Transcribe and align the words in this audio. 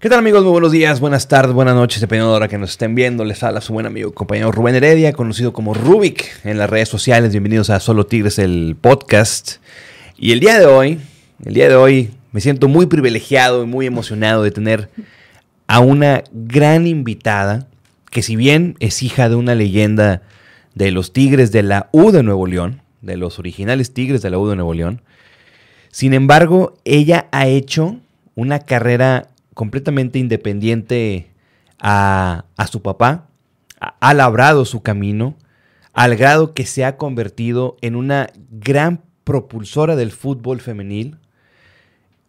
¿Qué 0.00 0.08
tal 0.08 0.20
amigos? 0.20 0.42
Muy 0.44 0.52
buenos 0.52 0.72
días, 0.72 0.98
buenas 0.98 1.28
tardes, 1.28 1.52
buenas 1.52 1.74
noches, 1.74 2.00
dependiendo 2.00 2.28
de 2.28 2.32
la 2.32 2.36
hora 2.36 2.48
que 2.48 2.56
nos 2.56 2.70
estén 2.70 2.94
viendo. 2.94 3.22
Les 3.22 3.42
habla 3.42 3.60
su 3.60 3.74
buen 3.74 3.84
amigo 3.84 4.14
compañero 4.14 4.50
Rubén 4.50 4.74
Heredia, 4.74 5.12
conocido 5.12 5.52
como 5.52 5.74
Rubik 5.74 6.24
en 6.42 6.56
las 6.56 6.70
redes 6.70 6.88
sociales. 6.88 7.32
Bienvenidos 7.32 7.68
a 7.68 7.80
Solo 7.80 8.06
Tigres, 8.06 8.38
el 8.38 8.78
podcast. 8.80 9.56
Y 10.16 10.32
el 10.32 10.40
día 10.40 10.58
de 10.58 10.64
hoy, 10.64 11.00
el 11.44 11.52
día 11.52 11.68
de 11.68 11.74
hoy 11.74 12.12
me 12.32 12.40
siento 12.40 12.66
muy 12.66 12.86
privilegiado 12.86 13.62
y 13.62 13.66
muy 13.66 13.84
emocionado 13.84 14.42
de 14.42 14.50
tener 14.50 14.88
a 15.66 15.80
una 15.80 16.24
gran 16.32 16.86
invitada 16.86 17.66
que 18.10 18.22
si 18.22 18.36
bien 18.36 18.76
es 18.80 19.02
hija 19.02 19.28
de 19.28 19.34
una 19.34 19.54
leyenda 19.54 20.22
de 20.74 20.92
los 20.92 21.12
Tigres 21.12 21.52
de 21.52 21.62
la 21.62 21.90
U 21.92 22.10
de 22.10 22.22
Nuevo 22.22 22.46
León, 22.46 22.80
de 23.02 23.18
los 23.18 23.38
originales 23.38 23.92
Tigres 23.92 24.22
de 24.22 24.30
la 24.30 24.38
U 24.38 24.48
de 24.48 24.56
Nuevo 24.56 24.72
León, 24.72 25.02
sin 25.90 26.14
embargo, 26.14 26.78
ella 26.86 27.26
ha 27.32 27.48
hecho 27.48 27.98
una 28.34 28.60
carrera 28.60 29.26
completamente 29.60 30.18
independiente 30.18 31.34
a, 31.78 32.46
su 32.72 32.80
papá, 32.80 33.28
ha 33.78 34.14
labrado 34.14 34.64
su 34.64 34.80
camino, 34.80 35.36
al 35.92 36.16
grado 36.16 36.54
que 36.54 36.64
se 36.64 36.82
ha 36.82 36.96
convertido 36.96 37.76
en 37.82 37.94
una 37.94 38.30
gran 38.50 39.02
propulsora 39.22 39.96
del 39.96 40.12
fútbol 40.12 40.62
femenil, 40.62 41.18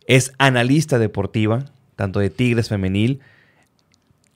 es 0.08 0.34
analista 0.40 1.00
deportiva, 1.00 1.72
tanto 1.96 2.20
de 2.20 2.30
Tigres 2.30 2.68
femenil, 2.68 3.22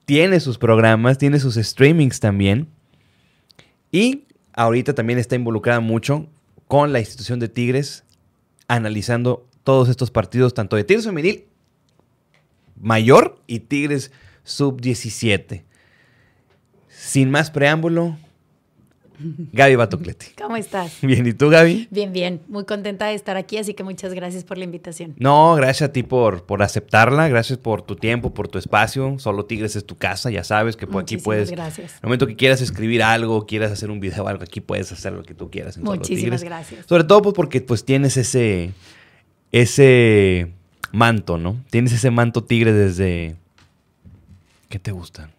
tiene 0.06 0.40
sus 0.40 0.56
programas, 0.56 1.18
tiene 1.18 1.38
sus 1.38 1.56
streamings 1.56 2.18
también, 2.18 2.66
y 3.92 4.24
ahorita 4.54 4.94
también 4.94 5.18
está 5.18 5.36
involucrada 5.36 5.80
mucho 5.80 6.30
con 6.66 6.94
la 6.94 7.00
institución 7.00 7.40
de 7.40 7.50
Tigres, 7.50 8.04
analizando 8.68 9.46
todos 9.64 9.90
estos 9.90 10.10
partidos, 10.10 10.54
tanto 10.54 10.76
de 10.76 10.84
Tigres 10.84 11.04
femenil 11.04 11.44
mayor 12.80 13.40
y 13.46 13.60
Tigres 13.60 14.12
sub-17. 14.44 15.62
Sin 16.88 17.30
más 17.30 17.50
preámbulo, 17.50 18.16
Gaby 19.52 19.76
Batocleti. 19.76 20.26
¿Cómo 20.36 20.56
estás? 20.56 20.98
Bien, 21.00 21.26
¿y 21.26 21.32
tú, 21.32 21.48
Gaby? 21.48 21.88
Bien, 21.90 22.12
bien. 22.12 22.40
Muy 22.48 22.64
contenta 22.64 23.06
de 23.06 23.14
estar 23.14 23.36
aquí, 23.36 23.56
así 23.56 23.74
que 23.74 23.82
muchas 23.82 24.12
gracias 24.12 24.44
por 24.44 24.58
la 24.58 24.64
invitación. 24.64 25.14
No, 25.18 25.54
gracias 25.54 25.88
a 25.88 25.92
ti 25.92 26.02
por, 26.02 26.44
por 26.44 26.62
aceptarla, 26.62 27.28
gracias 27.28 27.58
por 27.58 27.82
tu 27.82 27.96
tiempo, 27.96 28.34
por 28.34 28.48
tu 28.48 28.58
espacio. 28.58 29.18
Solo 29.18 29.46
Tigres 29.46 29.76
es 29.76 29.86
tu 29.86 29.96
casa, 29.96 30.30
ya 30.30 30.44
sabes 30.44 30.76
que 30.76 30.86
por 30.86 31.02
aquí 31.02 31.16
puedes. 31.16 31.50
gracias. 31.50 31.92
En 31.92 31.98
el 32.02 32.08
momento 32.08 32.26
que 32.26 32.36
quieras 32.36 32.60
escribir 32.60 33.02
algo, 33.02 33.46
quieras 33.46 33.72
hacer 33.72 33.90
un 33.90 34.00
video 34.00 34.24
o 34.24 34.28
algo, 34.28 34.42
aquí 34.42 34.60
puedes 34.60 34.92
hacer 34.92 35.12
lo 35.12 35.22
que 35.22 35.34
tú 35.34 35.50
quieras. 35.50 35.76
En 35.76 35.84
Muchísimas 35.84 36.42
gracias. 36.44 36.86
Sobre 36.86 37.04
todo 37.04 37.22
pues, 37.22 37.34
porque 37.34 37.60
pues 37.60 37.84
tienes 37.84 38.16
ese, 38.16 38.72
ese 39.50 40.52
manto, 40.92 41.38
¿no? 41.38 41.56
Tienes 41.70 41.92
ese 41.92 42.10
manto 42.10 42.44
tigre 42.44 42.72
desde... 42.72 43.36
¿Qué 44.68 44.78
te 44.78 44.90
gusta? 44.90 45.30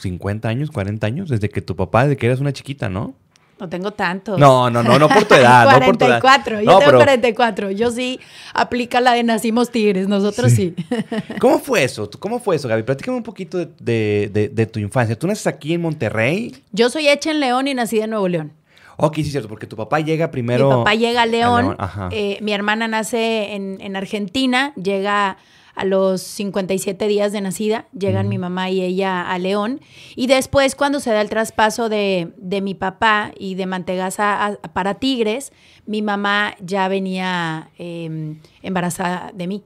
¿50 0.00 0.44
años, 0.46 0.70
40 0.70 1.06
años? 1.06 1.28
Desde 1.28 1.48
que 1.48 1.60
tu 1.60 1.74
papá, 1.74 2.04
desde 2.04 2.16
que 2.16 2.26
eras 2.26 2.40
una 2.40 2.52
chiquita, 2.52 2.88
¿no? 2.88 3.14
No 3.58 3.68
tengo 3.68 3.90
tanto. 3.90 4.38
No, 4.38 4.70
no, 4.70 4.84
no, 4.84 4.98
no 5.00 5.08
por 5.08 5.24
tu 5.24 5.34
edad. 5.34 5.64
44, 5.64 5.80
no 5.80 5.86
por 5.86 5.96
tu 5.96 6.04
edad. 6.04 6.20
yo 6.64 6.78
tengo 6.78 6.98
44. 6.98 7.70
Yo 7.72 7.90
sí 7.90 8.20
aplica 8.54 9.00
la 9.00 9.14
de 9.14 9.24
nacimos 9.24 9.70
tigres, 9.70 10.06
nosotros 10.06 10.52
sí. 10.52 10.76
¿Cómo 11.40 11.58
fue 11.58 11.82
eso? 11.82 12.08
¿Cómo 12.20 12.38
fue 12.38 12.54
eso, 12.54 12.68
Gaby? 12.68 12.84
Platícame 12.84 13.16
un 13.16 13.24
poquito 13.24 13.58
de, 13.58 14.70
tu 14.72 14.78
infancia. 14.78 15.18
¿Tú 15.18 15.26
naces 15.26 15.48
aquí 15.48 15.74
en 15.74 15.80
Monterrey? 15.80 16.54
Yo 16.70 16.88
soy 16.88 17.08
hecha 17.08 17.32
en 17.32 17.40
León 17.40 17.66
y 17.66 17.74
nací 17.74 17.98
en 17.98 18.10
Nuevo 18.10 18.28
León. 18.28 18.52
Ok, 19.00 19.16
sí, 19.16 19.30
cierto, 19.30 19.48
porque 19.48 19.68
tu 19.68 19.76
papá 19.76 20.00
llega 20.00 20.32
primero. 20.32 20.68
Mi 20.68 20.74
papá 20.74 20.94
llega 20.96 21.22
a 21.22 21.26
León. 21.26 21.76
Eh, 22.10 22.38
mi 22.42 22.52
hermana 22.52 22.88
nace 22.88 23.54
en, 23.54 23.96
Argentina, 23.96 24.74
llega 24.74 25.38
a 25.76 25.84
los 25.84 26.20
57 26.20 27.06
días 27.06 27.30
de 27.30 27.40
nacida, 27.40 27.86
llegan 27.96 28.28
mi 28.28 28.38
mamá 28.38 28.70
y 28.70 28.82
ella 28.82 29.30
a 29.30 29.38
León. 29.38 29.80
Y 30.16 30.26
después, 30.26 30.74
cuando 30.74 30.98
se 30.98 31.10
da 31.10 31.20
el 31.20 31.30
traspaso 31.30 31.88
de, 31.88 32.32
mi 32.60 32.74
papá 32.74 33.30
y 33.38 33.54
de 33.54 33.66
Mantegaza 33.66 34.58
para 34.72 34.94
Tigres, 34.94 35.52
mi 35.86 36.02
mamá 36.02 36.56
ya 36.60 36.88
venía 36.88 37.70
em, 37.78 38.40
embarazada 38.62 39.30
de 39.32 39.46
mí. 39.46 39.62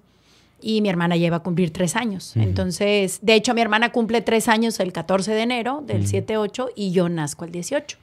Y 0.60 0.82
mi 0.82 0.90
hermana 0.90 1.16
lleva 1.16 1.38
a 1.38 1.42
cumplir 1.42 1.72
tres 1.72 1.96
años. 1.96 2.36
Entonces, 2.36 3.18
de 3.22 3.34
hecho, 3.34 3.54
mi 3.54 3.62
hermana 3.62 3.92
cumple 3.92 4.20
tres 4.20 4.46
años 4.46 4.78
el 4.78 4.92
14 4.92 5.32
de 5.32 5.40
enero 5.40 5.82
del 5.84 6.06
7-8 6.06 6.68
y 6.76 6.92
yo 6.92 7.08
nazco 7.08 7.46
el 7.46 7.52
18. 7.52 7.96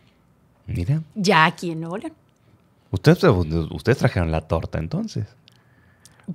Mira. 0.74 1.02
Ya 1.16 1.46
aquí 1.46 1.72
en 1.72 1.81
Nuevo 1.81 1.97
León. 1.97 2.13
Ustedes, 2.91 3.24
ustedes 3.72 3.97
trajeron 3.97 4.31
la 4.31 4.41
torta 4.41 4.80
entonces. 4.80 5.25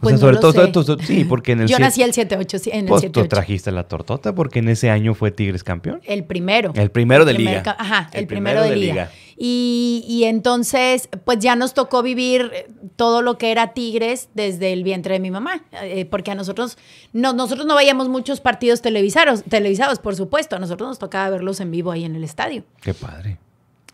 Pues 0.01 0.19
sobre 0.19 0.39
todo, 0.39 0.99
sí, 0.99 1.25
porque 1.25 1.53
en 1.53 1.61
el 1.61 1.69
Yo 1.69 1.79
nací 1.79 2.03
el 2.03 2.13
7-8, 2.13 2.59
sí, 2.59 2.71
en 2.73 2.81
el 2.81 2.87
pues 2.87 3.13
tú 3.13 3.27
trajiste 3.27 3.71
la 3.71 3.85
tortota 3.85 4.35
porque 4.35 4.59
en 4.59 4.69
ese 4.69 4.91
año 4.91 5.15
fue 5.15 5.31
Tigres 5.31 5.63
campeón. 5.63 6.01
El 6.05 6.25
primero. 6.25 6.73
El 6.75 6.91
primero 6.91 7.25
de 7.25 7.35
liga. 7.35 7.63
Ajá, 7.79 8.11
el, 8.13 8.27
primero, 8.27 8.63
de, 8.63 8.75
liga. 8.75 9.11
Y, 9.37 10.23
entonces, 10.25 11.09
pues 11.25 11.39
ya 11.39 11.55
nos 11.55 11.75
tocó 11.75 12.03
vivir 12.03 12.51
todo 12.97 13.23
lo 13.23 13.39
que 13.39 13.53
era 13.53 13.73
Tigres 13.73 14.29
desde 14.35 14.73
el 14.73 14.83
vientre 14.83 15.15
de 15.15 15.21
mi 15.21 15.31
mamá, 15.31 15.63
eh, 15.83 16.07
porque 16.07 16.33
a 16.33 16.35
nosotros 16.35 16.77
no, 17.13 17.33
nosotros 17.33 17.67
no 17.67 17.77
veíamos 17.77 18.09
muchos 18.09 18.41
partidos 18.41 18.83
televisados, 18.83 19.45
televisados, 19.45 20.01
por 20.01 20.17
supuesto, 20.17 20.57
a 20.57 20.59
nosotros 20.59 20.89
nos 20.89 20.99
tocaba 20.99 21.31
verlos 21.31 21.61
en 21.61 21.71
vivo 21.71 21.93
ahí 21.93 22.05
en 22.05 22.17
el 22.17 22.25
estadio. 22.25 22.65
Qué 22.81 22.95
padre 22.95 23.39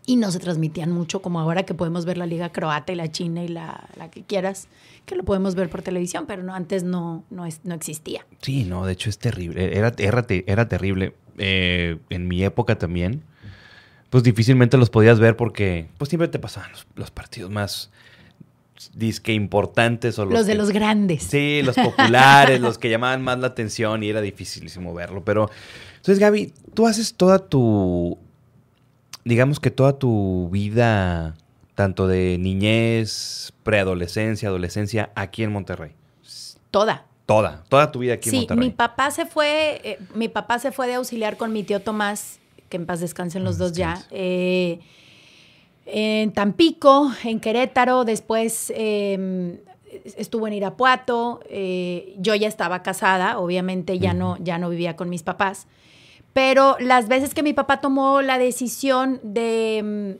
y 0.05 0.15
no 0.15 0.31
se 0.31 0.39
transmitían 0.39 0.91
mucho 0.91 1.21
como 1.21 1.39
ahora 1.39 1.63
que 1.63 1.73
podemos 1.73 2.05
ver 2.05 2.17
la 2.17 2.25
liga 2.25 2.51
croata 2.51 2.91
y 2.91 2.95
la 2.95 3.11
china 3.11 3.43
y 3.43 3.47
la, 3.47 3.87
que 4.11 4.23
quieras, 4.23 4.67
que 5.05 5.15
lo 5.15 5.23
podemos 5.23 5.55
ver 5.55 5.69
por 5.69 5.81
televisión, 5.81 6.25
pero 6.27 6.43
no 6.43 6.53
antes 6.55 6.83
no, 6.83 7.23
no, 7.29 7.45
es, 7.45 7.61
no 7.63 7.75
existía. 7.75 8.25
Sí, 8.41 8.63
no, 8.63 8.85
de 8.85 8.93
hecho 8.93 9.09
es 9.09 9.19
terrible, 9.19 9.77
era, 9.77 9.93
era, 9.97 10.25
era 10.29 10.67
terrible. 10.67 11.15
Eh, 11.37 11.97
en 12.09 12.27
mi 12.27 12.43
época 12.43 12.77
también, 12.77 13.23
pues 14.09 14.23
difícilmente 14.23 14.77
los 14.77 14.89
podías 14.89 15.19
ver 15.19 15.37
porque 15.37 15.87
pues 15.97 16.09
siempre 16.09 16.27
te 16.27 16.39
pasaban 16.39 16.71
los, 16.95 17.11
partidos 17.11 17.49
más 17.49 17.89
disque 18.93 19.33
importantes 19.33 20.19
o 20.19 20.25
los, 20.25 20.45
de 20.45 20.55
los 20.55 20.71
grandes. 20.71 21.23
Sí, 21.23 21.61
los 21.63 21.75
populares, 21.83 22.59
los 22.59 22.77
que 22.77 22.89
llamaban 22.89 23.23
más 23.23 23.39
la 23.39 23.47
atención 23.47 24.03
y 24.03 24.09
era 24.09 24.21
dificilísimo 24.21 24.93
verlo, 24.93 25.23
pero 25.23 25.49
entonces 25.95 26.19
Gaby, 26.19 26.53
tú 26.73 26.87
haces 26.87 27.13
toda 27.13 27.39
tu 27.39 28.17
digamos 29.23 29.59
que 29.59 29.71
toda 29.71 29.97
tu 29.97 30.49
vida, 30.51 31.35
tanto 31.75 32.07
de 32.07 32.37
niñez, 32.39 33.53
preadolescencia, 33.63 34.49
adolescencia, 34.49 35.11
aquí 35.15 35.43
en 35.43 35.51
Monterrey. 35.51 35.91
Toda. 36.69 37.05
Toda, 37.25 37.63
toda 37.69 37.91
tu 37.91 37.99
vida 37.99 38.15
aquí 38.15 38.29
en 38.29 38.35
Monterrey. 38.37 38.63
Sí, 38.63 38.69
mi 38.69 38.75
papá 38.75 39.11
se 39.11 39.25
fue, 39.25 39.81
eh, 39.83 39.99
mi 40.15 40.27
papá 40.27 40.59
se 40.59 40.71
fue 40.71 40.87
de 40.87 40.95
auxiliar 40.95 41.37
con 41.37 41.53
mi 41.53 41.63
tío 41.63 41.81
Tomás, 41.81 42.39
que 42.69 42.77
en 42.77 42.85
paz 42.85 42.99
descansen 42.99 43.43
los 43.43 43.57
dos 43.57 43.73
ya. 43.73 44.05
Eh, 44.11 44.79
en 45.85 46.31
Tampico, 46.31 47.11
en 47.23 47.39
Querétaro, 47.39 48.05
después 48.05 48.71
em, 48.75 49.57
estuvo 50.17 50.47
en 50.47 50.53
Irapuato. 50.53 51.41
Eh, 51.49 52.15
yo 52.17 52.35
ya 52.35 52.47
estaba 52.47 52.83
casada, 52.83 53.39
obviamente 53.39 53.99
ya, 53.99 54.13
no, 54.13 54.37
ya 54.39 54.57
no 54.57 54.69
vivía 54.69 54.95
con 54.95 55.09
mis 55.09 55.23
papás. 55.23 55.67
Pero 56.33 56.77
las 56.79 57.07
veces 57.07 57.33
que 57.33 57.43
mi 57.43 57.53
papá 57.53 57.81
tomó 57.81 58.21
la 58.21 58.37
decisión 58.37 59.19
de, 59.23 60.17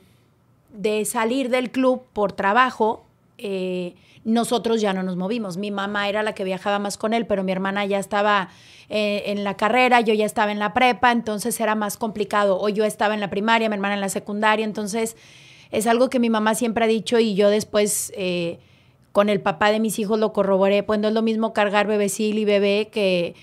mm, 0.74 0.80
de 0.80 1.04
salir 1.04 1.48
del 1.48 1.70
club 1.70 2.02
por 2.12 2.32
trabajo, 2.32 3.04
eh, 3.38 3.94
nosotros 4.24 4.80
ya 4.80 4.92
no 4.92 5.02
nos 5.02 5.16
movimos. 5.16 5.56
Mi 5.56 5.70
mamá 5.70 6.08
era 6.08 6.22
la 6.22 6.34
que 6.34 6.44
viajaba 6.44 6.78
más 6.78 6.96
con 6.96 7.12
él, 7.12 7.26
pero 7.26 7.42
mi 7.42 7.52
hermana 7.52 7.84
ya 7.86 7.98
estaba 7.98 8.50
eh, 8.88 9.24
en 9.26 9.42
la 9.42 9.56
carrera, 9.56 10.00
yo 10.00 10.14
ya 10.14 10.26
estaba 10.26 10.52
en 10.52 10.58
la 10.58 10.74
prepa, 10.74 11.12
entonces 11.12 11.58
era 11.60 11.74
más 11.74 11.96
complicado. 11.96 12.60
O 12.60 12.68
yo 12.68 12.84
estaba 12.84 13.14
en 13.14 13.20
la 13.20 13.30
primaria, 13.30 13.68
mi 13.68 13.74
hermana 13.74 13.94
en 13.94 14.00
la 14.00 14.08
secundaria, 14.08 14.64
entonces 14.64 15.16
es 15.70 15.86
algo 15.86 16.10
que 16.10 16.20
mi 16.20 16.30
mamá 16.30 16.54
siempre 16.54 16.84
ha 16.84 16.88
dicho 16.88 17.18
y 17.18 17.34
yo 17.34 17.48
después 17.48 18.12
eh, 18.14 18.58
con 19.10 19.28
el 19.28 19.40
papá 19.40 19.72
de 19.72 19.80
mis 19.80 19.98
hijos 19.98 20.18
lo 20.18 20.32
corroboré, 20.32 20.82
pues 20.82 21.00
no 21.00 21.08
es 21.08 21.14
lo 21.14 21.22
mismo 21.22 21.52
cargar 21.52 21.86
bebecil 21.86 22.38
y 22.38 22.44
bebé 22.44 22.88
que 22.92 23.34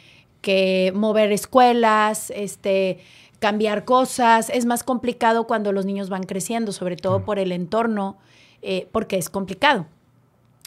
que 0.42 0.92
mover 0.96 1.32
escuelas, 1.32 2.32
este, 2.36 3.00
cambiar 3.40 3.86
cosas. 3.86 4.50
Es 4.50 4.66
más 4.66 4.84
complicado 4.84 5.48
cuando 5.48 5.72
los 5.72 5.86
niños 5.86 6.10
van 6.10 6.24
creciendo, 6.24 6.72
sobre 6.72 6.96
todo 6.96 7.24
por 7.24 7.40
el 7.40 7.52
entorno, 7.52 8.18
eh, 8.62 8.88
porque 8.92 9.18
es 9.18 9.30
complicado. 9.30 9.86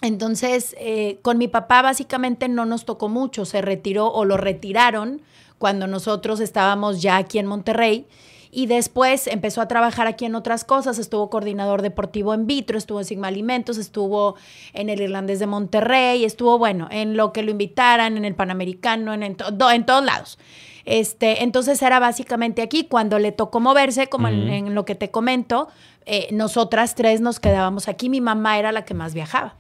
Entonces, 0.03 0.75
eh, 0.79 1.19
con 1.23 1.39
mi 1.39 1.47
papá 1.47 1.81
básicamente 1.81 2.49
no 2.49 2.67
nos 2.67 2.85
tocó 2.85 3.09
mucho, 3.09 3.45
se 3.45 3.63
retiró 3.63 4.09
o 4.09 4.25
lo 4.25 4.37
retiraron 4.37 5.23
cuando 5.59 5.87
nosotros 5.87 6.41
estábamos 6.41 7.01
ya 7.01 7.17
aquí 7.17 7.39
en 7.39 7.47
Monterrey 7.47 8.07
y 8.54 8.66
después 8.66 9.26
empezó 9.28 9.62
a 9.62 9.66
trabajar 9.66 10.06
aquí 10.06 10.26
en 10.26 10.34
otras 10.34 10.62
cosas, 10.62 10.99
estuvo 10.99 11.31
coordinador 11.31 11.81
deportivo 11.81 12.34
en 12.34 12.46
Vitro, 12.46 12.76
estuvo 12.76 13.00
en 13.00 13.06
Sigma 13.06 13.28
Alimentos, 13.28 13.78
estuvo 13.78 14.37
en 14.75 14.90
el 14.90 15.00
Irlandés 15.00 15.38
de 15.38 15.46
Monterrey, 15.46 16.25
estuvo, 16.26 16.58
bueno, 16.58 16.87
en 16.90 17.16
lo 17.16 17.32
que 17.32 17.43
lo 17.43 17.50
invitaran, 17.50 18.19
en 18.19 18.26
el 18.26 18.34
Panamericano, 18.34 19.14
en, 19.14 19.22
en, 19.22 19.37
en 19.40 19.87
todos 19.87 20.04
lados. 20.04 20.38
Este, 20.84 21.43
entonces 21.43 21.81
era 21.81 21.99
básicamente 21.99 22.60
aquí, 22.60 22.84
cuando 22.84 23.19
le 23.19 23.32
tocó 23.32 23.58
moverse, 23.58 24.08
como 24.08 24.28
en, 24.28 24.75
lo 24.75 24.84
que 24.84 24.96
te 24.96 25.10
comento, 25.10 25.69
eh, 26.04 26.28
nosotras 26.32 26.94
tres 26.94 27.22
nos 27.22 27.40
quedábamos 27.40 27.88
aquí, 27.88 28.10
mi 28.10 28.20
mamá 28.20 28.58
era 28.58 28.70
la 28.70 28.84
que 28.84 28.93
más 28.93 29.14
viajaba. 29.14 29.54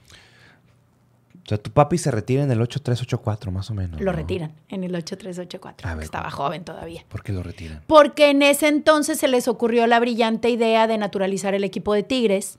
O 1.44 1.48
sea, 1.48 1.58
tu 1.58 1.72
papi 1.72 1.98
se 1.98 2.10
retira 2.12 2.44
en 2.44 2.50
el 2.52 2.60
8384, 2.60 3.50
más 3.50 3.68
o 3.70 3.74
menos. 3.74 4.00
Lo 4.00 4.12
¿no? 4.12 4.16
retiran 4.16 4.52
en 4.68 4.84
el 4.84 4.94
8384. 4.94 5.88
A 5.88 5.94
ver, 5.94 6.04
Estaba 6.04 6.30
joven 6.30 6.64
todavía. 6.64 7.04
¿Por 7.08 7.24
qué 7.24 7.32
lo 7.32 7.42
retiran? 7.42 7.82
Porque 7.88 8.30
en 8.30 8.42
ese 8.42 8.68
entonces 8.68 9.18
se 9.18 9.26
les 9.26 9.48
ocurrió 9.48 9.86
la 9.88 9.98
brillante 9.98 10.50
idea 10.50 10.86
de 10.86 10.98
naturalizar 10.98 11.54
el 11.54 11.64
equipo 11.64 11.94
de 11.94 12.04
Tigres. 12.04 12.58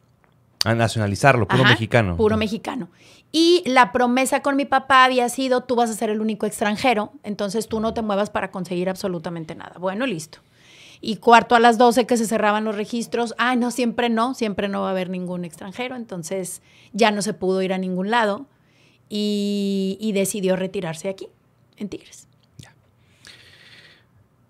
A 0.65 0.75
nacionalizarlo, 0.75 1.47
puro 1.47 1.63
Ajá, 1.63 1.71
mexicano. 1.71 2.17
Puro 2.17 2.35
mexicano. 2.35 2.89
Y 3.31 3.63
la 3.65 3.91
promesa 3.93 4.41
con 4.41 4.57
mi 4.57 4.65
papá 4.65 5.05
había 5.05 5.27
sido, 5.29 5.61
tú 5.61 5.75
vas 5.75 5.89
a 5.89 5.93
ser 5.93 6.09
el 6.09 6.21
único 6.21 6.45
extranjero, 6.45 7.13
entonces 7.23 7.67
tú 7.67 7.79
no 7.79 7.93
te 7.93 8.01
muevas 8.01 8.29
para 8.29 8.51
conseguir 8.51 8.89
absolutamente 8.89 9.55
nada. 9.55 9.77
Bueno, 9.79 10.05
listo. 10.05 10.39
Y 11.01 11.17
cuarto 11.17 11.55
a 11.55 11.59
las 11.59 11.77
12 11.77 12.05
que 12.05 12.15
se 12.15 12.27
cerraban 12.27 12.63
los 12.63 12.75
registros, 12.75 13.33
ah, 13.37 13.55
no, 13.55 13.71
siempre 13.71 14.09
no, 14.09 14.35
siempre 14.35 14.67
no 14.67 14.81
va 14.81 14.89
a 14.89 14.91
haber 14.91 15.09
ningún 15.09 15.45
extranjero, 15.45 15.95
entonces 15.95 16.61
ya 16.93 17.11
no 17.11 17.21
se 17.21 17.33
pudo 17.33 17.61
ir 17.61 17.73
a 17.73 17.77
ningún 17.77 18.11
lado 18.11 18.45
y, 19.15 19.95
y 20.01 20.11
decidió 20.13 20.55
retirarse 20.55 21.07
aquí, 21.07 21.27
en 21.77 21.87
Tigres. 21.87 22.27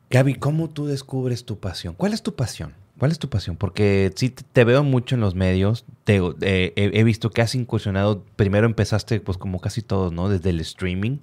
Gaby, 0.10 0.36
¿cómo 0.36 0.70
tú 0.70 0.86
descubres 0.86 1.44
tu 1.44 1.58
pasión? 1.60 1.96
¿Cuál 1.96 2.14
es 2.14 2.22
tu 2.24 2.36
pasión? 2.36 2.74
¿Cuál 3.00 3.12
es 3.12 3.20
tu 3.20 3.30
pasión? 3.30 3.58
Porque 3.58 4.12
sí 4.16 4.30
te- 4.30 4.64
veo 4.64 4.84
mucho 4.84 5.16
en 5.16 5.22
los 5.22 5.34
medios. 5.36 5.86
Te- 6.04 6.22
eh, 6.42 6.74
he, 6.76 7.04
visto 7.04 7.32
que 7.32 7.42
has 7.42 7.56
incursionado. 7.56 8.24
Primero 8.36 8.68
empezaste, 8.68 9.20
pues 9.20 9.38
como 9.40 9.60
casi 9.60 9.82
todos, 9.82 10.14
¿no? 10.14 10.30
Desde 10.30 10.52
el 10.52 10.60
streaming. 10.60 11.18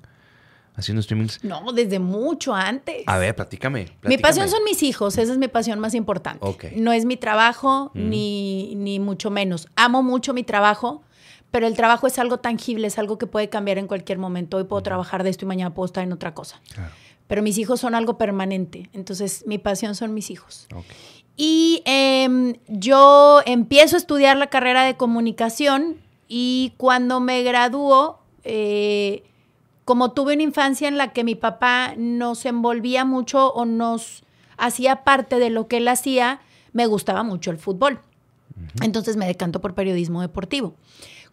Haciendo 0.74 1.02
streamings. 1.02 1.44
No, 1.44 1.72
desde 1.72 1.98
mucho 2.00 2.54
antes. 2.54 3.04
A 3.06 3.18
ver, 3.18 3.34
platícame. 3.36 3.86
Mi 4.02 4.18
pasión 4.18 4.48
son 4.48 4.64
mis 4.64 4.82
hijos, 4.82 5.16
esa 5.18 5.32
es 5.32 5.38
mi 5.38 5.48
pasión 5.48 5.78
más 5.78 5.94
importante. 5.94 6.44
No 6.76 6.92
es 6.92 7.04
mi 7.04 7.16
trabajo, 7.16 7.90
Mm. 7.94 8.08
ni, 8.08 8.74
ni 8.74 8.98
mucho 8.98 9.30
menos. 9.30 9.68
Amo 9.76 10.02
mucho 10.02 10.32
mi 10.34 10.42
trabajo, 10.42 11.02
pero 11.50 11.66
el 11.66 11.74
trabajo 11.74 12.06
es 12.06 12.18
algo 12.18 12.38
tangible, 12.38 12.86
es 12.86 12.98
algo 12.98 13.18
que 13.18 13.26
puede 13.26 13.48
cambiar 13.48 13.78
en 13.78 13.86
cualquier 13.86 14.18
momento. 14.18 14.56
Hoy 14.56 14.64
puedo 14.64 14.82
trabajar 14.82 15.24
de 15.24 15.30
esto 15.30 15.44
y 15.44 15.48
mañana 15.48 15.74
puedo 15.74 15.86
estar 15.86 16.04
en 16.04 16.12
otra 16.12 16.34
cosa. 16.34 16.60
Claro. 16.72 16.92
Pero 17.26 17.42
mis 17.42 17.58
hijos 17.58 17.80
son 17.80 17.94
algo 17.94 18.18
permanente, 18.18 18.90
entonces 18.92 19.44
mi 19.46 19.58
pasión 19.58 19.94
son 19.94 20.14
mis 20.14 20.30
hijos. 20.30 20.66
Y 21.36 21.82
em, 21.84 22.54
yo 22.66 23.40
empiezo 23.46 23.96
a 23.96 23.98
estudiar 23.98 24.36
la 24.36 24.48
carrera 24.48 24.84
de 24.84 24.96
comunicación 24.96 25.98
y 26.26 26.74
cuando 26.76 27.20
me 27.20 27.42
graduó, 27.42 28.18
eh, 28.42 29.22
como 29.84 30.12
tuve 30.12 30.34
una 30.34 30.42
infancia 30.42 30.88
en 30.88 30.98
la 30.98 31.12
que 31.12 31.24
mi 31.24 31.36
papá 31.36 31.94
nos 31.96 32.44
envolvía 32.46 33.04
mucho 33.04 33.52
o 33.52 33.64
nos 33.64 34.24
hacía 34.56 35.04
parte 35.04 35.38
de 35.38 35.50
lo 35.50 35.68
que 35.68 35.78
él 35.78 35.88
hacía, 35.88 36.40
me 36.72 36.86
gustaba 36.86 37.22
mucho 37.22 37.50
el 37.50 37.58
fútbol. 37.58 38.00
Entonces 38.82 39.16
me 39.16 39.26
decanto 39.26 39.60
por 39.60 39.74
periodismo 39.74 40.20
deportivo. 40.20 40.74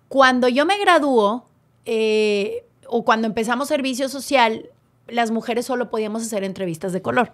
Cuando 0.10 0.48
yo 0.48 0.66
me 0.66 0.78
graduó, 0.80 1.46
eh, 1.86 2.66
o 2.88 3.04
cuando 3.04 3.28
empezamos 3.28 3.68
servicio 3.68 4.10
social, 4.10 4.70
las 5.08 5.32
mujeres 5.32 5.66
solo 5.66 5.90
podíamos 5.90 6.22
hacer 6.22 6.44
entrevistas 6.44 6.94
de 6.94 7.02
color. 7.02 7.34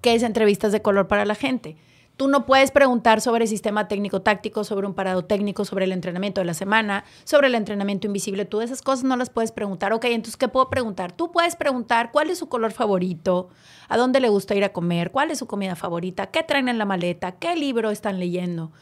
¿Qué 0.00 0.14
es 0.14 0.22
entrevistas 0.22 0.72
de 0.72 0.82
color 0.82 1.06
para 1.06 1.24
la 1.24 1.34
gente? 1.34 1.76
Tú 2.16 2.28
no 2.28 2.46
puedes 2.46 2.70
preguntar 2.70 3.20
sobre 3.20 3.44
el 3.44 3.48
sistema 3.48 3.88
técnico-táctico, 3.88 4.64
sobre 4.64 4.86
un 4.86 4.94
parado 4.94 5.26
técnico, 5.26 5.66
sobre 5.66 5.84
el 5.84 5.92
entrenamiento 5.92 6.40
de 6.40 6.46
la 6.46 6.54
semana, 6.54 7.04
sobre 7.24 7.48
el 7.48 7.54
entrenamiento 7.54 8.06
invisible. 8.06 8.46
Tú 8.46 8.62
esas 8.62 8.80
cosas 8.80 9.04
no 9.04 9.16
las 9.16 9.28
puedes 9.28 9.52
preguntar. 9.52 9.92
Ok, 9.92 10.06
entonces, 10.06 10.38
¿qué 10.38 10.48
puedo 10.48 10.70
preguntar? 10.70 11.12
Tú 11.12 11.30
puedes 11.30 11.56
preguntar 11.56 12.12
cuál 12.12 12.30
es 12.30 12.38
su 12.38 12.48
color 12.48 12.72
favorito, 12.72 13.50
a 13.88 13.98
dónde 13.98 14.20
le 14.20 14.30
gusta 14.30 14.54
ir 14.54 14.64
a 14.64 14.72
comer, 14.72 15.10
cuál 15.10 15.30
es 15.30 15.38
su 15.38 15.46
comida 15.46 15.76
favorita, 15.76 16.28
qué 16.28 16.42
traen 16.42 16.70
en 16.70 16.78
la 16.78 16.86
maleta, 16.86 17.32
qué 17.32 17.54
libro 17.54 17.90
están 17.90 18.18
leyendo. 18.18 18.72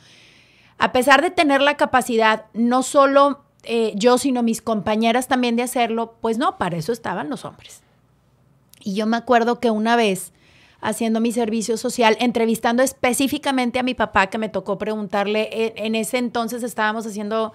A 0.78 0.92
pesar 0.92 1.22
de 1.22 1.30
tener 1.30 1.62
la 1.62 1.76
capacidad, 1.76 2.46
no 2.52 2.82
solo 2.82 3.44
eh, 3.64 3.92
yo, 3.96 4.18
sino 4.18 4.42
mis 4.42 4.60
compañeras 4.60 5.28
también 5.28 5.56
de 5.56 5.62
hacerlo, 5.62 6.16
pues 6.20 6.38
no, 6.38 6.58
para 6.58 6.76
eso 6.76 6.92
estaban 6.92 7.30
los 7.30 7.44
hombres. 7.44 7.82
Y 8.82 8.94
yo 8.94 9.06
me 9.06 9.16
acuerdo 9.16 9.60
que 9.60 9.70
una 9.70 9.96
vez, 9.96 10.32
haciendo 10.80 11.20
mi 11.20 11.32
servicio 11.32 11.76
social, 11.76 12.16
entrevistando 12.20 12.82
específicamente 12.82 13.78
a 13.78 13.82
mi 13.82 13.94
papá, 13.94 14.26
que 14.26 14.38
me 14.38 14.50
tocó 14.50 14.76
preguntarle, 14.76 15.48
en, 15.52 15.72
en 15.76 15.94
ese 15.94 16.18
entonces 16.18 16.62
estábamos 16.62 17.06
haciendo, 17.06 17.52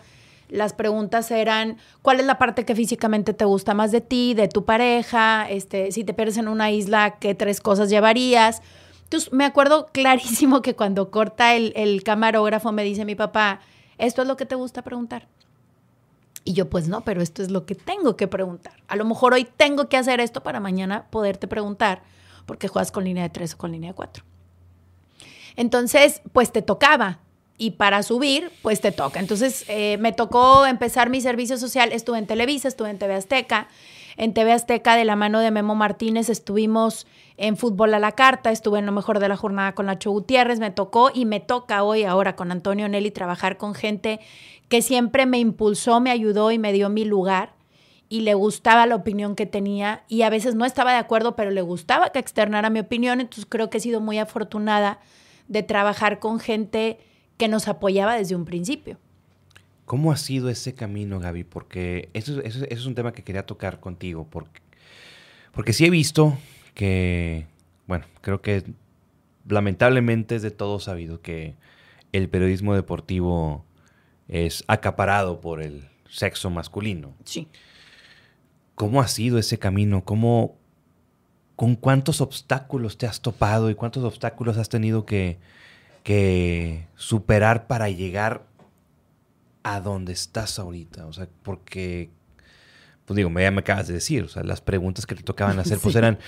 las 0.50 0.74
preguntas 0.74 1.30
eran, 1.30 1.78
¿cuál 2.02 2.20
es 2.20 2.26
la 2.26 2.40
parte 2.40 2.66
que 2.66 2.74
físicamente 2.74 3.34
te 3.34 3.46
gusta 3.46 3.76
más 3.76 3.92
de 3.92 4.02
ti, 4.02 4.34
de 4.34 4.48
tu 4.48 4.66
pareja? 4.66 5.48
Este, 5.48 5.92
si 5.92 6.04
te 6.04 6.16
pierdes 6.16 6.38
en 6.38 6.48
una 6.48 6.72
isla, 6.72 7.18
¿qué 7.20 7.36
tres 7.36 7.62
cosas 7.62 7.90
llevarías? 7.90 8.64
Entonces, 9.10 9.34
me 9.34 9.44
acuerdo 9.44 9.88
clarísimo 9.92 10.62
que 10.62 10.76
cuando 10.76 11.10
corta 11.10 11.56
el, 11.56 11.74
el 11.76 12.04
camarógrafo 12.04 12.72
me 12.72 12.84
dice 12.84 13.06
mi 13.06 13.16
papá, 13.16 13.60
¿esto 13.98 14.22
es 14.22 14.28
lo 14.28 14.38
que 14.38 14.46
te 14.46 14.54
gusta 14.54 14.84
preguntar? 14.84 15.28
Y 16.44 16.54
yo, 16.54 16.70
pues 16.70 16.88
no, 16.88 17.02
pero 17.02 17.24
esto 17.24 17.42
es 17.42 17.50
lo 17.50 17.66
que 17.66 17.74
tengo 17.74 18.16
que 18.16 18.28
preguntar. 18.28 18.74
A 18.88 18.96
lo 18.96 19.06
mejor 19.06 19.34
hoy 19.34 19.48
tengo 19.58 19.90
que 19.90 19.98
hacer 19.98 20.20
esto 20.20 20.44
para 20.44 20.60
mañana 20.60 21.08
poderte 21.10 21.48
preguntar, 21.48 22.04
porque 22.46 22.68
juegas 22.68 22.92
con 22.92 23.04
línea 23.04 23.24
de 23.24 23.30
3 23.30 23.56
o 23.56 23.58
con 23.58 23.72
línea 23.72 23.92
de 23.92 23.96
4. 23.96 24.24
Entonces, 25.56 26.22
pues 26.32 26.52
te 26.52 26.62
tocaba. 26.62 27.20
Y 27.58 27.72
para 27.72 28.04
subir, 28.04 28.52
pues 28.62 28.80
te 28.80 28.92
toca. 28.92 29.20
Entonces, 29.20 29.66
eh, 29.68 29.98
me 29.98 30.14
tocó 30.14 30.68
empezar 30.68 31.10
mi 31.10 31.20
servicio 31.20 31.58
social. 31.58 31.92
Estuve 31.94 32.20
en 32.20 32.28
Televisa, 32.28 32.68
estuve 32.68 32.92
en 32.92 33.00
TV 33.00 33.16
Azteca. 33.16 33.68
En 34.20 34.34
TV 34.34 34.52
Azteca, 34.52 34.98
de 34.98 35.06
la 35.06 35.16
mano 35.16 35.40
de 35.40 35.50
Memo 35.50 35.76
Martínez, 35.76 36.28
estuvimos 36.28 37.08
en 37.38 37.56
Fútbol 37.56 37.94
a 37.94 38.00
la 38.00 38.12
Carta. 38.12 38.52
Estuve 38.52 38.80
en 38.80 38.86
lo 38.86 38.92
mejor 38.92 39.20
de 39.20 39.30
la 39.30 39.38
jornada 39.38 39.74
con 39.76 39.86
Nacho 39.86 40.12
Gutiérrez. 40.12 40.60
Me 40.60 40.72
tocó 40.72 41.10
y 41.14 41.24
me 41.24 41.40
toca 41.40 41.84
hoy, 41.84 42.04
ahora 42.04 42.36
con 42.36 42.52
Antonio 42.52 42.90
Nelly, 42.90 43.12
trabajar 43.12 43.56
con 43.56 43.74
gente 43.74 44.20
que 44.68 44.82
siempre 44.82 45.26
me 45.26 45.40
impulsó, 45.40 46.02
me 46.02 46.12
ayudó 46.12 46.52
y 46.52 46.60
me 46.60 46.74
dio 46.74 46.90
mi 46.90 47.06
lugar 47.06 47.54
y 48.10 48.20
le 48.20 48.34
gustaba 48.34 48.86
la 48.88 48.96
opinión 48.96 49.38
que 49.38 49.46
tenía 49.46 50.04
y 50.10 50.24
a 50.24 50.30
veces 50.30 50.54
no 50.54 50.66
estaba 50.66 50.92
de 50.92 50.98
acuerdo, 50.98 51.38
pero 51.38 51.50
le 51.50 51.62
gustaba 51.62 52.10
que 52.10 52.20
externara 52.20 52.70
mi 52.70 52.82
opinión, 52.82 53.22
entonces 53.22 53.46
creo 53.48 53.70
que 53.70 53.78
he 53.78 53.82
sido 53.82 54.02
muy 54.02 54.18
afortunada 54.18 55.00
de 55.48 55.64
trabajar 55.64 56.20
con 56.20 56.42
gente 56.42 57.00
que 57.38 57.48
nos 57.48 57.70
apoyaba 57.70 58.16
desde 58.16 58.36
un 58.36 58.44
principio. 58.44 58.98
¿Cómo 59.90 60.12
ha 60.12 60.18
sido 60.18 60.50
ese 60.52 60.76
camino, 60.76 61.20
Gaby? 61.20 61.46
Porque 61.46 62.10
eso, 62.14 62.40
eso- 62.44 62.64
eso 62.64 62.66
es 62.70 62.86
un 62.86 62.94
tema 62.94 63.12
que 63.12 63.24
quería 63.24 63.48
tocar 63.48 63.80
contigo. 63.80 64.28
Porque, 64.30 64.62
porque 65.52 65.74
sí 65.74 65.84
he 65.84 65.90
visto 65.90 66.38
que, 66.76 67.48
bueno, 67.88 68.06
creo 68.22 68.40
que 68.40 68.64
lamentablemente 69.48 70.36
es 70.36 70.44
de 70.44 70.52
todo 70.52 70.80
sabido 70.80 71.22
que 71.24 71.56
el 72.12 72.30
periodismo 72.30 72.76
deportivo 72.76 73.66
es 74.28 74.64
acaparado 74.68 75.42
por 75.42 75.60
el 75.60 75.88
sexo 76.08 76.52
masculino. 76.52 77.16
Sí. 77.26 77.48
¿Cómo 78.76 79.02
ha 79.02 79.08
sido 79.08 79.40
ese 79.40 79.58
camino? 79.58 80.06
¿Cómo, 80.06 80.56
¿Con 81.56 81.76
cuántos 81.76 82.22
obstáculos 82.22 83.00
te 83.00 83.08
has 83.08 83.22
topado 83.22 83.72
y 83.72 83.76
cuántos 83.76 84.04
obstáculos 84.04 84.58
has 84.58 84.70
tenido 84.70 85.08
que, 85.08 85.40
que 86.04 86.86
superar 86.96 87.66
para 87.66 87.90
llegar 87.90 88.46
a 89.64 89.80
donde 89.82 90.14
estás 90.14 90.60
ahorita? 90.60 91.06
O 91.06 91.14
sea, 91.14 91.28
porque, 91.44 92.10
pues 93.06 93.16
digo, 93.16 93.30
ya 93.40 93.52
me 93.52 93.60
acabas 93.60 93.88
de 93.88 93.96
decir, 93.96 94.24
o 94.24 94.28
sea, 94.28 94.44
las 94.44 94.62
preguntas 94.62 95.06
que 95.06 95.16
te 95.16 95.24
tocaban 95.24 95.60
hacer, 95.60 95.80
pues 95.80 95.96
eran, 95.98 96.20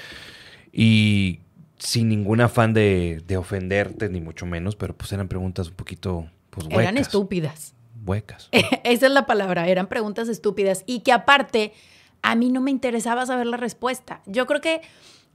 y 0.72 1.42
sin 1.78 2.10
ningún 2.10 2.42
afán 2.42 2.74
de, 2.74 3.24
de 3.26 3.38
ofenderte, 3.38 4.10
ni 4.10 4.22
mucho 4.22 4.46
menos, 4.46 4.76
pero 4.76 4.96
pues 4.96 5.12
eran 5.14 5.28
preguntas 5.28 5.70
un 5.70 5.76
poquito, 5.76 6.30
pues 6.50 6.68
huecas. 6.68 6.82
Eran 6.82 6.98
estúpidas. 6.98 7.74
Huecas. 8.06 8.50
Esa 8.84 9.06
es 9.06 9.12
la 9.12 9.26
palabra, 9.26 9.68
eran 9.68 9.88
preguntas 9.88 10.30
estúpidas 10.30 10.84
y 10.86 11.00
que 11.00 11.12
aparte 11.12 11.74
a 12.22 12.36
mí 12.36 12.50
no 12.50 12.62
me 12.62 12.72
interesaba 12.72 13.26
saber 13.26 13.48
la 13.48 13.58
respuesta. 13.58 14.22
Yo 14.26 14.46
creo 14.46 14.62
que 14.62 14.82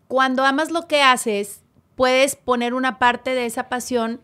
cuando 0.08 0.44
amas 0.44 0.70
lo 0.70 0.86
que 0.86 1.02
haces, 1.02 1.62
puedes 1.96 2.36
poner 2.36 2.74
una 2.74 2.98
parte 2.98 3.34
de 3.34 3.46
esa 3.46 3.68
pasión. 3.68 4.20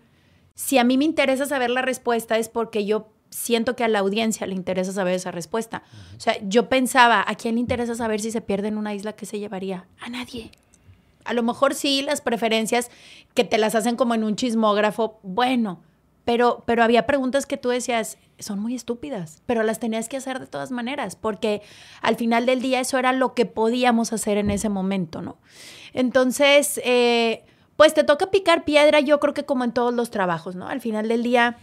Si 0.55 0.79
a 0.79 0.85
mí 0.85 0.99
me 0.99 1.05
interesa 1.05 1.47
saber 1.47 1.71
la 1.71 1.83
respuesta 1.83 2.38
es 2.38 2.49
porque 2.49 2.85
yo 2.85 3.12
siento 3.32 3.74
que 3.74 3.82
a 3.82 3.88
la 3.88 4.00
audiencia 4.00 4.46
le 4.46 4.54
interesa 4.54 4.92
saber 4.92 5.14
esa 5.14 5.30
respuesta. 5.30 5.82
O 6.16 6.20
sea, 6.20 6.36
yo 6.42 6.68
pensaba, 6.68 7.24
¿a 7.26 7.34
quién 7.34 7.54
le 7.54 7.60
interesa 7.60 7.94
saber 7.94 8.20
si 8.20 8.30
se 8.30 8.42
pierde 8.42 8.68
en 8.68 8.76
una 8.76 8.94
isla 8.94 9.14
qué 9.14 9.26
se 9.26 9.38
llevaría? 9.38 9.86
A 10.00 10.08
nadie. 10.10 10.50
A 11.24 11.32
lo 11.32 11.42
mejor 11.42 11.74
sí 11.74 12.02
las 12.02 12.20
preferencias 12.20 12.90
que 13.34 13.44
te 13.44 13.58
las 13.58 13.74
hacen 13.74 13.96
como 13.96 14.14
en 14.14 14.22
un 14.22 14.36
chismógrafo, 14.36 15.18
bueno, 15.22 15.80
pero, 16.24 16.62
pero 16.66 16.84
había 16.84 17.06
preguntas 17.06 17.46
que 17.46 17.56
tú 17.56 17.70
decías, 17.70 18.18
son 18.38 18.58
muy 18.58 18.74
estúpidas, 18.74 19.42
pero 19.46 19.62
las 19.62 19.80
tenías 19.80 20.08
que 20.08 20.18
hacer 20.18 20.38
de 20.38 20.46
todas 20.46 20.70
maneras, 20.70 21.16
porque 21.16 21.62
al 22.00 22.16
final 22.16 22.44
del 22.44 22.60
día 22.60 22.80
eso 22.80 22.98
era 22.98 23.12
lo 23.12 23.34
que 23.34 23.46
podíamos 23.46 24.12
hacer 24.12 24.36
en 24.36 24.50
ese 24.50 24.68
momento, 24.68 25.22
¿no? 25.22 25.38
Entonces, 25.94 26.80
eh, 26.84 27.44
pues 27.76 27.94
te 27.94 28.04
toca 28.04 28.30
picar 28.30 28.64
piedra, 28.64 29.00
yo 29.00 29.18
creo 29.20 29.34
que 29.34 29.44
como 29.44 29.64
en 29.64 29.72
todos 29.72 29.94
los 29.94 30.10
trabajos, 30.10 30.54
¿no? 30.54 30.68
Al 30.68 30.80
final 30.80 31.08
del 31.08 31.22
día 31.22 31.56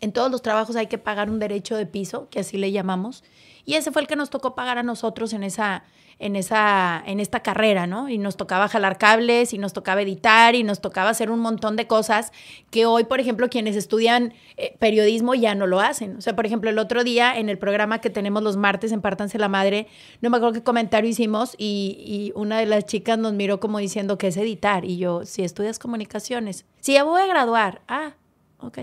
En 0.00 0.12
todos 0.12 0.30
los 0.30 0.42
trabajos 0.42 0.76
hay 0.76 0.86
que 0.86 0.98
pagar 0.98 1.30
un 1.30 1.38
derecho 1.38 1.76
de 1.76 1.86
piso, 1.86 2.28
que 2.30 2.40
así 2.40 2.56
le 2.56 2.70
llamamos. 2.70 3.24
Y 3.64 3.74
ese 3.74 3.90
fue 3.92 4.02
el 4.02 4.08
que 4.08 4.16
nos 4.16 4.30
tocó 4.30 4.54
pagar 4.54 4.78
a 4.78 4.82
nosotros 4.82 5.32
en 5.34 5.42
esa, 5.42 5.82
en 6.18 6.36
esa, 6.36 7.02
en 7.04 7.20
esta 7.20 7.40
carrera, 7.40 7.86
¿no? 7.86 8.08
Y 8.08 8.16
nos 8.16 8.36
tocaba 8.36 8.68
jalar 8.68 8.96
cables, 8.96 9.52
y 9.52 9.58
nos 9.58 9.72
tocaba 9.72 10.00
editar, 10.00 10.54
y 10.54 10.62
nos 10.62 10.80
tocaba 10.80 11.10
hacer 11.10 11.30
un 11.30 11.40
montón 11.40 11.76
de 11.76 11.86
cosas 11.86 12.32
que 12.70 12.86
hoy, 12.86 13.04
por 13.04 13.20
ejemplo, 13.20 13.50
quienes 13.50 13.76
estudian 13.76 14.32
eh, 14.56 14.74
periodismo 14.78 15.34
ya 15.34 15.54
no 15.54 15.66
lo 15.66 15.80
hacen. 15.80 16.16
O 16.16 16.20
sea, 16.22 16.34
por 16.34 16.46
ejemplo, 16.46 16.70
el 16.70 16.78
otro 16.78 17.04
día 17.04 17.36
en 17.38 17.48
el 17.48 17.58
programa 17.58 18.00
que 18.00 18.08
tenemos 18.08 18.42
los 18.42 18.56
martes 18.56 18.90
en 18.90 19.02
Pártanse 19.02 19.38
la 19.38 19.48
Madre, 19.48 19.86
no 20.22 20.30
me 20.30 20.38
acuerdo 20.38 20.54
qué 20.54 20.62
comentario 20.62 21.10
hicimos, 21.10 21.54
y, 21.58 21.98
y 22.06 22.32
una 22.38 22.58
de 22.58 22.66
las 22.66 22.86
chicas 22.86 23.18
nos 23.18 23.34
miró 23.34 23.60
como 23.60 23.78
diciendo 23.78 24.16
que 24.16 24.28
es 24.28 24.36
editar. 24.38 24.86
Y 24.86 24.96
yo, 24.96 25.26
si 25.26 25.42
estudias 25.42 25.78
comunicaciones, 25.78 26.64
sí, 26.80 26.94
ya 26.94 27.04
voy 27.04 27.20
a 27.20 27.26
graduar. 27.26 27.82
Ah, 27.86 28.14
ok. 28.60 28.78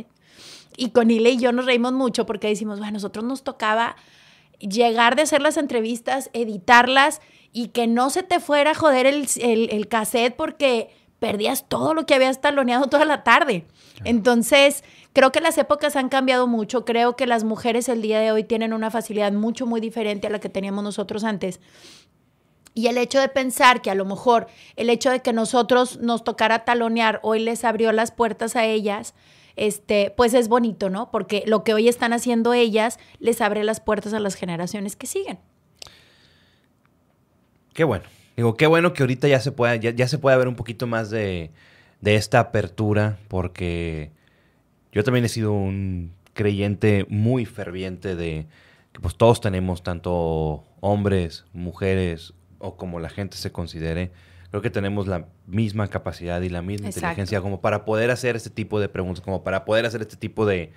Y 0.77 0.89
con 0.89 1.11
Ile 1.11 1.31
y 1.31 1.37
yo 1.37 1.51
nos 1.51 1.65
reímos 1.65 1.93
mucho 1.93 2.25
porque 2.25 2.47
decimos, 2.47 2.79
bueno, 2.79 2.89
a 2.89 2.93
nosotros 2.93 3.25
nos 3.25 3.43
tocaba 3.43 3.95
llegar 4.59 5.15
de 5.15 5.23
hacer 5.23 5.41
las 5.41 5.57
entrevistas, 5.57 6.29
editarlas 6.33 7.21
y 7.51 7.69
que 7.69 7.87
no 7.87 8.09
se 8.09 8.23
te 8.23 8.39
fuera 8.39 8.71
a 8.71 8.75
joder 8.75 9.05
el, 9.05 9.27
el, 9.41 9.87
cassette 9.87 10.35
porque 10.35 10.89
perdías 11.19 11.67
todo 11.67 11.93
lo 11.93 12.05
que 12.05 12.13
habías 12.13 12.41
taloneado 12.41 12.87
toda 12.87 13.05
la 13.05 13.23
tarde. 13.23 13.65
Entonces, 14.03 14.83
creo 15.13 15.31
que 15.31 15.39
las 15.39 15.57
épocas 15.57 15.95
han 15.95 16.09
cambiado 16.09 16.47
mucho. 16.47 16.83
Creo 16.83 17.15
que 17.15 17.27
las 17.27 17.43
mujeres 17.43 17.87
el 17.87 18.01
día 18.01 18.19
de 18.19 18.31
hoy 18.31 18.43
tienen 18.43 18.73
una 18.73 18.91
facilidad 18.91 19.31
mucho, 19.31 19.65
muy 19.65 19.79
diferente 19.79 20.27
a 20.27 20.29
la 20.29 20.39
que 20.39 20.49
teníamos 20.49 20.83
nosotros 20.83 21.23
antes. 21.23 21.61
Y 22.73 22.87
el 22.87 22.97
hecho 22.97 23.21
de 23.21 23.29
pensar 23.29 23.81
que 23.81 23.89
a 23.89 23.95
lo 23.95 24.03
mejor 24.03 24.47
el 24.75 24.89
hecho 24.89 25.09
de 25.09 25.21
que 25.21 25.31
nosotros 25.31 25.99
nos 26.01 26.25
tocara 26.25 26.65
talonear 26.65 27.21
hoy 27.23 27.39
les 27.39 27.63
abrió 27.63 27.93
las 27.93 28.11
puertas 28.11 28.57
a 28.57 28.65
ellas 28.65 29.13
este, 29.55 30.13
pues 30.15 30.33
es 30.33 30.47
bonito, 30.47 30.89
¿no? 30.89 31.11
Porque 31.11 31.43
lo 31.45 31.63
que 31.63 31.73
hoy 31.73 31.87
están 31.87 32.13
haciendo 32.13 32.53
ellas 32.53 32.99
les 33.19 33.41
abre 33.41 33.63
las 33.63 33.79
puertas 33.79 34.13
a 34.13 34.19
las 34.19 34.35
generaciones 34.35 34.95
que 34.95 35.07
siguen. 35.07 35.39
Qué 37.73 37.83
bueno. 37.83 38.05
Digo, 38.35 38.55
qué 38.55 38.67
bueno 38.67 38.93
que 38.93 39.03
ahorita 39.03 39.27
ya 39.27 39.39
se 39.39 39.51
pueda, 39.51 39.75
ya, 39.75 40.07
se 40.07 40.17
puede 40.17 40.37
ver 40.37 40.47
un 40.47 40.55
poquito 40.55 40.87
más 40.87 41.09
de, 41.09 41.51
de 42.01 42.15
esta 42.15 42.39
apertura, 42.39 43.17
porque 43.29 44.11
yo 44.91 45.03
también 45.03 45.25
he 45.25 45.29
sido 45.29 45.53
un 45.53 46.13
creyente 46.33 47.05
muy 47.09 47.45
ferviente 47.45 48.15
de 48.15 48.45
que 48.91 48.99
pues 48.99 49.15
todos 49.15 49.39
tenemos 49.39 49.83
tanto 49.83 50.63
hombres, 50.81 51.45
mujeres 51.53 52.33
o 52.59 52.75
como 52.77 52.99
la 52.99 53.09
gente 53.09 53.37
se 53.37 53.51
considere, 53.51 54.11
creo 54.55 54.61
que 54.61 54.69
tenemos 54.69 55.05
la 55.05 55.27
misma 55.47 55.89
capacidad 55.89 56.41
y 56.41 56.47
la 56.47 56.61
misma 56.61 56.87
inteligencia 56.87 57.41
como 57.41 57.59
para 57.59 57.83
poder 57.83 58.09
hacer 58.09 58.37
este 58.37 58.49
tipo 58.49 58.79
de 58.79 58.87
preguntas, 58.87 59.21
como 59.21 59.43
para 59.43 59.65
poder 59.65 59.85
hacer 59.85 59.99
este 59.99 60.15
tipo 60.15 60.45
de, 60.45 60.71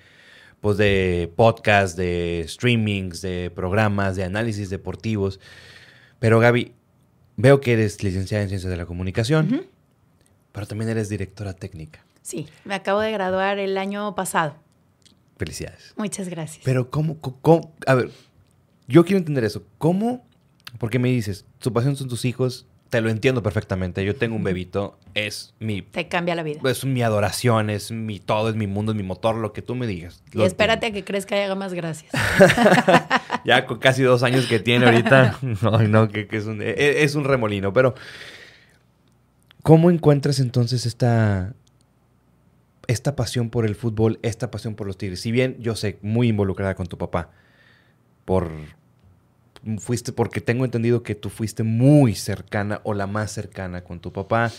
pues 0.61 0.77
de 0.79 1.33
podcasts, 1.37 1.97
de 1.97 2.45
streamings, 2.49 3.23
de 3.23 3.53
programas, 3.55 4.17
de 4.17 4.25
análisis 4.25 4.69
deportivos. 4.69 5.39
Pero 6.19 6.41
Gaby, 6.41 6.73
veo 7.37 7.61
que 7.61 7.75
eres 7.75 8.03
licenciada 8.03 8.43
en 8.43 8.49
Ciencias 8.49 8.69
de 8.69 8.77
la 8.77 8.85
Comunicación, 8.85 9.69
pero 10.51 10.67
también 10.67 10.91
eres 10.91 11.09
directora 11.09 11.53
técnica. 11.53 12.05
Sí, 12.23 12.49
me 12.65 12.75
acabo 12.75 12.99
de 12.99 13.13
graduar 13.13 13.61
el 13.61 13.79
año 13.79 14.13
pasado. 14.17 14.57
Felicidades. 15.37 15.95
Muchas 15.97 16.29
gracias. 16.29 16.65
Pero 16.65 16.91
¿cómo, 16.91 17.21
cómo 17.21 17.77
a 17.87 17.95
ver, 17.95 18.11
yo 18.89 19.05
quiero 19.05 19.19
entender 19.19 19.45
eso. 19.45 19.63
¿Cómo? 19.79 20.27
Porque 20.81 20.99
me 20.99 21.11
dices, 21.11 21.47
tu 21.61 21.73
pasión 21.73 21.95
son 21.95 22.09
tus 22.09 22.25
hijos, 22.25 22.67
te 22.91 23.01
lo 23.01 23.11
entiendo 23.11 23.43
perfectamente. 23.43 24.05
Yo 24.05 24.17
tengo 24.17 24.37
un 24.37 24.45
bebito, 24.45 24.99
es 25.15 25.55
mi... 25.59 25.83
Te 25.83 26.09
cambia 26.09 26.35
la 26.35 26.43
vida. 26.43 26.61
Es 26.65 26.85
mi 26.85 27.03
adoración, 27.03 27.71
es 27.71 27.91
mi 27.91 28.19
todo, 28.19 28.49
es 28.49 28.57
mi 28.57 28.67
mundo, 28.67 28.93
es 28.93 28.97
mi 28.97 29.03
motor, 29.03 29.37
lo 29.37 29.53
que 29.53 29.61
tú 29.61 29.75
me 29.75 29.87
digas. 29.87 30.23
Y 30.33 30.43
espérate 30.43 30.87
a 30.87 30.91
que 30.91 31.05
crezca 31.05 31.37
y 31.37 31.41
haga 31.41 31.55
más 31.55 31.75
gracias. 31.75 32.13
ya 33.45 33.67
con 33.67 33.79
casi 33.79 34.03
dos 34.03 34.23
años 34.23 34.47
que 34.47 34.59
tiene 34.59 34.87
ahorita, 34.87 35.39
no, 35.63 35.79
no, 35.83 36.09
que, 36.09 36.27
es, 36.31 36.47
un, 36.47 36.63
e, 36.63 37.03
es, 37.03 37.15
un 37.15 37.25
remolino. 37.25 37.73
Pero, 37.73 37.95
¿cómo 39.63 39.91
encuentras 39.91 40.41
entonces 40.41 40.87
esta, 40.87 41.55
esta 42.87 43.17
pasión 43.17 43.51
por 43.51 43.67
el 43.67 43.75
fútbol, 43.75 44.19
esta 44.23 44.51
pasión 44.51 44.75
por 44.75 44.87
los 44.87 44.97
Tigres? 44.97 45.21
Si 45.21 45.31
bien 45.31 45.57
yo 45.59 45.77
sé, 45.77 45.99
muy 46.01 46.29
involucrada 46.29 46.75
con 46.75 46.87
tu 46.87 46.97
papá, 46.97 47.31
por 48.25 48.51
fuiste, 49.79 50.13
porque 50.13 50.41
tengo 50.41 50.65
entendido 50.65 51.03
que 51.03 51.15
tú 51.15 51.29
fuiste 51.29 51.63
muy 51.63 52.15
cercana 52.15 52.81
o 52.85 52.95
la 52.95 53.07
más 53.07 53.33
cercana 53.33 53.85
con 53.85 54.01
tu 54.01 54.13
papá, 54.13 54.51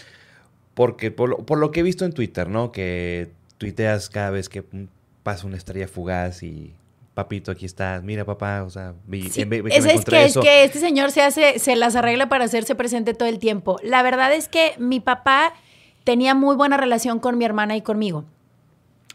porque 0.74 1.12
por 1.12 1.58
lo, 1.58 1.72
que 1.72 1.80
he 1.80 1.84
visto 1.84 2.06
en 2.06 2.14
Twitter, 2.14 2.48
¿no? 2.48 2.72
Que 2.72 3.30
tuiteas 3.58 4.10
cada 4.10 4.30
vez 4.30 4.48
que 4.50 4.64
pasa 5.24 5.48
una 5.48 5.58
estrella 5.58 5.88
fugaz 5.88 6.44
y 6.44 6.74
papito, 7.14 7.52
aquí 7.52 7.66
estás, 7.66 8.02
mira 8.04 8.24
papá, 8.24 8.64
o 8.64 8.70
sea, 8.70 8.94
es, 9.12 9.34
que, 9.34 10.24
es 10.24 10.38
que 10.38 10.64
este 10.64 10.80
señor 10.80 11.12
se 11.12 11.22
hace, 11.22 11.60
se 11.60 11.76
las 11.76 11.96
arregla 11.96 12.30
para 12.30 12.46
hacerse 12.46 12.76
presente 12.76 13.14
todo 13.14 13.28
el 13.28 13.40
tiempo. 13.40 13.78
La 13.84 14.04
verdad 14.04 14.34
es 14.34 14.48
que 14.48 14.74
mi 14.78 15.02
papá 15.02 15.54
tenía 16.06 16.34
muy 16.34 16.56
buena 16.56 16.78
relación 16.78 17.20
con 17.20 17.38
mi 17.38 17.44
hermana 17.44 17.76
y 17.76 17.82
conmigo. 17.82 18.24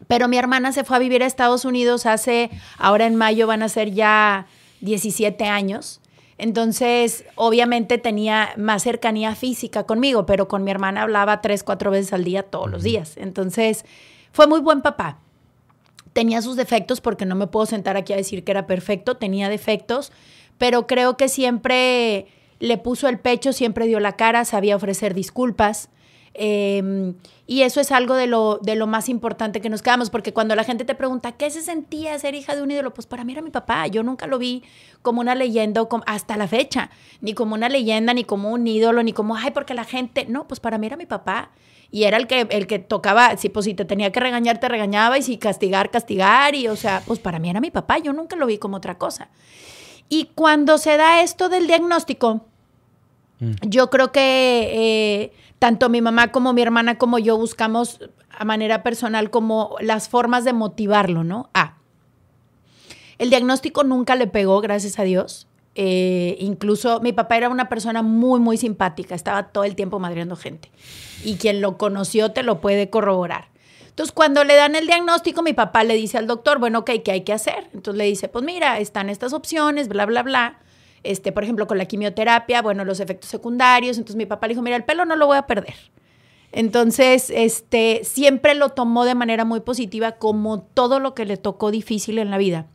Pero 0.07 0.29
mi 0.29 0.37
hermana 0.37 0.73
se 0.73 0.85
fue 0.85 0.97
a 0.97 1.01
vivir 1.01 1.23
a 1.23 1.27
Estados 1.27 1.65
Unidos 1.65 2.05
hace, 2.05 2.51
ahora 2.77 3.07
en 3.07 3.15
mayo 3.15 3.47
van 3.47 3.63
a 3.63 3.69
ser 3.69 3.93
ya 3.93 4.47
17 4.85 5.45
años. 5.45 6.01
Entonces, 6.37 7.25
obviamente 7.37 7.99
tenía 7.99 8.55
más 8.57 8.83
cercanía 8.83 9.35
física 9.35 9.85
conmigo, 9.85 10.27
pero 10.27 10.49
con 10.49 10.65
mi 10.65 10.71
hermana 10.71 11.03
hablaba 11.03 11.41
tres, 11.41 11.63
cuatro 11.63 11.91
veces 11.91 12.13
al 12.13 12.25
día, 12.25 12.43
todos 12.43 12.71
los 12.71 12.83
días. 12.83 13.17
Entonces, 13.17 13.85
fue 14.33 14.47
muy 14.47 14.61
buen 14.61 14.83
papá. 14.83 15.19
Tenía 16.13 16.43
sus 16.43 16.57
defectos, 16.57 17.01
porque 17.01 17.27
no 17.27 17.35
me 17.35 17.47
puedo 17.47 17.67
sentar 17.67 17.97
aquí 17.97 18.13
a 18.13 18.17
decir 18.17 18.45
que 18.45 18.53
era 18.53 18.67
perfecto, 18.67 19.17
tenía 19.17 19.49
defectos, 19.49 20.13
pero 20.59 20.87
creo 20.87 21.17
que 21.17 21.29
siempre 21.29 22.27
le 22.59 22.79
puso 22.79 23.09
el 23.09 23.19
pecho, 23.19 23.53
siempre 23.53 23.87
dio 23.87 24.01
la 24.01 24.17
cara, 24.17 24.45
sabía 24.45 24.77
ofrecer 24.77 25.15
disculpas. 25.15 25.89
Em, 26.35 27.15
y 27.47 27.63
eso 27.63 27.81
es 27.81 27.93
algo 27.93 28.15
de 28.15 28.27
lo, 28.27 28.59
de 28.61 28.75
lo 28.75 28.89
más 28.89 29.09
importante 29.09 29.61
que 29.61 29.71
nos 29.71 29.83
quedamos, 29.83 30.11
porque 30.11 30.33
cuando 30.33 30.57
la 30.57 30.65
gente 30.65 30.85
te 30.85 30.97
pregunta, 30.97 31.33
¿qué 31.33 31.49
se 31.51 31.63
sentía 31.63 32.19
ser 32.19 32.35
hija 32.35 32.57
de 32.57 32.63
un 32.63 32.71
ídolo? 32.71 32.93
Pues 32.93 33.07
para 33.07 33.23
mí 33.25 33.33
era 33.33 33.43
mi 33.43 33.51
papá, 33.51 33.87
yo 33.87 34.03
nunca 34.03 34.27
lo 34.27 34.39
vi 34.39 34.65
como 35.03 35.21
una 35.21 35.37
leyenda 35.37 35.87
hasta 36.07 36.37
la 36.37 36.49
fecha, 36.49 36.91
ni 37.21 37.35
como 37.35 37.55
una 37.55 37.69
leyenda, 37.69 38.15
ni 38.15 38.25
como 38.25 38.51
un 38.51 38.67
ídolo, 38.67 39.03
ni 39.03 39.13
como, 39.13 39.37
ay, 39.37 39.53
porque 39.53 39.75
la 39.75 39.85
gente, 39.85 40.27
no, 40.29 40.49
pues 40.49 40.59
para 40.59 40.77
mí 40.79 40.87
era 40.87 40.97
mi 40.97 41.07
papá. 41.07 41.51
Y 41.91 42.05
era 42.05 42.17
el 42.17 42.27
que, 42.27 42.49
el 42.51 42.67
que 42.67 42.81
tocaba, 42.81 43.37
si, 43.37 43.49
pues 43.51 43.67
si 43.67 43.75
te 43.75 43.85
tenía 43.85 44.11
que 44.11 44.19
regañar, 44.19 44.59
te 44.59 44.69
regañaba, 44.69 45.17
y 45.17 45.23
si 45.23 45.37
castigar, 45.37 45.93
castigar, 45.93 46.57
y 46.57 46.67
o 46.67 46.75
sea, 46.75 47.03
pues 47.07 47.21
para 47.21 47.39
mí 47.39 47.49
era 47.49 47.61
mi 47.61 47.71
papá, 47.71 47.99
yo 47.99 48.13
nunca 48.13 48.35
lo 48.35 48.47
vi 48.47 48.59
como 48.59 48.79
otra 48.79 48.99
cosa. 48.99 49.29
Y 50.09 50.31
cuando 50.35 50.79
se 50.79 50.97
da 50.97 51.23
esto 51.23 51.49
del 51.49 51.69
diagnóstico, 51.69 52.47
mm. 53.39 53.53
yo 53.69 53.91
creo 53.91 54.11
que... 54.11 55.31
Eh, 55.33 55.44
tanto 55.65 55.89
mi 55.89 56.03
mamá 56.03 56.31
como 56.31 56.53
mi 56.53 56.61
hermana 56.61 56.99
como 56.99 57.19
yo 57.19 57.39
buscamos 57.39 57.99
a 58.29 58.45
manera 58.45 58.83
personal 58.83 59.31
como 59.31 59.77
las 59.81 60.11
formas 60.11 60.45
de 60.45 60.53
motivarlo, 60.53 61.25
¿no? 61.25 61.49
A. 61.55 61.79
El 63.17 63.31
diagnóstico 63.31 63.83
nunca 63.83 64.15
le 64.15 64.27
pegó, 64.27 64.61
gracias 64.61 64.99
a 64.99 65.05
Dios. 65.05 65.47
Eh, 65.75 66.37
incluso 66.39 67.01
mi 67.01 67.15
papá 67.15 67.39
era 67.39 67.49
una 67.49 67.71
persona 67.71 68.03
muy, 68.03 68.41
muy 68.41 68.59
simpática, 68.59 69.15
estaba 69.15 69.45
todo 69.45 69.65
el 69.65 69.75
tiempo 69.75 69.99
madreando 69.99 70.37
gente. 70.37 70.71
Y 71.25 71.37
quien 71.37 71.63
lo 71.63 71.79
conoció 71.79 72.33
te 72.33 72.43
lo 72.43 72.61
puede 72.61 72.91
corroborar. 72.91 73.49
Entonces, 73.89 74.13
cuando 74.13 74.45
le 74.45 74.57
dan 74.57 74.75
el 74.75 74.87
diagnóstico, 74.87 75.41
mi 75.41 75.55
papá 75.55 75.83
le 75.83 75.95
dice 75.95 76.19
al 76.19 76.27
doctor, 76.27 76.59
bueno, 76.59 76.81
ok, 76.81 76.91
¿qué 77.03 77.13
hay 77.13 77.21
que 77.23 77.33
hacer? 77.33 77.71
Entonces 77.73 77.97
le 77.97 78.05
dice, 78.05 78.29
pues 78.29 78.45
mira, 78.45 78.81
están 78.81 79.09
estas 79.09 79.33
opciones, 79.33 79.89
bla, 79.89 80.05
bla, 80.05 80.23
bla 80.23 80.59
este, 81.05 81.31
por 81.31 81.45
ejemplo, 81.45 81.67
con 81.67 81.79
la 81.79 81.85
quimioterapia, 81.85 82.63
bueno, 82.63 82.85
los 82.85 82.99
efectos 82.99 83.31
secundarios. 83.31 83.99
Entonces 83.99 84.17
mi 84.17 84.27
papá 84.27 84.47
le 84.47 84.55
dijo, 84.55 84.63
mira, 84.63 84.77
el 84.77 84.85
pelo 84.85 85.05
no 85.05 85.17
lo 85.17 85.27
voy 85.27 85.37
a 85.37 85.47
perder. 85.47 85.75
Entonces, 86.51 87.31
este, 87.35 88.01
siempre 88.05 88.55
lo 88.55 88.71
tomó 88.71 89.05
de 89.05 89.15
manera 89.15 89.45
muy 89.45 89.61
positiva, 89.61 90.13
como 90.13 90.63
todo 90.63 91.01
lo 91.01 91.15
que 91.15 91.25
le 91.25 91.37
tocó 91.37 91.71
difícil 91.71 92.19
en 92.19 92.31
la 92.31 92.39
vida. 92.39 92.67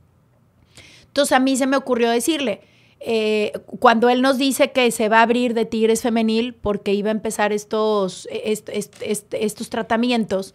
Entonces 1.07 1.31
a 1.31 1.39
mí 1.39 1.57
se 1.57 1.65
me 1.65 1.77
ocurrió 1.77 2.09
decirle, 2.09 2.61
eh, 2.99 3.53
cuando 3.79 4.09
él 4.09 4.21
nos 4.21 4.37
dice 4.37 4.71
que 4.71 4.91
se 4.91 5.09
va 5.09 5.19
a 5.19 5.21
abrir 5.23 5.53
de 5.53 5.65
Tigres 5.65 6.01
Femenil 6.01 6.53
porque 6.53 6.93
iba 6.93 7.09
a 7.09 7.11
empezar 7.11 7.53
estos, 7.53 8.27
estos 8.31 9.69
tratamientos, 9.69 10.53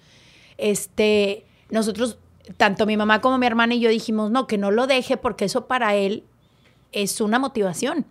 este, 0.59 1.45
nosotros, 1.71 2.19
tanto 2.57 2.87
mi 2.87 2.97
mamá 2.97 3.21
como 3.21 3.39
mi 3.39 3.47
hermana 3.47 3.75
y 3.75 3.81
yo 3.81 3.89
dijimos, 3.89 4.31
no, 4.31 4.47
que 4.47 4.59
no 4.59 4.71
lo 4.71 4.87
deje 4.87 5.17
porque 5.17 5.47
eso 5.47 5.67
para 5.67 5.95
él 5.95 6.25
es 6.95 7.21
una 7.21 7.39
motivación. 7.39 8.07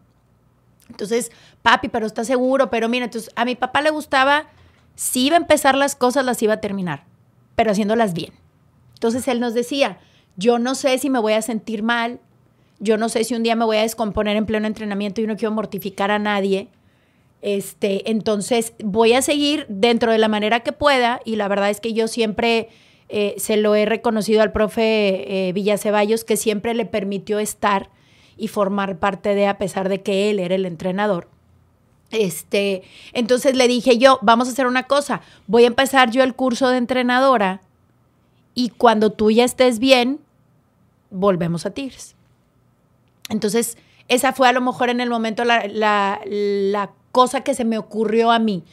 Entonces, 0.90 1.32
papi, 1.62 1.90
pero 1.90 2.06
está 2.06 2.24
seguro, 2.24 2.70
pero 2.70 2.90
mira, 2.90 3.06
entonces 3.06 3.32
a 3.36 3.46
mi 3.46 3.56
papá 3.56 3.82
le 3.82 3.90
gustaba, 3.90 4.48
si 4.96 5.28
iba 5.28 5.38
a 5.38 5.40
empezar 5.40 5.76
las 5.76 5.96
cosas, 5.96 6.26
las 6.26 6.42
iba 6.44 6.54
a 6.54 6.62
terminar, 6.62 7.06
pero 7.56 7.72
haciéndolas 7.72 8.14
bien. 8.14 8.34
Entonces 8.94 9.28
él 9.28 9.40
nos 9.40 9.54
decía, 9.54 10.00
yo 10.38 10.60
no 10.60 10.76
sé 10.76 10.98
si 10.98 11.10
me 11.10 11.20
voy 11.20 11.34
a 11.34 11.42
sentir 11.42 11.84
mal, 11.84 12.20
yo 12.80 12.98
no 12.98 13.10
sé 13.10 13.24
si 13.24 13.34
un 13.34 13.44
día 13.44 13.56
me 13.56 13.66
voy 13.66 13.78
a 13.78 13.82
descomponer 13.82 14.36
en 14.36 14.46
pleno 14.46 14.68
entrenamiento 14.68 15.22
y 15.22 15.28
no 15.28 15.38
quiero 15.38 15.54
mortificar 15.54 16.12
a 16.12 16.20
nadie. 16.20 16.68
Este, 17.42 18.10
entonces 18.10 18.74
voy 18.84 19.14
a 19.14 19.22
seguir 19.22 19.66
dentro 19.68 20.12
de 20.12 20.18
la 20.18 20.28
manera 20.28 20.62
que 20.62 20.72
pueda 20.72 21.20
y 21.26 21.36
la 21.36 21.48
verdad 21.48 21.70
es 21.70 21.82
que 21.82 21.94
yo 21.94 22.08
siempre 22.08 22.70
eh, 23.10 23.36
se 23.38 23.58
lo 23.58 23.76
he 23.76 23.86
reconocido 23.86 24.42
al 24.42 24.52
profe 24.52 25.50
eh, 25.50 25.54
que 26.26 26.38
siempre 26.38 26.74
le 26.74 26.86
permitió 26.86 27.40
estar 27.40 27.90
y 28.38 28.48
formar 28.48 28.98
parte 28.98 29.36
de, 29.36 29.48
a 29.48 29.58
pesar 29.58 29.90
de 29.90 30.02
que 30.02 30.30
él 30.30 30.40
era 30.40 30.56
el 30.56 30.66
entrenador. 30.66 31.28
Este, 32.12 32.84
entonces 33.14 33.56
le 33.56 33.68
dije 33.68 33.98
yo, 33.98 34.20
vamos 34.22 34.48
a 34.48 34.52
hacer 34.52 34.68
una 34.68 34.84
cosa, 34.84 35.22
voy 35.48 35.64
a 35.64 35.68
empezar 35.68 36.12
yo 36.12 36.24
el 36.24 36.36
curso 36.36 36.70
de 36.70 36.78
entrenadora 36.78 37.62
y 38.54 38.70
cuando 38.70 39.12
tú 39.12 39.32
ya 39.32 39.44
estés 39.44 39.80
bien, 39.80 40.20
volvemos 41.10 41.66
a 41.66 41.72
Tigres. 41.72 42.16
Entonces, 43.30 43.78
esa 44.10 44.34
fue 44.34 44.48
a 44.48 44.54
lo 44.54 44.62
mejor 44.62 44.90
en 44.90 45.02
el 45.02 45.10
momento 45.10 45.44
la, 45.44 45.64
la 46.26 46.92
cosa 47.12 47.42
que 47.42 47.56
se 47.56 47.66
me 47.66 47.78
ocurrió 47.78 48.32
a 48.32 48.40
mí. 48.40 48.64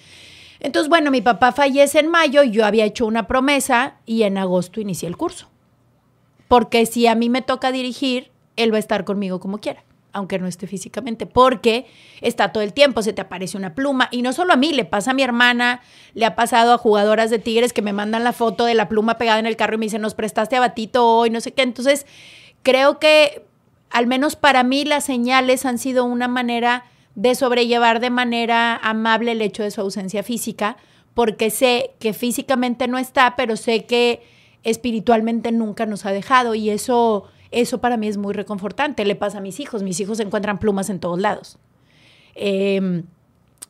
Entonces, 0.60 0.90
bueno, 0.90 1.10
mi 1.10 1.22
papá 1.22 1.52
fallece 1.52 2.00
en 2.00 2.08
mayo, 2.08 2.42
yo 2.42 2.66
había 2.66 2.84
hecho 2.84 3.06
una 3.06 3.26
promesa 3.26 3.94
y 4.04 4.24
en 4.24 4.36
agosto 4.36 4.80
inicié 4.80 5.08
el 5.08 5.16
curso. 5.16 5.48
Porque 6.48 6.84
si 6.84 7.06
a 7.06 7.14
mí 7.14 7.30
me 7.30 7.40
toca 7.42 7.72
dirigir, 7.72 8.30
él 8.62 8.72
va 8.72 8.76
a 8.76 8.80
estar 8.80 9.04
conmigo 9.04 9.40
como 9.40 9.58
quiera 9.58 9.84
aunque 10.12 10.38
no 10.38 10.46
esté 10.46 10.66
físicamente, 10.66 11.26
porque 11.26 11.86
está 12.20 12.52
todo 12.52 12.62
el 12.62 12.72
tiempo, 12.72 13.02
se 13.02 13.12
te 13.12 13.20
aparece 13.20 13.56
una 13.56 13.74
pluma, 13.74 14.08
y 14.10 14.22
no 14.22 14.32
solo 14.32 14.52
a 14.52 14.56
mí, 14.56 14.72
le 14.72 14.84
pasa 14.84 15.12
a 15.12 15.14
mi 15.14 15.22
hermana, 15.22 15.80
le 16.14 16.24
ha 16.26 16.34
pasado 16.34 16.72
a 16.72 16.78
jugadoras 16.78 17.30
de 17.30 17.38
Tigres 17.38 17.72
que 17.72 17.82
me 17.82 17.92
mandan 17.92 18.24
la 18.24 18.32
foto 18.32 18.64
de 18.64 18.74
la 18.74 18.88
pluma 18.88 19.18
pegada 19.18 19.38
en 19.38 19.46
el 19.46 19.56
carro 19.56 19.74
y 19.74 19.78
me 19.78 19.86
dicen, 19.86 20.02
nos 20.02 20.14
prestaste 20.14 20.56
a 20.56 20.60
Batito 20.60 21.06
hoy, 21.06 21.30
no 21.30 21.40
sé 21.40 21.52
qué, 21.52 21.62
entonces 21.62 22.06
creo 22.62 22.98
que 22.98 23.44
al 23.90 24.06
menos 24.06 24.36
para 24.36 24.62
mí 24.62 24.84
las 24.84 25.04
señales 25.04 25.66
han 25.66 25.78
sido 25.78 26.04
una 26.04 26.28
manera 26.28 26.84
de 27.16 27.34
sobrellevar 27.34 28.00
de 28.00 28.10
manera 28.10 28.76
amable 28.76 29.32
el 29.32 29.42
hecho 29.42 29.62
de 29.62 29.70
su 29.70 29.80
ausencia 29.80 30.22
física, 30.22 30.76
porque 31.14 31.50
sé 31.50 31.92
que 31.98 32.12
físicamente 32.12 32.86
no 32.86 32.98
está, 32.98 33.34
pero 33.36 33.56
sé 33.56 33.84
que 33.84 34.22
espiritualmente 34.62 35.50
nunca 35.50 35.86
nos 35.86 36.06
ha 36.06 36.12
dejado 36.12 36.54
y 36.54 36.70
eso 36.70 37.24
eso 37.50 37.80
para 37.80 37.96
mí 37.96 38.08
es 38.08 38.16
muy 38.16 38.32
reconfortante. 38.32 39.04
Le 39.04 39.16
pasa 39.16 39.38
a 39.38 39.40
mis 39.40 39.60
hijos. 39.60 39.82
Mis 39.82 39.98
hijos 40.00 40.20
encuentran 40.20 40.58
plumas 40.58 40.90
en 40.90 41.00
todos 41.00 41.18
lados. 41.18 41.58
Em, 42.34 43.04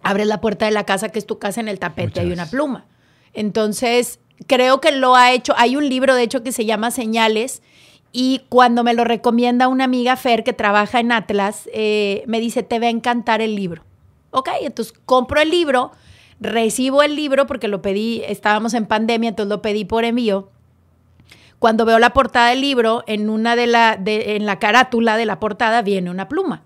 abres 0.03 0.27
la 0.27 0.41
puerta 0.41 0.67
de 0.67 0.73
la 0.73 0.85
casa, 0.85 1.09
que 1.09 1.19
es 1.19 1.27
tu 1.27 1.39
casa, 1.39 1.61
en 1.61 1.69
el 1.69 1.79
tapete 1.79 2.21
hay 2.21 2.33
una 2.33 2.47
pluma. 2.47 2.87
Entonces, 3.33 4.21
creo 4.47 4.81
que 4.81 4.93
lo 4.93 5.17
ha 5.17 5.33
hecho. 5.33 5.55
Hay 5.57 5.77
un 5.77 5.89
libro, 5.89 6.15
de 6.15 6.23
hecho, 6.23 6.43
que 6.43 6.53
se 6.53 6.67
llama 6.67 6.91
Señales. 6.91 7.63
Y 8.13 8.43
cuando 8.49 8.83
me 8.83 8.93
lo 8.93 9.05
recomienda 9.05 9.69
una 9.69 9.85
amiga 9.85 10.17
Fer 10.17 10.43
que 10.43 10.53
trabaja 10.53 11.01
en 11.01 11.13
Atlas, 11.13 11.69
eh, 11.73 12.25
me 12.27 12.41
dice, 12.41 12.63
te 12.63 12.81
va 12.81 12.87
a 12.87 12.91
encantar 12.91 13.41
el 13.41 13.55
libro. 13.55 13.85
Ok, 14.33 14.49
entonces 14.63 14.93
compro 15.07 15.41
el 15.41 15.51
libro, 15.51 15.93
recibo 16.41 17.03
el 17.03 17.15
libro 17.15 17.47
porque 17.47 17.69
lo 17.69 17.83
pedí, 17.83 18.23
estábamos 18.27 18.75
en 18.75 18.87
pandemia, 18.87 19.29
entonces 19.31 19.49
lo 19.49 19.63
pedí 19.63 19.85
por 19.85 20.05
envío 20.05 20.51
cuando 21.61 21.85
veo 21.85 21.99
la 21.99 22.15
portada 22.15 22.49
del 22.49 22.63
libro, 22.63 23.05
en 23.07 23.29
una 23.29 23.55
de 23.55 23.67
la, 23.67 23.97
de, 23.97 24.35
en 24.37 24.47
la 24.47 24.59
carátula 24.59 25.19
de 25.19 25.27
la 25.27 25.39
portada 25.39 25.83
viene 25.83 26.11
una 26.11 26.27
pluma. 26.27 26.63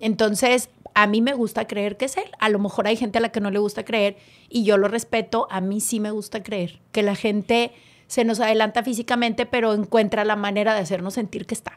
Entonces, 0.00 0.70
a 0.94 1.06
mí 1.06 1.20
me 1.20 1.34
gusta 1.34 1.66
creer 1.66 1.98
que 1.98 2.06
es 2.06 2.16
él. 2.16 2.24
A 2.38 2.48
lo 2.48 2.58
mejor 2.58 2.86
hay 2.86 2.96
gente 2.96 3.18
a 3.18 3.20
la 3.20 3.28
que 3.28 3.42
no 3.42 3.50
le 3.50 3.58
gusta 3.58 3.84
creer 3.84 4.16
y 4.48 4.64
yo 4.64 4.78
lo 4.78 4.88
respeto. 4.88 5.46
A 5.50 5.60
mí 5.60 5.82
sí 5.82 6.00
me 6.00 6.10
gusta 6.10 6.42
creer 6.42 6.80
que 6.92 7.02
la 7.02 7.14
gente 7.14 7.72
se 8.06 8.24
nos 8.24 8.40
adelanta 8.40 8.82
físicamente, 8.82 9.44
pero 9.44 9.74
encuentra 9.74 10.24
la 10.24 10.34
manera 10.34 10.74
de 10.74 10.80
hacernos 10.80 11.12
sentir 11.12 11.44
que 11.44 11.54
está. 11.54 11.72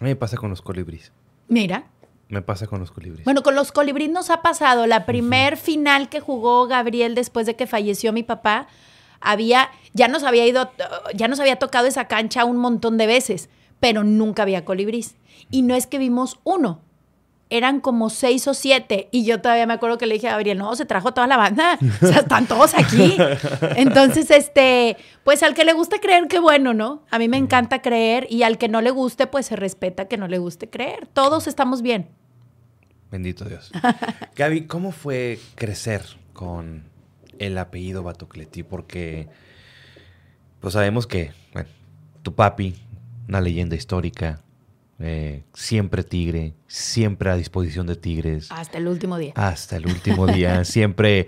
A 0.00 0.04
mí 0.04 0.10
me 0.10 0.16
pasa 0.16 0.36
con 0.36 0.50
los 0.50 0.62
colibríes. 0.62 1.12
Mira. 1.46 1.86
Me 2.28 2.42
pasa 2.42 2.66
con 2.66 2.80
los 2.80 2.90
colibríes. 2.90 3.24
Bueno, 3.24 3.44
con 3.44 3.54
los 3.54 3.70
colibríes 3.70 4.10
nos 4.10 4.30
ha 4.30 4.42
pasado. 4.42 4.88
La 4.88 5.06
primer 5.06 5.56
final 5.56 6.08
que 6.08 6.18
jugó 6.18 6.66
Gabriel 6.66 7.14
después 7.14 7.46
de 7.46 7.54
que 7.54 7.68
falleció 7.68 8.12
mi 8.12 8.24
papá 8.24 8.66
había, 9.20 9.70
ya 9.92 10.08
nos 10.08 10.22
había 10.22 10.46
ido, 10.46 10.72
ya 11.14 11.28
nos 11.28 11.40
había 11.40 11.56
tocado 11.56 11.86
esa 11.86 12.06
cancha 12.08 12.44
un 12.44 12.56
montón 12.56 12.98
de 12.98 13.06
veces, 13.06 13.48
pero 13.80 14.04
nunca 14.04 14.42
había 14.42 14.64
colibrís. 14.64 15.16
Y 15.50 15.62
no 15.62 15.74
es 15.74 15.86
que 15.86 15.98
vimos 15.98 16.38
uno, 16.44 16.80
eran 17.50 17.80
como 17.80 18.08
seis 18.10 18.46
o 18.48 18.54
siete. 18.54 19.08
Y 19.10 19.24
yo 19.24 19.40
todavía 19.40 19.66
me 19.66 19.74
acuerdo 19.74 19.98
que 19.98 20.06
le 20.06 20.14
dije 20.14 20.28
a 20.28 20.32
Gabriel, 20.32 20.56
no, 20.58 20.74
se 20.76 20.86
trajo 20.86 21.12
toda 21.12 21.26
la 21.26 21.36
banda. 21.36 21.78
O 22.00 22.06
sea, 22.06 22.20
están 22.20 22.46
todos 22.46 22.74
aquí. 22.74 23.16
Entonces, 23.76 24.30
este, 24.30 24.96
pues 25.24 25.42
al 25.42 25.54
que 25.54 25.64
le 25.64 25.72
guste 25.72 26.00
creer, 26.00 26.28
qué 26.28 26.38
bueno, 26.38 26.72
¿no? 26.72 27.02
A 27.10 27.18
mí 27.18 27.28
me 27.28 27.36
encanta 27.36 27.82
creer 27.82 28.26
y 28.30 28.44
al 28.44 28.56
que 28.56 28.68
no 28.68 28.80
le 28.80 28.90
guste, 28.90 29.26
pues 29.26 29.46
se 29.46 29.56
respeta 29.56 30.06
que 30.06 30.16
no 30.16 30.28
le 30.28 30.38
guste 30.38 30.70
creer. 30.70 31.08
Todos 31.12 31.48
estamos 31.48 31.82
bien. 31.82 32.08
Bendito 33.10 33.44
Dios. 33.44 33.72
Gaby, 34.36 34.66
¿cómo 34.66 34.92
fue 34.92 35.40
crecer 35.56 36.02
con 36.32 36.84
el 37.40 37.58
apellido 37.58 38.02
Batocleti, 38.02 38.62
porque 38.62 39.28
pues 40.60 40.74
sabemos 40.74 41.06
que 41.06 41.32
bueno, 41.52 41.68
tu 42.22 42.34
papi, 42.34 42.76
una 43.28 43.40
leyenda 43.40 43.74
histórica, 43.74 44.42
eh, 45.00 45.42
siempre 45.54 46.04
tigre, 46.04 46.54
siempre 46.68 47.30
a 47.30 47.36
disposición 47.36 47.86
de 47.86 47.96
tigres. 47.96 48.52
Hasta 48.52 48.78
el 48.78 48.86
último 48.86 49.18
día. 49.18 49.32
Hasta 49.34 49.76
el 49.76 49.86
último 49.86 50.26
día, 50.28 50.64
siempre 50.64 51.26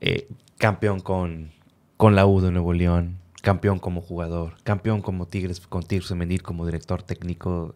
eh, 0.00 0.28
campeón 0.56 1.00
con, 1.00 1.50
con 1.96 2.14
la 2.14 2.24
U 2.24 2.40
de 2.40 2.52
Nuevo 2.52 2.72
León, 2.72 3.18
campeón 3.42 3.80
como 3.80 4.00
jugador, 4.00 4.54
campeón 4.62 5.02
como 5.02 5.26
Tigres, 5.26 5.60
con 5.60 5.82
Tigres 5.82 6.08
Femenil 6.08 6.42
como 6.42 6.64
director 6.64 7.02
técnico. 7.02 7.74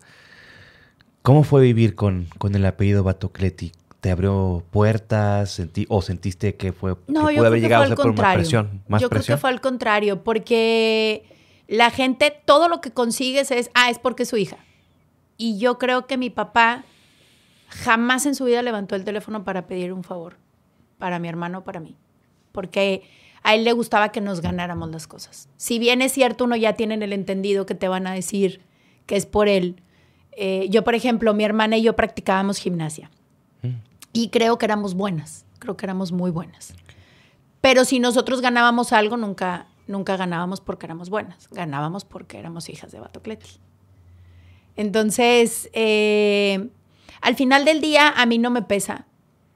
¿Cómo 1.22 1.42
fue 1.42 1.62
vivir 1.62 1.96
con, 1.96 2.28
con 2.38 2.54
el 2.54 2.64
apellido 2.64 3.02
Batocleti? 3.02 3.72
Te 4.02 4.10
abrió 4.10 4.64
puertas 4.72 5.52
sentí, 5.52 5.86
o 5.88 6.02
sentiste 6.02 6.56
que 6.56 6.72
fue 6.72 6.96
no, 7.06 7.28
que 7.28 7.36
puede 7.36 7.46
haber 7.46 7.60
llegado 7.60 7.84
a 7.84 7.86
ser 7.86 7.96
por 7.96 8.16
más 8.16 8.34
presión? 8.34 8.82
Más 8.88 9.00
yo 9.00 9.08
creo 9.08 9.22
que 9.22 9.36
fue 9.36 9.48
al 9.48 9.60
contrario, 9.60 10.24
porque 10.24 11.24
la 11.68 11.88
gente, 11.90 12.36
todo 12.44 12.68
lo 12.68 12.80
que 12.80 12.90
consigues 12.90 13.52
es, 13.52 13.70
ah, 13.74 13.90
es 13.90 14.00
porque 14.00 14.24
es 14.24 14.28
su 14.28 14.36
hija. 14.36 14.56
Y 15.36 15.56
yo 15.58 15.78
creo 15.78 16.08
que 16.08 16.18
mi 16.18 16.30
papá 16.30 16.82
jamás 17.68 18.26
en 18.26 18.34
su 18.34 18.46
vida 18.46 18.60
levantó 18.62 18.96
el 18.96 19.04
teléfono 19.04 19.44
para 19.44 19.68
pedir 19.68 19.92
un 19.92 20.02
favor 20.02 20.36
para 20.98 21.20
mi 21.20 21.28
hermano 21.28 21.58
o 21.58 21.62
para 21.62 21.78
mí, 21.78 21.96
porque 22.50 23.04
a 23.44 23.54
él 23.54 23.62
le 23.62 23.72
gustaba 23.72 24.10
que 24.10 24.20
nos 24.20 24.40
ganáramos 24.40 24.90
las 24.90 25.06
cosas. 25.06 25.48
Si 25.58 25.78
bien 25.78 26.02
es 26.02 26.10
cierto, 26.10 26.42
uno 26.42 26.56
ya 26.56 26.72
tiene 26.72 26.94
el 26.94 27.12
entendido 27.12 27.66
que 27.66 27.76
te 27.76 27.86
van 27.86 28.08
a 28.08 28.12
decir 28.12 28.62
que 29.06 29.14
es 29.14 29.26
por 29.26 29.46
él. 29.46 29.76
Eh, 30.32 30.66
yo, 30.70 30.82
por 30.82 30.96
ejemplo, 30.96 31.34
mi 31.34 31.44
hermana 31.44 31.76
y 31.76 31.82
yo 31.82 31.94
practicábamos 31.94 32.58
gimnasia. 32.58 33.08
Y 34.12 34.28
creo 34.28 34.58
que 34.58 34.66
éramos 34.66 34.94
buenas, 34.94 35.46
creo 35.58 35.76
que 35.76 35.86
éramos 35.86 36.12
muy 36.12 36.30
buenas. 36.30 36.74
Pero 37.60 37.84
si 37.84 38.00
nosotros 38.00 38.40
ganábamos 38.40 38.92
algo, 38.92 39.16
nunca, 39.16 39.66
nunca 39.86 40.16
ganábamos 40.16 40.60
porque 40.60 40.86
éramos 40.86 41.10
buenas, 41.10 41.48
ganábamos 41.50 42.04
porque 42.04 42.38
éramos 42.38 42.68
hijas 42.68 42.92
de 42.92 43.00
Batocleti. 43.00 43.50
Entonces, 44.76 45.70
eh, 45.72 46.68
al 47.20 47.36
final 47.36 47.64
del 47.64 47.80
día 47.80 48.08
a 48.08 48.26
mí 48.26 48.38
no 48.38 48.50
me 48.50 48.62
pesa, 48.62 49.06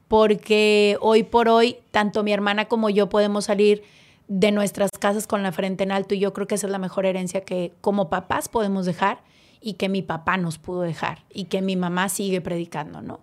porque 0.09 0.97
hoy 1.01 1.23
por 1.25 1.49
hoy, 1.49 1.79
tanto 1.90 2.23
mi 2.23 2.33
hermana 2.33 2.66
como 2.66 2.90
yo 2.90 3.09
podemos 3.09 3.47
salir 3.47 3.83
de 4.29 4.53
nuestras 4.53 4.90
casas 4.92 5.27
con 5.27 5.42
la 5.42 5.53
frente 5.53 5.85
en 5.85 5.92
alto 5.92 6.14
y 6.14 6.19
yo 6.19 6.33
creo 6.33 6.47
que 6.47 6.57
esa 6.57 6.66
es 6.66 6.71
la 6.71 6.79
mejor 6.79 7.07
herencia 7.07 7.42
que 7.42 7.73
como 7.81 8.09
papás 8.09 8.49
podemos 8.49 8.87
dejar 8.87 9.21
y 9.61 9.75
que 9.75 9.88
mi 9.88 10.03
papá 10.03 10.37
nos 10.37 10.59
pudo 10.59 10.83
dejar 10.83 11.25
y 11.33 11.45
que 11.45 11.62
mi 11.62 11.77
mamá 11.77 12.09
sigue 12.09 12.40
predicando, 12.40 13.03
¿no? 13.03 13.21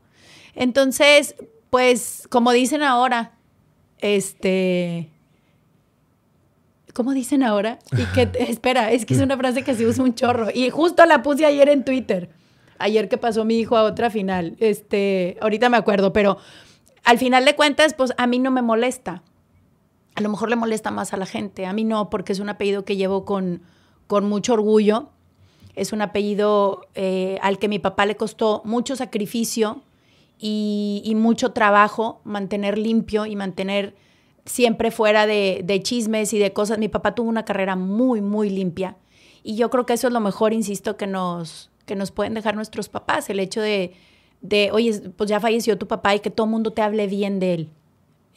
Entonces, 0.55 1.35
pues, 1.69 2.27
como 2.29 2.51
dicen 2.51 2.83
ahora, 2.83 3.33
este... 3.99 5.09
¿Cómo 6.93 7.13
dicen 7.13 7.41
ahora? 7.41 7.79
Y 7.97 8.05
que, 8.13 8.29
espera, 8.37 8.91
es 8.91 9.07
que 9.07 9.15
es 9.15 9.19
una 9.19 9.35
frase 9.35 9.63
que 9.63 9.73
se 9.73 9.87
usa 9.87 10.03
un 10.03 10.13
chorro. 10.13 10.49
Y 10.53 10.69
justo 10.69 11.03
la 11.07 11.23
puse 11.23 11.43
ayer 11.43 11.67
en 11.69 11.83
Twitter. 11.83 12.29
Ayer 12.77 13.09
que 13.09 13.17
pasó 13.17 13.45
mi 13.45 13.57
hijo 13.57 13.75
a 13.75 13.83
otra 13.83 14.11
final. 14.11 14.55
Este, 14.59 15.37
ahorita 15.41 15.69
me 15.69 15.77
acuerdo, 15.77 16.13
pero 16.13 16.37
al 17.03 17.17
final 17.17 17.45
de 17.45 17.55
cuentas, 17.55 17.95
pues 17.95 18.13
a 18.17 18.27
mí 18.27 18.37
no 18.37 18.51
me 18.51 18.61
molesta. 18.61 19.23
A 20.13 20.21
lo 20.21 20.29
mejor 20.29 20.49
le 20.51 20.55
molesta 20.55 20.91
más 20.91 21.13
a 21.13 21.17
la 21.17 21.25
gente. 21.25 21.65
A 21.65 21.73
mí 21.73 21.83
no, 21.83 22.11
porque 22.11 22.33
es 22.33 22.39
un 22.39 22.49
apellido 22.49 22.85
que 22.85 22.95
llevo 22.95 23.25
con, 23.25 23.63
con 24.05 24.25
mucho 24.25 24.53
orgullo. 24.53 25.09
Es 25.75 25.93
un 25.93 26.03
apellido 26.03 26.85
eh, 26.93 27.39
al 27.41 27.57
que 27.57 27.67
mi 27.67 27.79
papá 27.79 28.05
le 28.05 28.15
costó 28.15 28.61
mucho 28.63 28.95
sacrificio 28.95 29.81
y, 30.39 31.13
mucho 31.15 31.51
trabajo 31.51 32.21
mantener 32.23 32.77
limpio 32.77 33.25
y 33.25 33.35
mantener 33.35 33.95
siempre 34.45 34.91
fuera 34.91 35.25
de, 35.25 35.79
chismes 35.83 36.33
y 36.33 36.39
de 36.39 36.51
cosas. 36.51 36.79
Mi 36.79 36.89
papá 36.89 37.15
tuvo 37.15 37.29
una 37.29 37.45
carrera 37.45 37.75
muy, 37.75 38.21
muy 38.21 38.49
limpia. 38.49 38.97
Y 39.41 39.55
yo 39.55 39.69
creo 39.69 39.85
que 39.85 39.93
eso 39.93 40.07
es 40.07 40.13
lo 40.13 40.19
mejor, 40.19 40.53
insisto, 40.53 40.97
que 40.97 41.07
nos, 41.07 41.71
que 41.85 41.95
nos 41.95 42.11
pueden 42.11 42.33
dejar 42.33 42.55
nuestros 42.55 42.89
papás. 42.89 43.29
El 43.29 43.39
hecho 43.39 43.61
de, 43.61 43.93
de, 44.41 44.69
oye, 44.71 44.99
pues 45.15 45.29
ya 45.29 45.39
falleció 45.39 45.77
tu 45.77 45.87
papá 45.87 46.15
y 46.15 46.19
que 46.19 46.29
todo 46.29 46.45
el 46.45 46.51
mundo 46.51 46.71
te 46.71 46.81
hable 46.81 47.07
bien 47.07 47.39
de 47.39 47.53
él. 47.53 47.69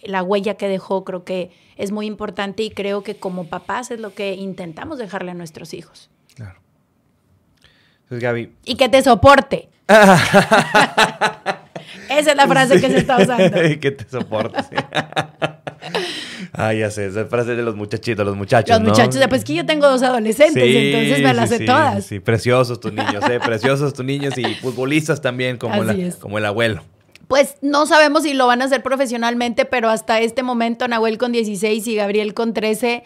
La 0.03 0.23
huella 0.23 0.55
que 0.57 0.69
dejó 0.69 1.05
creo 1.05 1.25
que 1.25 1.51
es 1.77 1.91
muy 1.91 2.07
importante 2.07 2.63
y 2.63 2.71
creo 2.71 3.03
que 3.03 3.17
como 3.17 3.49
papás 3.49 3.91
es 3.91 3.99
lo 3.99 4.15
que 4.15 4.35
intentamos 4.35 4.99
dejarle 4.99 5.33
a 5.33 5.35
nuestros 5.35 5.75
hijos. 5.75 6.11
Claro. 6.35 6.61
Entonces, 8.03 8.23
Gaby. 8.23 8.53
Y 8.65 8.77
que 8.77 8.89
te 8.89 9.03
soporte. 9.03 9.69
Esa 12.17 12.31
es 12.31 12.37
la 12.37 12.47
frase 12.47 12.81
que 12.81 12.89
se 12.89 12.99
está 12.99 13.19
usando. 13.19 13.57
que 13.81 13.91
te 13.91 14.09
soporte. 14.09 14.59
Ah, 16.59 16.73
ya 16.73 16.91
sé, 16.91 17.07
esa 17.07 17.27
frase 17.27 17.55
de 17.55 17.63
los 17.63 17.77
muchachitos, 17.77 18.25
los 18.25 18.35
muchachos. 18.35 18.71
Los 18.79 18.89
muchachos, 18.89 19.23
pues 19.29 19.45
que 19.45 19.55
yo 19.55 19.67
tengo 19.67 19.87
dos 19.89 20.03
adolescentes, 20.03 20.63
entonces 20.65 21.23
me 21.23 21.35
las 21.35 21.51
sé 21.51 21.61
todas. 21.61 22.07
Sí, 22.07 22.19
preciosos 22.19 22.81
tus 22.81 22.95
niños, 22.95 23.23
¿eh? 23.29 23.39
preciosos 23.45 23.93
tus 23.93 24.05
niños 24.05 24.37
y 24.39 24.55
futbolistas 24.55 25.21
también, 25.21 25.59
como, 25.59 25.83
como 26.19 26.39
el 26.39 26.47
abuelo. 26.47 26.83
Pues 27.29 27.57
no 27.61 27.87
sabemos 27.87 28.23
si 28.23 28.33
lo 28.33 28.47
van 28.47 28.63
a 28.63 28.67
hacer 28.67 28.83
profesionalmente, 28.83 29.67
pero 29.67 29.91
hasta 29.91 30.21
este 30.21 30.43
momento 30.43 30.89
Nahuel 30.89 31.19
con 31.19 31.33
16 31.33 31.87
y 31.87 31.95
Gabriel 31.95 32.33
con 32.33 32.55
13 32.55 33.05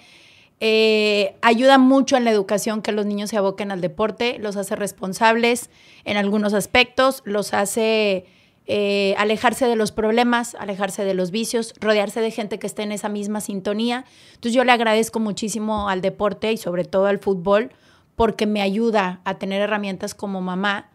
eh, 0.61 1.35
ayuda 1.41 1.79
mucho 1.79 2.19
en 2.19 2.25
la 2.25 2.31
educación 2.31 2.83
que 2.83 2.93
los 2.93 3.07
niños 3.07 3.31
se 3.31 3.39
aboquen 3.39 3.73
al 3.73 3.81
deporte, 3.81 4.39
los 4.39 4.57
hace 4.57 4.77
responsables 4.77 5.71
en 6.05 6.19
algunos 6.19 6.53
aspectos, 6.53 7.23
los 7.25 7.55
hace 7.55 8.27
eh, 8.73 9.17
alejarse 9.19 9.67
de 9.67 9.75
los 9.75 9.91
problemas, 9.91 10.55
alejarse 10.55 11.05
de 11.05 11.13
los 11.13 11.33
vicios, 11.33 11.75
rodearse 11.81 12.21
de 12.21 12.31
gente 12.31 12.61
que 12.61 12.69
esté 12.69 12.85
en 12.85 12.93
esa 12.93 13.09
misma 13.09 13.41
sintonía. 13.41 14.05
Entonces 14.29 14.53
yo 14.53 14.63
le 14.63 14.71
agradezco 14.71 15.19
muchísimo 15.19 15.89
al 15.89 16.03
deporte 16.03 16.53
y 16.53 16.57
sobre 16.57 16.85
todo 16.85 17.07
al 17.07 17.19
fútbol 17.19 17.73
porque 18.15 18.47
me 18.47 18.63
ayuda 18.63 19.23
a 19.25 19.39
tener 19.39 19.61
herramientas 19.61 20.15
como 20.15 20.41
mamá 20.41 20.89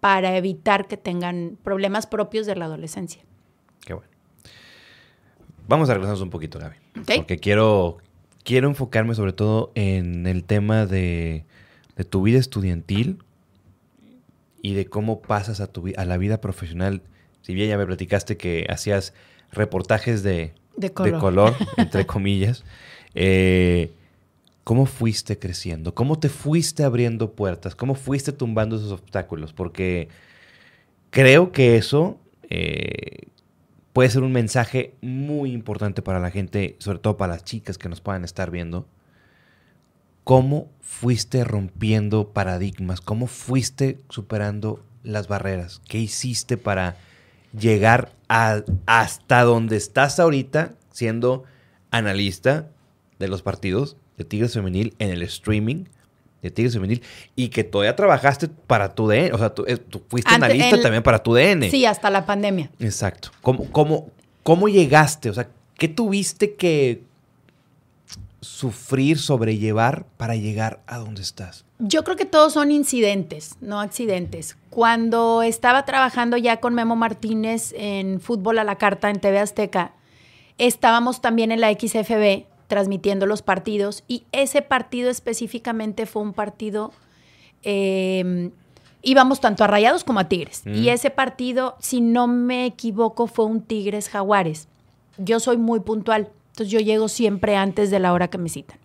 para 0.00 0.38
evitar 0.38 0.88
que 0.88 0.96
tengan 0.96 1.58
problemas 1.62 2.06
propios 2.06 2.46
de 2.46 2.56
la 2.56 2.64
adolescencia. 2.64 3.20
Qué 3.84 3.92
bueno. 3.92 4.08
Vamos 5.66 5.90
a 5.90 5.92
regresarnos 5.92 6.22
un 6.22 6.30
poquito, 6.30 6.58
Gaby. 6.58 6.76
Porque 6.94 7.36
quiero, 7.36 7.98
quiero 8.42 8.68
enfocarme 8.68 9.14
sobre 9.14 9.34
todo 9.34 9.70
en 9.74 10.26
el 10.26 10.44
tema 10.44 10.86
de, 10.86 11.44
tu 12.08 12.22
vida 12.22 12.38
estudiantil 12.38 13.18
y 14.62 14.72
de 14.72 14.86
cómo 14.86 15.20
pasas 15.20 15.60
a, 15.60 15.66
tu, 15.66 15.92
a 15.94 16.06
la 16.06 16.16
vida 16.16 16.40
profesional. 16.40 17.02
Si 17.48 17.54
bien 17.54 17.70
ya 17.70 17.78
me 17.78 17.86
platicaste 17.86 18.36
que 18.36 18.66
hacías 18.68 19.14
reportajes 19.52 20.22
de, 20.22 20.52
de 20.76 20.92
color, 20.92 21.18
color 21.18 21.56
entre 21.78 22.04
comillas, 22.04 22.62
eh, 23.14 23.90
¿cómo 24.64 24.84
fuiste 24.84 25.38
creciendo? 25.38 25.94
¿Cómo 25.94 26.18
te 26.18 26.28
fuiste 26.28 26.84
abriendo 26.84 27.32
puertas? 27.32 27.74
¿Cómo 27.74 27.94
fuiste 27.94 28.32
tumbando 28.32 28.76
esos 28.76 28.92
obstáculos? 28.92 29.54
Porque 29.54 30.08
creo 31.08 31.50
que 31.50 31.78
eso 31.78 32.20
eh, 32.50 33.28
puede 33.94 34.10
ser 34.10 34.24
un 34.24 34.32
mensaje 34.32 34.92
muy 35.00 35.52
importante 35.52 36.02
para 36.02 36.20
la 36.20 36.30
gente, 36.30 36.76
sobre 36.80 36.98
todo 36.98 37.16
para 37.16 37.32
las 37.32 37.44
chicas 37.44 37.78
que 37.78 37.88
nos 37.88 38.02
puedan 38.02 38.24
estar 38.24 38.50
viendo. 38.50 38.86
¿Cómo 40.22 40.68
fuiste 40.82 41.44
rompiendo 41.44 42.28
paradigmas? 42.34 43.00
¿Cómo 43.00 43.26
fuiste 43.26 44.00
superando 44.10 44.84
las 45.02 45.28
barreras? 45.28 45.80
¿Qué 45.88 45.96
hiciste 45.96 46.58
para 46.58 47.07
llegar 47.52 48.12
hasta 48.28 49.42
donde 49.42 49.76
estás 49.76 50.20
ahorita 50.20 50.74
siendo 50.90 51.44
analista 51.90 52.68
de 53.18 53.28
los 53.28 53.42
partidos? 53.42 53.96
de 54.18 54.24
Tigres 54.24 54.52
Femenil 54.52 54.94
en 54.98 55.10
el 55.10 55.22
streaming 55.22 55.84
de 56.42 56.50
Tigres 56.50 56.74
Femenil 56.74 57.02
y 57.34 57.48
que 57.48 57.64
todavía 57.64 57.96
trabajaste 57.96 58.48
para 58.48 58.94
tu 58.94 59.08
DN, 59.08 59.32
o 59.32 59.38
sea, 59.38 59.54
tú, 59.54 59.64
eh, 59.66 59.78
fuiste 60.08 60.32
analista 60.32 60.80
también 60.80 61.02
para 61.02 61.22
tu 61.22 61.34
DN. 61.34 61.70
Sí, 61.70 61.86
hasta 61.86 62.10
la 62.10 62.26
pandemia. 62.26 62.70
Exacto. 62.78 63.30
¿Cómo, 63.40 63.70
cómo, 63.72 64.10
cómo 64.42 64.68
llegaste? 64.68 65.30
O 65.30 65.34
sea, 65.34 65.48
¿qué 65.76 65.88
tuviste 65.88 66.54
que 66.54 67.02
sufrir, 68.40 69.18
sobrellevar 69.18 70.04
para 70.16 70.36
llegar 70.36 70.80
a 70.86 70.98
donde 70.98 71.22
estás? 71.22 71.64
Yo 71.78 72.04
creo 72.04 72.16
que 72.16 72.24
todos 72.24 72.52
son 72.52 72.70
incidentes, 72.70 73.56
no 73.60 73.80
accidentes. 73.80 74.56
Cuando 74.70 75.42
estaba 75.42 75.84
trabajando 75.84 76.36
ya 76.36 76.58
con 76.58 76.74
Memo 76.74 76.96
Martínez 76.96 77.72
en 77.76 78.20
Fútbol 78.20 78.58
a 78.58 78.64
la 78.64 78.76
Carta 78.76 79.10
en 79.10 79.20
TV 79.20 79.38
Azteca, 79.38 79.92
estábamos 80.58 81.20
también 81.20 81.52
en 81.52 81.60
la 81.60 81.72
XFB 81.72 82.46
transmitiendo 82.66 83.26
los 83.26 83.42
partidos 83.42 84.04
y 84.08 84.24
ese 84.32 84.62
partido 84.62 85.10
específicamente 85.10 86.06
fue 86.06 86.22
un 86.22 86.32
partido, 86.32 86.92
em, 87.62 88.50
íbamos 89.02 89.40
tanto 89.40 89.64
a 89.64 89.66
Rayados 89.66 90.04
como 90.04 90.20
a 90.20 90.28
Tigres. 90.28 90.62
Y 90.66 90.82
mm. 90.82 90.88
ese 90.88 91.10
partido, 91.10 91.76
si 91.80 92.00
no 92.00 92.26
me 92.26 92.66
equivoco, 92.66 93.26
fue 93.26 93.46
un 93.46 93.62
Tigres 93.62 94.08
Jaguares. 94.08 94.68
Yo 95.16 95.40
soy 95.40 95.56
muy 95.56 95.80
puntual, 95.80 96.28
entonces 96.58 96.72
yo 96.72 96.80
llego 96.80 97.08
siempre 97.08 97.56
antes 97.56 97.90
de 97.90 98.00
la 98.00 98.12
hora 98.12 98.28
que 98.28 98.38
me 98.38 98.48
citan. 98.48 98.78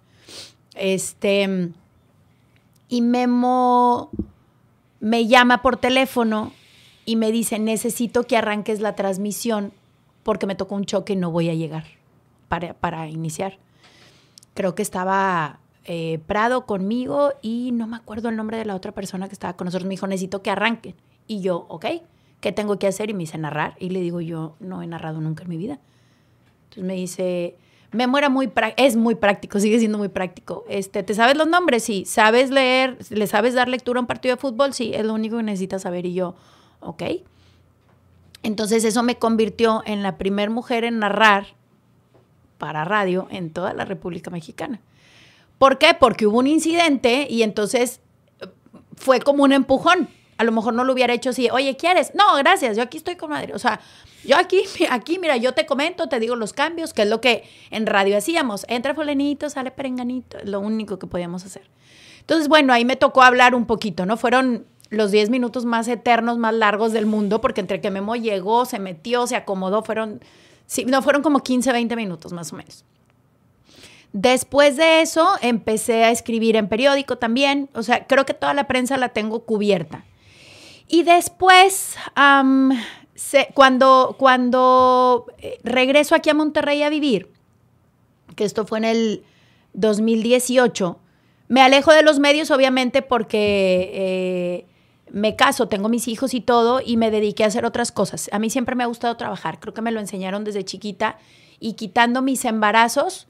Este, 0.75 1.71
y 2.89 3.01
Memo 3.01 4.09
me 4.99 5.27
llama 5.27 5.61
por 5.61 5.77
teléfono 5.77 6.53
y 7.05 7.15
me 7.15 7.31
dice, 7.31 7.59
necesito 7.59 8.23
que 8.23 8.37
arranques 8.37 8.79
la 8.79 8.95
transmisión 8.95 9.73
porque 10.23 10.45
me 10.45 10.55
tocó 10.55 10.75
un 10.75 10.85
choque 10.85 11.13
y 11.13 11.15
no 11.15 11.31
voy 11.31 11.49
a 11.49 11.53
llegar 11.53 11.85
para, 12.47 12.73
para 12.73 13.07
iniciar 13.07 13.57
creo 14.53 14.75
que 14.75 14.81
estaba 14.81 15.59
eh, 15.85 16.19
Prado 16.27 16.65
conmigo 16.65 17.33
y 17.41 17.71
no 17.73 17.87
me 17.87 17.97
acuerdo 17.97 18.29
el 18.29 18.35
nombre 18.35 18.57
de 18.57 18.65
la 18.65 18.75
otra 18.75 18.91
persona 18.91 19.27
que 19.27 19.33
estaba 19.33 19.55
con 19.55 19.65
nosotros. 19.65 19.87
Me 19.87 19.91
dijo, 19.91 20.07
necesito 20.07 20.41
que 20.41 20.49
arranquen. 20.49 20.95
Y 21.27 21.41
yo, 21.41 21.65
ok, 21.69 21.85
¿qué 22.39 22.51
tengo 22.51 22.79
que 22.79 22.87
hacer? 22.87 23.09
Y 23.09 23.13
me 23.13 23.19
dice, 23.19 23.37
narrar. 23.37 23.75
Y 23.79 23.89
le 23.89 24.01
digo, 24.01 24.21
yo 24.21 24.55
no 24.59 24.81
he 24.81 24.87
narrado 24.87 25.19
nunca 25.19 25.43
en 25.43 25.49
mi 25.49 25.57
vida. 25.57 25.79
Entonces 26.65 26.83
me 26.83 26.93
dice, 26.93 27.57
Memo 27.93 28.17
era 28.17 28.29
muy 28.29 28.51
es 28.77 28.95
muy 28.95 29.15
práctico, 29.15 29.59
sigue 29.59 29.79
siendo 29.79 29.97
muy 29.97 30.09
práctico. 30.09 30.65
Este, 30.67 31.03
¿Te 31.03 31.13
sabes 31.13 31.37
los 31.37 31.47
nombres? 31.47 31.83
Sí. 31.83 32.05
¿Sabes 32.05 32.49
leer? 32.49 32.97
¿Le 33.09 33.27
sabes 33.27 33.53
dar 33.53 33.69
lectura 33.69 33.99
a 33.99 34.01
un 34.01 34.07
partido 34.07 34.35
de 34.35 34.41
fútbol? 34.41 34.73
Sí, 34.73 34.91
es 34.93 35.05
lo 35.05 35.13
único 35.13 35.37
que 35.37 35.43
necesitas 35.43 35.83
saber. 35.83 36.05
Y 36.05 36.13
yo, 36.13 36.35
ok. 36.79 37.03
Entonces 38.41 38.83
eso 38.83 39.03
me 39.03 39.17
convirtió 39.17 39.83
en 39.85 40.03
la 40.03 40.17
primer 40.17 40.49
mujer 40.49 40.83
en 40.83 40.99
narrar 40.99 41.47
para 42.57 42.83
radio 42.83 43.27
en 43.29 43.51
toda 43.51 43.73
la 43.73 43.85
República 43.85 44.29
Mexicana. 44.29 44.81
¿Por 45.57 45.77
qué? 45.77 45.93
Porque 45.97 46.27
hubo 46.27 46.39
un 46.39 46.47
incidente 46.47 47.27
y 47.29 47.43
entonces 47.43 48.01
fue 48.95 49.19
como 49.19 49.43
un 49.43 49.53
empujón. 49.53 50.09
A 50.37 50.43
lo 50.43 50.51
mejor 50.51 50.73
no 50.73 50.83
lo 50.83 50.93
hubiera 50.93 51.13
hecho 51.13 51.31
así, 51.31 51.49
oye, 51.49 51.75
¿quieres? 51.77 52.13
No, 52.15 52.35
gracias, 52.37 52.77
yo 52.77 52.83
aquí 52.83 52.97
estoy 52.97 53.15
con 53.15 53.29
madre. 53.29 53.53
O 53.53 53.59
sea, 53.59 53.79
yo 54.23 54.37
aquí, 54.37 54.63
aquí, 54.89 55.19
mira, 55.19 55.37
yo 55.37 55.53
te 55.53 55.65
comento, 55.65 56.07
te 56.07 56.19
digo 56.19 56.35
los 56.35 56.53
cambios, 56.53 56.93
que 56.93 57.03
es 57.03 57.09
lo 57.09 57.21
que 57.21 57.43
en 57.71 57.85
radio 57.85 58.17
hacíamos. 58.17 58.65
Entra 58.67 58.93
fulanito, 58.93 59.49
sale 59.49 59.71
perenganito, 59.71 60.37
es 60.37 60.49
lo 60.49 60.59
único 60.59 60.99
que 60.99 61.07
podíamos 61.07 61.45
hacer. 61.45 61.63
Entonces, 62.19 62.47
bueno, 62.47 62.73
ahí 62.73 62.85
me 62.85 62.95
tocó 62.95 63.21
hablar 63.21 63.53
un 63.53 63.65
poquito, 63.65 64.05
¿no? 64.05 64.17
Fueron 64.17 64.65
los 64.89 65.11
10 65.11 65.29
minutos 65.29 65.65
más 65.65 65.87
eternos, 65.87 66.37
más 66.37 66.53
largos 66.53 66.93
del 66.93 67.05
mundo, 67.05 67.41
porque 67.41 67.61
entre 67.61 67.81
que 67.81 67.91
Memo 67.91 68.15
llegó, 68.15 68.65
se 68.65 68.79
metió, 68.79 69.27
se 69.27 69.35
acomodó, 69.35 69.83
fueron 69.83 70.21
Sí, 70.65 70.85
no, 70.85 71.01
fueron 71.01 71.21
como 71.21 71.41
15, 71.41 71.71
20 71.71 71.95
minutos 71.95 72.33
más 72.33 72.51
o 72.53 72.55
menos. 72.55 72.85
Después 74.11 74.77
de 74.77 75.01
eso 75.01 75.27
empecé 75.41 76.03
a 76.03 76.11
escribir 76.11 76.55
en 76.55 76.67
periódico 76.67 77.17
también, 77.17 77.69
o 77.73 77.81
sea, 77.83 78.05
creo 78.05 78.25
que 78.25 78.33
toda 78.33 78.53
la 78.53 78.67
prensa 78.67 78.97
la 78.97 79.09
tengo 79.09 79.43
cubierta. 79.43 80.05
Y 80.93 81.01
después, 81.01 81.95
cuando, 83.55 84.15
cuando 84.19 85.25
eh, 85.39 85.57
regreso 85.63 86.13
aquí 86.13 86.29
a 86.29 86.35
Monterrey 86.35 86.83
a 86.83 86.89
vivir, 86.89 87.31
que 88.35 88.43
esto 88.43 88.67
fue 88.67 88.77
en 88.77 88.85
el 88.85 89.23
2018, 89.73 90.99
me 91.47 91.61
alejo 91.63 91.91
de 91.93 92.03
los 92.03 92.19
medios 92.19 92.51
obviamente 92.51 93.01
porque 93.01 93.89
eh, 93.91 94.65
me 95.09 95.35
caso, 95.35 95.67
tengo 95.67 95.89
mis 95.89 96.07
hijos 96.07 96.35
y 96.35 96.41
todo, 96.41 96.79
y 96.79 96.95
me 96.95 97.09
dediqué 97.09 97.43
a 97.43 97.47
hacer 97.47 97.65
otras 97.65 97.91
cosas. 97.91 98.29
A 98.31 98.37
mí 98.37 98.51
siempre 98.51 98.75
me 98.75 98.83
ha 98.83 98.87
gustado 98.87 99.17
trabajar, 99.17 99.59
creo 99.59 99.73
que 99.73 99.81
me 99.81 99.91
lo 99.91 99.99
enseñaron 99.99 100.43
desde 100.43 100.63
chiquita, 100.63 101.17
y 101.59 101.73
quitando 101.73 102.21
mis 102.21 102.45
embarazos, 102.45 103.25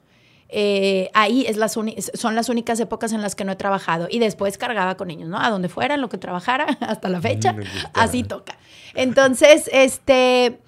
eh, 0.48 1.10
ahí 1.14 1.46
es 1.46 1.56
las 1.56 1.72
son 1.72 2.34
las 2.34 2.48
únicas 2.48 2.78
épocas 2.80 3.12
en 3.12 3.22
las 3.22 3.34
que 3.34 3.44
no 3.44 3.52
he 3.52 3.56
trabajado. 3.56 4.08
Y 4.10 4.18
después 4.18 4.58
cargaba 4.58 4.96
con 4.96 5.08
niños, 5.08 5.28
¿no? 5.28 5.38
A 5.38 5.50
donde 5.50 5.68
fuera, 5.68 5.94
en 5.94 6.00
lo 6.00 6.08
que 6.08 6.18
trabajara, 6.18 6.66
hasta 6.80 7.08
la 7.08 7.20
fecha, 7.20 7.56
así 7.92 8.22
toca. 8.22 8.56
Entonces, 8.94 9.68
este, 9.72 10.58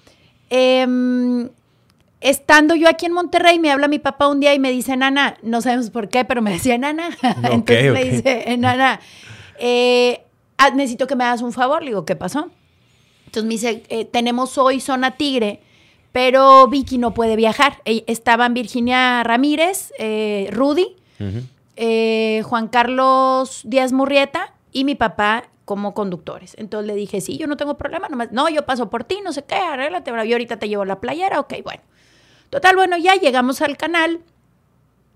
em, 0.49 1.49
estando 2.19 2.75
yo 2.75 2.89
aquí 2.89 3.05
en 3.05 3.13
Monterrey, 3.13 3.59
me 3.59 3.71
habla 3.71 3.87
mi 3.87 3.99
papá 3.99 4.27
un 4.27 4.39
día 4.39 4.53
y 4.53 4.59
me 4.59 4.71
dice, 4.71 4.97
Nana, 4.97 5.37
no 5.41 5.61
sabemos 5.61 5.89
por 5.89 6.09
qué, 6.09 6.25
pero 6.25 6.41
me 6.41 6.51
decía, 6.51 6.77
Nana. 6.77 7.09
Entonces 7.43 7.93
me 7.93 8.03
dice, 8.03 8.57
Nana, 8.57 8.99
eh, 9.59 10.23
ah, 10.57 10.71
necesito 10.71 11.07
que 11.07 11.15
me 11.15 11.23
hagas 11.23 11.41
un 11.41 11.53
favor. 11.53 11.81
Le 11.81 11.89
digo, 11.89 12.05
¿qué 12.05 12.15
pasó? 12.15 12.49
Entonces 13.27 13.43
me 13.43 13.53
dice, 13.53 13.83
eh, 13.89 14.05
tenemos 14.05 14.57
hoy 14.57 14.79
zona 14.79 15.17
tigre, 15.17 15.61
pero 16.11 16.67
Vicky 16.67 16.97
no 16.97 17.13
puede 17.13 17.35
viajar. 17.35 17.81
Estaban 17.85 18.53
Virginia 18.53 19.23
Ramírez, 19.23 19.91
eh, 19.99 20.49
Rudy, 20.51 20.95
eh, 21.75 22.41
Juan 22.45 22.67
Carlos 22.67 23.61
Díaz 23.63 23.91
Murrieta 23.91 24.53
y 24.71 24.83
mi 24.83 24.95
papá 24.95 25.49
como 25.67 25.93
conductores. 25.93 26.55
Entonces 26.57 26.87
le 26.87 26.95
dije, 26.95 27.19
sí, 27.19 27.37
yo 27.37 27.45
no 27.45 27.57
tengo 27.57 27.77
problema, 27.77 28.07
nomás, 28.07 28.31
no, 28.31 28.47
yo 28.47 28.65
paso 28.65 28.89
por 28.89 29.03
ti, 29.03 29.19
no 29.21 29.33
sé 29.33 29.43
qué, 29.43 29.55
arréglate, 29.55 30.11
yo 30.11 30.35
ahorita 30.35 30.57
te 30.59 30.69
llevo 30.69 30.85
la 30.85 31.01
playera, 31.01 31.41
ok, 31.41 31.55
bueno. 31.61 31.83
Total, 32.49 32.73
bueno, 32.77 32.97
ya 32.97 33.15
llegamos 33.15 33.61
al 33.61 33.75
canal, 33.75 34.21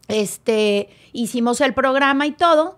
este, 0.09 0.89
hicimos 1.13 1.61
el 1.61 1.73
programa 1.73 2.25
y 2.25 2.31
todo, 2.31 2.77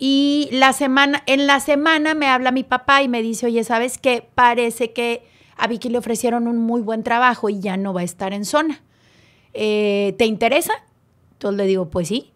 y 0.00 0.48
la 0.50 0.72
semana, 0.72 1.22
en 1.26 1.46
la 1.46 1.60
semana 1.60 2.14
me 2.14 2.26
habla 2.26 2.50
mi 2.50 2.64
papá 2.64 3.04
y 3.04 3.08
me 3.08 3.22
dice, 3.22 3.46
oye, 3.46 3.62
¿sabes 3.62 3.98
qué? 3.98 4.28
Parece 4.34 4.92
que 4.92 5.24
a 5.56 5.66
Vicky 5.68 5.88
le 5.88 5.98
ofrecieron 5.98 6.48
un 6.48 6.58
muy 6.58 6.80
buen 6.80 7.02
trabajo 7.02 7.48
y 7.48 7.60
ya 7.60 7.76
no 7.76 7.92
va 7.92 8.00
a 8.00 8.04
estar 8.04 8.32
en 8.32 8.44
zona. 8.44 8.82
eh, 9.54 10.14
¿te 10.18 10.24
interesa? 10.24 10.72
Entonces 11.32 11.58
le 11.58 11.66
digo, 11.66 11.90
pues 11.90 12.08
sí. 12.08 12.32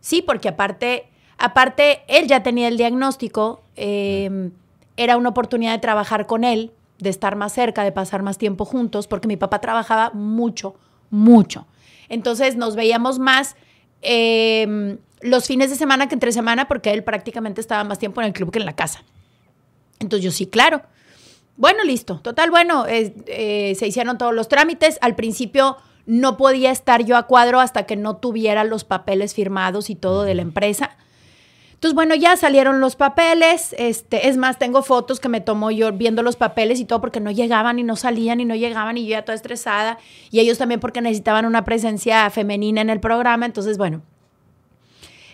Sí, 0.00 0.20
porque 0.20 0.48
aparte, 0.48 1.06
aparte, 1.38 2.02
él 2.08 2.26
ya 2.26 2.42
tenía 2.42 2.68
el 2.68 2.76
diagnóstico, 2.76 3.62
em, 3.76 4.50
era 4.96 5.16
una 5.16 5.30
oportunidad 5.30 5.72
de 5.72 5.78
trabajar 5.78 6.26
con 6.26 6.44
él, 6.44 6.72
de 6.98 7.08
estar 7.10 7.36
más 7.36 7.52
cerca, 7.52 7.82
de 7.84 7.92
pasar 7.92 8.22
más 8.22 8.36
tiempo 8.38 8.64
juntos, 8.64 9.06
porque 9.06 9.28
mi 9.28 9.36
papá 9.36 9.60
trabajaba 9.60 10.10
mucho, 10.12 10.74
mucho. 11.10 11.66
Entonces 12.08 12.56
nos 12.56 12.76
veíamos 12.76 13.18
más 13.18 13.56
em, 14.02 14.98
los 15.20 15.46
fines 15.46 15.70
de 15.70 15.76
semana 15.76 16.08
que 16.08 16.14
entre 16.14 16.32
semana, 16.32 16.66
porque 16.68 16.92
él 16.92 17.04
prácticamente 17.04 17.60
estaba 17.60 17.84
más 17.84 17.98
tiempo 17.98 18.20
en 18.20 18.26
el 18.26 18.32
club 18.32 18.50
que 18.50 18.58
en 18.58 18.66
la 18.66 18.74
casa. 18.74 19.02
Entonces 20.00 20.24
yo 20.24 20.30
sí, 20.32 20.46
claro. 20.46 20.82
Bueno, 21.56 21.84
listo. 21.84 22.20
Total, 22.20 22.50
bueno, 22.50 22.86
eh, 22.88 23.74
se 23.78 23.86
hicieron 23.86 24.18
todos 24.18 24.34
los 24.34 24.48
trámites. 24.48 24.98
Al 25.00 25.14
principio 25.14 25.76
no 26.06 26.36
podía 26.36 26.70
estar 26.70 27.04
yo 27.04 27.16
a 27.16 27.26
cuadro 27.26 27.60
hasta 27.60 27.84
que 27.84 27.96
no 27.96 28.16
tuviera 28.16 28.64
los 28.64 28.84
papeles 28.84 29.34
firmados 29.34 29.90
y 29.90 29.94
todo 29.94 30.24
de 30.24 30.34
la 30.34 30.42
empresa. 30.42 30.96
Entonces, 31.74 31.96
bueno, 31.96 32.14
ya 32.14 32.36
salieron 32.36 32.80
los 32.80 32.94
papeles. 32.94 33.74
Este, 33.76 34.28
es 34.28 34.36
más, 34.36 34.58
tengo 34.58 34.82
fotos 34.82 35.18
que 35.18 35.28
me 35.28 35.40
tomó 35.40 35.72
yo 35.72 35.92
viendo 35.92 36.22
los 36.22 36.36
papeles 36.36 36.78
y 36.78 36.84
todo 36.84 37.00
porque 37.00 37.18
no 37.18 37.32
llegaban 37.32 37.78
y 37.80 37.82
no 37.82 37.96
salían 37.96 38.40
y 38.40 38.44
no 38.44 38.54
llegaban 38.54 38.96
y 38.98 39.04
yo 39.04 39.10
ya 39.10 39.24
toda 39.24 39.34
estresada. 39.34 39.98
Y 40.30 40.38
ellos 40.38 40.58
también 40.58 40.78
porque 40.78 41.00
necesitaban 41.00 41.44
una 41.44 41.64
presencia 41.64 42.30
femenina 42.30 42.80
en 42.80 42.90
el 42.90 43.00
programa. 43.00 43.46
Entonces, 43.46 43.78
bueno. 43.78 44.02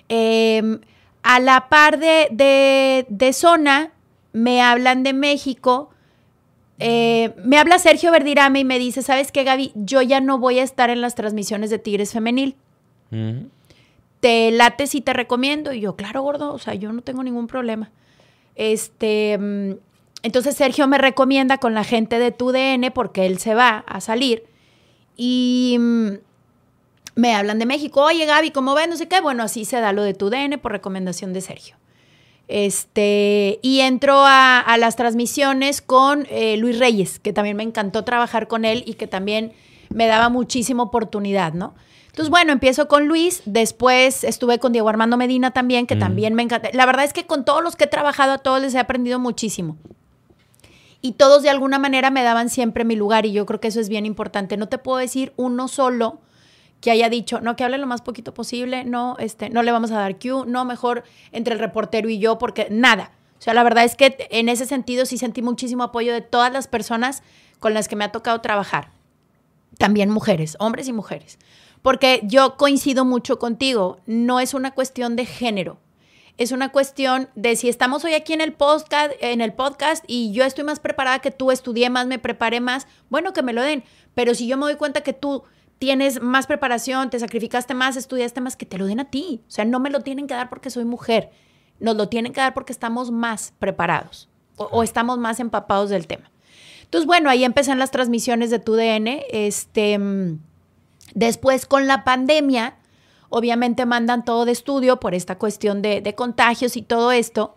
Em, 0.09 0.81
a 1.23 1.39
la 1.39 1.69
par 1.69 1.99
de, 1.99 2.29
de, 2.31 3.05
de 3.11 3.33
zona, 3.35 3.93
me 4.33 4.63
hablan 4.63 5.03
de 5.03 5.13
México 5.13 5.91
eh, 6.79 7.35
me 7.45 7.59
habla 7.59 7.79
Sergio 7.79 8.13
Verdirame 8.13 8.61
y 8.61 8.65
me 8.65 8.79
dice, 8.79 9.03
¿sabes 9.03 9.33
qué, 9.33 9.45
Gaby? 9.45 9.73
Yo 9.75 10.01
ya 10.03 10.21
no 10.21 10.39
voy 10.39 10.61
a 10.61 10.63
estar 10.63 10.91
en 10.91 11.01
las 11.01 11.15
transmisiones 11.15 11.71
de 11.71 11.79
Tigres 11.79 12.13
Femenil. 12.13 12.57
¿Te 14.21 14.51
late 14.51 14.87
si 14.87 15.01
te 15.01 15.13
recomiendo? 15.13 15.73
Y 15.73 15.81
yo, 15.81 15.97
claro, 15.97 16.23
gordo, 16.23 16.53
o 16.53 16.59
sea, 16.59 16.75
yo 16.75 16.93
no 16.93 17.03
tengo 17.03 17.23
ningún 17.23 17.47
problema. 17.47 17.91
Este, 18.55 19.39
mm, 19.39 19.73
entonces 20.23 20.57
Sergio 20.57 20.87
me 20.89 20.99
recomienda 20.99 21.59
con 21.59 21.75
la 21.75 21.85
gente 21.85 22.19
de 22.19 22.33
TUDN 22.33 22.93
porque 22.93 23.27
él 23.27 23.39
se 23.39 23.55
va 23.55 23.85
a 23.87 24.01
salir. 24.01 24.45
Y 25.17 25.77
mm, 25.79 26.09
me 27.17 27.35
hablan 27.35 27.59
de 27.59 27.67
México, 27.67 28.03
oye 28.03 28.27
Gaby, 28.27 28.51
¿cómo 28.51 28.75
ves? 28.75 28.89
No 28.89 28.97
sé 28.97 29.09
qué. 29.09 29.21
Bueno, 29.21 29.43
así 29.43 29.65
se 29.65 29.81
da 29.81 29.93
lo 29.93 30.03
de 30.03 30.15
TUDN 30.15 30.59
por 30.61 30.73
recomendación 30.73 31.33
de 31.33 31.41
Sergio. 31.41 31.77
Este, 32.49 33.61
y 33.63 33.81
entró 33.81 34.23
a, 34.25 34.75
las 34.79 34.97
transmisiones 34.97 35.83
con 35.83 36.27
eh, 36.31 36.57
Luis 36.57 36.79
Reyes, 36.79 37.21
que 37.21 37.35
también 37.35 37.57
me 37.57 37.63
encantó 37.63 38.05
trabajar 38.05 38.49
con 38.49 38.65
él 38.65 38.83
y 38.87 38.95
que 38.95 39.07
también 39.07 39.53
me 39.91 40.07
daba 40.07 40.31
muchísima 40.31 40.83
oportunidad, 40.83 41.53
¿no? 41.53 41.75
Entonces, 42.07 42.31
bueno, 42.31 42.53
empiezo 42.53 42.89
con 42.89 43.07
Luis, 43.07 43.43
después 43.45 44.25
estuve 44.25 44.59
con 44.59 44.73
Diego 44.73 44.89
Armando 44.89 45.17
Medina 45.17 45.53
también, 45.53 45.87
que 45.87 45.95
también 45.95 46.35
me 46.35 46.43
encanta. 46.43 46.71
La 46.73 46.85
verdad 46.85 47.05
es 47.05 47.13
que 47.13 47.27
con 47.27 47.45
todos 47.45 47.63
los 47.63 47.77
que 47.77 47.85
he 47.85 47.89
trabajado, 47.89 48.33
a 48.33 48.39
todos 48.39 48.61
les 48.61 48.75
he 48.75 48.79
aprendido 48.81 49.21
muchísimo. 49.21 49.77
Y 51.01 51.13
todos 51.13 51.45
de 51.45 51.51
alguna 51.51 51.79
manera 51.79 52.11
me 52.11 52.25
daban 52.25 52.49
siempre 52.49 52.85
mi 52.85 52.97
lugar 52.97 53.25
y 53.25 53.33
yo 53.33 53.47
creo 53.47 53.61
que 53.61 53.69
eso 53.69 53.79
es 53.79 53.89
bien 53.89 54.05
importante. 54.05 54.57
No 54.57 54.69
te 54.69 54.79
puedo 54.79 54.99
decir 54.99 55.33
uno 55.37 55.69
solo 55.69 56.21
que 56.81 56.91
haya 56.91 57.09
dicho, 57.09 57.41
no, 57.41 57.57
que 57.57 57.65
hable 57.65 57.79
lo 57.79 57.87
más 57.87 58.03
poquito 58.03 58.35
posible, 58.35 58.85
no, 58.85 59.17
este, 59.19 59.51
no 59.51 59.63
le 59.63 59.73
vamos 59.73 59.91
a 59.91 59.99
dar 59.99 60.19
cue, 60.19 60.45
no, 60.47 60.65
mejor 60.65 61.05
entre 61.33 61.55
el 61.55 61.61
reportero 61.61 62.09
y 62.09 62.19
yo, 62.19 62.39
porque 62.39 62.69
nada. 62.71 63.13
O 63.39 63.43
sea, 63.43 63.55
la 63.55 63.63
verdad 63.63 63.85
es 63.85 63.97
que 63.97 64.29
en 64.31 64.49
ese 64.49 64.67
sentido 64.67 65.07
sí 65.07 65.19
sentí 65.19 65.43
muchísimo 65.43 65.85
apoyo 65.85 66.13
de 66.13 66.21
todas 66.21 66.53
las 66.53 66.67
personas 66.67 67.23
con 67.59 67.75
las 67.75 67.89
que 67.89 67.97
me 67.97 68.05
ha 68.05 68.13
tocado 68.13 68.41
trabajar. 68.41 68.91
También 69.79 70.11
mujeres, 70.11 70.57
hombres 70.59 70.89
y 70.89 70.93
mujeres. 70.93 71.39
Porque 71.83 72.21
yo 72.25 72.57
coincido 72.57 73.05
mucho 73.05 73.39
contigo, 73.39 74.01
no 74.07 74.41
es 74.41 74.55
una 74.55 74.73
cuestión 74.73 75.15
de 75.15 75.25
género. 75.25 75.79
Es 76.37 76.53
una 76.53 76.71
cuestión 76.71 77.29
de 77.35 77.57
si 77.57 77.69
estamos 77.69 78.05
hoy 78.05 78.15
aquí 78.15 78.33
en 78.33 78.41
el 78.41 78.53
podcast, 78.53 79.13
en 79.21 79.41
el 79.41 79.53
podcast 79.53 80.05
y 80.07 80.33
yo 80.33 80.45
estoy 80.45 80.65
más 80.65 80.79
preparada 80.79 81.19
que 81.19 81.33
tú, 81.33 81.51
estudié 81.51 81.91
más, 81.91 82.07
me 82.07 82.21
preparé 82.21 82.61
más, 82.61 82.87
bueno, 83.09 83.33
que 83.33 83.43
me 83.43 83.53
lo 83.53 83.63
den. 83.63 83.83
Pero 84.15 84.35
si 84.35 84.47
yo 84.47 84.57
me 84.57 84.65
doy 84.65 84.77
cuenta 84.77 85.01
que 85.01 85.13
tú 85.13 85.45
tienes 85.79 86.21
más 86.21 86.47
preparación, 86.47 87.11
te 87.11 87.19
sacrificaste 87.19 87.75
más, 87.75 87.97
estudiaste 87.97 88.41
más, 88.41 88.57
que 88.57 88.67
te 88.67 88.79
lo 88.79 88.87
den 88.87 89.01
a 89.01 89.11
ti. 89.11 89.43
O 89.47 89.51
sea, 89.51 89.65
no 89.65 89.81
me 89.81 89.91
lo 89.91 90.01
tienen 90.01 90.27
que 90.27 90.35
dar 90.35 90.49
porque 90.49 90.71
soy 90.71 90.85
mujer, 90.85 91.31
nos 91.81 91.97
lo 91.97 92.09
tienen 92.09 92.33
que 92.33 92.41
dar 92.41 92.55
porque 92.55 92.73
estamos 92.73 93.11
más 93.11 93.55
preparados 93.59 94.29
o, 94.57 94.83
estamos 94.83 95.19
más 95.19 95.39
empapados 95.39 95.91
del 95.91 96.07
tema. 96.09 96.31
Entonces, 96.83 97.07
bueno, 97.07 97.31
ahí 97.31 97.45
empiezan 97.45 97.79
las 97.79 97.93
transmisiones 97.93 98.51
de 98.51 98.59
tu 98.59 98.75
DN. 98.75 99.25
Este, 99.31 99.99
mm, 99.99 100.41
después, 101.15 101.67
con 101.67 101.87
la 101.87 102.03
pandemia, 102.03 102.77
obviamente 103.29 103.87
mandan 103.87 104.25
todo 104.25 104.45
de 104.47 104.53
estudio 104.53 104.99
por 104.99 105.15
esta 105.15 105.39
cuestión 105.39 105.81
de, 105.81 106.15
contagios 106.17 106.77
y 106.77 106.83
todo 106.83 107.13
esto. 107.13 107.55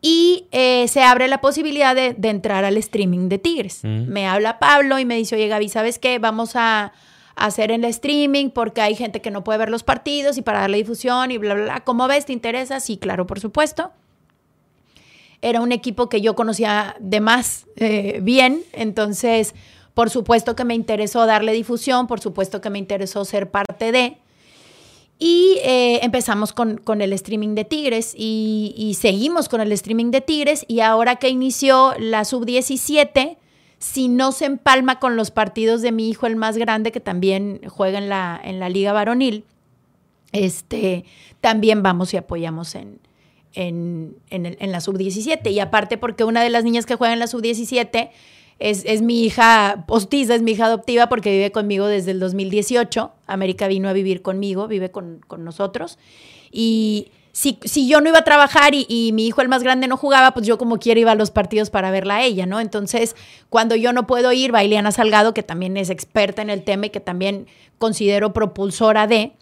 Y 0.00 0.46
eh, 0.52 0.86
se 0.86 1.02
abre 1.02 1.26
la 1.26 1.40
posibilidad 1.40 1.96
de, 1.96 2.14
entrar 2.28 2.64
al 2.64 2.76
streaming 2.76 3.28
de 3.28 3.38
Tigres. 3.38 3.80
Mm. 3.82 4.06
Me 4.06 4.28
habla 4.28 4.60
Pablo 4.60 5.00
y 5.00 5.04
me 5.04 5.16
dice, 5.16 5.34
oye 5.34 5.48
Gaby, 5.48 5.68
¿sabes 5.70 5.98
qué? 5.98 6.20
Vamos 6.20 6.52
a, 6.54 6.92
hacer 7.38 7.70
el 7.70 7.84
streaming 7.84 8.50
porque 8.50 8.80
hay 8.80 8.94
gente 8.94 9.20
que 9.20 9.30
no 9.30 9.44
puede 9.44 9.58
ver 9.58 9.70
los 9.70 9.82
partidos 9.82 10.38
y 10.38 10.42
para 10.42 10.60
darle 10.60 10.78
difusión 10.78 11.30
y 11.30 11.38
bla, 11.38 11.54
bla, 11.54 11.64
bla. 11.64 11.80
¿Cómo 11.80 12.06
ves? 12.08 12.26
¿Te 12.26 12.32
interesa? 12.32 12.80
Sí, 12.80 12.96
claro, 12.96 13.26
por 13.26 13.40
supuesto. 13.40 13.92
Era 15.40 15.60
un 15.60 15.72
equipo 15.72 16.08
que 16.08 16.20
yo 16.20 16.34
conocía 16.34 16.96
de 16.98 17.20
más 17.20 17.66
eh, 17.76 18.18
bien, 18.22 18.62
entonces 18.72 19.54
por 19.94 20.10
supuesto 20.10 20.54
que 20.54 20.64
me 20.64 20.76
interesó 20.76 21.26
darle 21.26 21.52
difusión, 21.52 22.06
por 22.06 22.20
supuesto 22.20 22.60
que 22.60 22.70
me 22.70 22.78
interesó 22.78 23.24
ser 23.24 23.50
parte 23.50 23.90
de. 23.90 24.18
Y 25.18 25.58
eh, 25.64 25.98
empezamos 26.04 26.52
con, 26.52 26.80
el 27.00 27.12
streaming 27.12 27.56
de 27.56 27.64
Tigres 27.64 28.14
y, 28.16 28.74
y, 28.76 28.94
seguimos 28.94 29.48
con 29.48 29.60
el 29.60 29.72
streaming 29.72 30.12
de 30.12 30.20
Tigres 30.20 30.64
y 30.68 30.78
ahora 30.80 31.16
que 31.16 31.28
inició 31.28 31.94
la 31.98 32.24
sub-17, 32.24 33.38
si 33.78 34.08
no 34.08 34.32
se 34.32 34.46
empalma 34.46 34.98
con 34.98 35.16
los 35.16 35.30
partidos 35.30 35.82
de 35.82 35.92
mi 35.92 36.08
hijo, 36.10 36.26
el 36.26 36.36
más 36.36 36.56
grande, 36.56 36.92
que 36.92 37.00
también 37.00 37.60
juega 37.68 37.98
en 37.98 38.08
la, 38.08 38.40
en 38.42 38.58
la 38.58 38.68
Liga 38.68 38.92
Varonil, 38.92 39.44
este, 40.32 41.04
también 41.40 41.82
vamos 41.82 42.12
y 42.12 42.16
apoyamos 42.16 42.74
en, 42.74 42.98
en, 43.54 44.16
en, 44.30 44.72
la 44.72 44.80
sub-17. 44.80 45.50
Y 45.50 45.60
aparte, 45.60 45.96
porque 45.96 46.24
una 46.24 46.42
de 46.42 46.50
las 46.50 46.64
niñas 46.64 46.86
que 46.86 46.96
juega 46.96 47.12
en 47.12 47.20
la 47.20 47.28
sub-17 47.28 48.10
es, 48.58 48.84
es, 48.84 49.00
mi 49.00 49.22
hija 49.22 49.84
postiza, 49.86 50.34
es 50.34 50.42
mi 50.42 50.52
hija 50.52 50.66
adoptiva, 50.66 51.08
porque 51.08 51.30
vive 51.30 51.52
conmigo 51.52 51.86
desde 51.86 52.10
el 52.10 52.20
2018. 52.20 53.12
América 53.26 53.68
vino 53.68 53.88
a 53.88 53.92
vivir 53.92 54.22
conmigo, 54.22 54.66
vive 54.66 54.90
con, 54.90 55.20
con 55.26 55.44
nosotros. 55.44 55.98
Y 56.50 57.12
si, 57.38 57.86
yo 57.86 58.00
no 58.00 58.08
iba 58.08 58.18
a 58.18 58.24
trabajar 58.24 58.72
y, 58.74 59.12
mi 59.12 59.26
hijo 59.26 59.40
el 59.42 59.48
más 59.48 59.62
grande 59.62 59.86
no 59.86 59.96
jugaba, 59.96 60.32
pues 60.32 60.44
yo 60.44 60.58
como 60.58 60.78
quiera 60.78 60.98
iba 60.98 61.12
a 61.12 61.14
los 61.14 61.30
partidos 61.30 61.70
para 61.70 61.92
verla 61.92 62.16
a 62.16 62.24
ella, 62.24 62.46
¿no? 62.46 62.58
Entonces, 62.58 63.14
cuando 63.48 63.76
yo 63.76 63.92
no 63.92 64.08
puedo 64.08 64.32
ir, 64.32 64.52
va 64.52 64.64
Ileana 64.64 64.90
Salgado, 64.90 65.34
que 65.34 65.44
también 65.44 65.76
es 65.76 65.88
experta 65.88 66.42
en 66.42 66.50
el 66.50 66.64
tema 66.64 66.86
y 66.86 66.90
que 66.90 66.98
también 66.98 67.46
considero 67.78 68.32
propulsora 68.32 69.06
de. 69.06 69.34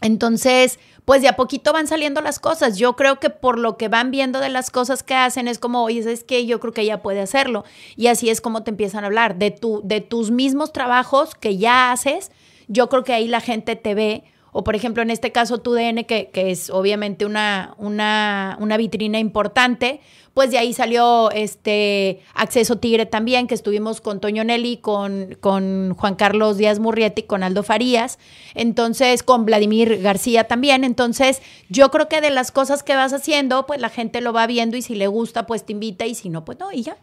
Entonces, 0.00 0.78
pues 1.04 1.20
de 1.20 1.26
a 1.26 1.34
poquito 1.34 1.72
van 1.72 1.88
saliendo 1.88 2.20
las 2.20 2.38
cosas. 2.38 2.78
Yo 2.78 2.94
creo 2.94 3.18
que 3.18 3.30
por 3.30 3.58
lo 3.58 3.76
que 3.76 3.88
van 3.88 4.12
viendo 4.12 4.38
de 4.38 4.50
las 4.50 4.70
cosas 4.70 5.02
que 5.02 5.14
hacen 5.14 5.48
es 5.48 5.58
como, 5.58 5.82
oye, 5.82 5.98
es 6.12 6.22
que 6.22 6.46
yo 6.46 6.60
creo 6.60 6.72
que 6.72 6.82
ella 6.82 7.02
puede 7.02 7.20
hacerlo. 7.20 7.64
Y 7.96 8.06
así 8.06 8.30
es 8.30 8.40
como 8.40 8.62
te 8.62 8.70
empiezan 8.70 9.02
a 9.02 9.08
hablar 9.08 9.38
de, 9.38 9.50
tu, 9.50 9.80
de 9.82 10.00
tus 10.00 10.30
mismos 10.30 10.72
trabajos 10.72 11.34
que 11.34 11.56
ya 11.56 11.90
haces. 11.90 12.30
Yo 12.68 12.88
creo 12.88 13.02
que 13.02 13.12
ahí 13.12 13.26
la 13.26 13.40
gente 13.40 13.74
te 13.74 13.96
ve 13.96 14.22
o 14.58 14.64
por 14.64 14.74
ejemplo, 14.74 15.04
en 15.04 15.10
este 15.10 15.30
caso 15.30 15.58
TUDN, 15.58 16.02
que, 16.02 16.30
que 16.32 16.50
es 16.50 16.68
obviamente 16.70 17.24
una, 17.24 17.76
una, 17.78 18.56
una, 18.58 18.76
vitrina 18.76 19.20
importante, 19.20 20.00
pues 20.34 20.50
de 20.50 20.58
ahí 20.58 20.72
salió 20.72 21.30
este 21.30 22.22
Acceso 22.34 22.76
Tigre 22.76 23.06
también, 23.06 23.46
que 23.46 23.54
estuvimos 23.54 24.00
con 24.00 24.18
Toño 24.18 24.42
Nelly, 24.42 24.78
con, 24.78 25.36
con 25.38 25.94
Juan 25.94 26.16
Carlos 26.16 26.56
Díaz 26.56 26.80
Murrieti, 26.80 27.22
con 27.22 27.44
Aldo 27.44 27.62
Farías, 27.62 28.18
entonces 28.56 29.22
con 29.22 29.44
Vladimir 29.44 30.02
García 30.02 30.48
también. 30.48 30.82
Entonces, 30.82 31.40
yo 31.68 31.92
creo 31.92 32.08
que 32.08 32.20
de 32.20 32.30
las 32.30 32.50
cosas 32.50 32.82
que 32.82 32.96
vas 32.96 33.12
haciendo, 33.12 33.64
pues 33.64 33.80
la 33.80 33.90
gente 33.90 34.20
lo 34.20 34.32
va 34.32 34.48
viendo 34.48 34.76
y 34.76 34.82
si 34.82 34.96
le 34.96 35.06
gusta, 35.06 35.46
pues 35.46 35.64
te 35.64 35.72
invita 35.72 36.04
y 36.04 36.16
si 36.16 36.30
no, 36.30 36.44
pues 36.44 36.58
no, 36.58 36.72
y 36.72 36.82
ya. 36.82 36.96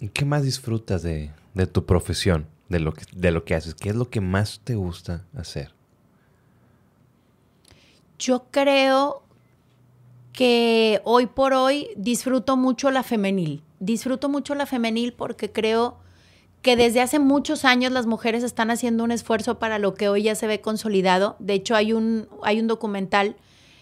¿Y 0.00 0.08
qué 0.08 0.24
más 0.24 0.42
disfrutas 0.42 1.02
de, 1.02 1.32
de 1.52 1.66
tu 1.66 1.84
profesión, 1.84 2.46
de 2.70 2.80
lo, 2.80 2.94
que, 2.94 3.04
de 3.14 3.30
lo 3.30 3.44
que 3.44 3.56
haces? 3.56 3.74
¿Qué 3.74 3.90
es 3.90 3.94
lo 3.94 4.08
que 4.08 4.22
más 4.22 4.62
te 4.64 4.74
gusta 4.74 5.26
hacer? 5.36 5.74
Yo 8.22 8.44
creo 8.52 9.24
que 10.32 11.00
hoy 11.02 11.26
por 11.26 11.54
hoy 11.54 11.88
disfruto 11.96 12.56
mucho 12.56 12.92
la 12.92 13.02
femenil. 13.02 13.64
Disfruto 13.80 14.28
mucho 14.28 14.54
la 14.54 14.64
femenil 14.64 15.12
porque 15.12 15.50
creo 15.50 15.98
que 16.62 16.76
desde 16.76 17.00
hace 17.00 17.18
muchos 17.18 17.64
años 17.64 17.90
las 17.90 18.06
mujeres 18.06 18.44
están 18.44 18.70
haciendo 18.70 19.02
un 19.02 19.10
esfuerzo 19.10 19.58
para 19.58 19.80
lo 19.80 19.94
que 19.94 20.08
hoy 20.08 20.22
ya 20.22 20.36
se 20.36 20.46
ve 20.46 20.60
consolidado. 20.60 21.34
De 21.40 21.54
hecho, 21.54 21.74
hay 21.74 21.92
un, 21.92 22.28
hay 22.44 22.60
un 22.60 22.68
documental 22.68 23.34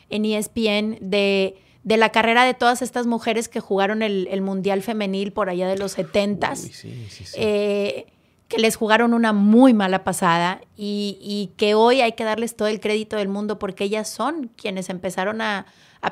en 0.09 0.24
ESPN 0.24 0.96
de, 1.03 1.59
de 1.85 1.96
la 1.98 2.09
carrera 2.09 2.44
de 2.44 2.55
todas 2.55 2.81
estas 2.81 3.07
mujeres 3.07 3.50
que 3.50 3.61
jugaron 3.61 4.00
el, 4.00 4.40
Mundial 4.40 4.81
Femenil 4.81 5.35
por 5.35 5.50
allá 5.50 5.68
de 5.68 5.76
los 5.76 5.92
70 5.92 6.57
sí, 6.57 6.72
sí, 6.72 7.07
sí. 7.11 7.24
Eh, 7.37 8.07
que 8.50 8.58
les 8.58 8.74
jugaron 8.74 9.14
una 9.14 9.32
muy 9.32 9.72
mala 9.72 10.02
pasada 10.02 10.60
y, 10.76 11.52
que 11.56 11.74
hoy 11.74 12.00
hay 12.00 12.12
que 12.12 12.24
darles 12.24 12.56
todo 12.56 12.66
el 12.66 12.80
crédito 12.80 13.16
del 13.16 13.28
mundo 13.28 13.60
porque 13.60 13.84
ellas 13.84 14.08
son 14.08 14.50
quienes 14.56 14.90
empezaron 14.90 15.40
a, 15.40 15.66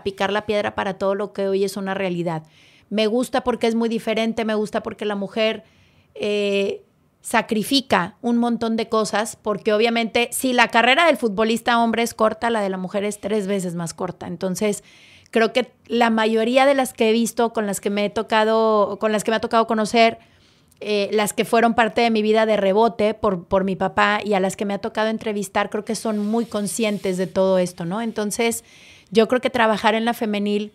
picar 0.04 0.32
la 0.32 0.46
piedra 0.46 0.74
para 0.74 0.98
todo 0.98 1.14
lo 1.14 1.32
que 1.32 1.48
hoy 1.48 1.64
es 1.64 1.76
una 1.76 1.94
realidad. 1.94 2.44
Me 2.90 3.08
gusta 3.08 3.42
porque 3.42 3.66
es 3.66 3.74
muy 3.74 3.88
diferente, 3.88 4.44
me 4.44 4.54
gusta 4.54 4.82
porque 4.82 5.04
la 5.04 5.16
mujer 5.16 5.64
eh, 6.14 6.84
sacrifica 7.22 8.16
un 8.20 8.36
montón 8.36 8.76
de 8.76 8.88
cosas, 8.88 9.34
porque 9.34 9.72
obviamente 9.72 10.28
si 10.30 10.52
la 10.52 10.68
carrera 10.68 11.06
del 11.06 11.16
futbolista 11.16 11.82
hombre 11.82 12.04
es 12.04 12.14
corta, 12.14 12.50
la 12.50 12.60
de 12.60 12.68
la 12.68 12.76
mujer 12.76 13.02
es 13.02 13.18
tres 13.20 13.48
veces 13.48 13.74
más 13.74 13.94
corta. 13.94 14.28
Entonces, 14.28 14.84
creo 15.32 15.52
que 15.52 15.72
la 15.86 16.10
mayoría 16.10 16.66
de 16.66 16.74
las 16.74 16.92
que 16.92 17.08
he 17.08 17.12
visto, 17.12 17.52
con 17.52 17.66
las 17.66 17.80
que 17.80 17.90
me 17.90 18.04
he 18.04 18.10
tocado, 18.10 18.98
con 19.00 19.10
las 19.10 19.24
que 19.24 19.32
me 19.32 19.38
ha 19.38 19.40
tocado 19.40 19.66
conocer, 19.66 20.18
eh, 20.80 21.08
las 21.12 21.32
que 21.32 21.44
fueron 21.44 21.74
parte 21.74 22.00
de 22.00 22.10
mi 22.10 22.22
vida 22.22 22.46
de 22.46 22.56
rebote 22.56 23.14
por, 23.14 23.44
por 23.44 23.64
mi 23.64 23.74
papá 23.74 24.20
y 24.24 24.34
a 24.34 24.40
las 24.40 24.56
que 24.56 24.64
me 24.64 24.74
ha 24.74 24.78
tocado 24.78 25.08
entrevistar, 25.08 25.70
creo 25.70 25.84
que 25.84 25.96
son 25.96 26.18
muy 26.18 26.44
conscientes 26.44 27.16
de 27.16 27.26
todo 27.26 27.58
esto, 27.58 27.84
¿no? 27.84 28.00
Entonces, 28.00 28.64
yo 29.10 29.26
creo 29.26 29.40
que 29.40 29.50
trabajar 29.50 29.94
en 29.94 30.04
la 30.04 30.14
femenil 30.14 30.72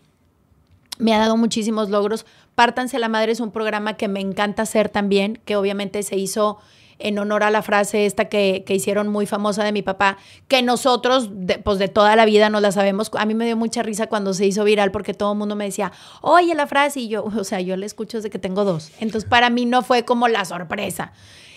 me 1.00 1.14
ha 1.14 1.20
dado 1.20 1.38
muchísimos 1.38 1.90
logros. 1.90 2.26
Pártanse 2.56 3.00
la 3.00 3.10
madre 3.10 3.32
es 3.32 3.40
un 3.40 3.52
programa 3.52 3.96
que 3.96 4.08
me 4.08 4.20
encanta 4.20 4.64
hacer 4.64 4.90
también, 4.90 5.40
que 5.46 5.56
obviamente 5.56 6.04
se 6.04 6.18
hizo 6.18 6.60
en 7.04 7.20
honor 7.20 7.44
a 7.44 7.52
la 7.52 7.62
frase 7.62 8.06
esta 8.06 8.26
que, 8.26 8.64
hicieron 8.68 9.10
muy 9.10 9.28
famosa 9.28 9.64
de 9.64 9.72
mi 9.72 9.82
papá, 9.82 10.18
que 10.48 10.64
nosotros, 10.64 11.30
pues 11.64 11.78
de 11.78 11.90
toda 11.90 12.16
la 12.16 12.26
vida 12.26 12.50
no 12.50 12.60
la 12.60 12.72
sabemos. 12.72 13.12
A 13.18 13.26
mí 13.26 13.36
me 13.36 13.46
dio 13.46 13.58
mucha 13.58 13.84
risa 13.84 14.08
cuando 14.08 14.34
se 14.34 14.46
hizo 14.46 14.64
viral 14.64 14.92
porque 14.92 15.14
todo 15.14 15.34
el 15.34 15.38
mundo 15.38 15.56
me 15.56 15.66
decía, 15.66 15.92
oye 16.22 16.56
la 16.56 16.66
frase, 16.66 17.02
y 17.02 17.10
yo, 17.10 17.24
o 17.38 17.44
sea, 17.44 17.62
yo 17.62 17.78
la 17.78 17.86
escucho 17.86 18.18
desde 18.18 18.30
que 18.30 18.40
tengo 18.40 18.64
dos. 18.64 18.92
Entonces, 19.00 19.30
para 19.30 19.50
mí 19.50 19.66
no 19.66 19.84
fue 19.84 20.06
como 20.06 20.28
la 20.28 20.46
sorpresa. 20.46 21.12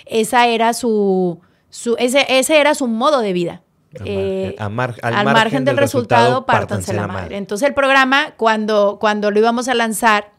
Esa 0.04 0.46
era 0.48 0.74
su, 0.74 1.40
su 1.70 1.96
ese, 1.98 2.26
ese 2.28 2.58
era 2.58 2.74
su 2.74 2.88
modo 2.88 3.20
de 3.20 3.32
vida. 3.32 3.62
Eh, 4.04 4.54
al, 4.58 4.72
margen, 4.72 5.64
del, 5.64 5.76
resultado, 5.76 6.44
pártanse 6.44 6.92
la 6.92 7.06
madre. 7.06 7.38
Entonces 7.38 7.66
el 7.66 7.74
programa, 7.74 8.34
cuando, 8.36 8.98
cuando 9.00 9.30
lo 9.30 9.38
íbamos 9.38 9.68
a 9.68 9.74
lanzar, 9.74 10.32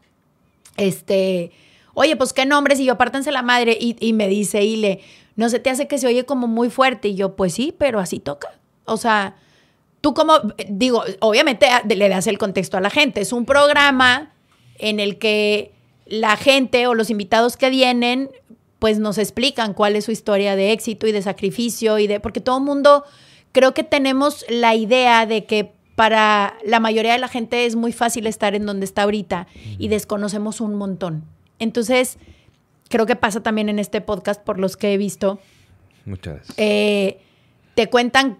este, 0.76 1.50
oye, 1.98 2.16
pues 2.16 2.32
qué 2.32 2.46
nombres, 2.46 2.78
y 2.78 2.84
yo 2.84 2.92
apártense 2.92 3.32
la 3.32 3.42
madre, 3.42 3.76
y, 3.80 4.12
me 4.12 4.28
dice 4.28 4.64
Ile, 4.64 5.00
no 5.36 5.48
se 5.48 5.58
te 5.58 5.70
hace 5.70 5.88
que 5.88 5.98
se 5.98 6.06
oye 6.06 6.24
como 6.24 6.46
muy 6.46 6.70
fuerte, 6.70 7.08
y 7.08 7.14
yo, 7.16 7.34
pues 7.34 7.54
sí, 7.54 7.74
pero 7.76 7.98
así 7.98 8.20
toca. 8.20 8.52
O 8.84 8.96
sea, 8.96 9.36
tú 10.00 10.14
como, 10.14 10.34
digo, 10.68 11.02
obviamente 11.20 11.66
le 11.88 12.08
das 12.08 12.28
el 12.28 12.38
contexto 12.38 12.76
a 12.76 12.80
la 12.80 12.90
gente, 12.90 13.20
es 13.20 13.32
un 13.32 13.44
programa 13.44 14.32
en 14.78 15.00
el 15.00 15.18
que 15.18 15.72
la 16.06 16.36
gente 16.36 16.86
o 16.86 16.94
los 16.94 17.10
invitados 17.10 17.56
que 17.56 17.68
vienen, 17.68 18.30
pues 18.78 19.00
nos 19.00 19.18
explican 19.18 19.74
cuál 19.74 19.96
es 19.96 20.04
su 20.04 20.12
historia 20.12 20.54
de 20.54 20.70
éxito 20.70 21.08
y 21.08 21.12
de 21.12 21.22
sacrificio, 21.22 21.98
y 21.98 22.06
de, 22.06 22.20
porque 22.20 22.40
todo 22.40 22.58
el 22.58 22.64
mundo, 22.64 23.04
creo 23.50 23.74
que 23.74 23.82
tenemos 23.82 24.44
la 24.48 24.76
idea 24.76 25.26
de 25.26 25.46
que 25.46 25.72
para 25.96 26.54
la 26.64 26.78
mayoría 26.78 27.14
de 27.14 27.18
la 27.18 27.26
gente 27.26 27.66
es 27.66 27.74
muy 27.74 27.90
fácil 27.90 28.28
estar 28.28 28.54
en 28.54 28.66
donde 28.66 28.84
está 28.84 29.02
ahorita 29.02 29.48
y 29.80 29.88
desconocemos 29.88 30.60
un 30.60 30.76
montón. 30.76 31.24
Entonces, 31.58 32.18
creo 32.88 33.06
que 33.06 33.16
pasa 33.16 33.42
también 33.42 33.68
en 33.68 33.78
este 33.78 34.00
podcast 34.00 34.42
por 34.42 34.58
los 34.58 34.76
que 34.76 34.94
he 34.94 34.96
visto. 34.96 35.38
Muchas 36.04 36.34
gracias. 36.36 36.54
Eh, 36.58 37.20
te 37.74 37.88
cuentan 37.88 38.38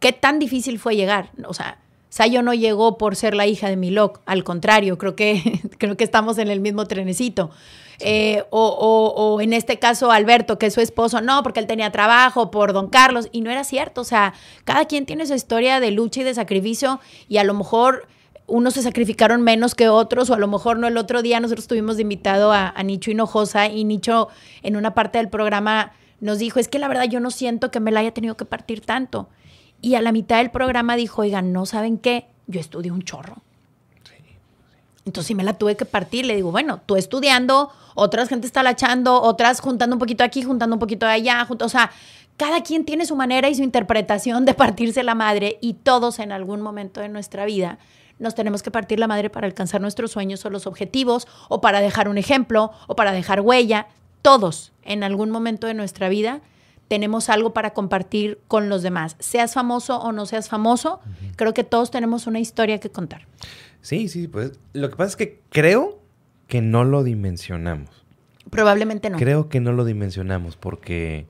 qué 0.00 0.12
tan 0.12 0.38
difícil 0.38 0.78
fue 0.78 0.96
llegar. 0.96 1.30
O 1.46 1.54
sea, 1.54 1.78
Sayo 2.10 2.42
no 2.42 2.54
llegó 2.54 2.96
por 2.96 3.16
ser 3.16 3.34
la 3.34 3.46
hija 3.46 3.68
de 3.68 3.76
Milok, 3.76 4.20
al 4.24 4.42
contrario, 4.42 4.96
creo 4.98 5.14
que, 5.14 5.60
creo 5.78 5.96
que 5.96 6.04
estamos 6.04 6.38
en 6.38 6.48
el 6.48 6.60
mismo 6.60 6.86
trenecito. 6.86 7.50
Eh, 8.00 8.44
o, 8.50 8.68
o, 8.68 9.40
en 9.40 9.52
este 9.52 9.78
caso 9.78 10.12
Alberto, 10.12 10.58
que 10.58 10.66
es 10.66 10.74
su 10.74 10.80
esposo, 10.80 11.20
no, 11.20 11.42
porque 11.42 11.58
él 11.60 11.66
tenía 11.66 11.90
trabajo 11.90 12.50
por 12.50 12.72
don 12.72 12.88
Carlos, 12.88 13.28
y 13.32 13.40
no 13.40 13.50
era 13.50 13.64
cierto, 13.64 14.02
o 14.02 14.04
sea, 14.04 14.34
cada 14.64 14.84
quien 14.84 15.04
tiene 15.04 15.26
su 15.26 15.34
historia 15.34 15.80
de 15.80 15.90
lucha 15.90 16.20
y 16.20 16.24
de 16.24 16.34
sacrificio, 16.34 17.00
y 17.28 17.38
a 17.38 17.44
lo 17.44 17.54
mejor 17.54 18.06
unos 18.48 18.74
se 18.74 18.82
sacrificaron 18.82 19.42
menos 19.42 19.74
que 19.74 19.88
otros, 19.88 20.30
o 20.30 20.34
a 20.34 20.38
lo 20.38 20.48
mejor 20.48 20.78
no. 20.78 20.88
El 20.88 20.96
otro 20.96 21.22
día 21.22 21.38
nosotros 21.38 21.68
tuvimos 21.68 21.96
de 21.96 22.02
invitado 22.02 22.52
a, 22.52 22.74
Nicho 22.82 23.10
Hinojosa 23.10 23.68
y 23.68 23.84
Nicho 23.84 24.28
en 24.62 24.76
una 24.76 24.94
parte 24.94 25.18
del 25.18 25.28
programa 25.28 25.92
nos 26.20 26.38
dijo, 26.38 26.58
es 26.58 26.66
que 26.66 26.78
la 26.78 26.88
verdad 26.88 27.04
yo 27.04 27.20
no 27.20 27.30
siento 27.30 27.70
que 27.70 27.78
me 27.78 27.92
la 27.92 28.00
haya 28.00 28.12
tenido 28.12 28.36
que 28.36 28.44
partir 28.44 28.80
tanto. 28.80 29.28
Y 29.80 29.94
a 29.94 30.02
la 30.02 30.10
mitad 30.10 30.38
del 30.38 30.50
programa 30.50 30.96
dijo, 30.96 31.22
oigan, 31.22 31.52
¿no 31.52 31.66
saben 31.66 31.98
qué? 31.98 32.26
Yo 32.48 32.58
estudié 32.58 32.90
un 32.90 33.02
chorro. 33.02 33.36
Entonces 35.04 35.28
si 35.28 35.34
me 35.34 35.44
la 35.44 35.54
tuve 35.54 35.76
que 35.76 35.84
partir. 35.84 36.26
Le 36.26 36.34
digo, 36.34 36.50
bueno, 36.50 36.80
tú 36.84 36.96
estudiando, 36.96 37.70
otras 37.94 38.28
gente 38.28 38.46
está 38.46 38.62
lachando, 38.62 39.22
otras 39.22 39.60
juntando 39.60 39.94
un 39.94 40.00
poquito 40.00 40.24
aquí, 40.24 40.42
juntando 40.42 40.74
un 40.74 40.80
poquito 40.80 41.06
allá. 41.06 41.46
o 41.48 41.68
sea, 41.68 41.90
cada 42.36 42.62
quien 42.62 42.84
tiene 42.84 43.06
su 43.06 43.14
manera 43.14 43.48
y 43.48 43.54
su 43.54 43.62
interpretación 43.62 44.44
de 44.44 44.54
partirse 44.54 45.02
la 45.02 45.14
madre 45.14 45.58
y 45.60 45.74
todos 45.74 46.18
en 46.18 46.32
algún 46.32 46.60
momento 46.60 47.00
de 47.00 47.08
nuestra 47.08 47.44
vida 47.44 47.78
nos 48.18 48.34
tenemos 48.34 48.62
que 48.62 48.70
partir 48.70 48.98
la 48.98 49.06
madre 49.06 49.30
para 49.30 49.46
alcanzar 49.46 49.80
nuestros 49.80 50.12
sueños 50.12 50.44
o 50.44 50.50
los 50.50 50.66
objetivos, 50.66 51.26
o 51.48 51.60
para 51.60 51.80
dejar 51.80 52.08
un 52.08 52.18
ejemplo, 52.18 52.72
o 52.86 52.96
para 52.96 53.12
dejar 53.12 53.40
huella. 53.40 53.88
Todos, 54.22 54.72
en 54.82 55.04
algún 55.04 55.30
momento 55.30 55.66
de 55.66 55.74
nuestra 55.74 56.08
vida, 56.08 56.40
tenemos 56.88 57.28
algo 57.28 57.52
para 57.52 57.70
compartir 57.70 58.40
con 58.48 58.68
los 58.68 58.82
demás. 58.82 59.16
Seas 59.18 59.54
famoso 59.54 59.98
o 59.98 60.12
no 60.12 60.26
seas 60.26 60.48
famoso, 60.48 61.00
creo 61.36 61.54
que 61.54 61.64
todos 61.64 61.90
tenemos 61.90 62.26
una 62.26 62.40
historia 62.40 62.80
que 62.80 62.90
contar. 62.90 63.26
Sí, 63.82 64.08
sí, 64.08 64.26
pues 64.26 64.52
lo 64.72 64.90
que 64.90 64.96
pasa 64.96 65.10
es 65.10 65.16
que 65.16 65.40
creo 65.50 65.98
que 66.48 66.60
no 66.62 66.84
lo 66.84 67.04
dimensionamos. 67.04 67.90
Probablemente 68.50 69.10
no. 69.10 69.18
Creo 69.18 69.48
que 69.48 69.60
no 69.60 69.72
lo 69.72 69.84
dimensionamos 69.84 70.56
porque, 70.56 71.26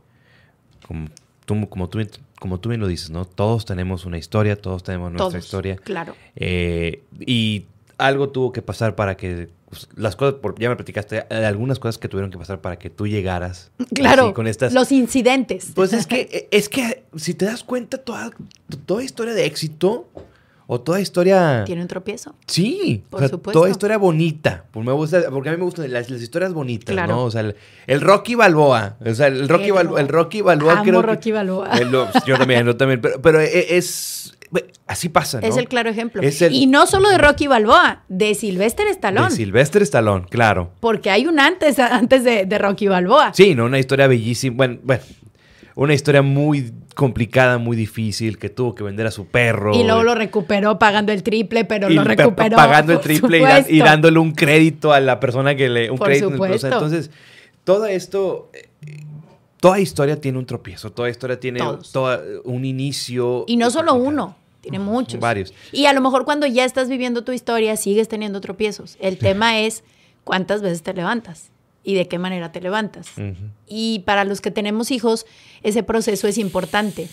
como 0.87 1.09
tú, 1.45 1.69
como 1.69 1.89
tú 1.89 1.99
como 2.39 2.61
tú 2.61 2.69
bien 2.69 2.81
lo 2.81 2.87
dices, 2.87 3.11
¿no? 3.11 3.25
Todos 3.25 3.65
tenemos 3.65 4.05
una 4.05 4.19
historia, 4.19 4.57
todos 4.57 4.83
tenemos 4.83 5.13
nuestra 5.13 5.39
historia. 5.39 5.77
Claro. 5.77 6.15
Eh, 6.37 7.03
y 7.19 7.67
algo 7.99 8.31
tuvo 8.31 8.53
que 8.53 8.63
pasar 8.63 8.95
para 8.95 9.17
que 9.17 9.51
pues, 9.69 9.89
las 9.97 10.17
cosas, 10.17 10.41
ya 10.59 10.69
me 10.69 10.77
platicaste, 10.77 11.21
algunas 11.31 11.79
cosas 11.79 11.99
que 11.99 12.09
tuvieron 12.09 12.31
que 12.31 12.39
pasar 12.39 12.61
para 12.61 12.79
que 12.79 12.91
tú 12.91 13.07
llegaras. 13.07 13.71
Claro. 13.95 14.33
con 14.35 14.47
estas. 14.47 14.73
Los 14.73 14.93
incidentes. 14.93 15.73
Pues 15.75 15.93
es 15.93 16.07
que, 16.07 16.49
es 16.51 16.69
que 16.69 17.05
si 17.17 17.35
te 17.35 17.45
das 17.45 17.65
cuenta, 17.65 17.99
toda, 17.99 18.31
toda 18.87 19.03
historia 19.03 19.35
de 19.35 19.45
éxito 19.45 20.09
o 20.71 20.79
toda 20.83 21.01
historia. 21.01 21.65
Tiene 21.65 21.81
un 21.81 21.89
tropiezo. 21.89 22.35
Sí. 22.47 23.03
Por 23.09 23.27
supuesto. 23.27 23.59
Toda 23.59 23.71
historia 23.71 23.97
bonita. 23.97 24.67
Porque, 24.71 24.87
me 24.87 24.93
gusta, 24.93 25.23
porque 25.31 25.49
a 25.49 25.53
mí 25.53 25.59
me 25.59 25.65
gustan 25.65 25.91
las, 25.91 26.11
historias 26.11 26.53
bonitas, 26.53 26.95
¿no? 27.09 27.25
O 27.25 27.31
sea, 27.31 27.55
el, 27.87 28.01
Rocky 28.03 28.35
Balboa. 28.35 28.97
O 29.05 29.15
sea, 29.15 29.29
el 29.29 29.49
Rocky, 29.49 29.71
Balboa, 29.71 29.99
el 29.99 30.09
Rocky 30.09 30.43
Balboa. 30.43 30.81
Amo 30.81 31.01
Rocky 31.01 31.33
Balboa. 31.33 31.71
yo 32.27 32.37
también, 32.37 32.67
yo 32.67 32.77
también. 32.77 33.01
Pero, 33.01 33.41
e, 33.41 33.79
es. 33.79 34.35
Así 34.87 35.09
pasa, 35.09 35.41
¿no? 35.41 35.47
Es 35.47 35.57
el 35.57 35.69
claro 35.69 35.89
ejemplo. 35.89 36.23
y 36.51 36.67
no 36.67 36.87
solo 36.87 37.09
de 37.09 37.17
Rocky 37.17 37.47
Balboa, 37.47 38.05
de 38.09 38.35
Sylvester 38.35 38.87
Stallone. 38.89 39.31
De 39.31 39.37
Sylvester 39.37 39.83
Stallone, 39.83 40.27
claro. 40.29 40.73
Porque 40.81 41.11
hay 41.11 41.27
un 41.27 41.41
antes, 41.41 41.79
antes 41.79 42.25
de, 42.25 42.45
de 42.45 42.59
Rocky 42.59 42.89
Balboa. 42.89 43.33
Sí, 43.33 43.55
¿no? 43.55 43.65
Una 43.65 43.79
historia 43.79 44.07
bellísima. 44.07 44.57
Bueno, 44.57 44.79
bueno, 44.83 45.03
una 45.79 45.95
historia 45.95 46.23
muy 46.23 46.73
complicada, 46.97 47.57
muy 47.59 47.77
difícil, 47.77 48.37
que 48.37 48.49
tuvo 48.51 48.75
que 48.75 48.83
vender 48.83 49.07
a 49.07 49.13
su 49.13 49.27
perro. 49.27 49.77
Y 49.77 49.85
luego 49.85 50.03
lo 50.03 50.17
recuperó 50.17 50.77
pagando 50.77 51.13
el 51.13 51.23
triple, 51.23 51.65
pero 51.65 51.89
lo 51.89 52.03
recuperó. 52.03 52.57
Pagando 52.57 52.95
el 52.95 53.01
triple 53.01 53.65
y, 53.69 53.79
dándole 53.79 54.19
un 54.19 54.33
crédito 54.33 54.93
a 54.93 54.99
la 54.99 55.21
persona 55.21 55.55
que 55.55 55.69
le. 55.69 55.89
Un 55.89 55.99
crédito. 55.99 56.45
Entonces, 56.45 57.13
todo 57.63 57.87
esto. 57.87 58.51
Eh, 58.53 59.05
toda 59.61 59.79
historia 59.79 60.21
tiene 60.21 60.39
un 60.39 60.47
tropiezo, 60.47 60.91
toda 60.91 61.11
historia 61.11 61.39
tiene 61.39 61.61
un 62.43 62.65
inicio. 62.65 63.45
Y 63.47 63.57
no 63.57 63.71
solo 63.71 63.95
uno. 63.95 64.35
Tiene 64.61 64.81
muchos. 64.81 65.21
Varios. 65.21 65.55
Y 65.71 65.87
a 65.87 65.93
lo 65.93 66.01
mejor 66.01 66.25
cuando 66.25 66.45
ya 66.49 66.65
estás 66.65 66.89
viviendo 66.89 67.23
tu 67.23 67.31
historia 67.31 67.77
sigues 67.77 68.09
teniendo 68.09 68.41
tropiezos. 68.41 68.97
El 68.99 69.17
tema 69.17 69.61
es 69.61 69.85
cuántas 70.25 70.61
veces 70.61 70.83
te 70.83 70.93
levantas 70.93 71.53
y 71.89 71.95
de 71.95 72.07
qué 72.07 72.19
manera 72.19 72.53
te 72.53 72.61
levantas. 72.61 73.13
Y 73.67 74.01
para 74.01 74.25
los 74.25 74.43
que 74.43 74.51
tenemos 74.51 74.91
hijos, 74.91 75.25
ese 75.63 75.83
proceso 75.83 76.29
es 76.29 76.37
importante 76.37 77.09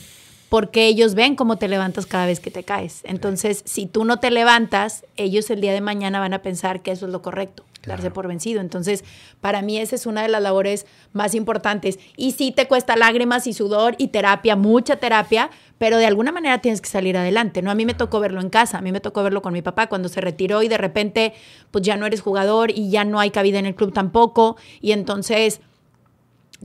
porque 0.50 0.86
ellos 0.88 1.16
ven 1.16 1.38
cómo 1.38 1.56
te 1.58 1.70
levantas 1.70 2.06
cada 2.06 2.26
vez 2.26 2.42
que 2.42 2.52
te 2.52 2.64
caes. 2.64 3.00
Entonces, 3.06 3.62
si 3.64 3.86
tú 3.86 4.04
no 4.04 4.20
te 4.20 4.32
levantas, 4.32 5.06
ellos 5.16 5.50
el 5.50 5.62
día 5.62 5.72
de 5.72 5.80
mañana 5.80 6.20
van 6.20 6.34
a 6.34 6.42
pensar 6.42 6.82
que 6.82 6.92
eso 6.92 7.06
es 7.06 7.14
lo 7.14 7.22
correcto 7.22 7.64
darse 7.86 8.12
por 8.12 8.28
vencido. 8.28 8.62
Entonces, 8.62 9.04
para 9.42 9.62
mí 9.62 9.78
esa 9.78 9.96
es 9.96 10.06
una 10.06 10.22
de 10.22 10.30
las 10.30 10.42
labores 10.42 10.86
más 11.14 11.36
importantes. 11.36 12.00
Y 12.18 12.32
sí 12.32 12.52
te 12.52 12.68
cuesta 12.68 12.96
lágrimas 12.96 13.48
y 13.48 13.54
sudor 13.54 13.96
y 13.98 14.10
terapia, 14.10 14.56
mucha 14.56 14.98
terapia, 14.98 15.50
pero 15.78 15.98
de 15.98 16.06
alguna 16.06 16.32
manera 16.32 16.60
tienes 16.60 16.82
que 16.82 16.90
salir 16.90 17.18
adelante, 17.18 17.62
¿no? 17.62 17.72
A 17.72 17.76
mí 17.76 17.86
me 17.86 17.94
tocó 17.94 18.20
verlo 18.20 18.42
en 18.42 18.50
casa, 18.50 18.78
a 18.78 18.82
mí 18.82 18.92
me 18.92 19.02
tocó 19.02 19.24
verlo 19.24 19.42
con 19.42 19.54
mi 19.54 19.62
papá 19.62 19.88
cuando 19.88 20.10
se 20.10 20.22
retiró 20.22 20.64
y 20.64 20.68
de 20.68 20.78
repente, 20.78 21.34
pues 21.72 21.84
ya 21.84 21.98
no 21.98 22.06
eres 22.06 22.22
jugador 22.22 22.72
y 22.72 22.90
ya 22.90 23.04
no 23.04 23.20
hay 23.20 23.32
cabida 23.32 23.60
en 23.60 23.66
el 23.66 23.76
club 23.76 23.94
tampoco. 23.94 24.56
Y 24.82 24.92
entonces 24.92 25.62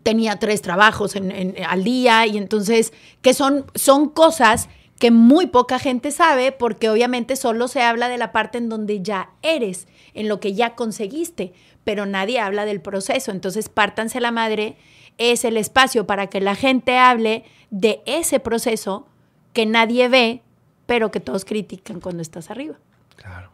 tenía 0.02 0.38
tres 0.38 0.62
trabajos 0.62 1.14
al 1.16 1.84
día 1.84 2.26
y 2.26 2.38
entonces, 2.38 2.92
que 3.22 3.34
son, 3.34 3.66
son 3.74 4.08
cosas 4.08 4.68
que 5.00 5.10
muy 5.10 5.46
poca 5.46 5.78
gente 5.78 6.10
sabe 6.10 6.52
porque 6.52 6.90
obviamente 6.90 7.34
solo 7.34 7.68
se 7.68 7.82
habla 7.82 8.08
de 8.08 8.18
la 8.18 8.32
parte 8.32 8.58
en 8.58 8.68
donde 8.68 9.00
ya 9.02 9.30
eres, 9.42 9.88
en 10.14 10.28
lo 10.28 10.40
que 10.40 10.54
ya 10.54 10.74
conseguiste, 10.74 11.52
pero 11.84 12.06
nadie 12.06 12.40
habla 12.40 12.64
del 12.64 12.80
proceso. 12.80 13.30
Entonces, 13.30 13.68
pártanse 13.68 14.20
la 14.20 14.30
madre 14.30 14.76
es 15.20 15.44
el 15.44 15.58
espacio 15.58 16.06
para 16.06 16.28
que 16.28 16.40
la 16.40 16.54
gente 16.54 16.96
hable 16.96 17.44
de 17.70 18.00
ese 18.06 18.40
proceso 18.40 19.06
que 19.52 19.66
nadie 19.66 20.08
ve, 20.08 20.42
pero 20.86 21.10
que 21.10 21.20
todos 21.20 21.44
critican 21.44 22.00
cuando 22.00 22.22
estás 22.22 22.50
arriba. 22.50 22.76
Claro. 23.16 23.50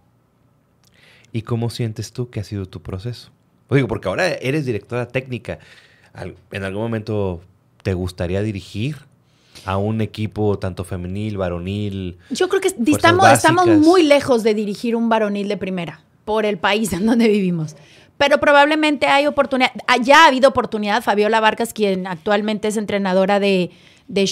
¿Y 1.33 1.43
cómo 1.43 1.69
sientes 1.69 2.13
tú 2.13 2.31
que 2.31 2.41
ha 2.41 2.45
sido 2.45 2.67
tu 2.67 2.83
proceso? 2.83 3.31
digo, 3.69 3.89
porque 3.89 4.07
ahora 4.07 4.29
eres 4.29 4.65
directora 4.65 5.09
técnica. 5.09 5.59
¿En 6.53 6.63
algún 6.63 6.83
momento 6.83 7.43
te 7.83 7.95
gustaría 7.95 8.43
dirigir 8.43 8.99
a 9.65 9.77
un 9.77 10.01
equipo 10.01 10.57
tanto 10.61 10.85
femenil, 10.85 11.37
varonil? 11.37 12.17
Yo 12.31 12.49
creo 12.49 12.61
que 12.61 12.69
estamos, 12.69 13.29
estamos 13.29 13.67
muy 13.67 14.05
lejos 14.05 14.45
de 14.45 14.55
dirigir 14.55 14.95
un 14.95 15.09
varonil 15.09 15.49
de 15.49 15.57
primera 15.57 16.06
por 16.27 16.45
el 16.45 16.59
país 16.59 16.93
en 16.93 17.07
donde 17.07 17.29
vivimos 17.29 17.75
pero 18.19 18.39
probablemente 18.41 19.09
hay 19.09 19.27
oportunidad. 19.27 19.73
Ah, 19.87 19.99
ya 19.99 20.25
ha 20.25 20.29
habido 20.29 20.49
oportunidad. 20.49 21.03
Fabiola 21.03 21.39
Vargas, 21.39 21.75
quien 21.75 22.07
actualmente 22.07 22.69
es 22.69 22.79
entrenadora 22.79 23.41
de, 23.41 23.71
de 24.09 24.31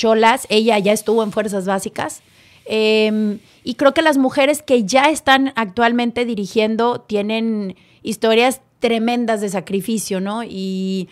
ella 0.48 0.78
ya 0.78 0.92
estuvo 0.92 1.22
en 1.22 1.32
Fuerzas 1.32 1.66
Básicas. 1.66 2.22
Em, 2.66 3.40
y 3.62 3.74
creo 3.74 3.92
que 3.92 4.02
las 4.02 4.16
mujeres 4.16 4.62
que 4.62 4.84
ya 4.84 5.10
están 5.10 5.52
actualmente 5.54 6.24
dirigiendo 6.24 7.00
tienen 7.00 7.76
historias 8.02 8.60
tremendas 8.78 9.40
de 9.40 9.48
sacrificio, 9.48 10.20
¿no? 10.20 10.42
Y, 10.44 11.08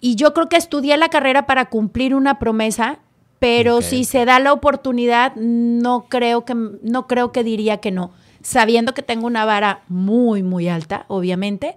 yo 0.00 0.34
creo 0.34 0.48
que 0.48 0.56
estudié 0.56 0.96
la 0.96 1.10
carrera 1.10 1.46
para 1.46 1.66
cumplir 1.66 2.16
una 2.16 2.40
promesa, 2.40 2.98
pero 3.38 3.82
si 3.82 4.02
se 4.02 4.24
da 4.24 4.40
la 4.40 4.52
oportunidad, 4.52 5.32
no 5.36 6.06
creo 6.08 6.44
que, 6.44 6.54
no 6.54 7.06
creo 7.06 7.30
que 7.30 7.44
diría 7.44 7.76
que 7.76 7.92
no, 7.92 8.10
sabiendo 8.42 8.94
que 8.94 9.02
tengo 9.02 9.26
una 9.26 9.44
vara 9.44 9.82
muy, 9.88 10.42
muy 10.42 10.68
alta, 10.68 11.04
obviamente 11.08 11.76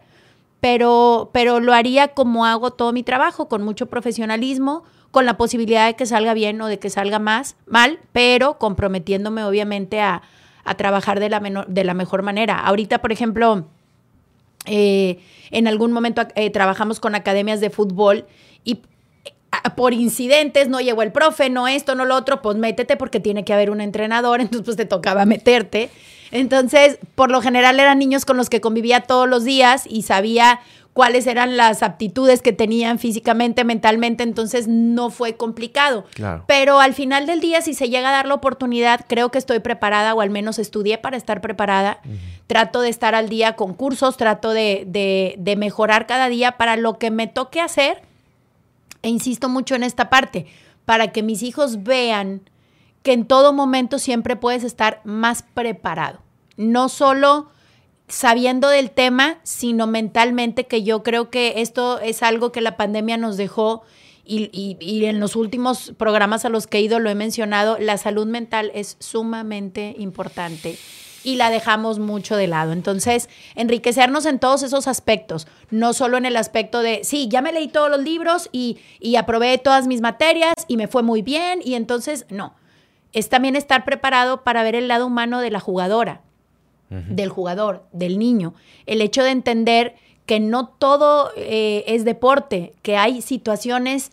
pero, 0.66 1.30
pero 1.32 1.60
lo 1.60 1.74
haría 1.74 2.08
como 2.08 2.44
hago 2.44 2.72
todo 2.72 2.92
mi 2.92 3.04
trabajo, 3.04 3.48
con 3.48 3.62
mucho 3.62 3.86
profesionalismo, 3.86 4.84
con 5.12 5.28
la 5.28 5.38
posibilidad 5.38 5.86
de 5.86 5.96
que 5.96 6.08
salga 6.08 6.34
bien 6.34 6.60
o 6.60 6.66
de 6.66 6.80
que 6.80 6.90
salga 6.90 7.20
más 7.20 7.56
mal, 7.68 8.00
pero 8.14 8.58
comprometiéndome 8.58 9.44
obviamente 9.44 10.02
a, 10.02 10.24
trabajar 10.76 11.20
de 11.20 11.30
la, 11.30 11.66
de 11.68 11.84
la 11.84 11.94
mejor 11.94 12.24
manera. 12.24 12.58
Ahorita, 12.58 13.00
por 13.00 13.12
ejemplo, 13.12 13.68
eh, 14.66 15.20
en 15.52 15.68
algún 15.68 15.92
momento 15.92 16.24
eh, 16.34 16.50
trabajamos 16.50 17.00
con 17.00 17.14
academias 17.14 17.62
de 17.62 17.70
fútbol 17.70 18.26
y 18.64 18.82
por 19.76 19.94
incidentes, 19.94 20.68
no 20.68 20.80
llegó 20.82 21.02
el 21.02 21.12
profe, 21.12 21.50
no 21.50 21.68
esto, 21.68 21.96
no 21.96 22.06
lo 22.06 22.16
otro, 22.16 22.42
pues 22.42 22.58
métete 22.58 22.98
porque 22.98 23.20
tiene 23.20 23.44
que 23.46 23.54
haber 23.54 23.70
un 23.70 23.82
entrenador, 23.82 24.42
entonces 24.42 24.66
pues 24.66 24.78
te 24.78 24.86
tocaba 24.86 25.26
meterte. 25.26 25.90
Entonces, 26.32 26.98
por 27.16 27.32
lo 27.32 27.42
general 27.42 27.80
eran 27.80 28.00
niños 28.00 28.26
con 28.26 28.36
los 28.38 28.50
que 28.50 28.62
convivía 28.62 29.02
todos 29.02 29.30
los 29.30 29.44
días 29.44 29.86
y 29.88 30.02
sabía 30.02 30.60
cuáles 30.96 31.28
eran 31.28 31.58
las 31.58 31.84
aptitudes 31.84 32.42
que 32.42 32.54
tenían 32.54 33.00
físicamente, 33.00 33.66
mentalmente, 33.66 34.24
entonces 34.24 34.70
no 34.70 35.10
fue 35.10 35.36
complicado. 35.36 36.06
Pero 36.48 36.80
al 36.80 36.94
final 36.94 37.26
del 37.26 37.42
día, 37.42 37.60
si 37.60 37.74
se 37.74 37.90
llega 37.90 38.08
a 38.08 38.12
dar 38.14 38.28
la 38.28 38.34
oportunidad, 38.34 39.02
creo 39.06 39.30
que 39.30 39.38
estoy 39.38 39.60
preparada 39.60 40.14
o 40.14 40.22
al 40.22 40.30
menos 40.30 40.58
estudié 40.58 40.98
para 40.98 41.18
estar 41.18 41.42
preparada. 41.42 42.00
Trato 42.48 42.80
de 42.80 42.88
estar 42.88 43.14
al 43.14 43.28
día 43.28 43.58
con 43.58 43.74
cursos, 43.74 44.16
trato 44.16 44.52
de, 44.52 44.86
de, 44.88 45.36
de 45.38 45.58
mejorar 45.58 46.08
cada 46.08 46.30
día 46.30 46.54
para 46.54 46.78
lo 46.78 46.98
que 46.98 47.12
me 47.12 47.28
toque 47.28 47.60
hacer. 47.60 48.02
E 49.06 49.10
insisto 49.10 49.50
mucho 49.50 49.76
en 49.76 49.84
esta 49.84 50.10
parte, 50.10 50.48
para 50.84 51.12
que 51.12 51.22
mis 51.22 51.44
hijos 51.44 51.84
vean 51.84 52.42
que 53.04 53.14
en 53.14 53.28
todo 53.28 53.54
momento 53.54 54.00
siempre 54.00 54.36
puedes 54.36 54.64
estar 54.64 55.02
más 55.04 55.44
preparado. 55.44 56.24
No 56.58 56.90
solo 56.90 57.52
sabiendo 58.08 58.68
del 58.68 58.90
tema, 58.90 59.38
sino 59.44 59.86
mentalmente, 59.86 60.66
que 60.66 60.82
yo 60.82 61.04
creo 61.04 61.30
que 61.30 61.62
esto 61.62 62.00
es 62.00 62.24
algo 62.24 62.52
que 62.52 62.62
la 62.62 62.78
pandemia 62.78 63.18
nos 63.18 63.38
dejó 63.38 63.84
y, 64.26 65.06
en 65.06 65.20
los 65.20 65.36
últimos 65.36 65.94
programas 66.00 66.44
a 66.44 66.50
los 66.50 66.66
que 66.66 66.80
he 66.80 66.82
ido 66.82 66.98
lo 66.98 67.12
he 67.12 67.16
mencionado, 67.16 67.78
la 67.78 68.00
salud 68.00 68.26
mental 68.26 68.72
es 68.74 68.98
sumamente 69.00 69.94
importante 70.00 70.80
y 71.26 71.36
la 71.36 71.50
dejamos 71.50 72.00
mucho 72.00 72.38
de 72.38 72.48
lado. 72.48 72.72
Entonces, 72.72 73.30
enriquecernos 73.56 74.26
en 74.26 74.40
todos 74.40 74.64
esos 74.64 74.88
aspectos, 74.88 75.48
no 75.72 75.94
solo 75.94 76.18
en 76.18 76.26
el 76.26 76.38
aspecto 76.38 76.82
de, 76.82 77.04
sí, 77.04 77.28
ya 77.30 77.42
me 77.42 77.52
leí 77.52 77.68
todos 77.68 77.90
los 77.90 78.02
libros 78.02 78.50
y, 78.52 78.78
y 79.00 79.18
aprobé 79.18 79.58
todas 79.58 79.88
mis 79.88 80.02
materias 80.02 80.54
y 80.68 80.78
me 80.78 80.88
fue 80.88 81.04
muy 81.04 81.22
bien 81.22 81.60
y 81.64 81.74
entonces, 81.76 82.26
no, 82.30 82.54
es 83.12 83.30
también 83.30 83.56
estar 83.56 83.84
preparado 83.84 84.44
para 84.44 84.64
ver 84.64 84.76
el 84.76 84.88
lado 84.88 85.08
humano 85.08 85.42
de 85.42 85.52
la 85.52 85.60
jugadora 85.60 86.22
del 86.90 87.30
jugador, 87.30 87.84
del 87.92 88.20
niño. 88.20 88.54
El 88.86 89.02
hecho 89.02 89.24
de 89.24 89.32
entender 89.32 89.96
que 90.26 90.40
no 90.40 90.68
todo 90.68 91.32
eh, 91.36 91.84
es 91.88 92.06
deporte, 92.06 92.74
que 92.82 92.98
hay 92.98 93.22
situaciones 93.22 94.12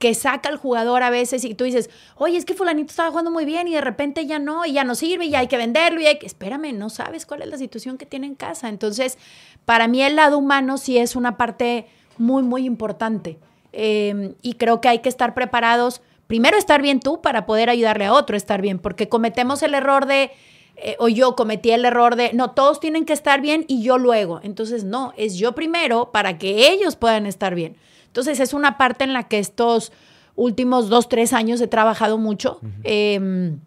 que 0.00 0.14
saca 0.14 0.48
al 0.48 0.56
jugador 0.56 1.02
a 1.02 1.10
veces 1.10 1.44
y 1.44 1.54
tú 1.54 1.64
dices, 1.64 1.90
oye, 2.16 2.38
es 2.38 2.46
que 2.46 2.54
fulanito 2.54 2.88
estaba 2.88 3.10
jugando 3.10 3.30
muy 3.30 3.44
bien 3.44 3.68
y 3.68 3.74
de 3.74 3.82
repente 3.82 4.24
ya 4.24 4.38
no, 4.38 4.64
y 4.64 4.72
ya 4.72 4.82
no 4.82 4.94
sirve, 4.94 5.26
y 5.26 5.34
hay 5.34 5.46
que 5.46 5.58
venderlo, 5.58 6.00
y 6.00 6.06
hay 6.06 6.18
que, 6.18 6.24
espérame, 6.24 6.72
no 6.72 6.88
sabes 6.88 7.26
cuál 7.26 7.42
es 7.42 7.48
la 7.48 7.58
situación 7.58 7.98
que 7.98 8.06
tiene 8.06 8.26
en 8.26 8.34
casa. 8.34 8.70
Entonces, 8.70 9.18
para 9.66 9.88
mí 9.88 10.02
el 10.02 10.16
lado 10.16 10.38
humano 10.38 10.78
sí 10.78 10.96
es 10.96 11.16
una 11.16 11.36
parte 11.36 11.86
muy, 12.16 12.42
muy 12.42 12.64
importante. 12.64 13.38
Em, 13.72 14.36
y 14.40 14.54
creo 14.54 14.80
que 14.80 14.88
hay 14.88 15.00
que 15.00 15.10
estar 15.10 15.34
preparados, 15.34 16.00
primero 16.26 16.56
estar 16.56 16.80
bien 16.80 17.00
tú 17.00 17.20
para 17.20 17.44
poder 17.44 17.68
ayudarle 17.68 18.06
a 18.06 18.14
otro 18.14 18.36
a 18.36 18.38
estar 18.38 18.62
bien, 18.62 18.78
porque 18.78 19.10
cometemos 19.10 19.62
el 19.62 19.74
error 19.74 20.06
de 20.06 20.30
eh, 20.76 20.96
o 20.98 21.08
yo 21.08 21.36
cometí 21.36 21.72
el 21.72 21.84
error 21.84 22.16
de, 22.16 22.32
no, 22.32 22.52
todos 22.52 22.80
tienen 22.80 23.04
que 23.04 23.12
estar 23.12 23.42
bien 23.42 23.66
y 23.68 23.82
yo 23.82 23.98
luego. 23.98 24.40
Entonces, 24.42 24.82
no, 24.84 25.12
es 25.18 25.36
yo 25.36 25.54
primero 25.54 26.10
para 26.10 26.38
que 26.38 26.70
ellos 26.70 26.96
puedan 26.96 27.26
estar 27.26 27.54
bien. 27.54 27.76
Entonces, 28.10 28.40
es 28.40 28.52
una 28.52 28.76
parte 28.76 29.04
en 29.04 29.12
la 29.12 29.28
que 29.28 29.38
estos 29.38 29.92
últimos 30.34 30.88
dos, 30.88 31.08
tres 31.08 31.32
años 31.32 31.60
he 31.60 31.68
trabajado 31.68 32.18
mucho. 32.18 32.60
Em, 32.82 33.60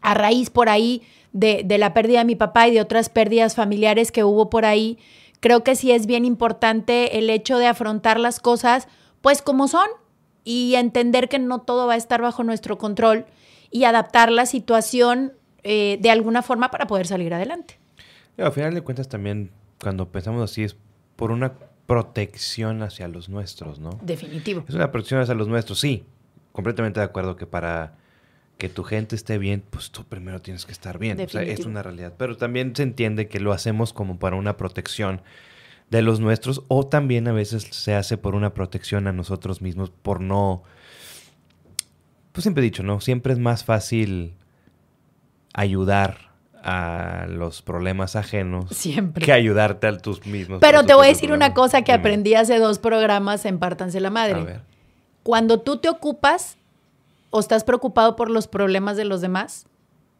a 0.00 0.14
raíz 0.14 0.50
por 0.50 0.68
ahí 0.68 1.02
de, 1.32 1.62
de, 1.64 1.78
la 1.78 1.92
pérdida 1.92 2.20
de 2.20 2.24
mi 2.24 2.36
papá 2.36 2.68
y 2.68 2.72
de 2.74 2.80
otras 2.80 3.08
pérdidas 3.08 3.54
familiares 3.54 4.12
que 4.12 4.24
hubo 4.24 4.50
por 4.50 4.64
ahí, 4.64 4.98
creo 5.40 5.64
que 5.64 5.74
sí 5.74 5.90
es 5.90 6.06
bien 6.06 6.24
importante 6.24 7.18
el 7.18 7.28
hecho 7.30 7.58
de 7.58 7.66
afrontar 7.66 8.20
las 8.20 8.40
cosas 8.40 8.88
pues 9.20 9.42
como 9.42 9.68
son 9.68 9.88
y 10.44 10.76
entender 10.76 11.28
que 11.28 11.40
no 11.40 11.60
todo 11.60 11.88
va 11.88 11.94
a 11.94 11.96
estar 11.96 12.22
bajo 12.22 12.44
nuestro 12.44 12.78
control 12.78 13.26
y 13.72 13.84
adaptar 13.84 14.30
la 14.30 14.46
situación 14.46 15.32
eh, 15.64 15.98
de 16.00 16.10
alguna 16.10 16.42
forma 16.42 16.70
para 16.70 16.86
poder 16.86 17.06
salir 17.08 17.34
adelante. 17.34 17.78
al 18.38 18.52
final 18.52 18.72
de 18.72 18.82
cuentas 18.82 19.08
también, 19.08 19.50
cuando 19.80 20.08
pensamos 20.08 20.48
así, 20.48 20.62
es 20.62 20.76
por 21.16 21.32
una 21.32 21.54
protección 21.86 22.82
hacia 22.82 23.08
los 23.08 23.28
nuestros, 23.28 23.78
¿no? 23.78 23.90
Definitivo. 24.02 24.64
Es 24.68 24.74
una 24.74 24.90
protección 24.90 25.20
hacia 25.20 25.34
los 25.34 25.48
nuestros, 25.48 25.80
sí. 25.80 26.04
Completamente 26.52 27.00
de 27.00 27.06
acuerdo 27.06 27.36
que 27.36 27.46
para 27.46 27.96
que 28.58 28.68
tu 28.68 28.82
gente 28.82 29.14
esté 29.14 29.38
bien, 29.38 29.62
pues 29.68 29.90
tú 29.90 30.04
primero 30.04 30.40
tienes 30.40 30.64
que 30.64 30.72
estar 30.72 30.98
bien. 30.98 31.20
O 31.20 31.28
sea, 31.28 31.42
es 31.42 31.66
una 31.66 31.82
realidad. 31.82 32.14
Pero 32.16 32.36
también 32.36 32.74
se 32.74 32.82
entiende 32.82 33.28
que 33.28 33.40
lo 33.40 33.52
hacemos 33.52 33.92
como 33.92 34.18
para 34.18 34.36
una 34.36 34.56
protección 34.56 35.20
de 35.90 36.02
los 36.02 36.20
nuestros 36.20 36.62
o 36.68 36.86
también 36.86 37.28
a 37.28 37.32
veces 37.32 37.62
se 37.70 37.94
hace 37.94 38.16
por 38.16 38.34
una 38.34 38.54
protección 38.54 39.06
a 39.06 39.12
nosotros 39.12 39.62
mismos 39.62 39.90
por 39.90 40.20
no... 40.20 40.62
Pues 42.32 42.42
siempre 42.42 42.62
he 42.62 42.64
dicho, 42.64 42.82
¿no? 42.82 43.00
Siempre 43.00 43.32
es 43.32 43.38
más 43.38 43.64
fácil 43.64 44.34
ayudar 45.52 46.25
a 46.68 47.26
los 47.28 47.62
problemas 47.62 48.16
ajenos 48.16 48.66
Siempre. 48.70 49.24
que 49.24 49.32
ayudarte 49.32 49.86
a 49.86 49.96
tus 49.98 50.26
mismos. 50.26 50.58
Pero 50.60 50.84
te 50.84 50.94
voy 50.94 51.06
a 51.06 51.08
decir 51.10 51.30
una 51.30 51.54
cosa 51.54 51.82
que 51.82 51.92
aprendí 51.92 52.34
hace 52.34 52.58
dos 52.58 52.80
programas 52.80 53.44
en 53.44 53.60
Pártanse 53.60 54.00
la 54.00 54.10
Madre. 54.10 54.60
Cuando 55.22 55.60
tú 55.60 55.78
te 55.78 55.88
ocupas 55.88 56.58
o 57.30 57.38
estás 57.38 57.62
preocupado 57.62 58.16
por 58.16 58.30
los 58.30 58.48
problemas 58.48 58.96
de 58.96 59.04
los 59.04 59.20
demás, 59.20 59.66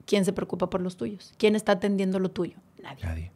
¿quién 0.06 0.24
se 0.24 0.32
preocupa 0.32 0.70
por 0.70 0.80
los 0.80 0.96
tuyos? 0.96 1.34
¿Quién 1.36 1.56
está 1.56 1.72
atendiendo 1.72 2.20
lo 2.20 2.30
tuyo? 2.30 2.56
Nadie. 2.80 3.04
Nadie. 3.04 3.32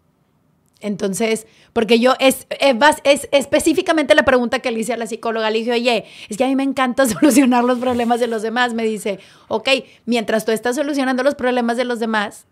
Entonces, 0.79 1.49
porque 1.73 1.99
yo, 1.99 2.15
es, 2.21 2.47
eh, 2.49 2.79
es, 3.03 3.29
específicamente 3.33 4.15
la 4.15 4.25
pregunta 4.25 4.61
que 4.61 4.71
le 4.71 4.81
hice 4.81 4.93
a 4.93 4.97
la 4.97 5.09
psicóloga, 5.09 5.51
le 5.51 5.59
dije, 5.59 5.73
oye, 5.73 6.05
es 6.29 6.37
que 6.37 6.45
a 6.45 6.47
mí 6.47 6.55
me 6.55 6.63
encanta 6.63 7.07
solucionar 7.09 7.65
los 7.65 7.81
problemas 7.81 8.21
de 8.21 8.29
los 8.29 8.43
demás. 8.43 8.73
Me 8.73 8.85
dice, 8.85 9.19
ok, 9.49 9.69
mientras 10.07 10.45
tú 10.45 10.53
estás 10.53 10.77
solucionando 10.77 11.25
los 11.25 11.35
problemas 11.35 11.77
de 11.77 11.85
los 11.85 11.99
demás, 11.99 12.47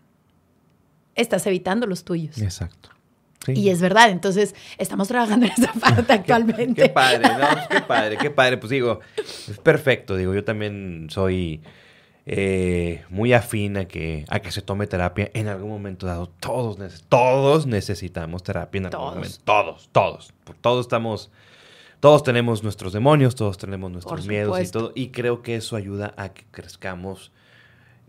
estás 1.19 1.45
evitando 1.47 1.87
los 1.87 2.03
tuyos. 2.03 2.37
Exacto. 2.41 2.89
Y 3.47 3.69
es 3.69 3.81
verdad, 3.81 4.09
entonces 4.09 4.53
estamos 4.77 5.07
trabajando 5.07 5.45
en 5.45 5.53
esa 5.53 5.73
parte 5.73 6.13
actualmente. 6.13 6.83
qué, 6.83 6.89
padre, 6.89 7.27
¿no? 7.27 7.47
Pues 7.53 7.67
qué 7.67 7.81
padre, 7.81 8.17
qué 8.17 8.29
padre. 8.29 8.57
Pues 8.57 8.69
digo, 8.69 8.99
es 9.17 9.59
perfecto, 9.63 10.15
digo, 10.17 10.33
yo 10.33 10.43
también 10.43 11.07
soy 11.09 11.61
eh, 12.25 13.03
muy 13.09 13.33
afín 13.33 13.77
a 13.77 13.85
que, 13.85 14.25
a 14.27 14.39
que 14.39 14.51
se 14.51 14.61
tome 14.61 14.87
terapia 14.87 15.31
en 15.33 15.47
algún 15.47 15.69
momento 15.69 16.05
dado. 16.05 16.29
Todos, 16.39 16.77
todos 17.07 17.65
necesitamos 17.65 18.43
terapia 18.43 18.79
en 18.79 18.85
algún 18.87 18.99
todos. 18.99 19.15
momento. 19.15 19.37
Todos, 19.45 19.89
todos. 19.91 20.33
Todos 20.61 20.85
estamos, 20.85 21.31
todos 21.99 22.23
tenemos 22.23 22.61
nuestros 22.61 22.93
demonios, 22.93 23.35
todos 23.35 23.57
tenemos 23.57 23.89
nuestros 23.89 24.27
miedos 24.27 24.59
y 24.61 24.69
todo. 24.69 24.91
Y 24.95 25.09
creo 25.09 25.41
que 25.41 25.55
eso 25.55 25.75
ayuda 25.75 26.13
a 26.17 26.29
que 26.29 26.43
crezcamos. 26.51 27.31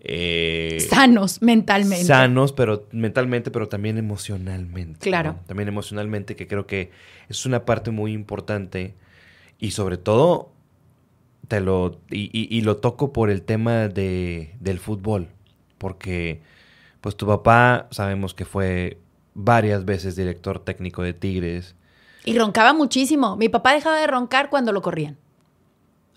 Eh, 0.03 0.87
sanos 0.89 1.43
mentalmente. 1.43 2.07
Sanos, 2.07 2.53
pero 2.53 2.87
mentalmente, 2.91 3.51
pero 3.51 3.69
también 3.69 3.99
emocionalmente. 3.99 5.01
Claro. 5.01 5.37
También 5.47 5.69
emocionalmente, 5.69 6.37
que 6.37 6.47
creo 6.47 6.67
que 6.67 6.91
es 7.29 7.45
una 7.45 7.65
parte 7.65 7.91
muy 7.91 8.13
importante 8.13 8.95
Y 9.59 9.73
sobre 9.73 9.99
todo, 9.99 10.53
te 11.49 11.61
lo, 11.61 12.01
y, 12.11 12.61
lo 12.63 12.79
toco 12.79 13.13
por 13.13 13.29
el 13.29 13.43
tema 13.43 13.89
de, 13.89 14.55
del 14.59 14.79
fútbol. 14.79 15.29
Porque, 15.77 16.41
pues 17.03 17.17
tu 17.17 17.27
papá, 17.27 17.89
sabemos 17.91 18.33
que 18.33 18.47
fue 18.47 18.99
varias 19.35 19.85
veces 19.85 20.17
director 20.17 20.65
técnico 20.65 21.03
de 21.03 21.13
Tigres. 21.13 21.75
Y 22.25 22.39
roncaba 22.39 22.73
muchísimo. 22.73 23.37
Mi 23.37 23.51
papá 23.51 23.73
dejaba 23.75 23.99
de 23.99 24.07
roncar 24.07 24.49
cuando 24.49 24.73
lo 24.73 24.81
corrían. 24.81 25.19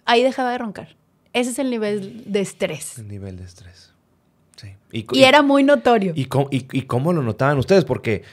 Ahí 0.05 0.23
dejaba 0.23 0.51
de 0.51 0.57
roncar. 0.57 0.95
Ese 1.33 1.49
es 1.49 1.59
el 1.59 1.71
nivel 1.71 2.23
de 2.31 2.41
estrés. 2.41 2.99
El 2.99 3.07
nivel 3.07 3.37
de 3.37 3.43
estrés. 3.43 3.91
Sí. 4.55 4.75
Y, 4.91 5.23
era 5.23 5.41
muy 5.41 5.63
notorio. 5.63 6.13
Y, 6.15 6.29
y, 6.51 6.81
cómo 6.83 7.11
lo 7.11 7.23
notaban 7.23 7.57
ustedes? 7.57 7.85
Porque, 7.85 8.23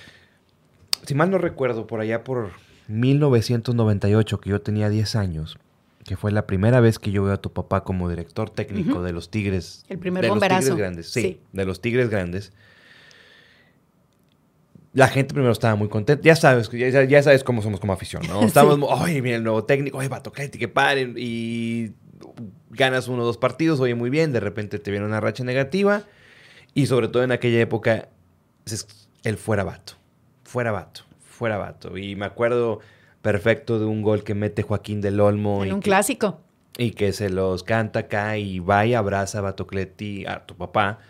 si 1.07 1.15
mal 1.15 1.31
no 1.31 1.39
recuerdo, 1.39 1.87
por 1.87 2.01
allá 2.01 2.23
por 2.23 2.53
1998, 2.89 4.41
que 4.41 4.51
yo 4.51 4.61
tenía 4.61 4.91
10 4.91 5.17
años, 5.17 5.59
que 6.05 6.17
fue 6.17 6.31
la 6.31 6.47
primera 6.47 6.81
vez 6.81 6.99
que 6.99 7.11
yo 7.11 7.25
veo 7.25 7.33
a 7.33 7.41
tu 7.41 7.53
papá 7.53 7.85
como 7.85 8.11
director 8.11 8.51
técnico 8.51 9.03
de 9.03 9.13
los 9.13 9.31
Tigres. 9.31 9.85
El 9.89 9.99
primer 9.99 10.23
de 10.23 10.29
bomberazo. 10.29 10.61
Los 10.61 10.65
Tigres 10.67 10.79
Grandes, 10.79 11.11
sí, 11.11 11.41
de 11.53 11.65
los 11.65 11.81
Tigres 11.81 12.11
Grandes. 12.11 12.53
La 14.93 15.09
gente 15.09 15.33
primero 15.33 15.53
estaba 15.53 15.77
muy 15.77 15.89
contenta. 15.89 16.23
Ya 16.23 16.37
sabes, 16.37 16.69
ya, 16.71 17.05
ya 17.05 17.23
sabes 17.23 17.45
cómo 17.45 17.63
somos 17.63 17.81
como 17.81 17.93
afición, 17.93 18.23
¿no? 18.29 18.43
Estamos, 18.47 18.79
oye, 18.83 19.23
mira 19.23 19.37
el 19.37 19.45
nuevo 19.45 19.65
técnico, 19.65 19.99
oye, 19.99 20.09
vato, 20.09 20.33
que 20.33 20.69
paren. 20.69 21.15
Y 21.17 21.93
ganas 22.71 23.09
uno 23.09 23.23
o 23.23 23.27
dos 23.27 23.37
partidos, 23.37 23.81
oye, 23.81 23.95
muy 23.95 24.11
bien, 24.11 24.33
de 24.33 24.41
repente 24.41 24.79
te 24.79 24.91
viene 24.91 25.07
una 25.07 25.21
racha 25.21 25.45
negativa. 25.45 26.05
Y 26.73 26.87
sobre 26.87 27.09
todo 27.09 27.23
en 27.25 27.33
aquella 27.33 27.61
época, 27.61 28.09
el 29.25 29.37
fuera 29.37 29.65
vato. 29.65 29.95
Fuera 30.45 30.73
vato, 30.73 31.03
fuera 31.21 31.59
vato. 31.59 31.99
Y 31.99 32.17
me 32.17 32.27
acuerdo 32.27 32.81
perfecto 33.23 33.79
de 33.79 33.87
un 33.87 34.03
gol 34.03 34.25
que 34.25 34.35
mete 34.35 34.63
Joaquín 34.63 35.01
del 35.01 35.21
Olmo. 35.21 35.65
En 35.65 35.75
un 35.75 35.81
clásico. 35.81 36.41
Y 36.79 36.93
que 36.93 37.13
se 37.13 37.29
los 37.29 37.65
canta 37.65 38.01
acá 38.01 38.39
y 38.39 38.61
va 38.61 38.87
y 38.87 38.95
abraza 38.95 39.39
a 39.39 39.43
Batocleti, 39.43 40.25
a 40.27 40.47
tu 40.47 40.57
papá, 40.57 41.01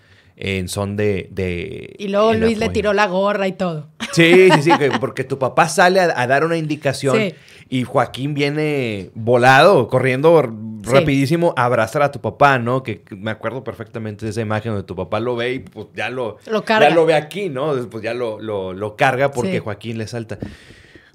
en 0.40 0.68
son 0.68 0.96
de... 0.96 1.28
de 1.30 1.94
y 1.98 2.08
luego 2.08 2.32
Luis 2.32 2.58
le 2.58 2.70
tiró 2.70 2.92
la 2.94 3.06
gorra 3.06 3.46
y 3.46 3.52
todo. 3.52 3.88
Sí, 4.12 4.48
sí, 4.54 4.62
sí, 4.62 4.70
porque 4.98 5.22
tu 5.22 5.38
papá 5.38 5.68
sale 5.68 6.00
a, 6.00 6.26
dar 6.26 6.44
una 6.44 6.56
indicación 6.56 7.32
y 7.68 7.84
Joaquín 7.84 8.34
viene 8.34 9.10
volado, 9.14 9.86
corriendo 9.86 10.42
rapidísimo 10.82 11.54
a 11.56 11.66
abrazar 11.66 12.02
a 12.02 12.10
tu 12.10 12.20
papá, 12.20 12.58
¿no? 12.58 12.82
Que 12.82 13.04
me 13.10 13.30
acuerdo 13.30 13.62
perfectamente 13.62 14.24
de 14.24 14.30
esa 14.30 14.40
imagen 14.40 14.72
donde 14.72 14.86
tu 14.86 14.96
papá 14.96 15.20
lo 15.20 15.36
ve 15.36 15.52
y 15.52 15.58
pues 15.60 15.88
ya 15.94 16.10
lo, 16.10 16.38
lo 16.46 16.64
carga. 16.64 16.88
Ya 16.88 16.94
lo 16.94 17.06
ve 17.06 17.14
aquí, 17.14 17.48
¿no? 17.48 17.74
Pues 17.88 18.02
ya 18.02 18.14
lo, 18.14 18.40
lo, 18.40 18.96
carga 18.96 19.30
porque 19.30 19.60
Joaquín 19.60 19.98
le 19.98 20.06
salta. 20.06 20.38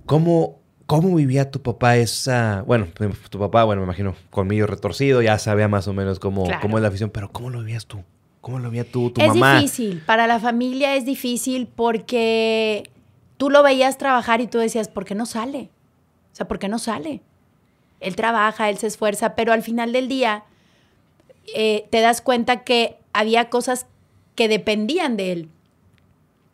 ¿Cómo, 0.06 0.62
¿Cómo 0.86 1.16
vivía 1.16 1.50
tu 1.50 1.62
papá 1.62 1.98
esa... 1.98 2.64
Bueno, 2.68 2.88
tu 3.30 3.40
papá, 3.40 3.64
bueno, 3.64 3.82
me 3.82 3.86
imagino, 3.86 4.16
colmillo 4.30 4.68
retorcido, 4.68 5.24
ya 5.24 5.40
sabía 5.40 5.68
más 5.68 5.88
o 5.88 5.94
menos 5.94 6.20
cómo, 6.20 6.48
cómo 6.62 6.78
es 6.78 6.82
la 6.84 6.90
afición, 6.90 7.10
pero 7.10 7.32
¿cómo 7.32 7.50
lo 7.50 7.60
vivías 7.60 7.88
tú? 7.88 8.04
¿Cómo 8.46 8.60
lo 8.60 8.70
veía 8.70 8.84
tú, 8.84 9.10
tu 9.10 9.20
mamá? 9.22 9.56
Es 9.56 9.64
difícil, 9.64 10.04
para 10.06 10.28
la 10.28 10.40
familia 10.40 10.94
es 10.94 11.04
difícil 11.04 11.66
porque 11.66 12.92
tú 13.38 13.50
lo 13.50 13.64
veías 13.64 13.98
trabajar 13.98 14.40
y 14.40 14.46
tú 14.46 14.60
decías, 14.60 14.88
¿por 14.88 15.04
qué 15.04 15.16
no 15.16 15.26
sale? 15.26 15.72
O 16.32 16.36
sea, 16.36 16.48
¿por 16.48 16.60
qué 16.60 16.68
no 16.68 16.78
sale? 16.78 17.22
Él 18.02 18.16
trabaja, 18.16 18.70
él 18.70 18.78
se 18.78 18.86
esfuerza, 18.86 19.34
pero 19.34 19.52
al 19.52 19.64
final 19.64 19.94
del 19.94 20.08
día 20.08 20.44
eh, 21.56 21.88
te 21.90 22.02
das 22.02 22.22
cuenta 22.22 22.64
que 22.64 23.00
había 23.14 23.50
cosas 23.50 23.88
que 24.36 24.48
dependían 24.48 25.18
de 25.18 25.32
él 25.32 25.50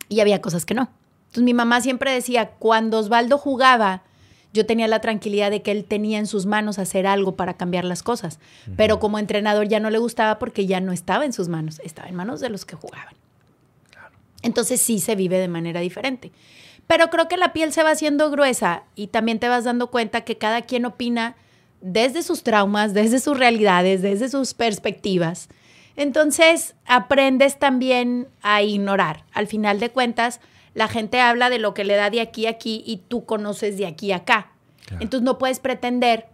y 0.08 0.20
había 0.20 0.40
cosas 0.40 0.64
que 0.64 0.72
no. 0.72 0.88
Entonces 1.24 1.42
mi 1.42 1.52
mamá 1.52 1.82
siempre 1.82 2.10
decía, 2.10 2.52
cuando 2.52 3.00
Osvaldo 3.00 3.36
jugaba, 3.36 4.02
yo 4.52 4.66
tenía 4.66 4.86
la 4.86 5.00
tranquilidad 5.00 5.50
de 5.50 5.62
que 5.62 5.70
él 5.70 5.84
tenía 5.84 6.18
en 6.18 6.26
sus 6.26 6.46
manos 6.46 6.78
hacer 6.78 7.06
algo 7.06 7.36
para 7.36 7.54
cambiar 7.54 7.84
las 7.84 8.02
cosas. 8.02 8.38
Pero 8.76 9.00
como 9.00 9.18
entrenador 9.18 9.66
ya 9.66 9.80
no 9.80 9.90
le 9.90 9.98
gustaba 9.98 10.38
porque 10.38 10.66
ya 10.66 10.80
no 10.80 10.92
estaba 10.92 11.24
en 11.24 11.32
sus 11.32 11.48
manos, 11.48 11.80
estaba 11.84 12.08
en 12.08 12.14
manos 12.14 12.40
de 12.40 12.50
los 12.50 12.64
que 12.64 12.76
jugaban. 12.76 13.14
Entonces 14.42 14.80
sí 14.80 15.00
se 15.00 15.14
vive 15.14 15.38
de 15.38 15.48
manera 15.48 15.80
diferente. 15.80 16.32
Pero 16.86 17.08
creo 17.08 17.28
que 17.28 17.36
la 17.36 17.52
piel 17.52 17.72
se 17.72 17.82
va 17.82 17.90
haciendo 17.90 18.30
gruesa 18.30 18.82
y 18.94 19.06
también 19.06 19.38
te 19.38 19.48
vas 19.48 19.64
dando 19.64 19.86
cuenta 19.86 20.22
que 20.22 20.36
cada 20.36 20.62
quien 20.62 20.84
opina 20.84 21.36
desde 21.80 22.22
sus 22.22 22.42
traumas, 22.42 22.92
desde 22.92 23.20
sus 23.20 23.38
realidades, 23.38 24.02
desde 24.02 24.28
sus 24.28 24.52
perspectivas. 24.52 25.48
Entonces 25.96 26.74
aprendes 26.86 27.58
también 27.58 28.28
a 28.42 28.62
ignorar. 28.62 29.24
Al 29.32 29.46
final 29.46 29.80
de 29.80 29.90
cuentas, 29.90 30.40
la 30.74 30.88
gente 30.88 31.20
habla 31.20 31.50
de 31.50 31.58
lo 31.58 31.74
que 31.74 31.84
le 31.84 31.94
da 31.94 32.10
de 32.10 32.20
aquí 32.20 32.46
a 32.46 32.50
aquí 32.50 32.82
y 32.86 32.98
tú 32.98 33.24
conoces 33.24 33.76
de 33.76 33.86
aquí 33.86 34.12
a 34.12 34.16
acá. 34.16 34.52
Entonces 35.00 35.22
no 35.22 35.38
puedes 35.38 35.60
pretender 35.60 36.26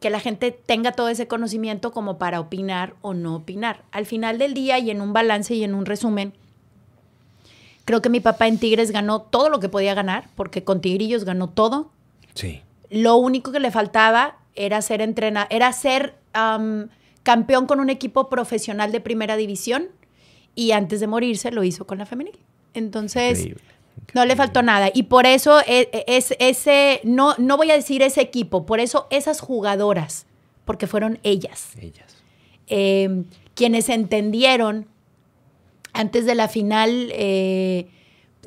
que 0.00 0.10
la 0.10 0.20
gente 0.20 0.50
tenga 0.52 0.92
todo 0.92 1.08
ese 1.08 1.26
conocimiento 1.26 1.90
como 1.92 2.18
para 2.18 2.40
opinar 2.40 2.94
o 3.00 3.14
no 3.14 3.36
opinar. 3.36 3.84
Al 3.90 4.06
final 4.06 4.38
del 4.38 4.54
día 4.54 4.78
y 4.78 4.90
en 4.90 5.00
un 5.00 5.12
balance 5.12 5.54
y 5.54 5.64
en 5.64 5.74
un 5.74 5.86
resumen, 5.86 6.34
creo 7.84 8.02
que 8.02 8.10
mi 8.10 8.20
papá 8.20 8.46
en 8.46 8.58
Tigres 8.58 8.90
ganó 8.90 9.22
todo 9.22 9.48
lo 9.48 9.60
que 9.60 9.68
podía 9.68 9.94
ganar, 9.94 10.28
porque 10.34 10.62
con 10.62 10.80
Tigrillos 10.80 11.24
ganó 11.24 11.48
todo. 11.48 11.90
Sí. 12.34 12.60
Lo 12.90 13.16
único 13.16 13.50
que 13.50 13.60
le 13.60 13.70
faltaba 13.70 14.36
era 14.54 14.82
ser 14.82 15.00
entrena 15.00 15.46
era 15.50 15.72
ser 15.72 16.16
campeón 17.22 17.66
con 17.66 17.80
un 17.80 17.90
equipo 17.90 18.28
profesional 18.28 18.92
de 18.92 19.00
primera 19.00 19.36
división 19.36 19.88
y 20.54 20.72
antes 20.72 21.00
de 21.00 21.06
morirse 21.06 21.50
lo 21.50 21.64
hizo 21.64 21.86
con 21.86 21.98
la 21.98 22.06
femenil. 22.06 22.38
Entonces, 22.74 23.48
no 24.12 24.24
le 24.24 24.36
faltó 24.36 24.62
nada. 24.62 24.90
Y 24.92 25.04
por 25.04 25.26
eso 25.26 25.60
e, 25.60 25.88
e, 25.92 26.04
es, 26.06 26.34
ese, 26.38 27.00
no, 27.04 27.34
no 27.38 27.56
voy 27.56 27.70
a 27.70 27.74
decir 27.74 28.02
ese 28.02 28.20
equipo, 28.20 28.66
por 28.66 28.80
eso 28.80 29.06
esas 29.10 29.40
jugadoras, 29.40 30.26
porque 30.64 30.86
fueron 30.86 31.18
ellas. 31.22 31.70
Ellas. 31.80 32.16
Eh, 32.66 33.24
quienes 33.54 33.88
entendieron 33.88 34.86
antes 35.92 36.26
de 36.26 36.34
la 36.34 36.48
final, 36.48 37.10
eh, 37.12 37.88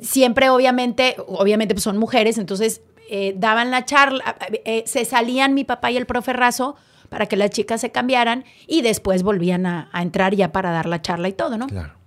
siempre 0.00 0.50
obviamente, 0.50 1.16
obviamente 1.26 1.74
pues 1.74 1.84
son 1.84 1.96
mujeres, 1.96 2.36
entonces 2.36 2.82
eh, 3.10 3.34
daban 3.36 3.70
la 3.70 3.86
charla, 3.86 4.36
se 4.84 5.04
salían 5.06 5.54
mi 5.54 5.64
papá 5.64 5.90
y 5.90 5.96
el 5.96 6.04
profe 6.04 6.34
Razo 6.34 6.76
para 7.08 7.24
que 7.24 7.36
las 7.36 7.50
chicas 7.50 7.80
se 7.80 7.90
cambiaran 7.90 8.44
y 8.66 8.82
después 8.82 9.22
volvían 9.22 9.64
a, 9.64 9.88
a 9.92 10.02
entrar 10.02 10.34
ya 10.34 10.52
para 10.52 10.72
dar 10.72 10.84
la 10.86 11.00
charla 11.00 11.28
y 11.28 11.32
todo, 11.32 11.56
¿no? 11.56 11.68
Claro. 11.68 11.97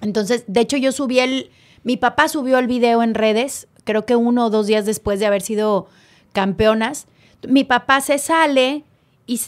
Entonces, 0.00 0.44
de 0.46 0.60
hecho, 0.60 0.76
yo 0.76 0.92
subí 0.92 1.18
el, 1.18 1.50
mi 1.82 1.96
papá 1.96 2.28
subió 2.28 2.58
el 2.58 2.66
video 2.66 3.02
en 3.02 3.14
redes, 3.14 3.68
creo 3.84 4.06
que 4.06 4.16
uno 4.16 4.46
o 4.46 4.50
dos 4.50 4.66
días 4.66 4.86
después 4.86 5.20
de 5.20 5.26
haber 5.26 5.42
sido 5.42 5.88
campeonas. 6.32 7.06
Mi 7.46 7.64
papá 7.64 8.00
se 8.00 8.18
sale 8.18 8.84
y 9.26 9.40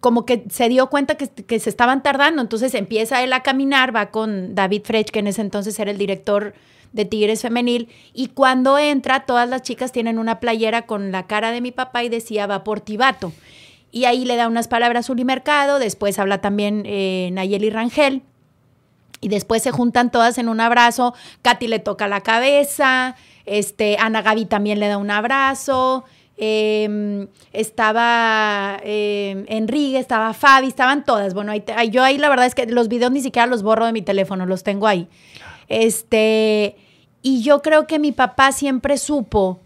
como 0.00 0.26
que 0.26 0.44
se 0.50 0.68
dio 0.68 0.88
cuenta 0.88 1.16
que, 1.16 1.58
se 1.58 1.70
estaban 1.70 2.02
tardando, 2.02 2.42
entonces 2.42 2.74
empieza 2.74 3.22
él 3.22 3.32
a 3.32 3.42
caminar, 3.42 3.94
va 3.94 4.10
con 4.10 4.54
David 4.54 4.82
Frech, 4.84 5.10
que 5.10 5.20
en 5.20 5.26
ese 5.28 5.40
entonces 5.40 5.78
era 5.78 5.90
el 5.90 5.98
director 5.98 6.54
de 6.92 7.04
Tigres 7.04 7.42
Femenil, 7.42 7.88
y 8.12 8.28
cuando 8.28 8.78
entra, 8.78 9.26
todas 9.26 9.48
las 9.48 9.62
chicas 9.62 9.92
tienen 9.92 10.18
una 10.18 10.40
playera 10.40 10.82
con 10.82 11.12
la 11.12 11.26
cara 11.26 11.50
de 11.50 11.60
mi 11.60 11.72
papá 11.72 12.04
y 12.04 12.08
decía 12.08 12.46
va 12.46 12.64
por 12.64 12.80
Tibato. 12.80 13.32
Y 13.90 14.04
ahí 14.04 14.24
le 14.24 14.36
da 14.36 14.48
unas 14.48 14.68
palabras 14.68 15.08
a 15.08 15.14
Mercado, 15.14 15.78
después 15.78 16.18
habla 16.18 16.40
también 16.40 16.82
eh, 16.84 17.30
Nayeli 17.32 17.70
Rangel, 17.70 18.22
y 19.26 19.28
después 19.28 19.60
se 19.60 19.72
juntan 19.72 20.12
todas 20.12 20.38
en 20.38 20.48
un 20.48 20.60
abrazo. 20.60 21.12
Katy 21.42 21.66
le 21.66 21.80
toca 21.80 22.06
la 22.06 22.20
cabeza, 22.20 23.16
este, 23.44 23.96
Ana 23.98 24.22
Gaby 24.22 24.44
también 24.44 24.78
le 24.78 24.86
da 24.86 24.98
un 24.98 25.10
abrazo. 25.10 26.04
Em, 26.36 27.26
estaba 27.52 28.78
eh, 28.84 29.44
Enrique, 29.48 29.98
estaba 29.98 30.32
Fabi, 30.32 30.68
estaban 30.68 31.04
todas. 31.04 31.34
Bueno, 31.34 31.52
yo 31.90 32.04
ahí 32.04 32.18
la 32.18 32.28
verdad 32.28 32.46
es 32.46 32.54
que 32.54 32.66
los 32.66 32.86
videos 32.86 33.10
ni 33.10 33.20
siquiera 33.20 33.48
los 33.48 33.64
borro 33.64 33.84
de 33.84 33.92
mi 33.92 34.00
teléfono, 34.00 34.46
los 34.46 34.62
tengo 34.62 34.86
ahí. 34.86 35.08
Este, 35.66 36.76
y 37.20 37.42
yo 37.42 37.62
creo 37.62 37.88
que 37.88 37.98
mi 37.98 38.12
papá 38.12 38.52
siempre 38.52 38.96
supo 38.96 39.58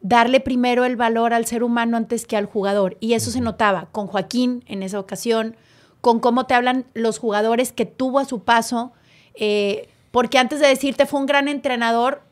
darle 0.00 0.38
primero 0.38 0.84
el 0.84 0.94
valor 0.94 1.34
al 1.34 1.44
ser 1.46 1.64
humano 1.64 1.96
antes 1.96 2.24
que 2.24 2.36
al 2.36 2.46
jugador. 2.46 2.96
Y 3.00 3.14
eso 3.14 3.32
se 3.32 3.40
notaba 3.40 3.88
con 3.90 4.06
Joaquín 4.06 4.62
en 4.68 4.84
esa 4.84 5.00
ocasión, 5.00 5.56
con 6.02 6.18
cómo 6.18 6.46
te 6.46 6.52
hablan 6.52 6.84
los 6.94 7.18
jugadores 7.18 7.72
que 7.72 7.86
tuvo 7.86 8.18
a 8.18 8.24
su 8.26 8.42
paso, 8.42 8.92
eh, 9.34 9.88
porque 10.10 10.36
antes 10.36 10.60
de 10.60 10.66
decirte 10.66 11.06
fue 11.06 11.20
un 11.20 11.26
gran 11.26 11.48
entrenador, 11.48 12.22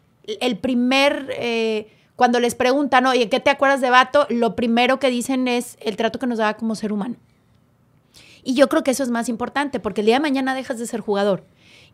el 0.41 0.59
primer, 0.59 1.31
eh, 1.39 1.89
cuando 2.16 2.41
les 2.41 2.57
preguntan, 2.57 3.07
oye, 3.07 3.29
¿qué 3.29 3.39
te 3.39 3.49
acuerdas 3.49 3.81
de 3.81 3.89
Vato? 3.89 4.27
Lo 4.29 4.57
primero 4.57 4.99
que 4.99 5.09
dicen 5.09 5.47
es 5.47 5.79
el 5.81 5.97
trato 5.97 6.18
que 6.18 6.27
nos 6.27 6.39
daba 6.39 6.55
como 6.55 6.75
ser 6.75 6.93
humano. 6.93 7.14
Y 8.43 8.55
yo 8.55 8.68
creo 8.68 8.83
que 8.83 8.91
eso 8.91 9.05
es 9.05 9.11
más 9.11 9.29
importante, 9.29 9.79
porque 9.79 10.01
el 10.01 10.07
día 10.07 10.16
de 10.16 10.21
mañana 10.21 10.55
dejas 10.55 10.79
de 10.81 10.87
ser 10.87 11.01
jugador. 11.01 11.45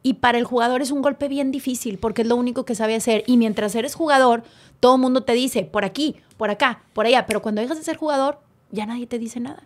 Y 0.02 0.14
para 0.14 0.38
el 0.38 0.44
jugador 0.44 0.80
es 0.80 0.90
un 0.90 1.02
golpe 1.02 1.28
bien 1.28 1.50
difícil, 1.50 1.98
porque 1.98 2.22
es 2.22 2.28
lo 2.28 2.36
único 2.36 2.64
que 2.64 2.74
sabe 2.74 2.94
hacer. 2.94 3.22
Y 3.26 3.36
mientras 3.36 3.74
eres 3.74 3.94
jugador, 3.94 4.44
todo 4.80 4.94
el 4.94 5.02
mundo 5.02 5.24
te 5.24 5.34
dice, 5.34 5.64
por 5.64 5.84
aquí, 5.84 6.16
por 6.38 6.48
acá, 6.48 6.82
por 6.94 7.04
allá. 7.04 7.26
Pero 7.26 7.42
cuando 7.42 7.60
dejas 7.60 7.76
de 7.76 7.84
ser 7.84 7.96
jugador, 7.96 8.40
ya 8.70 8.86
nadie 8.86 9.06
te 9.06 9.18
dice 9.18 9.40
nada 9.40 9.64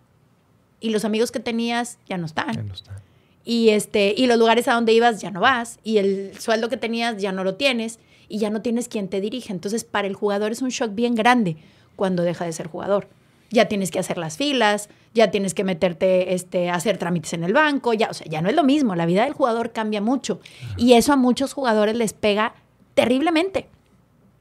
y 0.80 0.90
los 0.90 1.04
amigos 1.04 1.30
que 1.30 1.40
tenías 1.40 1.98
ya 2.08 2.18
no 2.18 2.26
están. 2.26 2.54
Ya 2.54 2.62
no 2.62 2.74
están. 2.74 2.96
Y, 3.44 3.70
este, 3.70 4.14
y 4.16 4.26
los 4.26 4.38
lugares 4.38 4.68
a 4.68 4.74
donde 4.74 4.92
ibas 4.92 5.20
ya 5.20 5.30
no 5.30 5.40
vas, 5.40 5.78
y 5.82 5.98
el 5.98 6.32
sueldo 6.38 6.68
que 6.68 6.76
tenías 6.76 7.20
ya 7.20 7.32
no 7.32 7.44
lo 7.44 7.54
tienes, 7.54 7.98
y 8.28 8.38
ya 8.38 8.50
no 8.50 8.62
tienes 8.62 8.88
quien 8.88 9.08
te 9.08 9.20
dirige. 9.20 9.52
Entonces, 9.52 9.84
para 9.84 10.06
el 10.06 10.14
jugador 10.14 10.52
es 10.52 10.62
un 10.62 10.68
shock 10.68 10.94
bien 10.94 11.14
grande 11.14 11.56
cuando 11.96 12.22
deja 12.22 12.44
de 12.44 12.52
ser 12.52 12.68
jugador. 12.68 13.08
ya 13.52 13.66
tienes 13.66 13.90
que 13.90 13.98
hacer 13.98 14.16
las 14.16 14.36
filas, 14.36 14.88
ya 15.12 15.32
tienes 15.32 15.54
que 15.54 15.64
meterte 15.64 16.34
este, 16.34 16.70
a 16.70 16.76
hacer 16.76 16.98
trámites 16.98 17.32
en 17.32 17.42
el 17.42 17.52
banco, 17.52 17.92
ya, 17.94 18.08
o 18.08 18.14
sea, 18.14 18.26
ya 18.28 18.40
no 18.40 18.48
es 18.48 18.54
lo 18.54 18.62
mismo, 18.62 18.94
la 18.94 19.06
vida 19.06 19.24
del 19.24 19.32
jugador 19.32 19.72
cambia 19.72 20.00
mucho. 20.00 20.40
Y 20.76 20.92
eso 20.92 21.12
a 21.12 21.16
muchos 21.16 21.52
jugadores 21.52 21.96
les 21.96 22.12
pega 22.12 22.54
terriblemente. 22.94 23.66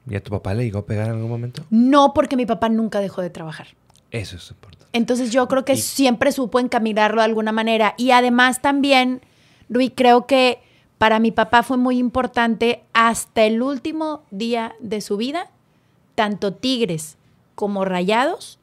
¿Y 0.08 0.14
a 0.14 0.22
tu 0.22 0.30
papá 0.30 0.54
le 0.54 0.64
llegó 0.64 0.78
a 0.78 0.86
pegar 0.86 1.06
en 1.06 1.14
algún 1.14 1.28
momento? 1.28 1.64
No, 1.70 2.14
porque 2.14 2.36
mi 2.36 2.46
papá 2.46 2.68
nunca 2.68 3.00
dejó 3.00 3.20
de 3.20 3.30
trabajar. 3.30 3.66
Eso 4.12 4.36
es 4.36 4.50
importante. 4.50 4.79
Entonces 4.92 5.30
yo 5.30 5.46
creo 5.48 5.64
que 5.64 5.76
siempre 5.76 6.32
supo 6.32 6.58
encaminarlo 6.58 7.20
de 7.20 7.26
alguna 7.26 7.52
manera. 7.52 7.94
Y 7.96 8.10
además 8.10 8.60
también, 8.60 9.20
Rui, 9.68 9.90
creo 9.90 10.26
que 10.26 10.60
para 10.98 11.18
mi 11.18 11.30
papá 11.30 11.62
fue 11.62 11.76
muy 11.76 11.98
importante 11.98 12.82
hasta 12.92 13.44
el 13.44 13.62
último 13.62 14.22
día 14.30 14.74
de 14.80 15.00
su 15.00 15.16
vida, 15.16 15.50
tanto 16.14 16.52
Tigres 16.52 17.16
como 17.54 17.84
Rayados 17.84 18.60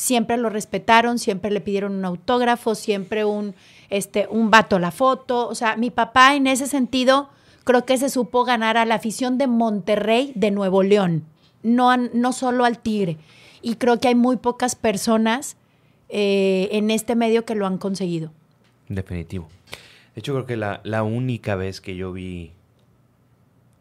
siempre 0.00 0.38
lo 0.38 0.48
respetaron, 0.48 1.18
siempre 1.18 1.50
le 1.50 1.60
pidieron 1.60 1.92
un 1.92 2.04
autógrafo, 2.06 2.74
siempre 2.74 3.26
un, 3.26 3.54
este, 3.90 4.26
un 4.30 4.50
vato 4.50 4.78
la 4.78 4.92
foto. 4.92 5.46
O 5.46 5.54
sea, 5.54 5.76
mi 5.76 5.90
papá 5.90 6.34
en 6.34 6.46
ese 6.46 6.66
sentido 6.66 7.28
creo 7.64 7.84
que 7.84 7.98
se 7.98 8.08
supo 8.08 8.44
ganar 8.44 8.78
a 8.78 8.86
la 8.86 8.94
afición 8.94 9.36
de 9.36 9.46
Monterrey 9.46 10.32
de 10.34 10.50
Nuevo 10.50 10.82
León, 10.82 11.26
no, 11.62 11.94
no 11.98 12.32
solo 12.32 12.64
al 12.64 12.78
Tigre. 12.78 13.18
Y 13.62 13.76
creo 13.76 13.98
que 14.00 14.08
hay 14.08 14.14
muy 14.14 14.36
pocas 14.36 14.74
personas 14.74 15.56
eh, 16.08 16.68
en 16.72 16.90
este 16.90 17.14
medio 17.14 17.44
que 17.44 17.54
lo 17.54 17.66
han 17.66 17.78
conseguido. 17.78 18.32
Definitivo. 18.88 19.48
De 20.14 20.20
hecho, 20.20 20.32
creo 20.32 20.46
que 20.46 20.56
la, 20.56 20.80
la 20.84 21.02
única 21.02 21.54
vez 21.54 21.80
que 21.80 21.94
yo 21.96 22.12
vi 22.12 22.52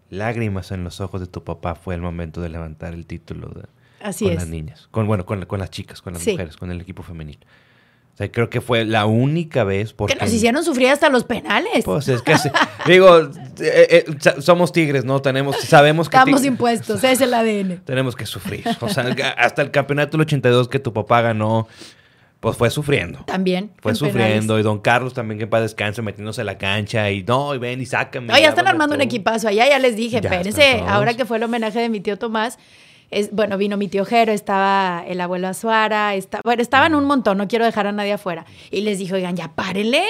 lágrimas 0.09 0.71
en 0.71 0.84
los 0.84 1.01
ojos 1.01 1.21
de 1.21 1.27
tu 1.27 1.43
papá 1.43 1.75
fue 1.75 1.95
el 1.95 2.01
momento 2.01 2.41
de 2.41 2.49
levantar 2.49 2.93
el 2.93 3.05
título 3.05 3.49
de, 3.49 3.63
Así 4.01 4.25
con 4.25 4.34
es. 4.34 4.39
las 4.39 4.47
niñas. 4.47 4.88
Con, 4.91 5.07
bueno, 5.07 5.25
con, 5.25 5.45
con 5.45 5.59
las 5.59 5.69
chicas, 5.71 6.01
con 6.01 6.13
las 6.13 6.25
mujeres, 6.25 6.57
con 6.57 6.71
el 6.71 6.82
equipo 6.82 7.03
femenino. 7.03 7.39
O 8.20 8.22
sea, 8.22 8.30
creo 8.34 8.49
que 8.49 8.59
fue 8.59 8.84
la 8.84 9.05
única 9.05 9.63
vez 9.63 9.93
porque... 9.93 10.13
Que 10.13 10.20
nos 10.20 10.34
hicieron 10.34 10.61
sufrir 10.65 10.89
hasta 10.89 11.07
los 11.07 11.24
penales. 11.24 11.86
Pues 11.86 12.09
es 12.09 12.22
que, 12.22 12.36
digo, 12.86 13.17
eh, 13.61 14.03
eh, 14.05 14.41
somos 14.41 14.74
tigres, 14.74 15.05
¿no? 15.05 15.22
Tenemos, 15.22 15.55
sabemos 15.61 16.09
que... 16.09 16.17
Estamos 16.17 16.43
impuestos, 16.43 17.01
es 17.01 17.22
el 17.22 17.34
ADN. 17.34 17.80
Tenemos 17.86 18.17
que 18.17 18.26
sufrir. 18.26 18.65
O 18.82 18.89
sea, 18.89 19.05
hasta 19.38 19.61
el 19.61 19.72
campeonato 19.72 20.17
del 20.17 20.26
82 20.26 20.67
que 20.67 20.80
tu 20.80 20.91
papá 20.91 21.22
ganó, 21.22 21.70
pues 22.41 22.57
fue 22.57 22.70
sufriendo. 22.70 23.20
También. 23.20 23.72
Fue 23.82 23.95
sufriendo. 23.95 24.59
Y 24.59 24.63
don 24.63 24.80
Carlos 24.80 25.13
también, 25.13 25.39
que 25.39 25.47
para 25.47 25.63
descanso, 25.63 26.03
metiéndose 26.03 26.41
a 26.41 26.43
la 26.43 26.57
cancha 26.57 27.09
y 27.11 27.24
no, 27.24 27.55
y 27.55 27.57
ven 27.57 27.80
y 27.80 27.86
sácame. 27.86 28.28
No, 28.28 28.38
ya 28.38 28.49
están 28.49 28.67
armando 28.67 28.95
un 28.95 29.01
equipazo 29.01 29.47
allá, 29.47 29.65
ya 29.65 29.80
les 29.80 29.95
dije, 29.95 30.17
espérense, 30.17 30.84
ahora 30.86 31.13
que 31.13 31.24
fue 31.24 31.38
el 31.38 31.43
homenaje 31.43 31.80
de 31.80 31.88
mi 31.88 32.01
tío 32.01 32.20
Tomás, 32.20 32.59
es, 33.12 33.32
bueno, 33.32 33.57
vino 33.57 33.78
mi 33.78 33.88
tío 33.88 34.05
Jero, 34.05 34.32
estaba 34.32 35.03
el 35.07 35.20
abuelo 35.22 35.47
Azuara, 35.47 36.16
está, 36.16 36.41
bueno, 36.43 36.62
estaban 36.62 36.95
un 36.95 37.05
montón, 37.05 37.38
no 37.38 37.47
quiero 37.47 37.66
dejar 37.66 37.88
a 37.88 37.91
nadie 37.91 38.14
afuera. 38.14 38.45
Y 38.72 38.82
les 38.82 38.99
dije, 38.99 39.14
oigan, 39.14 39.36
ya 39.36 39.53
párenle, 39.55 40.03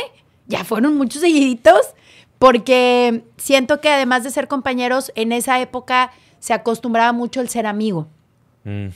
ya 0.47 0.64
fueron 0.64 0.97
muchos 0.97 1.22
seguiditos, 1.22 1.93
porque 2.38 3.24
siento 3.38 3.82
que 3.82 3.89
además 3.89 4.24
de 4.24 4.32
ser 4.32 4.47
compañeros, 4.47 5.12
en 5.16 5.32
esa 5.32 5.60
época 5.60 6.12
se 6.39 6.54
acostumbraba 6.54 7.12
mucho 7.12 7.41
el 7.41 7.50
ser 7.50 7.66
amigo. 7.68 8.08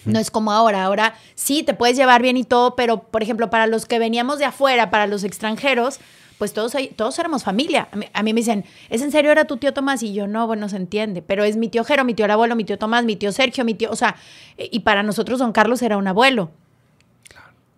No 0.06 0.20
es 0.20 0.30
como 0.30 0.52
ahora. 0.52 0.84
Ahora 0.84 1.16
sí, 1.34 1.64
te 1.64 1.74
puedes 1.74 1.98
llevar 1.98 2.22
bien 2.22 2.38
y 2.38 2.44
todo, 2.44 2.76
pero 2.76 3.02
por 3.02 3.24
ejemplo, 3.24 3.50
para 3.50 3.66
los 3.66 3.88
que 3.88 3.98
veníamos 3.98 4.38
de 4.38 4.46
afuera, 4.46 4.92
para 4.92 5.08
los 5.08 5.24
extranjeros, 5.24 6.00
pues 6.44 6.52
todos, 6.52 6.74
todos 6.98 7.18
éramos 7.20 7.46
familia. 7.46 7.88
A 7.90 7.96
mí, 7.96 8.06
a 8.12 8.22
mí, 8.22 8.34
me 8.34 8.42
dicen, 8.42 8.66
¿es 8.90 9.02
en 9.02 9.12
serio 9.14 9.32
era 9.32 9.46
tu 9.46 9.56
tío 9.56 9.74
Tomás? 9.74 10.04
Y 10.04 10.14
yo, 10.14 10.28
no, 10.28 10.46
bueno, 10.46 10.68
se 10.68 10.76
entiende, 10.76 11.22
pero 11.22 11.46
es 11.46 11.56
mi 11.56 11.70
tío 11.70 11.86
Jero, 11.86 12.04
mi 12.04 12.14
tío 12.14 12.26
el 12.26 12.32
abuelo, 12.32 12.54
mi 12.58 12.66
tío 12.66 12.78
Tomás, 12.78 13.06
mi 13.06 13.16
tío 13.16 13.32
Sergio, 13.32 13.64
mi 13.64 13.76
tío, 13.76 13.90
o 13.90 13.96
sea, 13.96 14.18
y 14.58 14.82
para 14.82 15.04
nosotros 15.04 15.40
don 15.40 15.54
Carlos 15.54 15.82
era 15.82 15.96
un 15.96 16.06
abuelo. 16.06 16.52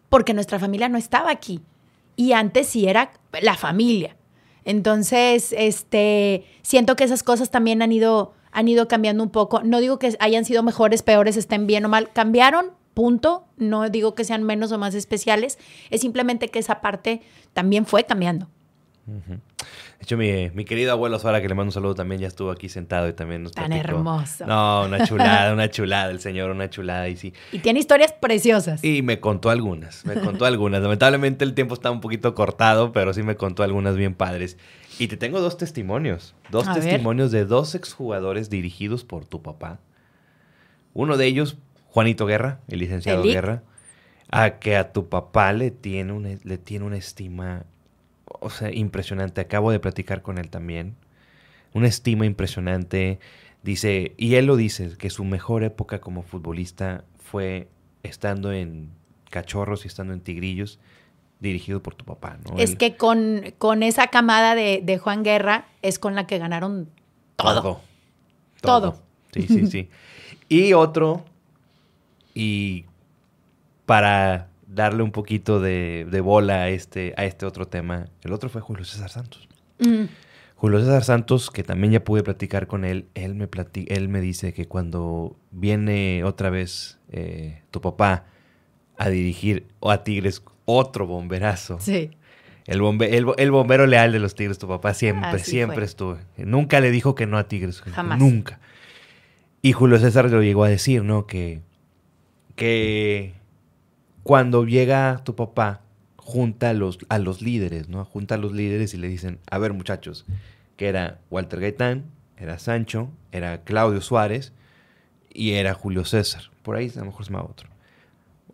Porque 0.10 0.34
nuestra 0.34 0.58
familia 0.58 0.90
no 0.90 0.98
estaba 0.98 1.30
aquí. 1.30 1.62
Y 2.16 2.32
antes 2.32 2.66
sí 2.66 2.88
era 2.88 3.14
la 3.40 3.56
familia. 3.56 4.16
Entonces, 4.64 5.54
este, 5.56 6.44
siento 6.64 6.96
que 6.96 7.04
esas 7.04 7.22
cosas 7.22 7.52
también 7.52 7.84
han 7.84 7.92
ido 7.92 8.34
han 8.52 8.68
ido 8.68 8.88
cambiando 8.88 9.22
un 9.22 9.30
poco. 9.30 9.62
No 9.62 9.80
digo 9.80 10.00
que 10.00 10.18
hayan 10.20 10.44
sido 10.44 10.64
mejores, 10.64 11.04
peores, 11.04 11.38
estén 11.38 11.68
bien 11.68 11.86
o 11.86 11.90
mal. 11.90 12.12
Cambiaron, 12.14 12.72
punto. 12.96 13.46
No 13.58 13.88
digo 13.92 14.16
que 14.16 14.24
sean 14.24 14.42
menos 14.42 14.72
o 14.72 14.80
más 14.80 14.96
especiales. 14.96 15.60
Es 15.92 16.02
simplemente 16.02 16.48
que 16.48 16.58
esa 16.58 16.82
parte 16.82 17.22
también 17.54 17.86
fue 17.86 18.06
cambiando. 18.06 18.50
De 19.06 19.40
hecho, 20.02 20.18
mi, 20.18 20.50
mi, 20.50 20.66
querido 20.66 20.92
abuelo 20.92 21.20
Suara, 21.20 21.40
que 21.40 21.48
le 21.48 21.54
mando 21.54 21.70
un 21.70 21.74
saludo, 21.74 21.94
también 21.94 22.22
ya 22.22 22.28
estuvo 22.28 22.50
aquí 22.50 22.70
sentado 22.70 23.08
y 23.08 23.14
también 23.14 23.44
nos 23.44 23.52
Tan 23.52 23.72
hermoso. 23.72 24.48
No, 24.48 24.86
una 24.86 25.06
chulada, 25.06 25.54
una 25.54 25.70
chulada, 25.70 26.10
el 26.10 26.20
señor, 26.20 26.50
una 26.50 26.72
chulada. 26.72 27.08
Y 27.08 27.16
sí. 27.16 27.34
Y 27.52 27.60
tiene 27.60 27.80
historias 27.80 28.14
preciosas. 28.14 28.84
Y 28.84 29.04
me 29.04 29.20
contó 29.20 29.52
algunas, 29.52 30.06
me 30.06 30.16
contó 30.16 30.46
algunas. 30.46 30.82
Lamentablemente 30.82 31.46
el 31.46 31.54
tiempo 31.54 31.76
está 31.76 31.92
un 31.92 32.02
poquito 32.02 32.34
cortado, 32.34 32.92
pero 32.94 33.14
sí 33.14 33.22
me 33.22 33.36
contó 33.36 33.62
algunas 33.62 33.96
bien 33.96 34.16
padres. 34.16 34.58
Y 34.98 35.08
te 35.08 35.18
tengo 35.18 35.40
dos 35.40 35.58
testimonios. 35.58 36.34
Dos 36.50 36.68
A 36.68 36.74
testimonios 36.74 37.32
de 37.32 37.46
dos 37.46 37.76
exjugadores 37.76 38.50
dirigidos 38.50 39.04
por 39.04 39.26
tu 39.26 39.44
papá. 39.44 39.80
Uno 40.94 41.18
de 41.18 41.28
ellos, 41.28 41.58
Juanito 41.90 42.26
Guerra, 42.26 42.60
el 42.70 42.80
licenciado 42.80 43.22
Eli. 43.22 43.34
Guerra, 43.34 43.64
a 44.32 44.58
que 44.58 44.78
a 44.78 44.94
tu 44.94 45.10
papá 45.10 45.54
le 45.54 45.70
tiene 45.70 46.12
una, 46.14 46.30
le 46.44 46.58
tiene 46.58 46.86
una 46.86 46.98
estima, 46.98 47.66
o 48.46 48.50
sea, 48.52 48.72
impresionante. 48.72 49.42
Acabo 49.42 49.72
de 49.72 49.80
platicar 49.80 50.22
con 50.22 50.38
él 50.38 50.50
también. 50.50 50.96
Una 51.74 51.88
estima 51.88 52.26
impresionante. 52.26 53.20
Dice, 53.64 54.14
y 54.18 54.36
él 54.36 54.46
lo 54.46 54.56
dice, 54.56 54.96
que 54.98 55.10
su 55.10 55.26
mejor 55.26 55.64
época 55.64 56.00
como 56.00 56.22
futbolista 56.22 57.04
fue 57.20 57.68
estando 58.04 58.52
en 58.54 58.92
Cachorros 59.32 59.84
y 59.86 59.88
estando 59.88 60.14
en 60.14 60.22
Tigrillos 60.22 60.80
dirigido 61.40 61.82
por 61.82 61.96
tu 61.96 62.06
papá, 62.06 62.38
¿no? 62.46 62.58
Es 62.60 62.72
Él- 62.72 62.78
que 62.78 62.96
con, 62.96 63.42
con 63.58 63.82
esa 63.84 64.08
camada 64.08 64.56
de, 64.56 64.82
de 64.84 64.98
Juan 65.00 65.24
Guerra 65.24 65.66
es 65.82 65.98
con 66.00 66.16
la 66.16 66.28
que 66.28 66.38
ganaron 66.38 66.90
todo. 67.36 67.62
Todo. 67.62 67.82
Todo. 68.62 69.02
Sí, 69.34 69.48
sí, 69.48 69.66
sí. 69.68 69.90
y 70.50 70.74
otro, 70.74 71.26
y 72.34 72.86
para 73.86 74.48
darle 74.76 75.02
un 75.04 75.12
poquito 75.12 75.60
de, 75.60 76.06
de 76.10 76.22
bola 76.22 76.64
a 76.64 76.70
este, 76.70 77.14
a 77.18 77.26
este 77.26 77.46
otro 77.46 77.68
tema, 77.68 78.06
el 78.24 78.34
otro 78.34 78.50
fue 78.50 78.62
Julio 78.62 78.84
César 78.86 79.10
Santos. 79.10 79.48
Mm, 79.80 80.04
Julio 80.56 80.80
César 80.80 81.04
Santos, 81.04 81.50
que 81.50 81.64
también 81.64 81.94
ya 81.94 82.04
pude 82.04 82.24
platicar 82.24 82.68
con 82.68 82.86
él, 82.86 83.08
él 83.14 83.36
me, 83.36 83.48
él 83.88 84.10
me 84.10 84.22
dice 84.22 84.54
que 84.54 84.68
cuando 84.68 85.36
viene 85.52 86.24
otra 86.24 86.50
vez 86.50 87.00
eh, 87.12 87.62
tu 87.72 87.82
papá 87.82 88.26
a 88.98 89.10
dirigir 89.10 89.68
o 89.80 89.92
a 89.92 90.04
Tigres 90.04 90.44
otro 90.66 91.06
bomberazo, 91.08 91.80
sí. 91.80 92.12
el, 92.66 92.82
bombe- 92.82 93.10
el, 93.14 93.26
el 93.38 93.52
bombero 93.52 93.86
leal 93.86 94.12
de 94.14 94.20
los 94.20 94.34
Tigres, 94.36 94.58
tu 94.58 94.68
papá 94.68 94.94
siempre, 94.94 95.30
Así 95.30 95.52
siempre 95.52 95.76
fue. 95.78 95.84
estuvo. 95.86 96.18
Nunca 96.38 96.80
le 96.80 96.90
dijo 96.92 97.16
que 97.16 97.26
no 97.28 97.38
a 97.38 97.48
Tigres. 97.48 97.82
Jamás. 97.82 98.18
Nunca. 98.20 98.60
Y 99.62 99.74
Julio 99.74 100.00
César 100.00 100.30
lo 100.32 100.42
llegó 100.42 100.64
a 100.64 100.70
decir, 100.70 101.04
¿no? 101.04 101.28
Que, 101.28 101.62
que 102.56 103.34
cuando 104.26 104.66
llega 104.66 105.22
tu 105.24 105.36
papá, 105.36 105.82
junta 106.18 106.72
a 106.72 106.74
los, 106.74 106.98
a 107.10 107.20
los 107.20 107.44
líderes, 107.44 107.90
¿no? 107.90 108.04
Junta 108.06 108.34
a 108.34 108.38
los 108.40 108.54
líderes 108.54 108.96
y 108.96 108.98
le 108.98 109.08
dicen, 109.08 109.38
a 109.52 109.60
ver 109.60 109.72
muchachos, 109.72 110.26
que 110.78 110.88
era 110.88 111.20
Walter 111.30 111.60
Gaitán, 111.60 112.06
era 112.36 112.58
Sancho, 112.58 113.12
era 113.32 113.64
Claudio 113.64 114.02
Suárez 114.02 114.52
y 115.32 115.52
era 115.52 115.76
Julio 115.76 116.06
César. 116.06 116.42
Por 116.64 116.76
ahí 116.76 116.92
a 116.96 117.00
lo 117.02 117.06
mejor 117.06 117.24
se 117.24 117.32
me 117.34 117.38
otro. 117.38 117.70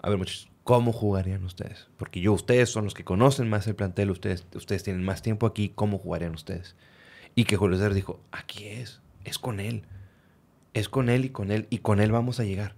A 0.02 0.10
ver 0.10 0.18
muchachos, 0.18 0.50
¿cómo 0.66 0.92
jugarían 0.92 1.46
ustedes? 1.46 1.88
Porque 1.96 2.20
yo, 2.20 2.34
ustedes 2.34 2.70
son 2.70 2.84
los 2.84 2.94
que 2.94 3.06
conocen 3.06 3.50
más 3.50 3.66
el 3.66 3.76
plantel, 3.76 4.12
ustedes, 4.12 4.46
ustedes 4.54 4.84
tienen 4.84 5.06
más 5.06 5.22
tiempo 5.22 5.48
aquí, 5.48 5.72
¿cómo 5.74 6.00
jugarían 6.00 6.34
ustedes? 6.34 6.76
Y 7.34 7.46
que 7.46 7.56
Julio 7.56 7.78
César 7.78 7.94
dijo, 7.94 8.20
aquí 8.34 8.68
es, 8.68 9.00
es 9.24 9.40
con 9.40 9.62
él. 9.62 9.84
Es 10.74 10.90
con 10.90 11.08
él 11.08 11.24
y 11.24 11.30
con 11.30 11.50
él, 11.50 11.68
y 11.70 11.78
con 11.78 12.02
él 12.02 12.12
vamos 12.12 12.42
a 12.42 12.44
llegar. 12.44 12.76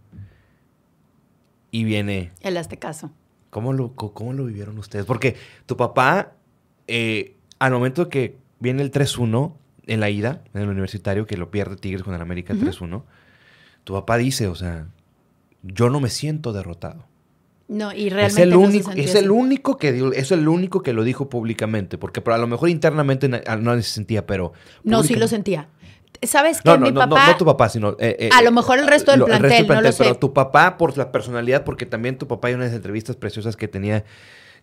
Y 1.74 1.86
viene 1.86 2.32
El 2.42 2.56
Aztecaso. 2.58 3.10
¿Cómo 3.50 3.74
lo, 3.74 3.94
cómo 3.96 4.32
lo 4.34 4.46
vivieron 4.46 4.78
ustedes? 4.78 5.06
Porque 5.08 5.36
tu 5.66 5.76
papá, 5.76 6.34
eh, 6.88 7.36
al 7.58 7.72
momento 7.72 8.10
que 8.10 8.38
viene 8.60 8.84
el 8.84 8.92
3-1 8.92 9.54
en 9.88 10.00
la 10.00 10.12
ida, 10.12 10.44
en 10.54 10.62
el 10.62 10.70
universitario, 10.70 11.26
que 11.26 11.36
lo 11.36 11.50
pierde 11.50 11.76
Tigres 11.76 12.04
con 12.04 12.14
el 12.14 12.22
América 12.22 12.54
3-1, 12.54 13.02
tu 13.84 13.94
papá 13.94 14.18
dice, 14.18 14.48
o 14.48 14.54
sea, 14.56 14.88
yo 15.64 15.90
no 15.90 16.00
me 16.00 16.10
siento 16.10 16.54
derrotado. 16.54 17.06
No, 17.68 17.92
y 17.92 18.08
Es 18.08 18.14
realmente 18.14 18.44
el, 18.44 18.50
no 18.52 18.60
se 18.62 18.68
único, 18.68 18.92
es 18.92 19.16
el 19.16 19.32
único 19.32 19.78
que 19.78 20.12
es 20.16 20.32
el 20.32 20.48
único 20.48 20.84
que 20.84 20.94
lo 20.94 21.04
dijo 21.04 21.28
públicamente, 21.28 21.98
porque 21.98 22.22
a 22.24 22.38
lo 22.38 22.46
mejor 22.46 22.70
internamente 22.70 23.28
na- 23.30 23.42
no 23.60 23.74
se 23.78 23.82
sentía, 23.82 24.28
pero 24.28 24.54
No, 24.84 25.02
sí 25.02 25.16
lo 25.16 25.28
sentía. 25.28 25.70
¿Sabes 26.22 26.62
que 26.62 26.70
No, 26.70 26.78
no, 26.78 26.86
mi 26.86 26.92
no, 26.92 27.00
papá... 27.02 27.28
no 27.28 27.38
tu 27.38 27.46
papá, 27.46 27.70
sino... 27.70 27.92
eh, 28.00 28.16
eh, 28.20 28.30
A 28.34 28.42
lo 28.42 28.52
mejor 28.52 28.80
el 28.80 28.88
resto 28.88 29.12
del 29.12 29.22
lo- 29.22 29.26
plantel, 29.26 29.68
no 29.68 29.82
lo 29.82 29.92
sé. 29.92 30.04
Pero 30.04 30.16
tu 30.18 30.34
papá 30.34 30.78
por 30.78 30.98
la 30.98 31.12
personalidad, 31.12 31.64
porque 31.64 31.86
también 31.86 32.18
tu 32.18 32.28
papá 32.28 32.48
hay 32.50 32.54
unas 32.54 32.72
entrevistas 32.74 33.16
preciosas 33.16 33.56
que 33.56 33.68
tenía 33.68 34.04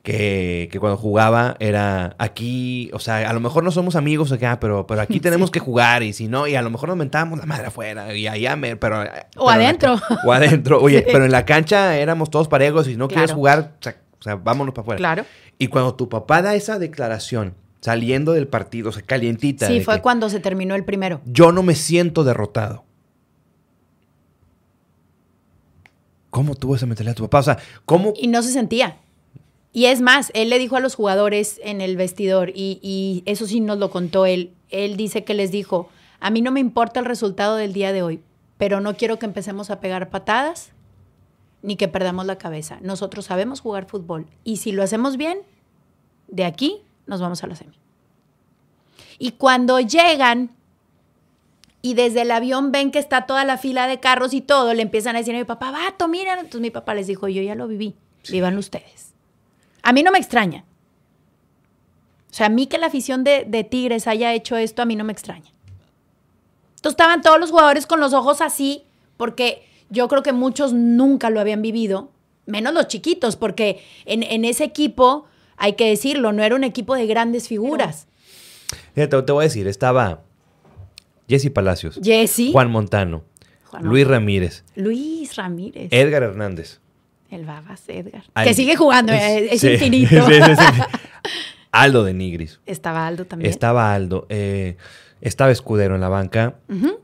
que, 0.02 0.68
que 0.72 0.80
cuando 0.80 0.96
jugaba 0.96 1.56
era 1.60 2.14
aquí, 2.18 2.90
o 2.94 2.98
sea, 2.98 3.28
a 3.28 3.32
lo 3.34 3.40
mejor 3.40 3.64
no 3.64 3.70
somos 3.70 3.96
amigos 3.96 4.32
acá, 4.32 4.58
pero, 4.58 4.86
pero 4.86 5.02
aquí 5.02 5.20
tenemos 5.20 5.50
que 5.50 5.60
jugar 5.60 6.02
y 6.02 6.14
si 6.14 6.26
no, 6.28 6.46
y 6.46 6.54
a 6.54 6.62
lo 6.62 6.70
mejor 6.70 6.88
nos 6.88 6.96
mentábamos 6.98 7.38
la 7.38 7.44
madre 7.46 7.66
afuera 7.66 8.14
y 8.14 8.26
allá, 8.26 8.56
me, 8.56 8.76
pero... 8.76 9.04
O 9.36 9.50
adentro. 9.50 10.00
o 10.24 10.32
adentro. 10.32 10.80
Oye, 10.80 11.04
pero 11.12 11.26
en 11.26 11.32
la 11.32 11.44
cancha 11.44 11.96
éramos 11.98 12.30
todos 12.30 12.48
parejos 12.48 12.86
y 12.88 12.92
si 12.92 12.96
no 12.96 13.08
quieres 13.08 13.32
jugar, 13.32 13.72
o 13.84 13.88
o 13.88 14.22
sea, 14.22 14.36
vámonos 14.36 14.74
para 14.74 14.82
afuera. 14.82 14.98
Claro. 14.98 15.24
Y 15.58 15.66
cuando 15.68 15.94
tu 15.94 16.08
papá 16.08 16.40
da 16.42 16.54
esa 16.54 16.78
declaración, 16.78 17.54
saliendo 17.80 18.32
del 18.32 18.46
partido, 18.46 18.90
o 18.90 18.92
sea, 18.92 19.02
calientita. 19.02 19.66
Sí, 19.66 19.80
fue 19.80 20.02
cuando 20.02 20.28
se 20.28 20.40
terminó 20.40 20.74
el 20.74 20.84
primero. 20.84 21.20
Yo 21.24 21.52
no 21.52 21.62
me 21.62 21.74
siento 21.74 22.24
derrotado. 22.24 22.84
¿Cómo 26.30 26.54
tuvo 26.54 26.76
esa 26.76 26.86
mentalidad 26.86 27.16
tu 27.16 27.24
papá? 27.24 27.40
O 27.40 27.42
sea, 27.42 27.58
¿cómo? 27.84 28.12
Y 28.16 28.28
no 28.28 28.42
se 28.42 28.52
sentía. 28.52 28.98
Y 29.72 29.86
es 29.86 30.00
más, 30.00 30.30
él 30.34 30.50
le 30.50 30.58
dijo 30.58 30.76
a 30.76 30.80
los 30.80 30.94
jugadores 30.94 31.60
en 31.62 31.80
el 31.80 31.96
vestidor, 31.96 32.50
y, 32.50 32.80
y 32.82 33.22
eso 33.26 33.46
sí 33.46 33.60
nos 33.60 33.78
lo 33.78 33.90
contó 33.90 34.26
él, 34.26 34.52
él 34.68 34.96
dice 34.96 35.24
que 35.24 35.34
les 35.34 35.52
dijo, 35.52 35.88
a 36.18 36.30
mí 36.30 36.42
no 36.42 36.50
me 36.50 36.60
importa 36.60 37.00
el 37.00 37.06
resultado 37.06 37.56
del 37.56 37.72
día 37.72 37.92
de 37.92 38.02
hoy, 38.02 38.20
pero 38.58 38.80
no 38.80 38.96
quiero 38.96 39.18
que 39.18 39.26
empecemos 39.26 39.70
a 39.70 39.80
pegar 39.80 40.10
patadas 40.10 40.72
ni 41.62 41.76
que 41.76 41.88
perdamos 41.88 42.26
la 42.26 42.36
cabeza. 42.36 42.78
Nosotros 42.82 43.26
sabemos 43.26 43.60
jugar 43.60 43.86
fútbol 43.86 44.26
y 44.44 44.58
si 44.58 44.72
lo 44.72 44.82
hacemos 44.82 45.16
bien, 45.16 45.38
de 46.28 46.44
aquí 46.44 46.82
nos 47.06 47.20
vamos 47.20 47.42
a 47.42 47.46
la 47.46 47.56
semi. 47.56 47.76
Y 49.18 49.32
cuando 49.32 49.80
llegan 49.80 50.50
y 51.82 51.94
desde 51.94 52.22
el 52.22 52.30
avión 52.30 52.72
ven 52.72 52.90
que 52.90 52.98
está 52.98 53.26
toda 53.26 53.44
la 53.44 53.58
fila 53.58 53.86
de 53.86 54.00
carros 54.00 54.34
y 54.34 54.40
todo, 54.40 54.74
le 54.74 54.82
empiezan 54.82 55.16
a 55.16 55.20
decir 55.20 55.34
a 55.34 55.38
mi 55.38 55.44
papá, 55.44 55.70
vato, 55.70 56.08
mira. 56.08 56.34
Entonces 56.34 56.60
mi 56.60 56.70
papá 56.70 56.94
les 56.94 57.06
dijo, 57.06 57.28
yo 57.28 57.42
ya 57.42 57.54
lo 57.54 57.68
viví, 57.68 57.94
vivan 58.30 58.58
ustedes. 58.58 59.14
A 59.82 59.92
mí 59.92 60.02
no 60.02 60.12
me 60.12 60.18
extraña. 60.18 60.64
O 62.30 62.34
sea, 62.34 62.46
a 62.46 62.50
mí 62.50 62.66
que 62.66 62.78
la 62.78 62.86
afición 62.86 63.24
de, 63.24 63.44
de 63.44 63.64
Tigres 63.64 64.06
haya 64.06 64.32
hecho 64.32 64.56
esto, 64.56 64.82
a 64.82 64.84
mí 64.84 64.94
no 64.94 65.04
me 65.04 65.12
extraña. 65.12 65.50
Entonces 66.76 66.92
estaban 66.92 67.22
todos 67.22 67.40
los 67.40 67.50
jugadores 67.50 67.86
con 67.86 68.00
los 68.00 68.12
ojos 68.12 68.40
así, 68.40 68.84
porque 69.16 69.66
yo 69.90 70.08
creo 70.08 70.22
que 70.22 70.32
muchos 70.32 70.72
nunca 70.72 71.28
lo 71.28 71.40
habían 71.40 71.60
vivido, 71.60 72.10
menos 72.46 72.72
los 72.72 72.88
chiquitos, 72.88 73.36
porque 73.36 73.82
en, 74.06 74.22
en 74.22 74.44
ese 74.44 74.64
equipo, 74.64 75.26
hay 75.60 75.74
que 75.74 75.88
decirlo, 75.88 76.32
no 76.32 76.42
era 76.42 76.56
un 76.56 76.64
equipo 76.64 76.96
de 76.96 77.06
grandes 77.06 77.46
figuras. 77.46 78.08
Te 78.94 79.06
voy 79.06 79.42
a 79.42 79.44
decir, 79.48 79.66
estaba 79.68 80.22
Jesse 81.28 81.50
Palacios, 81.50 82.00
Jesse, 82.02 82.50
Juan 82.52 82.70
Montano, 82.70 83.22
Juan 83.66 83.84
Luis 83.84 84.06
Ramírez, 84.06 84.64
Luis 84.74 85.36
Ramírez, 85.36 85.88
Edgar 85.92 86.22
Hernández. 86.24 86.80
el 87.30 87.44
Babas 87.46 87.82
Edgar, 87.88 88.24
Al- 88.34 88.46
que 88.46 88.54
sigue 88.54 88.74
jugando, 88.76 89.12
es, 89.12 89.52
es 89.52 89.60
Sí, 89.60 89.68
infinito. 89.68 90.26
sí, 90.26 90.32
sí, 90.34 90.54
sí. 90.56 90.82
Aldo 91.72 92.02
de 92.02 92.14
Nigris. 92.14 92.58
Estaba 92.66 93.06
Aldo 93.06 93.26
también. 93.26 93.48
Estaba 93.48 93.94
Aldo. 93.94 94.26
eh, 94.28 94.76
estaba 95.20 95.52
Escudero 95.52 95.94
en 95.94 96.00
la 96.00 96.08
banca. 96.08 96.56
Ujú. 96.68 96.98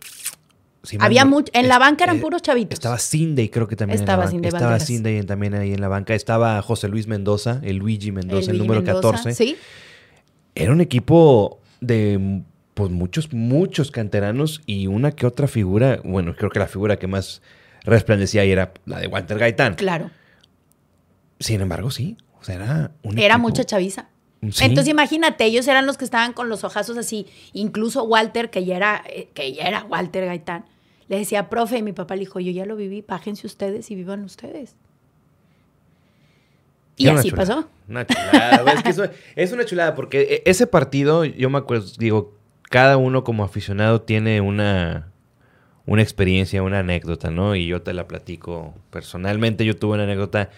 Si 0.87 0.97
Había 1.01 1.25
no- 1.25 1.31
mucho, 1.31 1.51
en 1.55 1.69
la 1.69 1.79
banca 1.79 2.05
eran 2.05 2.21
puros 2.21 2.41
chavitos. 2.43 2.75
Estaba 2.75 2.99
Cindy, 2.99 3.49
creo 3.49 3.67
que 3.69 3.77
también. 3.77 3.99
Estaba 4.01 4.29
Cindy. 4.29 4.49
Estaba. 4.49 4.79
Cindy 4.81 5.23
también 5.25 5.55
ahí 5.55 5.73
en 5.73 5.81
la 5.81 5.89
banca. 5.89 6.15
Estaba 6.15 6.63
José 6.63 6.89
Luis 6.89 7.07
Mendoza, 7.07 7.61
el 7.65 7.77
Luigi 7.77 8.13
Mendoza, 8.13 8.51
el, 8.51 8.59
Luigi 8.59 8.69
número 8.69 8.83
Mendoza, 8.83 9.11
14. 9.19 9.35
Sí, 9.35 9.57
Era 10.55 10.73
un 10.73 10.81
equipo 10.81 11.61
de 11.81 12.43
pues 12.75 12.91
muchos, 12.91 13.33
muchos 13.33 13.91
canteranos 13.91 14.63
y 14.67 14.87
una 14.87 15.13
que 15.13 15.27
otra 15.27 15.49
figura. 15.49 16.01
Bueno, 16.05 16.35
creo 16.37 16.51
que 16.51 16.59
la 16.59 16.67
figura 16.67 16.99
que 16.99 17.07
más 17.07 17.43
resplandecía 17.85 18.43
ahí 18.43 18.51
era 18.53 18.73
la 18.85 18.99
de 19.01 19.07
Walter 19.07 19.39
Gaitán. 19.39 19.75
claro. 19.75 20.11
Sin 21.39 21.61
embargo, 21.61 21.91
sí. 21.91 22.17
O 22.41 22.45
sea, 22.45 22.55
era 22.55 22.93
un 23.03 23.19
Era 23.19 23.35
equipo- 23.35 23.39
mucha 23.41 23.65
chaviza. 23.65 24.09
Sí. 24.51 24.65
Entonces 24.65 24.89
imagínate, 24.91 25.45
ellos 25.45 25.67
eran 25.67 25.87
los 25.87 25.97
que 25.97 26.05
estaban 26.05 26.33
con 26.33 26.49
los 26.49 26.65
ojazos 26.65 26.97
así. 26.99 27.27
Incluso 27.53 28.05
Walter, 28.05 28.51
que 28.51 28.65
ya 28.65 28.77
era, 28.77 29.03
eh, 29.09 29.29
que 29.35 29.53
ya 29.53 29.65
era 29.65 29.85
Walter 29.85 30.25
Gaitán, 30.27 30.65
le 31.09 31.19
decía, 31.19 31.49
profe, 31.49 31.79
y 31.79 31.83
mi 31.83 31.93
papá 31.93 32.15
le 32.17 32.21
dijo, 32.21 32.41
yo 32.41 32.51
ya 32.53 32.67
lo 32.67 32.77
viví, 32.77 33.05
bájense 33.07 33.47
ustedes 33.47 33.91
y 33.91 33.95
vivan 33.95 34.25
ustedes. 34.25 34.75
Y 36.97 37.09
así 37.09 37.31
chulada, 37.31 37.47
pasó. 37.55 37.69
Una 37.89 38.07
chulada. 38.07 38.73
es, 38.73 38.83
que 38.83 38.91
eso- 38.91 39.09
es 39.37 39.53
una 39.53 39.65
chulada 39.65 39.95
porque 39.95 40.23
e- 40.23 40.51
ese 40.51 40.67
partido, 40.67 41.25
yo 41.25 41.51
me 41.51 41.59
acuerdo, 41.59 41.87
digo, 41.99 42.35
cada 42.71 42.97
uno 42.97 43.23
como 43.23 43.45
aficionado 43.45 44.01
tiene 44.01 44.41
una, 44.41 45.09
una 45.85 46.03
experiencia, 46.03 46.63
una 46.63 46.79
anécdota, 46.81 47.31
¿no? 47.31 47.55
Y 47.55 47.67
yo 47.67 47.83
te 47.83 47.93
la 47.93 48.09
platico 48.09 48.75
personalmente. 48.91 49.65
Yo 49.65 49.77
tuve 49.77 49.95
una 49.95 50.05
anécdota. 50.05 50.51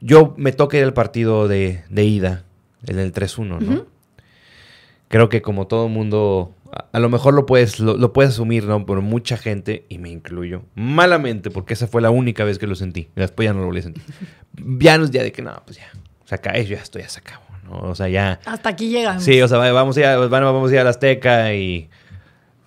Yo 0.00 0.34
me 0.36 0.52
toca 0.52 0.76
ir 0.78 0.84
al 0.84 0.94
partido 0.94 1.46
de, 1.46 1.84
de 1.90 2.04
ida, 2.04 2.44
el 2.86 2.96
del 2.96 3.12
3-1, 3.12 3.60
¿no? 3.60 3.86
Creo 5.08 5.28
que 5.28 5.42
como 5.42 5.66
todo 5.66 5.88
mundo, 5.88 6.54
a, 6.72 6.86
a 6.92 7.00
lo 7.00 7.08
mejor 7.08 7.34
lo 7.34 7.46
puedes, 7.46 7.80
lo, 7.80 7.96
lo 7.96 8.12
puedes 8.12 8.32
asumir, 8.32 8.64
¿no? 8.64 8.84
Por 8.86 9.00
mucha 9.00 9.36
gente, 9.36 9.86
y 9.88 9.98
me 9.98 10.10
incluyo, 10.10 10.62
malamente, 10.74 11.50
porque 11.50 11.74
esa 11.74 11.86
fue 11.86 12.00
la 12.02 12.10
única 12.10 12.44
vez 12.44 12.58
que 12.58 12.66
lo 12.66 12.74
sentí. 12.74 13.08
Después 13.16 13.46
ya 13.48 13.52
no 13.52 13.60
lo 13.60 13.66
volví 13.66 13.80
a 13.80 13.82
sentir. 13.82 14.02
Ya 14.78 14.98
no 14.98 15.04
es 15.04 15.10
ya 15.10 15.22
de 15.22 15.32
que, 15.32 15.42
no, 15.42 15.62
pues 15.64 15.78
ya, 15.78 15.90
se 16.24 16.34
acaba, 16.34 16.58
ya 16.58 16.76
esto 16.76 16.98
ya 16.98 17.08
se 17.08 17.20
acabó, 17.20 17.44
¿no? 17.64 17.90
O 17.90 17.94
sea, 17.94 18.08
ya... 18.08 18.40
Hasta 18.44 18.68
aquí 18.68 18.88
llegamos. 18.90 19.22
Sí, 19.22 19.40
o 19.42 19.48
sea, 19.48 19.58
va- 19.58 19.72
vamos 19.72 19.96
a 19.96 20.00
ir 20.00 20.06
a, 20.06 20.16
vamos 20.16 20.70
a 20.70 20.74
ir 20.74 20.80
a 20.80 20.84
la 20.84 20.90
Azteca 20.90 21.54
y... 21.54 21.88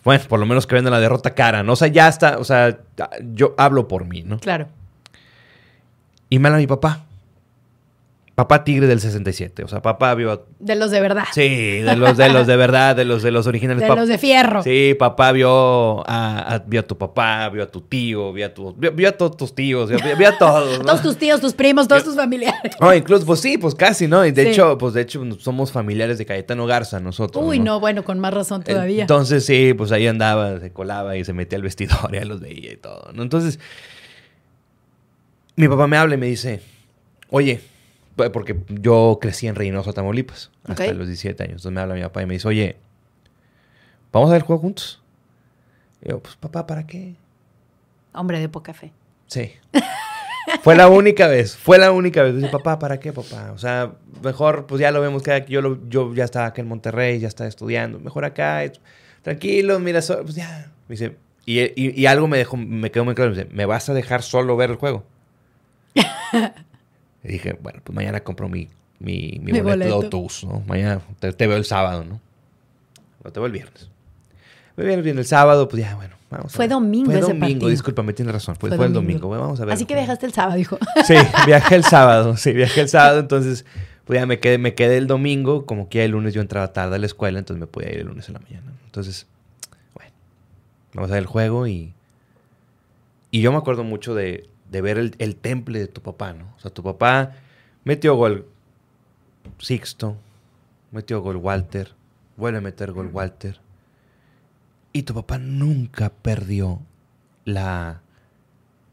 Bueno, 0.04 0.22
por 0.28 0.38
lo 0.39 0.45
menos 0.45 0.68
que 0.68 0.76
vendan 0.76 0.91
la 0.91 0.99
derrota 0.99 1.34
cara, 1.34 1.64
¿no? 1.64 1.74
O 1.74 1.76
sea, 1.78 1.88
ya 1.88 2.10
está, 2.10 2.38
o 2.38 2.43
sea, 2.43 2.78
yo 3.34 3.56
hablo 3.58 3.88
por 3.88 4.04
mí, 4.06 4.22
¿no? 4.24 4.38
Claro. 4.38 4.68
Y 6.30 6.39
mal 6.39 6.54
a 6.54 6.58
mi 6.58 6.68
papá. 6.68 7.06
Papá 8.36 8.63
Tigre 8.63 8.88
del 8.88 8.99
67. 8.99 9.63
O 9.63 9.67
sea, 9.67 9.84
papá 9.84 10.15
vio 10.15 10.31
a... 10.31 10.41
De 10.59 10.75
los 10.75 10.89
de 10.89 10.99
verdad. 10.99 11.25
Sí, 11.34 11.81
de 11.81 11.95
los 11.95 12.17
de 12.17 12.29
los 12.29 12.47
de 12.47 12.55
verdad, 12.55 12.95
de 12.95 13.05
los 13.05 13.21
de 13.21 13.29
los 13.29 13.45
originales. 13.45 13.84
de 13.84 13.88
Pap- 13.88 13.95
los 13.95 14.07
de 14.07 14.17
fierro. 14.17 14.63
Sí, 14.63 14.95
papá 14.97 15.31
vio 15.34 15.99
a, 16.09 16.55
a- 16.55 16.59
vio 16.65 16.79
a 16.79 16.84
tu 16.84 16.97
papá, 16.97 17.47
vio 17.49 17.61
a 17.61 17.67
tu 17.67 17.81
tío, 17.81 18.34
vio 18.34 18.47
a, 18.47 18.49
tu, 18.51 18.73
vio, 18.73 18.91
vio 18.91 19.09
a 19.09 19.11
todos 19.11 19.38
tus 19.38 19.53
tíos, 19.53 19.88
vio, 19.88 19.99
vio 20.17 20.27
a 20.29 20.36
todos, 20.39 20.79
¿no? 20.79 20.86
Todos 20.86 21.03
tus 21.03 21.17
tíos, 21.17 21.41
tus 21.41 21.53
primos, 21.53 21.88
todos 21.88 22.03
tus 22.03 22.15
familiares. 22.15 22.75
No, 22.81 22.91
incluso, 22.95 23.23
pues 23.23 23.39
sí, 23.39 23.59
pues 23.59 23.75
casi, 23.75 24.07
¿no? 24.07 24.25
Y 24.25 24.31
de 24.31 24.45
Sí. 24.45 24.49
hecho, 24.49 24.79
pues 24.79 24.95
de 24.95 25.01
hecho 25.01 25.21
somos 25.38 25.71
familiares 25.71 26.17
de 26.17 26.25
Cayetano 26.25 26.65
Garza 26.65 26.99
nosotros. 26.99 27.45
Uy, 27.45 27.59
no, 27.59 27.79
bueno, 27.79 28.03
con 28.03 28.17
más 28.17 28.34
razón 28.34 28.63
todavía. 28.63 29.01
Entonces 29.01 29.45
sí, 29.45 29.75
pues 29.75 29.91
ahí 29.91 30.07
andaba, 30.07 30.59
se 30.59 30.71
colaba 30.73 31.15
y 31.17 31.23
se 31.23 31.34
metía 31.34 31.57
al 31.57 31.61
vestidor 31.61 32.09
y 32.11 32.17
ahí 32.17 32.25
los 32.25 32.39
veía 32.39 32.71
y 32.73 32.77
todo, 32.77 33.11
¿no? 33.13 33.21
Entonces, 33.21 33.59
mi 35.55 35.67
papá 35.67 35.86
me 35.86 35.97
habla 35.97 36.15
y 36.15 36.17
me 36.17 36.25
dice, 36.25 36.61
oye, 37.29 37.61
porque 38.16 38.59
yo 38.70 39.18
crecí 39.22 39.47
en 39.47 39.55
Reynosa, 39.55 39.93
Tamaulipas, 39.93 40.51
hasta 40.66 40.93
los 40.93 41.07
17 41.07 41.43
años. 41.43 41.51
Entonces 41.53 41.72
me 41.72 41.82
habla 41.82 41.95
mi 41.95 42.01
papá 42.01 42.22
y 42.22 42.26
me 42.26 42.34
dice, 42.36 42.47
oye, 42.47 42.78
¿vamos 44.11 44.30
a 44.30 44.34
ver 44.34 44.41
el 44.41 44.45
juego 44.47 44.61
juntos? 44.61 45.01
Y 46.01 46.09
yo, 46.09 46.20
pues 46.20 46.36
papá, 46.36 46.68
¿para 46.68 46.86
qué? 46.86 47.16
Hombre 48.14 48.39
de 48.39 48.49
poca 48.49 48.74
fe. 48.74 48.91
Sí. 49.28 49.51
Fue 50.61 50.76
la 50.76 50.89
única 50.89 51.28
vez, 51.28 51.55
fue 51.55 51.78
la 51.80 51.91
única 51.91 52.22
vez. 52.22 52.36
Dice, 52.36 52.49
papá, 52.49 52.78
¿para 52.78 52.99
qué, 52.99 53.11
papá? 53.14 53.51
O 53.53 53.57
sea, 53.57 53.93
mejor, 54.22 54.66
pues 54.68 54.82
ya 54.82 54.91
lo 54.91 55.01
vemos 55.01 55.24
que 55.24 55.45
yo, 55.47 55.61
lo- 55.61 55.80
yo 55.89 56.14
ya 56.14 56.26
estaba 56.26 56.47
acá 56.47 56.61
en 56.61 56.68
Monterrey, 56.68 57.20
ya 57.20 57.28
estaba 57.30 57.47
estudiando. 57.47 57.99
Mejor 57.99 58.26
acá, 58.26 58.61
tranquilo, 59.22 59.80
mira, 59.80 60.01
so- 60.01 60.22
pues 60.22 60.36
ya. 60.36 60.70
Me 60.89 60.93
dice, 60.95 61.16
y, 61.45 61.61
y- 61.61 61.99
y 61.99 62.05
algo 62.05 62.28
me 62.28 62.38
dejó, 62.38 62.57
me 62.57 62.91
quedó 62.91 63.05
muy 63.05 63.16
claro. 63.16 63.32
Me 63.32 63.38
dice, 63.38 63.49
¿me 63.55 63.66
vas 63.66 63.88
a 63.89 63.93
dejar 63.93 64.22
solo 64.22 64.55
ver 64.57 64.70
el 64.72 64.76
juego? 64.76 65.03
y 67.24 67.28
dije, 67.34 67.57
bueno, 67.61 67.80
pues 67.84 67.95
mañana 67.95 68.21
compro 68.21 68.49
mi, 68.49 68.67
mi, 68.99 69.39
mi 69.41 69.51
Mi 69.53 69.59
boleto, 69.61 69.63
boleto. 69.63 69.89
de 69.99 70.05
autobús, 70.05 70.43
¿no? 70.43 70.61
Mañana 70.67 71.01
te, 71.19 71.32
te 71.34 71.47
veo 71.47 71.57
el 71.57 71.65
sábado, 71.65 72.03
¿no? 72.03 72.19
No 73.24 73.32
te 73.32 73.39
veo 73.39 73.47
el 73.47 73.53
viernes. 73.53 73.89
Me 74.76 74.86
viene 74.86 75.01
bien 75.01 75.17
el 75.17 75.26
sábado, 75.26 75.67
pues 75.69 75.84
ya, 75.84 75.95
bueno. 75.95 76.15
Vamos 76.30 76.51
a 76.53 76.55
Fue 76.55 76.63
ver. 76.65 76.71
domingo 76.71 77.05
Fue 77.11 77.13
ese 77.19 77.28
domingo, 77.28 77.45
partido. 77.45 77.67
discúlpame, 77.69 78.13
tienes 78.13 78.34
razón. 78.34 78.55
Fue, 78.55 78.69
Fue 78.69 78.78
fue 78.78 78.88
el 78.88 78.93
domingo. 78.93 79.28
Bueno, 79.28 79.43
vamos 79.43 79.59
a 79.61 79.65
ver. 79.65 79.76
Así 79.76 79.86
que 79.86 79.93
viajaste 79.93 80.26
el 80.26 80.34
sábado, 80.34 80.57
dijo. 80.57 80.78
Sí, 81.05 81.13
viajé 81.45 81.76
el 81.76 81.84
sábado, 81.84 82.36
sí, 82.38 82.53
viajé 82.53 82.82
el 82.82 82.89
sábado, 82.89 83.19
entonces 83.19 83.65
pues 84.05 84.19
ya 84.19 84.26
me 84.26 84.39
quedé, 84.39 84.57
me 84.57 84.74
quedé 84.74 84.97
el 84.97 85.05
domingo, 85.07 85.65
como 85.65 85.88
que 85.89 85.99
ya 85.99 86.03
el 86.05 86.11
lunes 86.11 86.34
yo 86.34 86.41
entraba 86.41 86.74
tarde 86.74 86.95
a 86.95 86.99
la 86.99 87.05
escuela, 87.05 87.39
entonces 87.39 87.59
me 87.59 87.67
podía 87.67 87.89
ir 87.93 87.99
el 87.99 88.07
lunes 88.07 88.28
en 88.28 88.34
la 88.34 88.39
mañana. 88.41 88.74
Entonces, 88.86 89.28
bueno, 89.93 90.11
vamos 90.93 91.09
a 91.11 91.13
ver 91.13 91.21
el 91.21 91.28
juego 91.28 91.67
y... 91.67 91.93
Y 93.32 93.41
yo 93.41 93.51
me 93.51 93.57
acuerdo 93.59 93.84
mucho 93.84 94.13
de, 94.13 94.49
de 94.74 94.82
ver 94.82 94.97
el, 94.97 95.15
el 95.19 95.38
temple 95.38 95.80
de 95.80 95.88
tu 95.88 96.01
papá, 96.01 96.34
¿no? 96.34 96.53
O 96.57 96.59
sea, 96.59 96.69
tu 96.71 96.84
papá 96.84 97.32
metió 97.86 98.15
gol 98.15 98.45
Sixto, 99.59 100.17
metió 100.91 101.21
gol 101.21 101.38
Walter, 101.38 101.93
vuelve 102.38 102.57
a 102.57 102.61
meter 102.61 102.91
gol 102.91 103.07
Walter. 103.13 103.59
Y 104.91 105.03
tu 105.03 105.13
papá 105.13 105.38
nunca 105.38 106.09
perdió 106.09 106.80
la, 107.45 108.01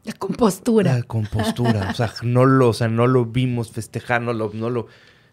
La 0.03 0.13
compostura. 0.13 0.95
la 0.95 1.03
compostura. 1.03 1.89
o 1.89 1.93
sea, 1.93 2.13
no 2.23 2.45
lo, 2.45 2.69
o 2.69 2.73
sea, 2.73 2.87
no 2.87 3.07
lo 3.07 3.25
vimos 3.25 3.71
festejar, 3.71 4.21
no 4.21 4.33
lo, 4.33 4.51
no 4.53 4.69
lo 4.69 4.87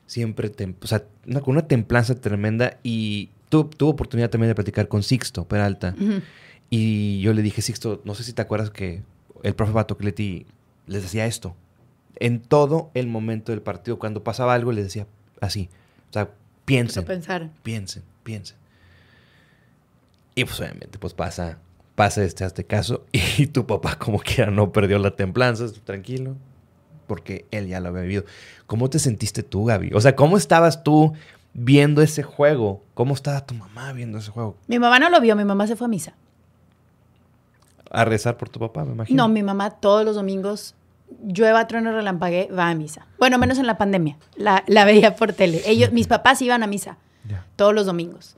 siempre, 0.07 0.51
tem- 0.53 0.75
o 0.83 0.87
sea, 0.87 1.05
una, 1.27 1.41
con 1.41 1.53
una 1.53 1.67
templanza 1.67 2.15
tremenda 2.21 2.79
y 2.83 3.29
tu, 3.49 3.65
tuve 3.65 3.91
oportunidad 3.91 4.31
también 4.31 4.49
de 4.49 4.55
platicar 4.55 4.89
con 4.89 5.03
Sixto 5.03 5.47
Peralta 5.47 5.95
y 6.71 7.21
yo 7.21 7.33
le 7.33 7.43
dije, 7.43 7.63
Sixto, 7.63 8.01
no 8.05 8.15
sé 8.15 8.25
si 8.25 8.33
te 8.35 8.43
acuerdas 8.43 8.71
que 8.71 9.03
el 9.43 9.55
profe 9.55 9.73
Batocleti 9.73 10.47
les 10.87 11.03
decía 11.03 11.27
esto. 11.27 11.55
en 12.21 12.41
todo 12.41 12.91
el 12.95 13.07
momento 13.07 13.53
del 13.53 13.63
partido. 13.63 13.99
Cuando 13.99 14.25
pasaba 14.25 14.55
algo, 14.55 14.73
les 14.73 14.85
decía 14.85 15.07
así. 15.41 15.69
O 16.11 16.13
sea, 16.13 16.31
piensen. 16.65 17.05
pensar. 17.05 17.51
Piensen, 17.63 18.03
piensen. 18.25 18.57
Y 20.35 20.45
pues 20.45 20.59
obviamente, 20.61 20.99
pues 20.99 21.15
pasa, 21.15 21.59
pasa 21.95 22.25
este, 22.25 22.45
este 22.45 22.65
caso. 22.65 23.05
Y 23.39 23.47
tu 23.47 23.67
papá, 23.67 23.97
como 23.99 24.19
quiera, 24.19 24.51
no 24.51 24.73
perdió 24.73 24.99
la 24.99 25.15
templanza, 25.15 25.67
tranquilo. 25.85 26.37
Porque 27.07 27.47
él 27.51 27.69
ya 27.69 27.81
lo 27.81 27.89
había 27.89 28.03
vivido. 28.03 28.25
¿Cómo 28.67 28.91
te 28.91 28.99
sentiste 28.99 29.43
tú, 29.43 29.65
Gaby? 29.65 29.93
O 29.95 30.01
sea, 30.01 30.15
¿cómo 30.17 30.37
estabas 30.37 30.83
tú 30.83 31.13
viendo 31.55 32.03
ese 32.03 32.23
juego? 32.23 32.83
¿Cómo 32.95 33.15
estaba 33.15 33.47
tu 33.47 33.55
mamá 33.55 33.93
viendo 33.93 34.19
ese 34.19 34.31
juego? 34.31 34.57
Mi 34.67 34.79
mamá 34.79 34.99
no 34.99 35.09
lo 35.09 35.21
vio, 35.21 35.35
mi 35.37 35.45
mamá 35.45 35.67
se 35.67 35.77
fue 35.77 35.87
a 35.87 35.89
misa. 35.89 36.15
A 37.91 38.05
rezar 38.05 38.37
por 38.37 38.49
tu 38.49 38.61
papá, 38.61 38.85
me 38.85 38.93
imagino. 38.93 39.23
No, 39.23 39.29
mi 39.33 39.43
mamá 39.43 39.71
todos 39.71 40.05
los 40.05 40.15
domingos, 40.17 40.75
llueva, 41.27 41.67
trueno, 41.67 41.93
relampague, 41.93 42.49
va 42.57 42.69
a 42.69 42.75
misa. 42.75 43.07
Bueno, 43.19 43.39
menos 43.39 43.59
en 43.59 43.67
la 43.67 43.79
pandemia. 43.79 44.17
La, 44.37 44.65
la 44.67 44.85
veía 44.85 45.17
por 45.17 45.33
tele. 45.33 45.63
Ellos, 45.67 45.93
mis 45.93 46.07
papás 46.07 46.43
iban 46.43 46.63
a 46.63 46.67
misa 46.67 46.99
todos 47.57 47.75
los 47.75 47.87
domingos. 47.87 48.37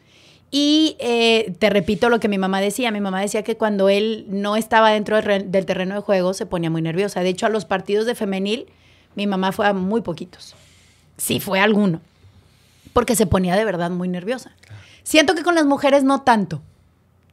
Y 0.51 0.97
eh, 0.99 1.55
te 1.59 1.71
repito 1.71 2.09
lo 2.09 2.19
que 2.19 2.29
mi 2.29 2.39
mamá 2.39 2.61
decía. 2.61 2.91
Mi 2.91 3.01
mamá 3.01 3.21
decía 3.21 3.45
que 3.45 3.57
cuando 3.57 3.89
él 3.89 4.27
no 4.29 4.57
estaba 4.57 4.91
dentro 4.91 5.21
del, 5.21 5.67
terreno 5.67 5.95
de 5.95 6.01
juego 6.01 6.35
se 6.35 6.47
ponía 6.47 6.71
muy 6.71 6.83
nerviosa. 6.83 7.23
De 7.23 7.29
hecho, 7.29 7.47
a 7.47 7.51
los 7.51 7.65
partidos 7.65 8.07
de 8.07 8.15
femenil, 8.15 8.67
mi 9.15 9.27
mamá 9.27 9.53
fue 9.53 9.67
a 9.67 9.73
muy 9.73 10.01
poquitos. 10.01 10.57
Sí, 11.17 11.39
fue 11.39 11.61
a 11.61 11.65
alguno. 11.65 12.01
Porque 12.93 13.15
se 13.15 13.27
ponía 13.27 13.55
de 13.55 13.65
verdad 13.65 13.91
muy 13.91 14.09
nerviosa. 14.09 14.57
Siento 15.05 15.35
que 15.35 15.45
con 15.45 15.55
las 15.55 15.67
mujeres 15.67 16.03
no 16.03 16.23
tanto. 16.23 16.61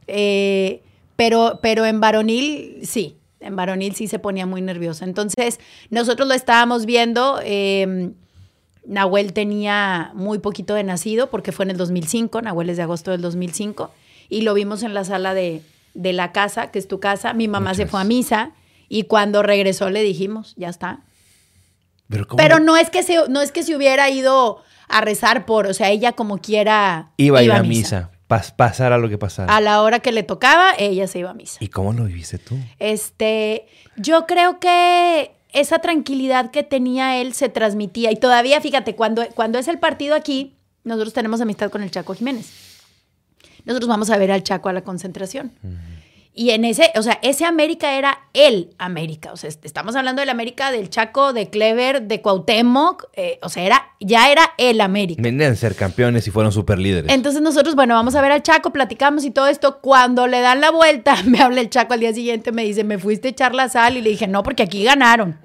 Eh, 0.06 0.82
pero, 1.18 1.58
pero 1.60 1.84
en 1.84 1.98
varonil 1.98 2.78
sí. 2.84 3.16
En 3.40 3.56
varonil 3.56 3.96
sí 3.96 4.06
se 4.06 4.20
ponía 4.20 4.46
muy 4.46 4.62
nerviosa. 4.62 5.04
Entonces, 5.04 5.58
nosotros 5.90 6.28
lo 6.28 6.34
estábamos 6.34 6.86
viendo. 6.86 7.40
Eh, 7.42 8.12
Nahuel 8.86 9.32
tenía 9.32 10.12
muy 10.14 10.38
poquito 10.38 10.74
de 10.74 10.84
nacido 10.84 11.28
porque 11.28 11.50
fue 11.50 11.64
en 11.64 11.72
el 11.72 11.76
2005, 11.76 12.40
Nahuel 12.42 12.70
es 12.70 12.76
de 12.76 12.84
agosto 12.84 13.10
del 13.10 13.20
2005, 13.20 13.90
y 14.28 14.42
lo 14.42 14.54
vimos 14.54 14.84
en 14.84 14.94
la 14.94 15.04
sala 15.04 15.34
de, 15.34 15.62
la 15.94 16.30
casa, 16.30 16.70
que 16.70 16.78
es 16.78 16.86
tu 16.86 17.00
casa. 17.00 17.32
Mi 17.32 17.48
mamá 17.48 17.74
se 17.74 17.86
fue 17.86 18.00
a 18.00 18.04
misa 18.04 18.52
y 18.88 19.02
cuando 19.04 19.42
regresó 19.42 19.90
le 19.90 20.04
dijimos, 20.04 20.54
ya 20.56 20.68
está. 20.68 21.00
Pero, 22.36 22.60
no, 22.60 22.76
es 22.76 22.90
que 22.90 23.02
se, 23.02 23.28
no 23.28 23.42
es 23.42 23.50
que 23.50 23.64
se 23.64 23.74
hubiera 23.74 24.08
ido 24.08 24.62
a 24.88 25.00
rezar 25.00 25.46
por, 25.46 25.66
o 25.66 25.74
sea, 25.74 25.90
ella 25.90 26.12
como 26.12 26.38
quiera 26.38 27.10
iba, 27.16 27.40
a 27.40 27.42
ir 27.42 27.50
a 27.50 27.64
misa. 27.64 28.12
Pasara 28.28 28.98
lo 28.98 29.08
que 29.08 29.18
pasara. 29.18 29.54
A 29.54 29.60
la 29.60 29.82
hora 29.82 30.00
que 30.00 30.12
le 30.12 30.22
tocaba, 30.22 30.72
ella 30.78 31.06
se 31.06 31.18
iba 31.18 31.30
a 31.30 31.34
misa. 31.34 31.58
¿Y 31.60 31.68
cómo 31.68 31.92
lo 31.92 32.04
viviste 32.04 32.38
tú? 32.38 32.56
Este, 32.78 33.66
yo 33.96 34.26
creo 34.26 34.60
que 34.60 35.32
esa 35.52 35.78
tranquilidad 35.78 36.50
que 36.50 36.62
tenía 36.62 37.20
él 37.20 37.32
se 37.32 37.48
transmitía. 37.48 38.12
Y 38.12 38.16
todavía, 38.16 38.60
fíjate, 38.60 38.94
cuando, 38.94 39.26
cuando 39.34 39.58
es 39.58 39.66
el 39.68 39.78
partido 39.78 40.14
aquí, 40.14 40.54
nosotros 40.84 41.12
tenemos 41.12 41.40
amistad 41.40 41.70
con 41.70 41.82
el 41.82 41.90
Chaco 41.90 42.14
Jiménez. 42.14 42.52
Nosotros 43.64 43.88
vamos 43.88 44.10
a 44.10 44.18
ver 44.18 44.30
al 44.30 44.42
Chaco 44.42 44.68
a 44.68 44.72
la 44.72 44.82
concentración. 44.82 45.52
Y 46.34 46.50
en 46.50 46.64
ese, 46.64 46.92
o 46.94 47.02
sea, 47.02 47.18
ese 47.22 47.44
América 47.44 47.94
era 47.94 48.20
el 48.32 48.70
América. 48.78 49.32
O 49.32 49.36
sea, 49.36 49.50
estamos 49.50 49.96
hablando 49.96 50.20
del 50.20 50.28
América 50.28 50.70
del 50.70 50.88
Chaco, 50.88 51.32
de 51.32 51.50
Clever, 51.50 52.02
de 52.02 52.22
Cuauhtémoc. 52.22 53.06
Eh, 53.14 53.40
o 53.42 53.48
sea, 53.48 53.64
era, 53.64 53.88
ya 53.98 54.30
era 54.30 54.52
el 54.56 54.80
América. 54.80 55.20
Venían 55.20 55.52
a 55.52 55.56
ser 55.56 55.74
campeones 55.74 56.28
y 56.28 56.30
fueron 56.30 56.52
super 56.52 56.78
líderes. 56.78 57.12
Entonces 57.12 57.42
nosotros, 57.42 57.74
bueno, 57.74 57.94
vamos 57.94 58.14
a 58.14 58.22
ver 58.22 58.30
al 58.30 58.42
Chaco, 58.42 58.72
platicamos 58.72 59.24
y 59.24 59.32
todo 59.32 59.48
esto. 59.48 59.80
Cuando 59.80 60.28
le 60.28 60.40
dan 60.40 60.60
la 60.60 60.70
vuelta, 60.70 61.16
me 61.26 61.40
habla 61.40 61.60
el 61.60 61.70
Chaco 61.70 61.94
al 61.94 62.00
día 62.00 62.14
siguiente, 62.14 62.52
me 62.52 62.62
dice, 62.62 62.84
me 62.84 62.98
fuiste 62.98 63.28
a 63.28 63.30
echar 63.32 63.54
la 63.54 63.68
sal. 63.68 63.96
Y 63.96 64.02
le 64.02 64.10
dije, 64.10 64.28
no, 64.28 64.44
porque 64.44 64.62
aquí 64.62 64.84
ganaron. 64.84 65.38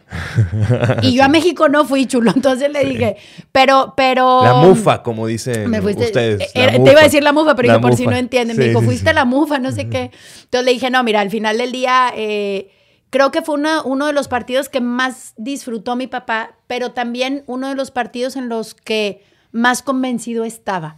y 1.01 1.15
yo 1.15 1.23
a 1.23 1.27
México 1.27 1.69
no 1.69 1.86
fui 1.86 2.05
chulo. 2.05 2.31
Entonces 2.36 2.71
le 2.71 2.86
dije, 2.86 3.17
pero, 3.51 3.93
pero... 3.97 4.43
La 4.43 4.53
mufa, 4.53 5.01
como 5.01 5.25
dicen 5.25 5.73
ustedes. 5.73 6.53
te 6.53 6.91
iba 6.91 6.99
a 6.99 7.03
decir 7.03 7.23
la 7.23 7.34
mufa, 7.34 7.55
pero 7.55 7.81
por 7.81 7.95
si 7.95 8.05
no 8.05 8.15
entienden. 8.15 8.57
me 8.57 8.65
dijo, 8.67 8.81
fuiste 8.81 9.13
la 9.13 9.25
mufa, 9.25 9.59
no 9.59 9.71
sé 9.71 9.89
qué. 9.89 10.11
Entonces 10.43 10.65
le 10.65 10.71
dije, 10.74 10.89
no, 10.89 11.03
mira, 11.03 11.21
al 11.21 11.30
final 11.30 11.57
del 11.57 11.71
día, 11.71 12.11
eh, 12.15 12.71
creo 13.09 13.32
que 13.32 13.41
fue 13.41 13.55
uno 13.86 14.05
de 14.05 14.13
los 14.13 14.28
partidos 14.28 14.69
que 14.69 14.82
más 14.82 15.34
disfrutó 15.38 15.95
mi 15.95 16.07
papá, 16.07 16.57
pero 16.67 16.91
también 16.91 17.43
uno 17.47 17.69
de 17.69 17.76
los 17.76 17.91
partidos 17.91 18.36
en 18.36 18.49
los 18.49 18.74
que 18.74 19.24
más 19.51 19.84
convencido 19.84 20.43
estaba 20.43 20.97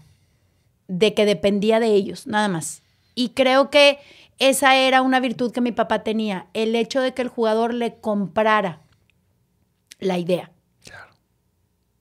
de 0.87 1.13
que 1.13 1.25
dependía 1.25 1.79
de 1.79 1.87
ellos, 1.87 2.27
nada 2.27 2.47
más. 2.47 2.83
Y 3.15 3.29
creo 3.29 3.69
que 3.69 3.99
esa 4.39 4.75
era 4.75 5.01
una 5.01 5.19
virtud 5.19 5.51
que 5.51 5.61
mi 5.61 5.71
papá 5.71 6.03
tenía, 6.03 6.47
el 6.53 6.75
hecho 6.75 7.01
de 7.01 7.13
que 7.13 7.21
el 7.21 7.29
jugador 7.29 7.73
le 7.73 7.95
comprara 7.95 8.81
la 9.99 10.17
idea. 10.17 10.51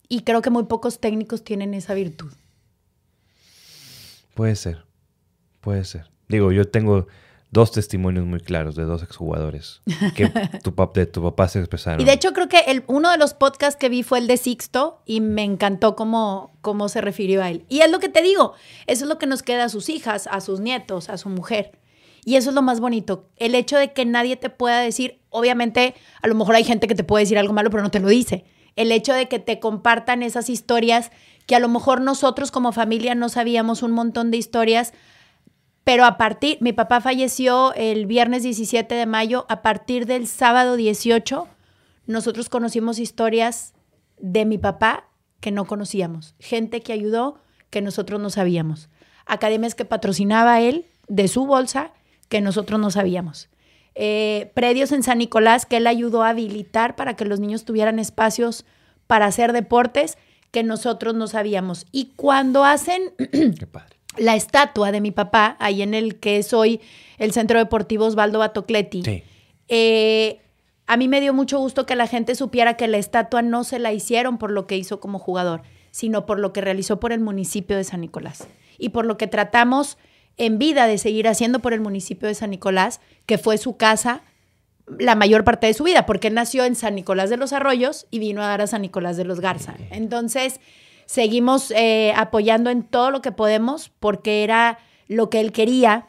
Y 0.09 0.21
creo 0.21 0.43
que 0.43 0.51
muy 0.51 0.65
pocos 0.65 1.01
técnicos 1.01 1.43
tienen 1.43 1.75
esa 1.75 1.95
virtud. 1.95 2.33
Puede 4.35 4.55
ser, 4.55 4.85
puede 5.61 5.85
ser. 5.85 6.11
Digo, 6.29 6.53
yo 6.53 6.69
tengo 6.69 7.07
dos 7.55 7.71
testimonios 7.71 8.27
muy 8.27 8.41
claros 8.41 8.75
de 8.75 8.83
dos 8.83 9.03
exjugadores 9.05 9.81
que 10.17 10.29
tu, 10.63 10.75
de 10.93 11.07
tu 11.07 11.23
papá 11.23 11.49
se 11.49 11.61
expresaron. 11.61 12.01
Y 12.01 12.05
de 12.05 12.13
hecho 12.13 12.33
creo 12.33 12.49
que 12.49 12.59
el, 12.67 12.83
uno 12.89 13.11
de 13.13 13.17
los 13.17 13.33
podcasts 13.33 13.79
que 13.79 13.89
vi 13.89 14.03
fue 14.03 14.19
el 14.19 14.27
de 14.27 14.37
Sixto 14.37 15.01
y 15.07 15.21
me 15.21 15.45
encantó 15.45 15.95
cómo, 15.95 16.53
cómo 16.61 16.89
se 16.89 17.01
refirió 17.01 17.43
a 17.43 17.51
él. 17.51 17.65
Y 17.69 17.81
es 17.81 17.91
lo 17.91 18.01
que 18.01 18.09
te 18.09 18.23
digo, 18.23 18.55
eso 18.89 19.05
es 19.05 19.09
lo 19.09 19.19
que 19.19 19.27
nos 19.27 19.45
queda 19.45 19.65
a 19.65 19.69
sus 19.69 19.89
hijas, 19.89 20.29
a 20.31 20.41
sus 20.41 20.59
nietos, 20.59 21.09
a 21.09 21.17
su 21.17 21.29
mujer. 21.29 21.79
Y 22.25 22.35
eso 22.35 22.51
es 22.51 22.57
lo 22.57 22.63
más 22.63 22.81
bonito, 22.81 23.29
el 23.37 23.55
hecho 23.55 23.79
de 23.79 23.93
que 23.93 24.05
nadie 24.05 24.37
te 24.37 24.51
pueda 24.51 24.81
decir, 24.81 25.21
obviamente 25.31 25.95
a 26.23 26.27
lo 26.27 26.35
mejor 26.35 26.57
hay 26.57 26.65
gente 26.65 26.89
que 26.89 26.97
te 26.97 27.05
puede 27.05 27.25
decir 27.25 27.39
algo 27.39 27.53
malo, 27.53 27.71
pero 27.71 27.85
no 27.85 27.91
te 27.91 28.01
lo 28.01 28.09
dice. 28.09 28.45
El 28.75 28.91
hecho 28.91 29.13
de 29.13 29.29
que 29.29 29.39
te 29.39 29.61
compartan 29.61 30.25
esas 30.25 30.51
historias 30.51 31.13
que 31.47 31.55
a 31.55 31.61
lo 31.61 31.69
mejor 31.69 32.01
nosotros 32.01 32.51
como 32.51 32.73
familia 32.73 33.15
no 33.15 33.29
sabíamos 33.29 33.85
un 33.85 33.93
montón 33.93 34.33
de 34.33 34.39
historias 34.39 34.93
pero 35.85 36.07
a 36.07 36.17
partir, 36.17 36.57
mi 36.61 36.73
papá 36.73 37.03
falleció 37.03 37.75
el 37.75 38.07
viernes 38.07 38.43
17 38.43 38.95
de 38.95 39.07
mayo, 39.07 39.45
a 39.51 39.61
partir 39.61 40.07
del 40.07 40.27
sábado 40.27 40.77
18, 40.77 41.47
nosotros 42.07 42.49
conocimos 42.49 42.99
historias 42.99 43.75
de 44.19 44.47
mi 44.47 44.57
papá 44.57 45.09
que 45.41 45.51
no 45.51 45.67
conocíamos, 45.67 46.35
gente 46.39 46.81
que 46.81 46.95
ayudó 46.95 47.39
que 47.69 47.83
nosotros 47.83 48.19
no 48.19 48.31
sabíamos, 48.31 48.89
academias 49.27 49.75
que 49.75 49.85
patrocinaba 49.85 50.61
él 50.63 50.87
de 51.09 51.29
su 51.29 51.45
bolsa 51.47 51.93
que 52.31 52.41
nosotros 52.41 52.81
no 52.81 52.91
sabíamos. 52.91 53.51
Eh, 53.95 54.51
predios 54.55 54.91
en 54.91 55.03
San 55.03 55.19
Nicolás 55.19 55.67
que 55.67 55.77
él 55.77 55.87
ayudó 55.87 56.25
a 56.25 56.31
habilitar 56.31 56.97
para 56.97 57.15
que 57.15 57.27
los 57.27 57.41
niños 57.41 57.65
tuvieran 57.65 57.99
espacios 57.99 58.65
para 59.07 59.27
hacer 59.27 59.53
deportes 59.53 60.19
que 60.51 60.63
nosotros 60.63 61.15
no 61.15 61.27
sabíamos. 61.27 61.87
Y 61.93 62.13
cuando 62.17 62.65
hacen 62.65 63.13
Qué 63.59 63.67
padre 63.67 63.97
la 64.17 64.37
estatua 64.37 64.93
de 64.93 65.01
mi 65.01 65.11
papá, 65.11 65.57
ahí 65.59 65.83
en 65.83 65.95
el 65.95 66.21
que 66.21 66.39
es 66.39 66.53
hoy 66.53 66.81
el 67.19 67.33
Centro 67.33 67.59
Deportivo 67.59 68.07
Osvaldo 68.07 68.39
Batocletti. 68.39 69.25
Eh, 69.69 70.41
a 70.87 70.97
mí 70.97 71.09
me 71.09 71.21
dio 71.21 71.33
mucho 71.33 71.59
gusto 71.59 71.87
que 71.87 71.97
la 71.97 72.07
gente 72.07 72.35
supiera 72.35 72.75
que 72.75 72.89
la 72.89 72.99
estatua 72.99 73.43
no 73.43 73.65
se 73.65 73.79
la 73.79 73.93
hicieron 73.93 74.39
por 74.39 74.51
lo 74.51 74.67
que 74.67 74.77
hizo 74.77 75.01
como 75.01 75.19
jugador, 75.19 75.63
sino 75.91 76.27
por 76.27 76.39
lo 76.39 76.53
que 76.53 76.61
realizó 76.61 77.01
por 77.01 77.13
el 77.13 77.21
municipio 77.21 77.77
de 77.77 77.85
San 77.85 78.01
Nicolás 78.01 78.49
y 78.79 78.91
por 78.91 79.07
lo 79.07 79.17
que 79.17 79.27
tratamos 79.27 79.97
en 80.37 80.59
vida 80.59 80.87
de 80.87 80.99
seguir 80.99 81.29
haciendo 81.29 81.61
por 81.61 81.73
el 81.73 81.81
municipio 81.81 82.29
de 82.29 82.35
San 82.35 82.51
Nicolás, 82.51 83.01
que 83.27 83.39
fue 83.39 83.57
su 83.57 83.77
casa 83.77 84.23
la 84.99 85.15
mayor 85.15 85.45
parte 85.45 85.67
de 85.67 85.75
su 85.75 85.85
vida, 85.85 86.05
porque 86.05 86.29
él 86.29 86.35
nació 86.35 86.65
en 86.65 86.75
San 86.75 86.95
Nicolás 86.95 87.31
de 87.31 87.37
los 87.37 87.53
Arroyos 87.53 88.07
y 88.11 88.19
vino 88.19 88.43
a 88.43 88.49
dar 88.49 88.61
a 88.61 88.67
San 88.67 88.83
Nicolás 88.83 89.17
de 89.17 89.25
los 89.25 89.41
Garza. 89.41 89.77
Entonces, 89.91 90.61
Seguimos 91.07 91.71
eh, 91.71 92.13
apoyando 92.17 92.71
en 92.71 92.83
todo 92.83 93.11
lo 93.11 93.23
que 93.23 93.33
podemos 93.33 93.91
porque 94.01 94.45
era 94.45 94.79
lo 95.09 95.31
que 95.31 95.41
él 95.41 95.53
quería. 95.53 96.07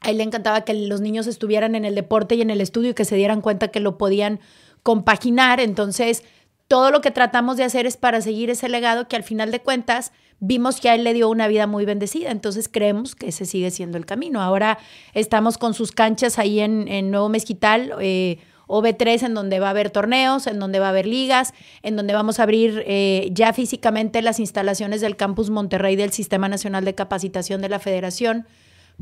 A 0.00 0.10
él 0.10 0.18
le 0.18 0.24
encantaba 0.24 0.62
que 0.62 0.74
los 0.74 1.00
niños 1.00 1.26
estuvieran 1.26 1.74
en 1.74 1.84
el 1.84 1.94
deporte 1.94 2.34
y 2.34 2.42
en 2.42 2.50
el 2.50 2.60
estudio 2.60 2.90
y 2.90 2.94
que 2.94 3.04
se 3.04 3.16
dieran 3.16 3.40
cuenta 3.40 3.68
que 3.68 3.80
lo 3.80 3.98
podían 3.98 4.40
compaginar. 4.82 5.60
Entonces, 5.60 6.24
todo 6.68 6.90
lo 6.90 7.00
que 7.00 7.10
tratamos 7.10 7.56
de 7.56 7.64
hacer 7.64 7.84
es 7.86 7.96
para 7.96 8.20
seguir 8.20 8.48
ese 8.48 8.68
legado 8.68 9.08
que 9.08 9.16
al 9.16 9.24
final 9.24 9.50
de 9.50 9.60
cuentas 9.60 10.12
vimos 10.38 10.80
que 10.80 10.88
a 10.88 10.94
él 10.94 11.04
le 11.04 11.12
dio 11.12 11.28
una 11.28 11.48
vida 11.48 11.66
muy 11.66 11.84
bendecida. 11.84 12.30
Entonces 12.30 12.68
creemos 12.68 13.14
que 13.14 13.28
ese 13.28 13.44
sigue 13.44 13.70
siendo 13.70 13.98
el 13.98 14.06
camino. 14.06 14.40
Ahora 14.40 14.78
estamos 15.12 15.58
con 15.58 15.74
sus 15.74 15.92
canchas 15.92 16.38
ahí 16.38 16.60
en, 16.60 17.10
Nuevo 17.10 17.28
Mezquital. 17.28 17.92
Eh, 18.00 18.38
OB3 18.70 19.26
en 19.26 19.34
donde 19.34 19.60
va 19.60 19.68
a 19.68 19.70
haber 19.70 19.90
torneos, 19.90 20.46
en 20.46 20.58
donde 20.58 20.78
va 20.78 20.86
a 20.86 20.90
haber 20.90 21.06
ligas, 21.06 21.52
en 21.82 21.96
donde 21.96 22.14
vamos 22.14 22.38
a 22.40 22.44
abrir 22.44 22.82
eh, 22.86 23.28
ya 23.32 23.52
físicamente 23.52 24.22
las 24.22 24.38
instalaciones 24.40 25.00
del 25.00 25.16
Campus 25.16 25.50
Monterrey 25.50 25.96
del 25.96 26.12
Sistema 26.12 26.48
Nacional 26.48 26.84
de 26.84 26.94
Capacitación 26.94 27.60
de 27.60 27.68
la 27.68 27.78
Federación 27.78 28.46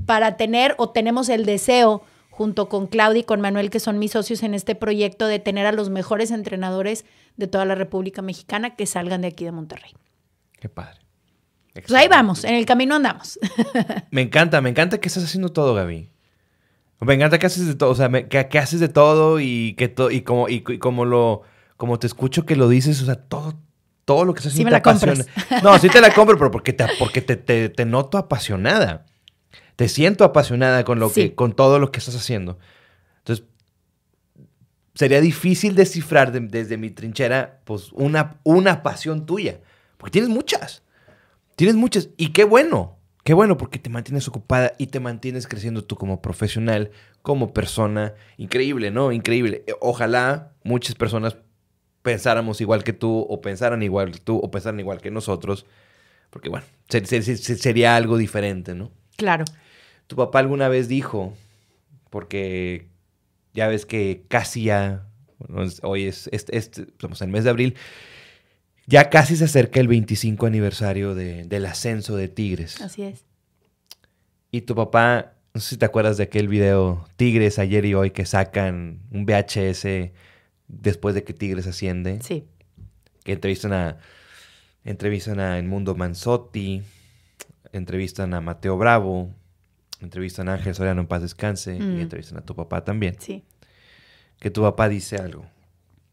para 0.06 0.36
tener 0.36 0.74
o 0.78 0.90
tenemos 0.90 1.28
el 1.28 1.44
deseo 1.44 2.02
junto 2.30 2.68
con 2.68 2.86
Claudia 2.86 3.20
y 3.20 3.24
con 3.24 3.40
Manuel, 3.40 3.68
que 3.68 3.80
son 3.80 3.98
mis 3.98 4.12
socios 4.12 4.44
en 4.44 4.54
este 4.54 4.76
proyecto, 4.76 5.26
de 5.26 5.40
tener 5.40 5.66
a 5.66 5.72
los 5.72 5.90
mejores 5.90 6.30
entrenadores 6.30 7.04
de 7.36 7.48
toda 7.48 7.64
la 7.64 7.74
República 7.74 8.22
Mexicana 8.22 8.76
que 8.76 8.86
salgan 8.86 9.22
de 9.22 9.28
aquí 9.28 9.44
de 9.44 9.50
Monterrey. 9.50 9.92
Qué 10.60 10.68
padre. 10.68 11.00
Pues 11.72 11.92
ahí 11.92 12.08
vamos, 12.08 12.44
en 12.44 12.54
el 12.54 12.64
camino 12.64 12.94
andamos. 12.94 13.38
me 14.10 14.22
encanta, 14.22 14.60
me 14.60 14.70
encanta 14.70 14.98
que 14.98 15.08
estás 15.08 15.24
haciendo 15.24 15.48
todo, 15.48 15.74
Gaby. 15.74 16.10
Me 17.00 17.14
encanta 17.14 17.38
que 17.38 17.46
haces 17.46 17.66
de 17.66 17.74
todo, 17.74 17.90
o 17.90 17.94
sea, 17.94 18.10
que, 18.10 18.58
haces 18.58 18.80
de 18.80 18.88
todo 18.88 19.38
y 19.40 19.74
que 19.74 19.94
y 20.10 20.22
como 20.22 20.48
y, 20.48 20.62
como 20.78 21.04
lo 21.04 21.42
como 21.76 21.98
te 21.98 22.06
escucho 22.08 22.44
que 22.44 22.56
lo 22.56 22.68
dices, 22.68 23.00
o 23.02 23.04
sea, 23.06 23.14
todo, 23.14 23.56
todo 24.04 24.24
lo 24.24 24.34
que 24.34 24.38
estás 24.40 24.52
Sí 24.54 24.64
me 24.64 24.70
te 24.72 24.82
compras. 24.82 25.20
apasiona. 25.20 25.62
No, 25.62 25.78
sí 25.78 25.88
te 25.88 26.00
la 26.00 26.12
compro, 26.12 26.36
pero 26.36 26.50
porque 26.50 26.72
te, 26.72 26.84
porque 26.98 27.22
te, 27.22 27.36
te- 27.36 27.68
te 27.68 27.84
noto 27.84 28.18
apasionada. 28.18 29.06
Te 29.76 29.88
siento 29.88 30.24
apasionada 30.24 30.82
con 30.82 30.98
lo 30.98 31.08
Sí. 31.08 31.28
que, 31.30 31.34
con 31.36 31.52
todo 31.52 31.78
lo 31.78 31.92
que 31.92 32.00
estás 32.00 32.16
haciendo. 32.16 32.58
Entonces, 33.18 33.44
sería 34.94 35.20
difícil 35.20 35.76
descifrar 35.76 36.32
de- 36.32 36.40
desde 36.40 36.76
mi 36.76 36.90
trinchera, 36.90 37.60
pues, 37.64 37.92
una, 37.92 38.40
una 38.42 38.82
pasión 38.82 39.24
tuya. 39.24 39.60
Porque 39.98 40.10
tienes 40.12 40.30
muchas. 40.30 40.82
Tienes 41.54 41.76
muchas. 41.76 42.08
Y 42.16 42.30
qué 42.32 42.42
bueno. 42.42 42.97
Qué 43.24 43.34
bueno 43.34 43.56
porque 43.58 43.78
te 43.78 43.90
mantienes 43.90 44.26
ocupada 44.28 44.72
y 44.78 44.86
te 44.86 45.00
mantienes 45.00 45.46
creciendo 45.46 45.84
tú 45.84 45.96
como 45.96 46.22
profesional, 46.22 46.90
como 47.22 47.52
persona. 47.52 48.14
Increíble, 48.38 48.90
¿no? 48.90 49.12
Increíble. 49.12 49.64
Eh, 49.66 49.74
Ojalá 49.80 50.52
muchas 50.64 50.94
personas 50.94 51.36
pensáramos 52.02 52.60
igual 52.62 52.84
que 52.84 52.94
tú, 52.94 53.26
o 53.28 53.40
pensaran 53.42 53.82
igual 53.82 54.12
que 54.12 54.18
tú, 54.20 54.38
o 54.38 54.50
pensaran 54.50 54.80
igual 54.80 55.00
que 55.02 55.10
nosotros. 55.10 55.66
Porque 56.30 56.48
bueno, 56.48 56.64
se- 56.88 57.04
se- 57.04 57.22
se- 57.22 57.56
sería 57.56 57.96
algo 57.96 58.16
diferente, 58.16 58.74
¿no? 58.74 58.90
Claro. 59.16 59.44
Tu 60.06 60.16
papá 60.16 60.38
alguna 60.38 60.68
vez 60.68 60.88
dijo, 60.88 61.34
porque 62.10 62.88
ya 63.52 63.68
ves 63.68 63.84
que 63.84 64.24
casi 64.28 64.64
ya, 64.64 65.06
bueno, 65.38 65.70
hoy 65.82 66.06
es, 66.06 66.28
este, 66.32 66.56
este- 66.56 66.82
estamos 66.82 67.20
en 67.20 67.28
el 67.28 67.32
mes 67.32 67.44
de 67.44 67.50
abril, 67.50 67.74
ya 68.88 69.10
casi 69.10 69.36
se 69.36 69.44
acerca 69.44 69.80
el 69.80 69.86
25 69.88 70.46
aniversario 70.46 71.14
de- 71.14 71.44
del 71.44 71.66
ascenso 71.66 72.16
de 72.16 72.28
Tigres. 72.28 72.80
Así 72.80 73.02
es. 73.02 73.24
Y 74.50 74.62
tu 74.62 74.74
papá, 74.74 75.34
no 75.52 75.60
sé 75.60 75.68
si 75.70 75.76
te 75.76 75.84
acuerdas 75.84 76.16
de 76.16 76.22
aquel 76.24 76.48
video 76.48 77.06
Tigres 77.16 77.58
ayer 77.58 77.84
y 77.84 77.92
hoy 77.94 78.10
que 78.12 78.24
sacan 78.24 79.00
un 79.10 79.26
VHS 79.26 80.12
después 80.68 81.14
de 81.14 81.22
que 81.22 81.34
Tigres 81.34 81.66
asciende, 81.66 82.18
Sí. 82.22 82.46
que 83.24 83.32
entrevistan 83.32 83.72
a, 83.74 83.98
entrevistan 84.84 85.38
a 85.38 85.60
Mundo 85.62 85.94
Manzotti, 85.94 86.82
entrevistan 87.72 88.32
a 88.32 88.40
Mateo 88.40 88.78
Bravo, 88.78 89.34
entrevistan 90.00 90.48
a 90.48 90.54
Ángel 90.54 90.74
Soriano 90.74 91.02
en 91.02 91.06
paz 91.08 91.20
descanse 91.20 91.78
Mm. 91.78 91.98
y 91.98 92.00
entrevistan 92.00 92.38
a 92.38 92.42
tu 92.42 92.54
papá 92.56 92.84
también. 92.84 93.16
Sí. 93.18 93.44
Que 94.40 94.50
tu 94.50 94.62
papá 94.62 94.88
dice 94.88 95.16
algo 95.16 95.44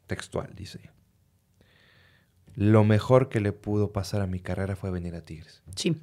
textual, 0.07 0.49
dice. 0.55 0.79
Lo 2.55 2.83
mejor 2.83 3.29
que 3.29 3.39
le 3.39 3.51
pudo 3.51 3.91
pasar 3.91 4.21
a 4.21 4.27
mi 4.27 4.39
carrera 4.39 4.75
fue 4.75 4.91
venir 4.91 5.15
a 5.15 5.21
Tigres. 5.21 5.61
Sí. 5.75 5.97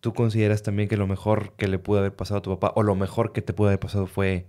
¿Tú 0.00 0.14
consideras 0.14 0.62
también 0.62 0.88
que 0.88 0.96
lo 0.96 1.06
mejor 1.06 1.54
que 1.56 1.68
le 1.68 1.78
pudo 1.78 1.98
haber 1.98 2.14
pasado 2.14 2.38
a 2.38 2.42
tu 2.42 2.50
papá 2.50 2.72
o 2.74 2.82
lo 2.82 2.94
mejor 2.94 3.32
que 3.32 3.42
te 3.42 3.52
pudo 3.52 3.68
haber 3.68 3.80
pasado 3.80 4.06
fue 4.06 4.46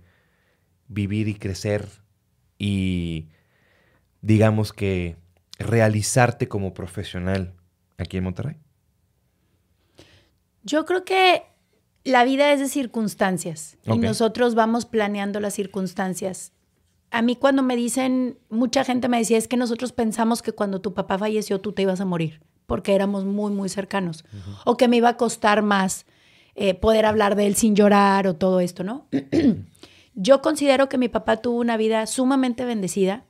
vivir 0.88 1.28
y 1.28 1.34
crecer 1.34 1.88
y 2.58 3.28
digamos 4.20 4.72
que 4.72 5.16
realizarte 5.58 6.48
como 6.48 6.74
profesional 6.74 7.54
aquí 7.98 8.16
en 8.16 8.24
Monterrey? 8.24 8.56
Yo 10.62 10.84
creo 10.86 11.04
que 11.04 11.42
la 12.04 12.24
vida 12.24 12.52
es 12.52 12.60
de 12.60 12.68
circunstancias 12.68 13.76
y 13.84 13.98
nosotros 13.98 14.54
vamos 14.54 14.86
planeando 14.86 15.40
las 15.40 15.54
circunstancias. 15.54 16.51
A 17.12 17.20
mí 17.20 17.36
cuando 17.36 17.62
me 17.62 17.76
dicen, 17.76 18.38
mucha 18.48 18.84
gente 18.84 19.06
me 19.06 19.18
decía, 19.18 19.36
es 19.36 19.46
que 19.46 19.58
nosotros 19.58 19.92
pensamos 19.92 20.40
que 20.40 20.52
cuando 20.52 20.80
tu 20.80 20.94
papá 20.94 21.18
falleció 21.18 21.60
tú 21.60 21.72
te 21.72 21.82
ibas 21.82 22.00
a 22.00 22.06
morir, 22.06 22.40
porque 22.66 22.94
éramos 22.94 23.26
muy, 23.26 23.52
muy 23.52 23.68
cercanos, 23.68 24.24
o 24.64 24.78
que 24.78 24.88
me 24.88 24.96
iba 24.96 25.10
a 25.10 25.16
costar 25.18 25.60
más 25.60 26.06
eh, 26.54 26.72
poder 26.72 27.04
hablar 27.04 27.36
de 27.36 27.46
él 27.46 27.54
sin 27.54 27.76
llorar 27.76 28.26
o 28.26 28.34
todo 28.34 28.60
esto, 28.60 28.82
¿no? 28.82 29.06
Yo 30.14 30.40
considero 30.40 30.88
que 30.88 30.96
mi 30.96 31.08
papá 31.08 31.36
tuvo 31.36 31.58
una 31.60 31.76
vida 31.76 32.06
sumamente 32.06 32.64
bendecida. 32.64 33.24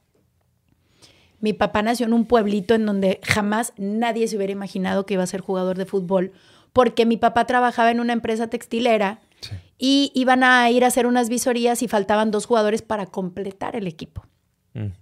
Mi 1.40 1.52
papá 1.52 1.82
nació 1.82 2.06
en 2.06 2.12
un 2.12 2.24
pueblito 2.24 2.74
en 2.74 2.86
donde 2.86 3.20
jamás 3.24 3.72
nadie 3.76 4.28
se 4.28 4.36
hubiera 4.36 4.52
imaginado 4.52 5.06
que 5.06 5.14
iba 5.14 5.24
a 5.24 5.26
ser 5.26 5.40
jugador 5.40 5.76
de 5.76 5.86
fútbol, 5.86 6.32
porque 6.72 7.04
mi 7.04 7.16
papá 7.16 7.46
trabajaba 7.46 7.90
en 7.90 7.98
una 7.98 8.12
empresa 8.12 8.46
textilera 8.46 9.20
Sí. 9.42 9.56
y 9.76 10.12
iban 10.14 10.44
a 10.44 10.70
ir 10.70 10.84
a 10.84 10.86
hacer 10.86 11.06
unas 11.06 11.28
visorías 11.28 11.82
y 11.82 11.88
faltaban 11.88 12.30
dos 12.30 12.46
jugadores 12.46 12.80
para 12.80 13.06
completar 13.06 13.76
el 13.76 13.86
equipo. 13.86 14.24
Mm. 14.74 14.92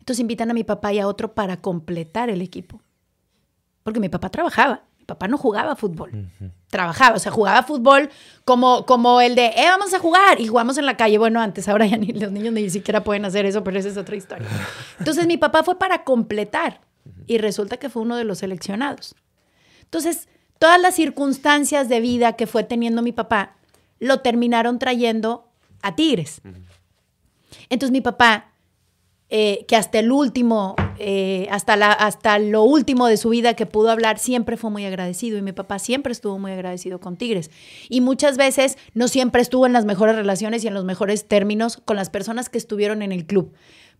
Entonces 0.00 0.20
invitan 0.20 0.50
a 0.50 0.54
mi 0.54 0.64
papá 0.64 0.92
y 0.92 0.98
a 0.98 1.06
otro 1.06 1.34
para 1.34 1.60
completar 1.60 2.30
el 2.30 2.42
equipo. 2.42 2.82
Porque 3.82 4.00
mi 4.00 4.08
papá 4.08 4.28
trabajaba, 4.28 4.82
mi 4.98 5.04
papá 5.04 5.28
no 5.28 5.38
jugaba 5.38 5.76
fútbol, 5.76 6.28
trabajaba, 6.68 7.16
o 7.16 7.18
sea, 7.18 7.32
jugaba 7.32 7.62
fútbol 7.62 8.10
como, 8.44 8.84
como 8.84 9.20
el 9.20 9.34
de, 9.34 9.46
eh, 9.46 9.66
vamos 9.68 9.94
a 9.94 9.98
jugar 9.98 10.40
y 10.40 10.46
jugamos 10.46 10.76
en 10.76 10.84
la 10.84 10.96
calle. 10.96 11.16
Bueno, 11.16 11.40
antes, 11.40 11.68
ahora 11.68 11.86
ya 11.86 11.96
ni 11.96 12.08
los 12.08 12.32
niños 12.32 12.52
ni 12.52 12.68
siquiera 12.68 13.04
pueden 13.04 13.24
hacer 13.24 13.46
eso, 13.46 13.64
pero 13.64 13.78
esa 13.78 13.88
es 13.88 13.96
otra 13.96 14.16
historia. 14.16 14.48
Entonces 14.98 15.26
mi 15.26 15.36
papá 15.36 15.62
fue 15.62 15.78
para 15.78 16.04
completar 16.04 16.80
y 17.26 17.38
resulta 17.38 17.76
que 17.76 17.88
fue 17.88 18.02
uno 18.02 18.16
de 18.16 18.24
los 18.24 18.38
seleccionados. 18.38 19.14
Entonces, 19.84 20.28
todas 20.58 20.80
las 20.80 20.94
circunstancias 20.94 21.88
de 21.88 22.00
vida 22.00 22.34
que 22.34 22.46
fue 22.46 22.62
teniendo 22.64 23.00
mi 23.00 23.12
papá 23.12 23.56
lo 23.98 24.20
terminaron 24.20 24.78
trayendo 24.78 25.48
a 25.82 25.96
Tigres. 25.96 26.40
Entonces 27.68 27.92
mi 27.92 28.00
papá, 28.00 28.52
eh, 29.30 29.64
que 29.68 29.76
hasta 29.76 29.98
el 29.98 30.10
último, 30.10 30.74
eh, 30.98 31.48
hasta, 31.50 31.76
la, 31.76 31.92
hasta 31.92 32.38
lo 32.38 32.62
último 32.62 33.06
de 33.06 33.16
su 33.16 33.28
vida 33.28 33.54
que 33.54 33.66
pudo 33.66 33.90
hablar, 33.90 34.18
siempre 34.18 34.56
fue 34.56 34.70
muy 34.70 34.84
agradecido. 34.84 35.38
Y 35.38 35.42
mi 35.42 35.52
papá 35.52 35.78
siempre 35.78 36.12
estuvo 36.12 36.38
muy 36.38 36.52
agradecido 36.52 37.00
con 37.00 37.16
Tigres. 37.16 37.50
Y 37.88 38.00
muchas 38.00 38.36
veces 38.36 38.78
no 38.94 39.08
siempre 39.08 39.42
estuvo 39.42 39.66
en 39.66 39.72
las 39.72 39.84
mejores 39.84 40.16
relaciones 40.16 40.64
y 40.64 40.68
en 40.68 40.74
los 40.74 40.84
mejores 40.84 41.26
términos 41.26 41.76
con 41.84 41.96
las 41.96 42.10
personas 42.10 42.48
que 42.48 42.58
estuvieron 42.58 43.02
en 43.02 43.12
el 43.12 43.26
club. 43.26 43.52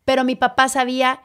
Pero 0.04 0.24
mi 0.24 0.36
papá 0.36 0.68
sabía 0.68 1.22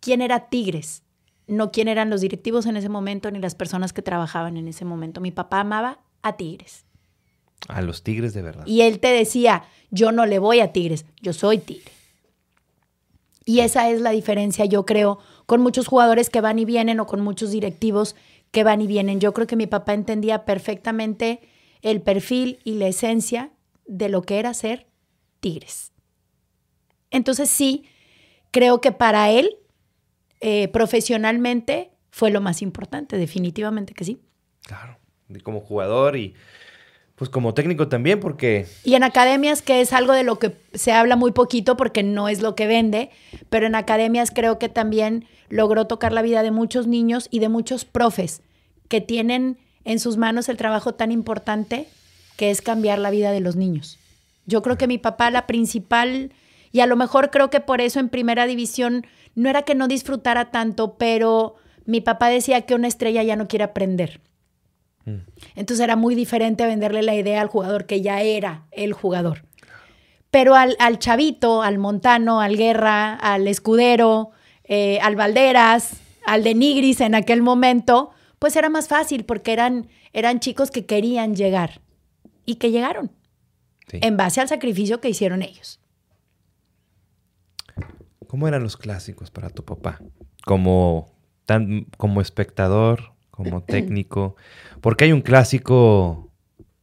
quién 0.00 0.22
era 0.22 0.48
Tigres, 0.48 1.02
no 1.46 1.70
quién 1.70 1.88
eran 1.88 2.10
los 2.10 2.20
directivos 2.20 2.66
en 2.66 2.76
ese 2.76 2.88
momento 2.88 3.30
ni 3.30 3.38
las 3.38 3.54
personas 3.54 3.92
que 3.92 4.02
trabajaban 4.02 4.56
en 4.56 4.68
ese 4.68 4.84
momento. 4.84 5.20
Mi 5.20 5.30
papá 5.30 5.60
amaba 5.60 6.00
a 6.22 6.36
Tigres. 6.36 6.87
A 7.66 7.82
los 7.82 8.02
Tigres 8.02 8.34
de 8.34 8.42
verdad. 8.42 8.66
Y 8.66 8.82
él 8.82 9.00
te 9.00 9.08
decía, 9.08 9.64
yo 9.90 10.12
no 10.12 10.26
le 10.26 10.38
voy 10.38 10.60
a 10.60 10.72
Tigres, 10.72 11.04
yo 11.20 11.32
soy 11.32 11.58
Tigre. 11.58 11.90
Y 13.44 13.60
esa 13.60 13.88
es 13.90 14.00
la 14.00 14.10
diferencia, 14.10 14.66
yo 14.66 14.84
creo, 14.84 15.18
con 15.46 15.62
muchos 15.62 15.86
jugadores 15.88 16.28
que 16.28 16.42
van 16.42 16.58
y 16.58 16.64
vienen 16.64 17.00
o 17.00 17.06
con 17.06 17.22
muchos 17.22 17.50
directivos 17.50 18.14
que 18.50 18.64
van 18.64 18.82
y 18.82 18.86
vienen. 18.86 19.20
Yo 19.20 19.32
creo 19.32 19.46
que 19.46 19.56
mi 19.56 19.66
papá 19.66 19.94
entendía 19.94 20.44
perfectamente 20.44 21.40
el 21.82 22.02
perfil 22.02 22.58
y 22.64 22.74
la 22.74 22.88
esencia 22.88 23.50
de 23.86 24.08
lo 24.08 24.22
que 24.22 24.38
era 24.38 24.52
ser 24.54 24.86
Tigres. 25.40 25.92
Entonces 27.10 27.48
sí, 27.48 27.86
creo 28.50 28.80
que 28.80 28.92
para 28.92 29.30
él, 29.30 29.56
eh, 30.40 30.68
profesionalmente, 30.68 31.90
fue 32.10 32.30
lo 32.30 32.40
más 32.40 32.62
importante, 32.62 33.16
definitivamente 33.16 33.94
que 33.94 34.04
sí. 34.04 34.20
Claro. 34.62 34.98
Como 35.42 35.60
jugador 35.60 36.16
y 36.16 36.34
pues 37.18 37.30
como 37.30 37.52
técnico 37.52 37.88
también 37.88 38.20
porque 38.20 38.66
Y 38.84 38.94
en 38.94 39.02
academias, 39.02 39.60
que 39.60 39.80
es 39.80 39.92
algo 39.92 40.12
de 40.12 40.22
lo 40.22 40.38
que 40.38 40.56
se 40.72 40.92
habla 40.92 41.16
muy 41.16 41.32
poquito 41.32 41.76
porque 41.76 42.02
no 42.02 42.28
es 42.28 42.40
lo 42.40 42.54
que 42.54 42.66
vende, 42.66 43.10
pero 43.50 43.66
en 43.66 43.74
academias 43.74 44.30
creo 44.30 44.58
que 44.58 44.68
también 44.68 45.26
logró 45.48 45.86
tocar 45.86 46.12
la 46.12 46.22
vida 46.22 46.42
de 46.42 46.52
muchos 46.52 46.86
niños 46.86 47.28
y 47.30 47.40
de 47.40 47.48
muchos 47.48 47.84
profes 47.84 48.42
que 48.88 49.00
tienen 49.00 49.58
en 49.84 49.98
sus 49.98 50.16
manos 50.16 50.48
el 50.48 50.56
trabajo 50.56 50.94
tan 50.94 51.10
importante 51.10 51.88
que 52.36 52.50
es 52.50 52.62
cambiar 52.62 53.00
la 53.00 53.10
vida 53.10 53.32
de 53.32 53.40
los 53.40 53.56
niños. 53.56 53.98
Yo 54.46 54.62
creo 54.62 54.78
que 54.78 54.86
mi 54.86 54.98
papá 54.98 55.30
la 55.30 55.46
principal, 55.46 56.32
y 56.70 56.80
a 56.80 56.86
lo 56.86 56.96
mejor 56.96 57.30
creo 57.30 57.50
que 57.50 57.60
por 57.60 57.80
eso 57.80 57.98
en 57.98 58.08
primera 58.08 58.46
división 58.46 59.06
no 59.34 59.50
era 59.50 59.62
que 59.62 59.74
no 59.74 59.88
disfrutara 59.88 60.50
tanto, 60.50 60.94
pero 60.94 61.56
mi 61.84 62.00
papá 62.00 62.28
decía 62.28 62.62
que 62.62 62.74
una 62.74 62.86
estrella 62.86 63.22
ya 63.22 63.34
no 63.34 63.48
quiere 63.48 63.64
aprender. 63.64 64.20
Entonces 65.54 65.82
era 65.82 65.96
muy 65.96 66.14
diferente 66.14 66.66
venderle 66.66 67.02
la 67.02 67.14
idea 67.14 67.40
al 67.40 67.48
jugador 67.48 67.86
que 67.86 68.02
ya 68.02 68.20
era 68.20 68.66
el 68.70 68.92
jugador. 68.92 69.44
Pero 70.30 70.54
al, 70.54 70.76
al 70.78 70.98
chavito, 70.98 71.62
al 71.62 71.78
montano, 71.78 72.42
al 72.42 72.56
guerra, 72.56 73.14
al 73.14 73.48
escudero, 73.48 74.32
eh, 74.64 74.98
al 75.00 75.16
Valderas, 75.16 75.94
al 76.26 76.44
de 76.44 76.54
Nigris 76.54 77.00
en 77.00 77.14
aquel 77.14 77.40
momento, 77.40 78.10
pues 78.38 78.54
era 78.54 78.68
más 78.68 78.86
fácil 78.86 79.24
porque 79.24 79.54
eran, 79.54 79.88
eran 80.12 80.40
chicos 80.40 80.70
que 80.70 80.84
querían 80.84 81.34
llegar 81.34 81.80
y 82.44 82.56
que 82.56 82.70
llegaron 82.70 83.10
sí. 83.90 83.98
en 84.02 84.18
base 84.18 84.42
al 84.42 84.48
sacrificio 84.48 85.00
que 85.00 85.08
hicieron 85.08 85.42
ellos. 85.42 85.80
¿Cómo 88.26 88.46
eran 88.46 88.62
los 88.62 88.76
clásicos 88.76 89.30
para 89.30 89.48
tu 89.48 89.64
papá? 89.64 90.02
Como 90.44 91.14
tan 91.46 91.86
como 91.96 92.20
espectador, 92.20 93.14
como 93.44 93.62
técnico, 93.62 94.36
porque 94.80 95.04
hay 95.04 95.12
un 95.12 95.20
clásico 95.22 96.28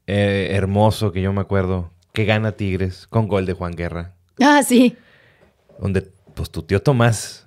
eh, 0.08 0.47
hermoso 0.51 1.12
que 1.12 1.22
yo 1.22 1.32
me 1.34 1.41
acuerdo 1.41 1.91
que 2.14 2.26
gana 2.26 2.53
Tigres 2.53 3.08
con 3.08 3.28
gol 3.28 3.45
de 3.45 3.53
Juan 3.53 3.74
Guerra, 3.74 4.14
Ah, 4.41 4.64
sí. 4.64 4.95
donde 5.80 6.01
pues 6.34 6.49
tu 6.49 6.64
tío 6.64 6.82
Tomás 6.82 7.45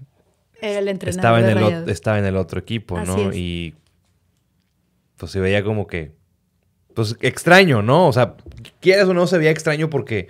Era 0.61 0.79
el 0.79 0.89
entrenador. 0.89 1.41
estaba 1.41 1.41
en, 1.41 1.59
el, 1.83 1.89
estaba 1.91 2.19
en 2.19 2.25
el 2.27 2.37
otro 2.37 2.61
equipo, 2.61 2.97
Así 2.99 3.11
¿no? 3.11 3.31
es. 3.31 3.37
Y 3.37 3.75
pues 5.17 5.33
se 5.33 5.41
veía 5.41 5.65
como 5.65 5.87
que, 5.87 6.13
pues 6.95 7.17
extraño, 7.21 7.81
¿no? 7.83 8.07
O 8.09 8.13
sea, 8.13 8.37
quieras 8.81 9.09
o 9.09 9.15
no, 9.15 9.27
se 9.27 9.39
veía 9.39 9.51
extraño 9.51 9.89
porque 9.91 10.29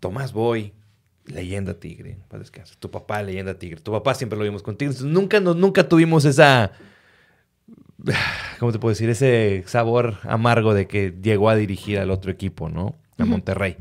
Tomás 0.00 0.32
Boy, 0.32 0.72
leyenda 1.26 1.74
tigre. 1.74 2.18
Tu 2.78 2.90
papá, 2.90 3.22
leyenda 3.22 3.58
tigre. 3.58 3.80
Tu 3.80 3.92
papá 3.92 4.14
siempre 4.14 4.38
lo 4.38 4.44
vimos 4.44 4.62
contigo. 4.62 4.92
nunca, 5.02 5.40
nunca 5.40 5.88
tuvimos 5.88 6.24
esa. 6.24 6.72
¿Cómo 8.58 8.72
te 8.72 8.78
puedo 8.78 8.90
decir? 8.90 9.08
Ese 9.08 9.64
sabor 9.66 10.18
amargo 10.22 10.74
de 10.74 10.86
que 10.86 11.14
llegó 11.22 11.48
a 11.48 11.56
dirigir 11.56 11.98
al 11.98 12.10
otro 12.10 12.30
equipo, 12.30 12.68
¿no? 12.68 12.96
A 13.18 13.24
Monterrey. 13.24 13.76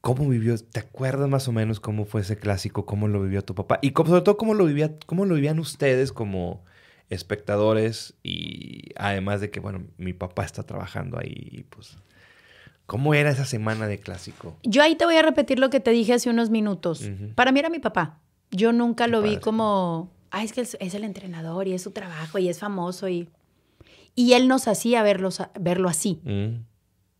¿Cómo 0.00 0.28
vivió? 0.28 0.56
¿Te 0.56 0.80
acuerdas 0.80 1.28
más 1.28 1.48
o 1.48 1.52
menos 1.52 1.80
cómo 1.80 2.04
fue 2.04 2.20
ese 2.20 2.36
clásico? 2.36 2.86
¿Cómo 2.86 3.08
lo 3.08 3.22
vivió 3.22 3.42
tu 3.42 3.54
papá? 3.54 3.78
Y 3.82 3.90
sobre 3.90 4.22
todo, 4.22 4.36
¿cómo 4.36 4.54
lo, 4.54 4.64
vivía, 4.64 4.96
cómo 5.06 5.26
lo 5.26 5.34
vivían 5.34 5.58
ustedes 5.58 6.12
como 6.12 6.64
espectadores? 7.10 8.14
Y 8.22 8.92
además 8.96 9.40
de 9.40 9.50
que, 9.50 9.58
bueno, 9.58 9.84
mi 9.98 10.12
papá 10.12 10.44
está 10.44 10.62
trabajando 10.62 11.18
ahí, 11.18 11.66
pues 11.70 11.98
¿Cómo 12.86 13.14
era 13.14 13.30
esa 13.30 13.44
semana 13.44 13.86
de 13.88 13.98
clásico? 13.98 14.56
Yo 14.62 14.82
ahí 14.82 14.94
te 14.94 15.04
voy 15.04 15.16
a 15.16 15.22
repetir 15.22 15.58
lo 15.58 15.70
que 15.70 15.80
te 15.80 15.90
dije 15.90 16.14
hace 16.14 16.30
unos 16.30 16.50
minutos. 16.50 17.02
Para 17.34 17.52
mí 17.52 17.58
era 17.58 17.68
mi 17.68 17.80
papá. 17.80 18.20
Yo 18.50 18.72
nunca 18.72 19.08
lo 19.08 19.22
vi 19.22 19.38
como, 19.38 20.12
ay, 20.30 20.46
es 20.46 20.52
que 20.52 20.60
es 20.60 20.94
el 20.94 21.04
entrenador 21.04 21.66
y 21.66 21.72
es 21.72 21.82
su 21.82 21.90
trabajo 21.90 22.38
y 22.38 22.48
es 22.48 22.58
famoso 22.58 23.08
y... 23.08 23.28
Y 24.18 24.32
él 24.32 24.48
nos 24.48 24.66
hacía 24.66 25.02
verlo 25.02 25.88
así. 25.88 26.20
Mm. 26.24 26.62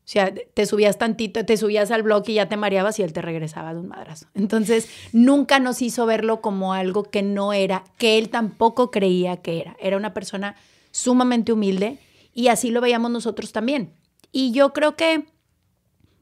O 0.06 0.08
sea, 0.08 0.32
te 0.32 0.66
subías 0.66 0.98
tantito, 0.98 1.44
te 1.44 1.56
subías 1.56 1.90
al 1.90 2.04
bloque 2.04 2.30
y 2.30 2.36
ya 2.36 2.48
te 2.48 2.56
mareabas 2.56 2.98
y 3.00 3.02
él 3.02 3.12
te 3.12 3.20
regresaba 3.20 3.74
de 3.74 3.80
un 3.80 3.88
madrazo. 3.88 4.28
Entonces, 4.34 4.88
nunca 5.12 5.58
nos 5.58 5.82
hizo 5.82 6.06
verlo 6.06 6.40
como 6.40 6.74
algo 6.74 7.02
que 7.02 7.24
no 7.24 7.52
era, 7.52 7.82
que 7.98 8.18
él 8.18 8.28
tampoco 8.28 8.92
creía 8.92 9.38
que 9.38 9.60
era. 9.60 9.76
Era 9.80 9.96
una 9.96 10.14
persona 10.14 10.54
sumamente 10.92 11.52
humilde 11.52 11.98
y 12.32 12.48
así 12.48 12.70
lo 12.70 12.80
veíamos 12.80 13.10
nosotros 13.10 13.50
también. 13.50 13.94
Y 14.30 14.52
yo 14.52 14.72
creo 14.72 14.94
que 14.94 15.26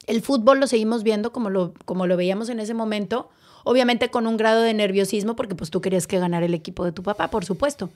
el 0.07 0.23
fútbol 0.23 0.61
lo 0.61 0.67
seguimos 0.67 1.03
viendo 1.03 1.33
como 1.33 1.51
lo, 1.51 1.75
como 1.85 2.07
lo 2.07 2.17
veíamos 2.17 2.49
en 2.49 2.61
ese 2.61 2.75
momento, 2.75 3.31
obviamente 3.65 4.11
con 4.11 4.27
un 4.27 4.37
grado 4.37 4.63
de 4.63 4.75
nerviosismo, 4.75 5.37
porque 5.37 5.55
pues 5.55 5.71
tú 5.71 5.81
querías 5.81 6.07
que 6.07 6.19
ganara 6.19 6.47
el 6.47 6.55
equipo 6.55 6.85
de 6.85 6.93
tu 6.93 7.03
papá, 7.03 7.29
por 7.29 7.45
supuesto. 7.45 7.91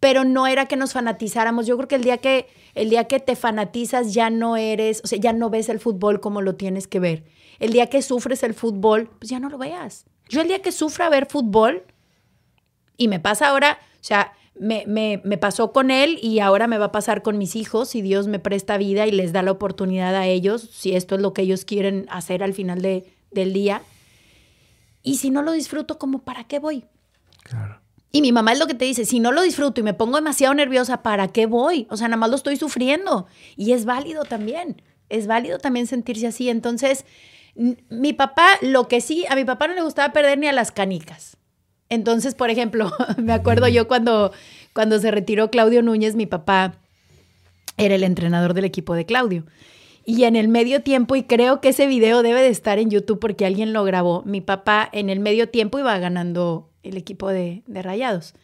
Pero 0.00 0.24
no 0.24 0.46
era 0.46 0.66
que 0.66 0.76
nos 0.76 0.92
fanatizáramos. 0.92 1.66
Yo 1.66 1.76
creo 1.76 1.88
que 1.88 1.96
el 1.96 2.04
día 2.04 2.18
que, 2.18 2.48
el 2.74 2.88
día 2.90 3.04
que 3.04 3.18
te 3.18 3.34
fanatizas 3.34 4.14
ya 4.14 4.30
no 4.30 4.56
eres, 4.56 5.00
o 5.02 5.08
sea, 5.08 5.18
ya 5.18 5.32
no 5.32 5.50
ves 5.50 5.68
el 5.68 5.80
fútbol 5.80 6.20
como 6.20 6.40
lo 6.40 6.54
tienes 6.54 6.86
que 6.86 7.00
ver. 7.00 7.24
El 7.58 7.72
día 7.72 7.88
que 7.88 8.02
sufres 8.02 8.44
el 8.44 8.54
fútbol, 8.54 9.10
pues 9.18 9.30
ya 9.30 9.40
no 9.40 9.48
lo 9.48 9.58
veas. 9.58 10.06
Yo 10.28 10.40
el 10.40 10.48
día 10.48 10.62
que 10.62 10.70
sufra 10.70 11.08
ver 11.08 11.26
fútbol, 11.26 11.82
y 12.96 13.08
me 13.08 13.18
pasa 13.18 13.48
ahora, 13.48 13.78
o 13.94 14.04
sea, 14.04 14.32
me, 14.60 14.84
me, 14.86 15.20
me, 15.24 15.38
pasó 15.38 15.72
con 15.72 15.90
él 15.90 16.18
y 16.22 16.40
ahora 16.40 16.66
me 16.66 16.78
va 16.78 16.86
a 16.86 16.92
pasar 16.92 17.22
con 17.22 17.38
mis 17.38 17.56
hijos 17.56 17.88
si 17.88 18.02
Dios 18.02 18.26
me 18.26 18.38
presta 18.38 18.76
vida 18.76 19.06
y 19.06 19.10
les 19.10 19.32
da 19.32 19.42
la 19.42 19.52
oportunidad 19.52 20.14
a 20.14 20.26
ellos, 20.26 20.68
si 20.72 20.94
esto 20.94 21.14
es 21.14 21.20
lo 21.20 21.32
que 21.32 21.42
ellos 21.42 21.64
quieren 21.64 22.06
hacer 22.10 22.42
al 22.42 22.54
final 22.54 22.82
de, 22.82 23.12
del 23.30 23.52
día. 23.52 23.82
Y 25.02 25.16
si 25.16 25.30
no 25.30 25.42
lo 25.42 25.52
disfruto, 25.52 25.98
¿como 25.98 26.20
para 26.20 26.44
qué 26.44 26.58
voy? 26.58 26.84
Claro. 27.42 27.80
Y 28.10 28.22
mi 28.22 28.32
mamá 28.32 28.52
es 28.52 28.58
lo 28.58 28.66
que 28.66 28.74
te 28.74 28.84
dice, 28.84 29.04
si 29.04 29.20
no 29.20 29.32
lo 29.32 29.42
disfruto 29.42 29.80
y 29.80 29.84
me 29.84 29.94
pongo 29.94 30.16
demasiado 30.16 30.54
nerviosa, 30.54 31.02
¿para 31.02 31.28
qué 31.28 31.46
voy? 31.46 31.86
O 31.90 31.96
sea, 31.96 32.08
nada 32.08 32.18
más 32.18 32.30
lo 32.30 32.36
estoy 32.36 32.56
sufriendo. 32.56 33.26
Y 33.56 33.72
es 33.72 33.84
válido 33.84 34.24
también, 34.24 34.82
es 35.08 35.26
válido 35.26 35.58
también 35.58 35.86
sentirse 35.86 36.26
así. 36.26 36.48
Entonces, 36.48 37.04
mi 37.54 38.12
papá, 38.12 38.46
lo 38.62 38.88
que 38.88 39.00
sí, 39.00 39.26
a 39.28 39.34
mi 39.34 39.44
papá 39.44 39.68
no 39.68 39.74
le 39.74 39.82
gustaba 39.82 40.12
perder 40.12 40.38
ni 40.38 40.46
a 40.46 40.52
las 40.52 40.72
canicas. 40.72 41.37
Entonces, 41.90 42.34
por 42.34 42.50
ejemplo, 42.50 42.92
me 43.16 43.32
acuerdo 43.32 43.68
yo 43.68 43.88
cuando, 43.88 44.32
cuando 44.72 44.98
se 44.98 45.10
retiró 45.10 45.50
Claudio 45.50 45.82
Núñez, 45.82 46.14
mi 46.14 46.26
papá 46.26 46.74
era 47.76 47.94
el 47.94 48.02
entrenador 48.02 48.54
del 48.54 48.64
equipo 48.64 48.94
de 48.94 49.06
Claudio. 49.06 49.44
Y 50.04 50.24
en 50.24 50.36
el 50.36 50.48
medio 50.48 50.82
tiempo, 50.82 51.16
y 51.16 51.22
creo 51.22 51.60
que 51.60 51.68
ese 51.68 51.86
video 51.86 52.22
debe 52.22 52.40
de 52.40 52.48
estar 52.48 52.78
en 52.78 52.90
YouTube 52.90 53.18
porque 53.18 53.44
alguien 53.44 53.72
lo 53.72 53.84
grabó, 53.84 54.22
mi 54.24 54.40
papá 54.40 54.88
en 54.92 55.10
el 55.10 55.20
medio 55.20 55.50
tiempo 55.50 55.78
iba 55.78 55.98
ganando 55.98 56.70
el 56.82 56.96
equipo 56.96 57.28
de, 57.28 57.62
Rayados. 57.68 58.34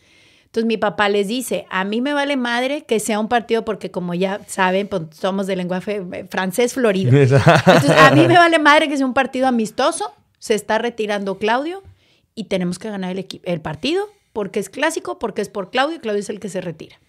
Entonces 0.45 0.66
mi 0.66 0.76
papá 0.76 1.09
les 1.09 1.26
dice, 1.26 1.66
a 1.70 1.84
mí 1.84 2.01
me 2.01 2.12
vale 2.12 2.36
madre 2.36 2.82
que 2.82 3.01
sea 3.01 3.18
un 3.18 3.28
partido 3.28 3.64
porque 3.64 3.90
como 3.90 4.14
ya 4.14 4.40
saben, 4.47 4.86
pues, 4.88 5.03
somos 5.12 5.47
de 5.47 5.57
lenguaje 5.57 6.03
eh, 6.12 6.26
francés 6.30 6.74
florido. 6.74 7.11
Entonces 7.16 7.90
a 7.90 8.11
mí 8.14 8.28
me 8.28 8.36
vale 8.36 8.59
madre 8.59 8.88
que 8.88 8.97
sea 8.97 9.07
un 9.07 9.14
partido 9.14 9.49
amistoso, 9.49 10.14
se 10.38 10.55
está 10.55 10.78
retirando 10.78 11.38
Claudio, 11.38 11.82
y 12.35 12.45
tenemos 12.45 12.78
que 12.78 12.91
ganar 12.91 13.16
el, 13.16 13.26
el 13.45 13.61
partido 13.61 14.09
porque 14.32 14.59
es 14.61 14.68
clásico, 14.68 15.18
porque 15.18 15.43
es 15.43 15.49
por 15.49 15.70
Claudio 15.70 15.97
y 15.97 16.01
Claudio 16.01 16.20
es 16.20 16.28
el 16.28 16.41
que 16.41 16.49
se 16.49 16.61
retira. 16.61 17.01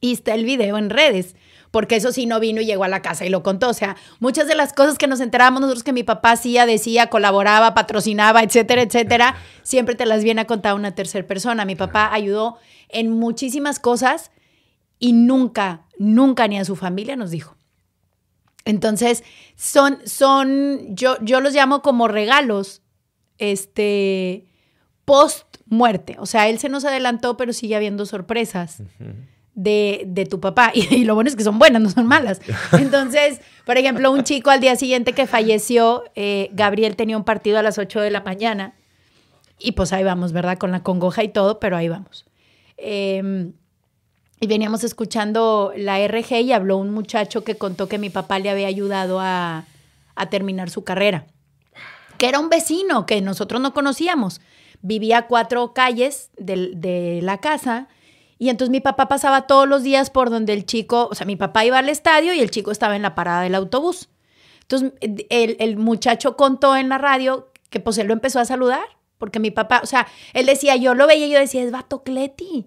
Y 0.00 0.12
está 0.12 0.34
el 0.34 0.44
video 0.44 0.78
en 0.78 0.90
redes, 0.90 1.34
porque 1.70 1.96
eso 1.96 2.12
sí 2.12 2.26
no 2.26 2.38
vino 2.38 2.60
y 2.60 2.66
llegó 2.66 2.84
a 2.84 2.88
la 2.88 3.02
casa 3.02 3.24
y 3.24 3.30
lo 3.30 3.42
contó. 3.42 3.68
O 3.68 3.74
sea, 3.74 3.96
muchas 4.20 4.46
de 4.46 4.54
las 4.54 4.72
cosas 4.72 4.98
que 4.98 5.06
nos 5.06 5.20
enterábamos 5.20 5.62
nosotros 5.62 5.82
que 5.82 5.92
mi 5.92 6.02
papá 6.02 6.32
hacía, 6.32 6.66
decía, 6.66 7.08
colaboraba, 7.08 7.74
patrocinaba, 7.74 8.42
etcétera, 8.42 8.82
etcétera, 8.82 9.36
siempre 9.62 9.94
te 9.94 10.06
las 10.06 10.22
viene 10.22 10.42
a 10.42 10.46
contar 10.46 10.74
una 10.74 10.94
tercera 10.94 11.26
persona. 11.26 11.64
Mi 11.64 11.74
papá 11.74 12.12
ayudó 12.12 12.58
en 12.90 13.10
muchísimas 13.10 13.80
cosas 13.80 14.30
y 14.98 15.14
nunca, 15.14 15.86
nunca 15.98 16.46
ni 16.46 16.58
a 16.58 16.64
su 16.64 16.76
familia 16.76 17.16
nos 17.16 17.30
dijo. 17.30 17.56
Entonces, 18.64 19.24
son, 19.56 19.98
son, 20.04 20.94
yo, 20.94 21.16
yo 21.22 21.40
los 21.40 21.54
llamo 21.54 21.80
como 21.80 22.06
regalos 22.06 22.82
este, 23.38 24.44
post 25.04 25.46
muerte. 25.66 26.16
O 26.18 26.26
sea, 26.26 26.48
él 26.48 26.58
se 26.58 26.68
nos 26.68 26.84
adelantó, 26.84 27.36
pero 27.36 27.52
sigue 27.52 27.76
habiendo 27.76 28.06
sorpresas. 28.06 28.82
De, 29.54 30.26
tu 30.30 30.38
papá. 30.40 30.70
Y, 30.74 31.04
lo 31.04 31.14
bueno 31.14 31.28
es 31.28 31.36
que 31.36 31.44
son 31.44 31.58
buenas, 31.58 31.82
no 31.82 31.90
son 31.90 32.06
malas. 32.06 32.40
Entonces, 32.72 33.40
por 33.64 33.76
ejemplo, 33.76 34.12
un 34.12 34.22
chico 34.22 34.50
al 34.50 34.60
día 34.60 34.76
siguiente 34.76 35.12
que 35.12 35.26
falleció, 35.26 36.04
eh, 36.14 36.50
Gabriel 36.52 36.96
tenía 36.96 37.16
un 37.16 37.24
partido 37.24 37.58
a 37.58 37.62
las 37.62 37.78
8 37.78 38.00
de 38.00 38.10
la 38.10 38.20
mañana. 38.20 38.74
Y 39.58 39.72
pues 39.72 39.92
ahí 39.92 40.04
vamos, 40.04 40.32
¿verdad? 40.32 40.58
Con 40.58 40.70
la 40.70 40.82
congoja 40.82 41.24
y 41.24 41.28
todo, 41.28 41.58
pero 41.58 41.76
ahí 41.76 41.88
vamos. 41.88 42.24
Em, 42.76 43.54
y 44.40 44.46
veníamos 44.46 44.84
escuchando 44.84 45.72
la 45.76 45.98
RG 46.06 46.42
y 46.42 46.52
habló 46.52 46.76
un 46.76 46.90
muchacho 46.90 47.42
que 47.42 47.56
contó 47.56 47.88
que 47.88 47.98
mi 47.98 48.08
papá 48.08 48.38
le 48.38 48.50
había 48.50 48.68
ayudado 48.68 49.18
a, 49.18 49.64
a 50.14 50.30
terminar 50.30 50.70
su 50.70 50.84
carrera 50.84 51.26
que 52.18 52.28
era 52.28 52.40
un 52.40 52.50
vecino 52.50 53.06
que 53.06 53.20
nosotros 53.22 53.60
no 53.60 53.72
conocíamos. 53.72 54.40
Vivía 54.82 55.26
cuatro 55.26 55.72
calles 55.72 56.30
de, 56.36 57.20
la 57.22 57.38
casa. 57.38 57.88
Y 58.38 58.50
entonces 58.50 58.70
mi 58.70 58.80
papá 58.80 59.08
pasaba 59.08 59.46
todos 59.46 59.66
los 59.66 59.82
días 59.82 60.10
por 60.10 60.30
donde 60.30 60.52
el 60.52 60.66
chico, 60.66 61.08
o 61.10 61.14
sea, 61.14 61.26
mi 61.26 61.36
papá 61.36 61.64
iba 61.64 61.78
al 61.78 61.88
estadio 61.88 62.34
y 62.34 62.40
el 62.40 62.50
chico 62.50 62.70
estaba 62.70 62.94
en 62.96 63.02
la 63.02 63.14
parada 63.14 63.42
del 63.42 63.54
autobús. 63.54 64.10
Entonces 64.62 64.92
el, 65.30 65.76
muchacho 65.76 66.36
contó 66.36 66.76
en 66.76 66.88
la 66.88 66.98
radio 66.98 67.50
que 67.70 67.80
pues 67.80 67.96
él 67.98 68.06
lo 68.06 68.12
empezó 68.12 68.38
a 68.38 68.44
saludar, 68.44 68.84
porque 69.16 69.40
mi 69.40 69.50
papá, 69.50 69.80
o 69.82 69.86
sea, 69.86 70.06
él 70.34 70.46
decía, 70.46 70.76
yo 70.76 70.94
lo 70.94 71.06
veía 71.06 71.26
y 71.26 71.30
yo 71.30 71.38
decía, 71.38 71.62
es 71.62 71.72
Vato 71.72 72.02
Cleti, 72.02 72.66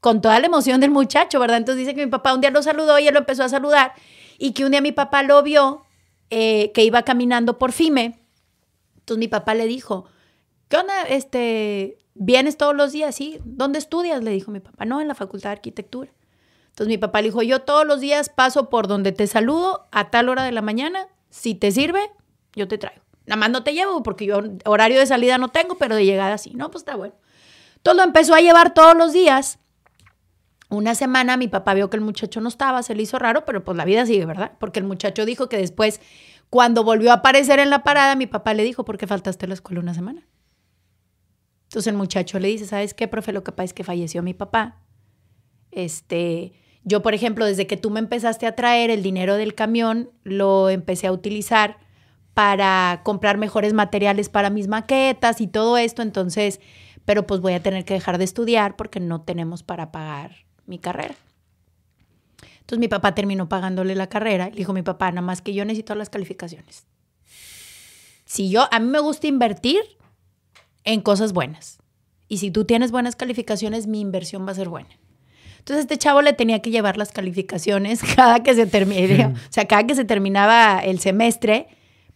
con 0.00 0.20
toda 0.22 0.38
la 0.40 0.46
emoción 0.46 0.80
del 0.80 0.90
muchacho, 0.90 1.40
¿verdad? 1.40 1.58
Entonces 1.58 1.80
dice 1.80 1.94
que 1.94 2.04
mi 2.04 2.10
papá 2.10 2.34
un 2.34 2.40
día 2.40 2.50
lo 2.50 2.62
saludó 2.62 2.98
y 2.98 3.08
él 3.08 3.14
lo 3.14 3.20
empezó 3.20 3.44
a 3.44 3.48
saludar, 3.48 3.92
y 4.38 4.52
que 4.52 4.64
un 4.64 4.70
día 4.70 4.80
mi 4.80 4.92
papá 4.92 5.22
lo 5.22 5.42
vio, 5.42 5.82
eh, 6.30 6.70
que 6.72 6.84
iba 6.84 7.02
caminando 7.02 7.58
por 7.58 7.72
FIME, 7.72 8.19
entonces 9.10 9.18
mi 9.18 9.28
papá 9.28 9.54
le 9.54 9.66
dijo, 9.66 10.04
¿qué 10.68 10.76
onda? 10.76 11.02
Este, 11.02 11.98
¿Vienes 12.14 12.56
todos 12.56 12.76
los 12.76 12.92
días? 12.92 13.12
Sí. 13.12 13.40
¿Dónde 13.44 13.80
estudias? 13.80 14.22
Le 14.22 14.30
dijo 14.30 14.52
mi 14.52 14.60
papá. 14.60 14.84
No, 14.84 15.00
en 15.00 15.08
la 15.08 15.16
Facultad 15.16 15.48
de 15.48 15.54
Arquitectura. 15.54 16.12
Entonces 16.68 16.86
mi 16.86 16.96
papá 16.96 17.20
le 17.20 17.28
dijo, 17.28 17.42
yo 17.42 17.62
todos 17.62 17.84
los 17.84 18.00
días 18.00 18.28
paso 18.28 18.70
por 18.70 18.86
donde 18.86 19.10
te 19.10 19.26
saludo 19.26 19.88
a 19.90 20.10
tal 20.10 20.28
hora 20.28 20.44
de 20.44 20.52
la 20.52 20.62
mañana. 20.62 21.08
Si 21.28 21.56
te 21.56 21.72
sirve, 21.72 22.08
yo 22.54 22.68
te 22.68 22.78
traigo. 22.78 23.02
Nada 23.26 23.36
más 23.36 23.50
no 23.50 23.64
te 23.64 23.74
llevo 23.74 24.04
porque 24.04 24.26
yo 24.26 24.42
horario 24.64 25.00
de 25.00 25.06
salida 25.06 25.38
no 25.38 25.48
tengo, 25.48 25.76
pero 25.76 25.96
de 25.96 26.04
llegada 26.04 26.38
sí. 26.38 26.52
No, 26.54 26.70
pues 26.70 26.82
está 26.82 26.94
bueno. 26.94 27.14
Todo 27.82 27.94
lo 27.94 28.04
empezó 28.04 28.36
a 28.36 28.40
llevar 28.40 28.72
todos 28.72 28.96
los 28.96 29.12
días. 29.12 29.58
Una 30.68 30.94
semana 30.94 31.36
mi 31.36 31.48
papá 31.48 31.74
vio 31.74 31.90
que 31.90 31.96
el 31.96 32.02
muchacho 32.02 32.40
no 32.40 32.48
estaba, 32.48 32.84
se 32.84 32.94
le 32.94 33.02
hizo 33.02 33.18
raro, 33.18 33.44
pero 33.44 33.64
pues 33.64 33.76
la 33.76 33.84
vida 33.84 34.06
sigue, 34.06 34.24
¿verdad? 34.24 34.52
Porque 34.60 34.78
el 34.78 34.84
muchacho 34.84 35.24
dijo 35.24 35.48
que 35.48 35.56
después 35.56 36.00
cuando 36.50 36.82
volvió 36.82 37.12
a 37.12 37.14
aparecer 37.14 37.60
en 37.60 37.70
la 37.70 37.84
parada, 37.84 38.16
mi 38.16 38.26
papá 38.26 38.54
le 38.54 38.64
dijo, 38.64 38.84
¿por 38.84 38.98
qué 38.98 39.06
faltaste 39.06 39.46
a 39.46 39.48
la 39.48 39.54
escuela 39.54 39.80
una 39.80 39.94
semana? 39.94 40.26
Entonces 41.68 41.86
el 41.86 41.96
muchacho 41.96 42.40
le 42.40 42.48
dice, 42.48 42.66
¿sabes 42.66 42.92
qué, 42.92 43.06
profe? 43.06 43.32
Lo 43.32 43.44
que 43.44 43.52
pasa 43.52 43.66
es 43.66 43.72
que 43.72 43.84
falleció 43.84 44.22
mi 44.24 44.34
papá. 44.34 44.80
Este, 45.70 46.52
yo, 46.82 47.00
por 47.02 47.14
ejemplo, 47.14 47.44
desde 47.44 47.68
que 47.68 47.76
tú 47.76 47.90
me 47.90 48.00
empezaste 48.00 48.46
a 48.46 48.56
traer 48.56 48.90
el 48.90 49.04
dinero 49.04 49.36
del 49.36 49.54
camión, 49.54 50.10
lo 50.24 50.68
empecé 50.68 51.06
a 51.06 51.12
utilizar 51.12 51.78
para 52.34 53.02
comprar 53.04 53.38
mejores 53.38 53.72
materiales 53.72 54.28
para 54.28 54.50
mis 54.50 54.66
maquetas 54.66 55.40
y 55.40 55.46
todo 55.46 55.78
esto. 55.78 56.02
Entonces, 56.02 56.60
pero 57.04 57.28
pues 57.28 57.40
voy 57.40 57.52
a 57.52 57.62
tener 57.62 57.84
que 57.84 57.94
dejar 57.94 58.18
de 58.18 58.24
estudiar 58.24 58.74
porque 58.74 58.98
no 58.98 59.20
tenemos 59.20 59.62
para 59.62 59.92
pagar 59.92 60.32
mi 60.66 60.80
carrera. 60.80 61.14
Entonces 62.70 62.82
mi 62.82 62.88
papá 62.88 63.16
terminó 63.16 63.48
pagándole 63.48 63.96
la 63.96 64.06
carrera. 64.06 64.48
Le 64.48 64.54
dijo 64.54 64.72
mi 64.72 64.82
papá, 64.82 65.10
nada 65.10 65.22
más 65.22 65.42
que 65.42 65.52
yo 65.52 65.64
necesito 65.64 65.96
las 65.96 66.08
calificaciones. 66.08 66.86
Si 68.24 68.48
yo, 68.48 68.68
a 68.70 68.78
mí 68.78 68.86
me 68.86 69.00
gusta 69.00 69.26
invertir 69.26 69.80
en 70.84 71.00
cosas 71.00 71.32
buenas. 71.32 71.78
Y 72.28 72.38
si 72.38 72.52
tú 72.52 72.64
tienes 72.64 72.92
buenas 72.92 73.16
calificaciones, 73.16 73.88
mi 73.88 74.00
inversión 74.00 74.46
va 74.46 74.52
a 74.52 74.54
ser 74.54 74.68
buena. 74.68 74.90
Entonces 75.58 75.80
este 75.82 75.98
chavo 75.98 76.22
le 76.22 76.32
tenía 76.32 76.62
que 76.62 76.70
llevar 76.70 76.96
las 76.96 77.10
calificaciones 77.10 78.02
cada 78.14 78.44
que 78.44 78.54
se 78.54 78.66
terminaba, 78.66 79.34
o 79.50 79.52
sea, 79.52 79.64
cada 79.64 79.84
que 79.84 79.96
se 79.96 80.04
terminaba 80.04 80.78
el 80.78 81.00
semestre 81.00 81.66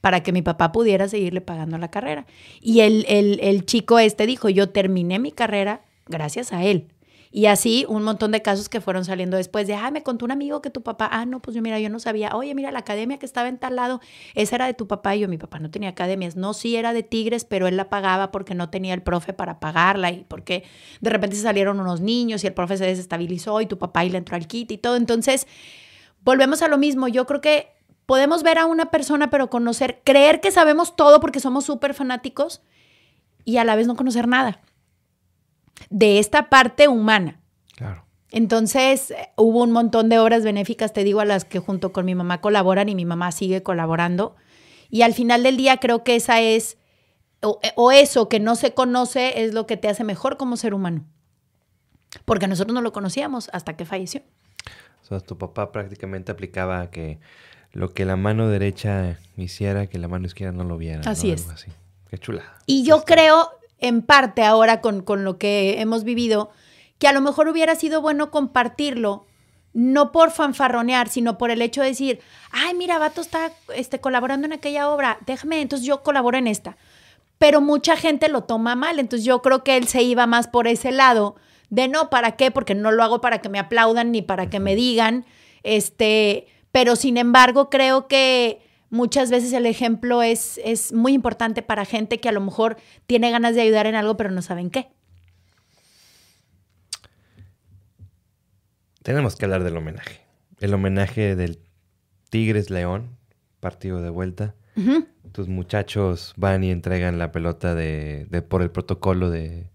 para 0.00 0.22
que 0.22 0.30
mi 0.30 0.42
papá 0.42 0.70
pudiera 0.70 1.08
seguirle 1.08 1.40
pagando 1.40 1.78
la 1.78 1.90
carrera. 1.90 2.26
Y 2.60 2.78
el, 2.78 3.04
el, 3.08 3.40
el 3.42 3.66
chico 3.66 3.98
este 3.98 4.24
dijo, 4.28 4.48
yo 4.48 4.68
terminé 4.68 5.18
mi 5.18 5.32
carrera 5.32 5.82
gracias 6.06 6.52
a 6.52 6.62
él. 6.62 6.92
Y 7.36 7.46
así 7.46 7.84
un 7.88 8.04
montón 8.04 8.30
de 8.30 8.42
casos 8.42 8.68
que 8.68 8.80
fueron 8.80 9.04
saliendo 9.04 9.36
después 9.36 9.66
de, 9.66 9.74
ah, 9.74 9.90
me 9.90 10.04
contó 10.04 10.24
un 10.24 10.30
amigo 10.30 10.62
que 10.62 10.70
tu 10.70 10.84
papá, 10.84 11.08
ah, 11.10 11.26
no, 11.26 11.42
pues 11.42 11.56
yo 11.56 11.62
mira, 11.62 11.80
yo 11.80 11.90
no 11.90 11.98
sabía, 11.98 12.30
oye, 12.36 12.54
mira, 12.54 12.70
la 12.70 12.78
academia 12.78 13.18
que 13.18 13.26
estaba 13.26 13.48
en 13.48 13.58
tal 13.58 13.74
lado, 13.74 14.00
esa 14.36 14.54
era 14.54 14.66
de 14.66 14.74
tu 14.74 14.86
papá 14.86 15.16
y 15.16 15.20
yo, 15.22 15.28
mi 15.28 15.36
papá 15.36 15.58
no 15.58 15.68
tenía 15.68 15.88
academias, 15.88 16.36
no, 16.36 16.54
sí 16.54 16.76
era 16.76 16.92
de 16.92 17.02
Tigres, 17.02 17.44
pero 17.44 17.66
él 17.66 17.76
la 17.76 17.90
pagaba 17.90 18.30
porque 18.30 18.54
no 18.54 18.70
tenía 18.70 18.94
el 18.94 19.02
profe 19.02 19.32
para 19.32 19.58
pagarla 19.58 20.12
y 20.12 20.22
porque 20.28 20.62
de 21.00 21.10
repente 21.10 21.34
se 21.34 21.42
salieron 21.42 21.80
unos 21.80 22.00
niños 22.00 22.44
y 22.44 22.46
el 22.46 22.54
profe 22.54 22.76
se 22.76 22.86
desestabilizó 22.86 23.60
y 23.60 23.66
tu 23.66 23.78
papá 23.78 24.04
y 24.04 24.10
le 24.10 24.18
entró 24.18 24.36
al 24.36 24.46
kit 24.46 24.70
y 24.70 24.78
todo. 24.78 24.94
Entonces, 24.94 25.48
volvemos 26.20 26.62
a 26.62 26.68
lo 26.68 26.78
mismo, 26.78 27.08
yo 27.08 27.26
creo 27.26 27.40
que 27.40 27.72
podemos 28.06 28.44
ver 28.44 28.58
a 28.58 28.66
una 28.66 28.92
persona, 28.92 29.30
pero 29.30 29.50
conocer, 29.50 30.02
creer 30.04 30.40
que 30.40 30.52
sabemos 30.52 30.94
todo 30.94 31.18
porque 31.18 31.40
somos 31.40 31.64
súper 31.64 31.94
fanáticos 31.94 32.62
y 33.44 33.56
a 33.56 33.64
la 33.64 33.74
vez 33.74 33.88
no 33.88 33.96
conocer 33.96 34.28
nada 34.28 34.60
de 35.90 36.18
esta 36.18 36.48
parte 36.48 36.88
humana. 36.88 37.40
Claro. 37.76 38.04
Entonces, 38.30 39.10
eh, 39.10 39.30
hubo 39.36 39.62
un 39.62 39.72
montón 39.72 40.08
de 40.08 40.18
obras 40.18 40.44
benéficas, 40.44 40.92
te 40.92 41.04
digo, 41.04 41.20
a 41.20 41.24
las 41.24 41.44
que 41.44 41.60
junto 41.60 41.92
con 41.92 42.04
mi 42.04 42.14
mamá 42.14 42.40
colaboran 42.40 42.88
y 42.88 42.94
mi 42.94 43.04
mamá 43.04 43.32
sigue 43.32 43.62
colaborando. 43.62 44.36
Y 44.90 45.02
al 45.02 45.14
final 45.14 45.42
del 45.42 45.56
día 45.56 45.78
creo 45.78 46.04
que 46.04 46.16
esa 46.16 46.40
es, 46.40 46.76
o, 47.42 47.60
eh, 47.62 47.72
o 47.76 47.92
eso 47.92 48.28
que 48.28 48.40
no 48.40 48.56
se 48.56 48.74
conoce 48.74 49.44
es 49.44 49.54
lo 49.54 49.66
que 49.66 49.76
te 49.76 49.88
hace 49.88 50.04
mejor 50.04 50.36
como 50.36 50.56
ser 50.56 50.74
humano. 50.74 51.04
Porque 52.24 52.48
nosotros 52.48 52.74
no 52.74 52.80
lo 52.80 52.92
conocíamos 52.92 53.50
hasta 53.52 53.76
que 53.76 53.84
falleció. 53.84 54.22
O 55.02 55.06
sea, 55.06 55.20
tu 55.20 55.36
papá 55.36 55.70
prácticamente 55.70 56.32
aplicaba 56.32 56.90
que 56.90 57.18
lo 57.72 57.92
que 57.92 58.04
la 58.04 58.16
mano 58.16 58.48
derecha 58.48 59.18
hiciera, 59.36 59.86
que 59.86 59.98
la 59.98 60.08
mano 60.08 60.26
izquierda 60.26 60.52
no 60.52 60.64
lo 60.64 60.78
viera. 60.78 61.02
Así 61.10 61.28
¿no? 61.28 61.34
es. 61.34 61.42
Algo 61.42 61.52
así. 61.54 61.70
Qué 62.08 62.18
chula. 62.18 62.42
Y 62.66 62.84
yo 62.84 63.04
creo, 63.04 63.50
en 63.84 64.00
parte 64.00 64.42
ahora 64.42 64.80
con, 64.80 65.02
con 65.02 65.24
lo 65.24 65.36
que 65.36 65.80
hemos 65.80 66.04
vivido, 66.04 66.50
que 66.98 67.06
a 67.06 67.12
lo 67.12 67.20
mejor 67.20 67.48
hubiera 67.48 67.74
sido 67.74 68.00
bueno 68.00 68.30
compartirlo, 68.30 69.26
no 69.74 70.10
por 70.10 70.30
fanfarronear, 70.30 71.08
sino 71.08 71.36
por 71.36 71.50
el 71.50 71.60
hecho 71.60 71.82
de 71.82 71.88
decir, 71.88 72.20
ay, 72.50 72.74
mira, 72.74 72.98
Vato 72.98 73.20
está 73.20 73.52
este, 73.74 74.00
colaborando 74.00 74.46
en 74.46 74.54
aquella 74.54 74.88
obra, 74.88 75.18
déjame, 75.26 75.60
entonces 75.60 75.86
yo 75.86 76.02
colaboro 76.02 76.38
en 76.38 76.46
esta. 76.46 76.78
Pero 77.38 77.60
mucha 77.60 77.96
gente 77.96 78.28
lo 78.28 78.44
toma 78.44 78.74
mal, 78.74 78.98
entonces 78.98 79.26
yo 79.26 79.42
creo 79.42 79.64
que 79.64 79.76
él 79.76 79.86
se 79.86 80.02
iba 80.02 80.26
más 80.26 80.48
por 80.48 80.66
ese 80.66 80.90
lado 80.90 81.36
de 81.68 81.88
no, 81.88 82.08
¿para 82.08 82.36
qué? 82.36 82.50
Porque 82.50 82.74
no 82.74 82.90
lo 82.90 83.02
hago 83.02 83.20
para 83.20 83.40
que 83.42 83.50
me 83.50 83.58
aplaudan 83.58 84.12
ni 84.12 84.22
para 84.22 84.48
que 84.48 84.60
me 84.60 84.74
digan, 84.74 85.26
este, 85.62 86.46
pero 86.72 86.96
sin 86.96 87.18
embargo 87.18 87.68
creo 87.68 88.06
que 88.08 88.62
muchas 88.90 89.30
veces 89.30 89.52
el 89.52 89.66
ejemplo 89.66 90.22
es, 90.22 90.60
es 90.64 90.92
muy 90.92 91.12
importante 91.12 91.62
para 91.62 91.84
gente 91.84 92.18
que 92.20 92.28
a 92.28 92.32
lo 92.32 92.40
mejor 92.40 92.76
tiene 93.06 93.30
ganas 93.30 93.54
de 93.54 93.60
ayudar 93.62 93.86
en 93.86 93.94
algo, 93.94 94.16
pero 94.16 94.30
no 94.30 94.42
saben 94.42 94.70
qué. 94.70 94.88
Tenemos 99.02 99.36
que 99.36 99.44
hablar 99.44 99.64
del 99.64 99.76
homenaje. 99.76 100.20
El 100.60 100.72
homenaje 100.74 101.36
del 101.36 101.58
Tigres 102.30 102.70
León, 102.70 103.16
partido 103.60 104.00
de 104.00 104.10
vuelta. 104.10 104.54
Tus 105.32 105.46
muchachos 105.48 106.32
van 106.36 106.64
y 106.64 106.70
entregan 106.70 107.18
la 107.18 107.30
pelota 107.32 107.74
de, 107.74 108.26
de- 108.30 108.42
por 108.42 108.62
el 108.62 108.70
protocolo 108.70 109.30
de 109.30 109.68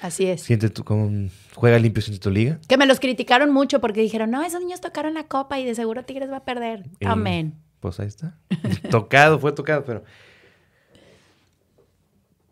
Así 0.00 0.26
es. 0.26 0.42
siente 0.42 0.70
tu 0.70 0.84
con 0.84 1.30
juega 1.54 1.78
limpio 1.78 2.02
siente 2.02 2.20
tu 2.22 2.30
liga. 2.30 2.58
Que 2.68 2.76
me 2.78 2.86
los 2.86 3.00
criticaron 3.00 3.50
mucho 3.52 3.80
porque 3.80 4.00
dijeron, 4.00 4.30
no, 4.30 4.42
esos 4.42 4.60
niños 4.60 4.80
tocaron 4.80 5.12
la 5.14 5.24
copa 5.24 5.58
y 5.58 5.64
de 5.66 5.74
seguro 5.74 6.04
Tigres 6.04 6.30
va 6.30 6.38
a 6.38 6.44
perder. 6.44 6.84
Y, 7.00 7.06
Amén. 7.06 7.54
Pues 7.80 8.00
ahí 8.00 8.06
está. 8.08 8.38
tocado, 8.90 9.38
fue 9.38 9.52
tocado, 9.52 9.84
pero. 9.84 10.04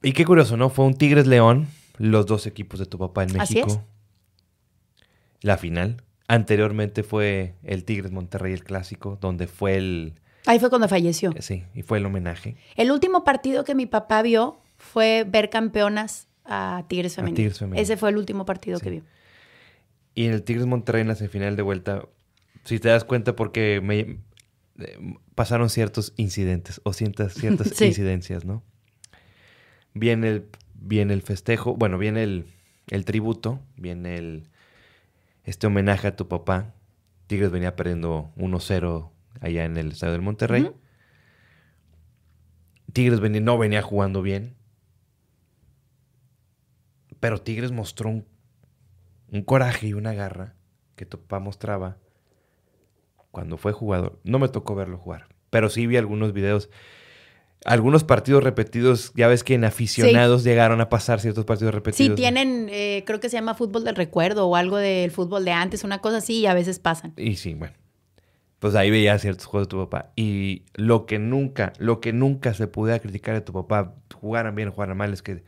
Y 0.02 0.12
qué 0.12 0.24
curioso, 0.24 0.56
¿no? 0.56 0.70
Fue 0.70 0.84
un 0.84 0.94
Tigres 0.94 1.26
León, 1.26 1.66
los 1.98 2.26
dos 2.26 2.46
equipos 2.46 2.78
de 2.78 2.86
tu 2.86 2.98
papá 2.98 3.24
en 3.24 3.40
Así 3.40 3.54
México. 3.56 3.72
es. 3.72 3.80
La 5.40 5.56
final. 5.56 6.02
Anteriormente 6.28 7.02
fue 7.02 7.54
el 7.62 7.84
Tigres 7.84 8.10
Monterrey, 8.12 8.52
el 8.52 8.64
clásico, 8.64 9.18
donde 9.20 9.46
fue 9.46 9.76
el. 9.76 10.14
Ahí 10.46 10.58
fue 10.60 10.70
cuando 10.70 10.88
falleció. 10.88 11.32
Sí, 11.40 11.64
y 11.74 11.82
fue 11.82 11.98
el 11.98 12.06
homenaje. 12.06 12.56
El 12.76 12.90
último 12.90 13.24
partido 13.24 13.64
que 13.64 13.74
mi 13.74 13.86
papá 13.86 14.22
vio 14.22 14.60
fue 14.76 15.24
ver 15.28 15.50
campeonas 15.50 16.28
a 16.44 16.84
Tigres 16.88 17.14
A 17.14 17.16
Femenil. 17.16 17.36
Tigres 17.36 17.58
Femenil. 17.58 17.82
Ese 17.82 17.96
fue 17.96 18.10
el 18.10 18.16
último 18.16 18.44
partido 18.44 18.78
Sí. 18.78 18.84
que 18.84 18.90
vio. 18.90 19.02
Y 20.14 20.26
en 20.26 20.32
el 20.32 20.42
Tigres 20.42 20.66
Monterrey 20.66 21.02
en 21.02 21.08
la 21.08 21.14
semifinal 21.14 21.56
de 21.56 21.62
vuelta, 21.62 22.02
si 22.64 22.78
te 22.78 22.88
das 22.88 23.04
cuenta, 23.04 23.34
porque 23.36 23.80
me 23.82 24.18
eh, 24.78 24.98
pasaron 25.34 25.70
ciertos 25.70 26.12
incidentes 26.16 26.80
o 26.84 26.92
ciertas, 26.92 27.34
ciertas 27.34 27.68
Sí. 27.74 27.86
incidencias, 27.86 28.44
¿no? 28.44 28.62
Viene 29.94 30.28
el, 30.28 30.48
viene 30.74 31.14
el 31.14 31.22
festejo, 31.22 31.74
bueno, 31.76 31.96
viene 31.98 32.22
el, 32.22 32.46
el 32.88 33.04
tributo, 33.04 33.60
viene 33.76 34.16
el 34.16 34.48
este 35.44 35.66
homenaje 35.66 36.08
a 36.08 36.16
tu 36.16 36.28
papá. 36.28 36.74
Tigres 37.28 37.50
venía 37.50 37.76
perdiendo 37.76 38.32
1-0 38.36 39.10
allá 39.40 39.64
en 39.64 39.76
el 39.76 39.92
estadio 39.92 40.12
del 40.12 40.22
Monterrey. 40.22 40.70
Tigres 42.92 43.20
venía- 43.20 43.40
no 43.40 43.56
venía 43.58 43.82
jugando 43.82 44.22
bien. 44.22 44.54
Pero 47.20 47.40
Tigres 47.40 47.72
mostró 47.72 48.10
un, 48.10 48.26
un 49.30 49.42
coraje 49.42 49.88
y 49.88 49.92
una 49.94 50.12
garra 50.14 50.54
que 50.96 51.06
tu 51.06 51.18
papá 51.20 51.40
mostraba 51.40 51.98
cuando 53.36 53.58
fue 53.58 53.72
jugador. 53.72 54.18
No 54.24 54.38
me 54.38 54.48
tocó 54.48 54.74
verlo 54.74 54.96
jugar, 54.96 55.26
pero 55.50 55.68
sí 55.68 55.86
vi 55.86 55.98
algunos 55.98 56.32
videos. 56.32 56.70
Algunos 57.66 58.02
partidos 58.02 58.42
repetidos, 58.42 59.12
ya 59.14 59.28
ves 59.28 59.44
que 59.44 59.52
en 59.52 59.64
aficionados 59.64 60.42
llegaron 60.42 60.80
a 60.80 60.88
pasar 60.88 61.20
ciertos 61.20 61.44
partidos 61.44 61.72
Sí, 61.72 61.74
repetidos. 61.74 62.16
tienen, 62.16 62.68
eh, 62.70 63.02
creo 63.06 63.20
que 63.20 63.28
se 63.28 63.36
llama 63.36 63.52
fútbol 63.54 63.84
del 63.84 63.94
recuerdo 63.94 64.46
o 64.46 64.56
algo 64.56 64.78
del 64.78 65.10
fútbol 65.10 65.44
de 65.44 65.52
antes, 65.52 65.84
una 65.84 65.98
cosa 65.98 66.16
así, 66.18 66.38
y 66.40 66.46
a 66.46 66.54
veces 66.54 66.78
pasan. 66.78 67.12
Y 67.18 67.36
sí, 67.36 67.52
bueno. 67.52 67.74
Pues 68.58 68.74
ahí 68.74 68.90
veía 68.90 69.18
ciertos 69.18 69.44
juegos 69.44 69.68
de 69.68 69.70
tu 69.70 69.78
papá. 69.86 70.12
Y 70.16 70.62
lo 70.72 71.04
que 71.04 71.18
nunca, 71.18 71.74
lo 71.78 72.00
que 72.00 72.14
nunca 72.14 72.54
se 72.54 72.68
pudiera 72.68 73.00
criticar 73.00 73.34
de 73.34 73.42
tu 73.42 73.52
papá, 73.52 73.94
jugaran 74.18 74.54
bien 74.54 74.70
jugaran 74.70 74.96
mal, 74.96 75.12
es 75.12 75.20
que, 75.20 75.42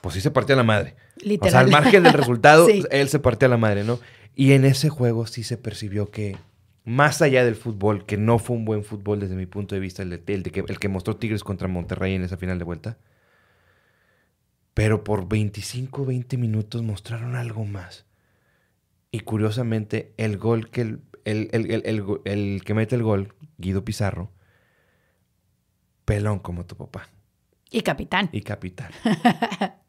pues 0.00 0.14
sí 0.14 0.20
se 0.20 0.30
partía 0.30 0.54
la 0.54 0.62
madre. 0.62 0.94
Literal. 1.16 1.48
O 1.48 1.50
sea, 1.50 1.60
al 1.60 1.70
margen 1.70 2.04
del 2.04 2.12
resultado, 2.22 2.66
Sí. 2.66 2.84
él 2.92 3.08
se 3.08 3.18
partía 3.18 3.48
la 3.48 3.56
madre, 3.56 3.82
¿no? 3.82 3.98
Y 4.36 4.52
en 4.52 4.64
ese 4.64 4.90
juego 4.90 5.26
sí 5.26 5.42
se 5.42 5.56
percibió 5.58 6.10
que, 6.12 6.36
más 6.84 7.22
allá 7.22 7.44
del 7.44 7.54
fútbol, 7.56 8.06
que 8.06 8.16
no 8.16 8.38
fue 8.38 8.56
un 8.56 8.64
buen 8.64 8.84
fútbol 8.84 9.20
desde 9.20 9.36
mi 9.36 9.46
punto 9.46 9.74
de 9.74 9.80
vista, 9.80 10.02
el, 10.02 10.10
de, 10.10 10.22
el, 10.34 10.42
de 10.42 10.50
que, 10.50 10.60
el 10.66 10.78
que 10.78 10.88
mostró 10.88 11.16
Tigres 11.16 11.44
contra 11.44 11.68
Monterrey 11.68 12.14
en 12.14 12.22
esa 12.24 12.36
final 12.36 12.58
de 12.58 12.64
vuelta, 12.64 12.98
pero 14.74 15.04
por 15.04 15.28
25, 15.28 16.04
20 16.06 16.36
minutos 16.36 16.82
mostraron 16.82 17.36
algo 17.36 17.64
más. 17.64 18.06
Y 19.12 19.20
curiosamente, 19.20 20.14
el 20.16 20.38
gol 20.38 20.70
que 20.70 20.82
el, 20.82 21.00
el, 21.24 21.82
el- 22.24 22.62
que 22.64 22.74
mete 22.74 22.94
el 22.96 23.02
gol, 23.02 23.34
Guido 23.58 23.84
Pizarro, 23.84 24.30
pelón 26.04 26.38
como 26.38 26.64
tu 26.66 26.76
papá 26.76 27.08
Y 27.70 27.82
capitán. 27.82 28.28
y 28.32 28.40
capitán. 28.42 28.90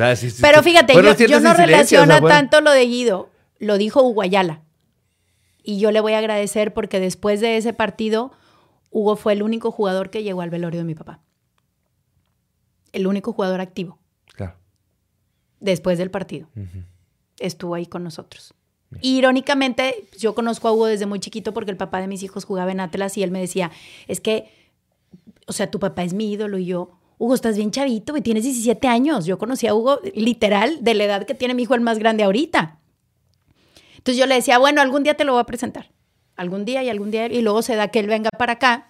Ah, 0.00 0.14
sí, 0.14 0.30
sí, 0.30 0.40
Pero 0.42 0.62
fíjate, 0.62 0.92
yo, 0.94 1.02
no 1.02 1.08
incidencias, 1.10 1.52
o 1.52 1.56
sea, 1.56 1.66
relaciona 1.66 2.20
bueno. 2.20 2.36
tanto 2.36 2.60
lo 2.60 2.70
de 2.70 2.86
Guido, 2.86 3.30
lo 3.58 3.78
dijo 3.78 4.00
Hugo 4.00 4.22
Ayala. 4.22 4.62
Y 5.68 5.78
yo 5.78 5.90
le 5.90 6.00
voy 6.00 6.14
a 6.14 6.18
agradecer 6.18 6.72
porque 6.72 6.98
después 6.98 7.42
de 7.42 7.58
ese 7.58 7.74
partido, 7.74 8.32
Hugo 8.90 9.16
fue 9.16 9.34
el 9.34 9.42
único 9.42 9.70
jugador 9.70 10.08
que 10.08 10.22
llegó 10.22 10.40
al 10.40 10.48
velorio 10.48 10.80
de 10.80 10.84
mi 10.84 10.94
papá. 10.94 11.20
El 12.92 13.06
único 13.06 13.34
jugador 13.34 13.60
activo 13.60 13.98
Claro. 14.34 14.54
después 15.60 15.98
del 15.98 16.10
partido. 16.10 16.48
Estuvo 17.38 17.74
ahí 17.74 17.84
con 17.84 18.02
nosotros. 18.02 18.54
Irónicamente, 19.02 20.08
yo 20.18 20.34
conozco 20.34 20.68
a 20.68 20.72
Hugo 20.72 20.86
desde 20.86 21.04
muy 21.04 21.20
chiquito 21.20 21.52
porque 21.52 21.70
el 21.70 21.76
papá 21.76 22.00
de 22.00 22.06
mis 22.06 22.22
hijos 22.22 22.46
jugaba 22.46 22.72
en 22.72 22.80
Atlas 22.80 23.18
y 23.18 23.22
él 23.22 23.30
me 23.30 23.38
decía, 23.38 23.70
es 24.06 24.22
que, 24.22 24.50
o 25.46 25.52
sea, 25.52 25.70
tu 25.70 25.78
papá 25.78 26.02
es 26.02 26.14
mi 26.14 26.32
ídolo 26.32 26.56
y 26.56 26.64
yo, 26.64 26.92
Hugo, 27.18 27.34
estás 27.34 27.58
bien 27.58 27.72
chavito 27.72 28.16
y 28.16 28.22
tienes 28.22 28.44
17 28.44 28.88
años. 28.88 29.26
Yo 29.26 29.36
conocí 29.36 29.66
a 29.66 29.74
Hugo 29.74 30.00
literal 30.14 30.82
de 30.82 30.94
la 30.94 31.04
edad 31.04 31.26
que 31.26 31.34
tiene 31.34 31.52
mi 31.52 31.64
hijo 31.64 31.74
el 31.74 31.82
más 31.82 31.98
grande 31.98 32.22
ahorita. 32.24 32.77
Entonces 33.98 34.18
yo 34.18 34.26
le 34.26 34.36
decía, 34.36 34.58
bueno, 34.58 34.80
algún 34.80 35.02
día 35.02 35.14
te 35.14 35.24
lo 35.24 35.32
voy 35.34 35.42
a 35.42 35.44
presentar. 35.44 35.90
Algún 36.36 36.64
día 36.64 36.82
y 36.82 36.88
algún 36.88 37.10
día. 37.10 37.26
Y 37.26 37.42
luego 37.42 37.62
se 37.62 37.76
da 37.76 37.88
que 37.88 37.98
él 37.98 38.06
venga 38.06 38.30
para 38.30 38.54
acá. 38.54 38.88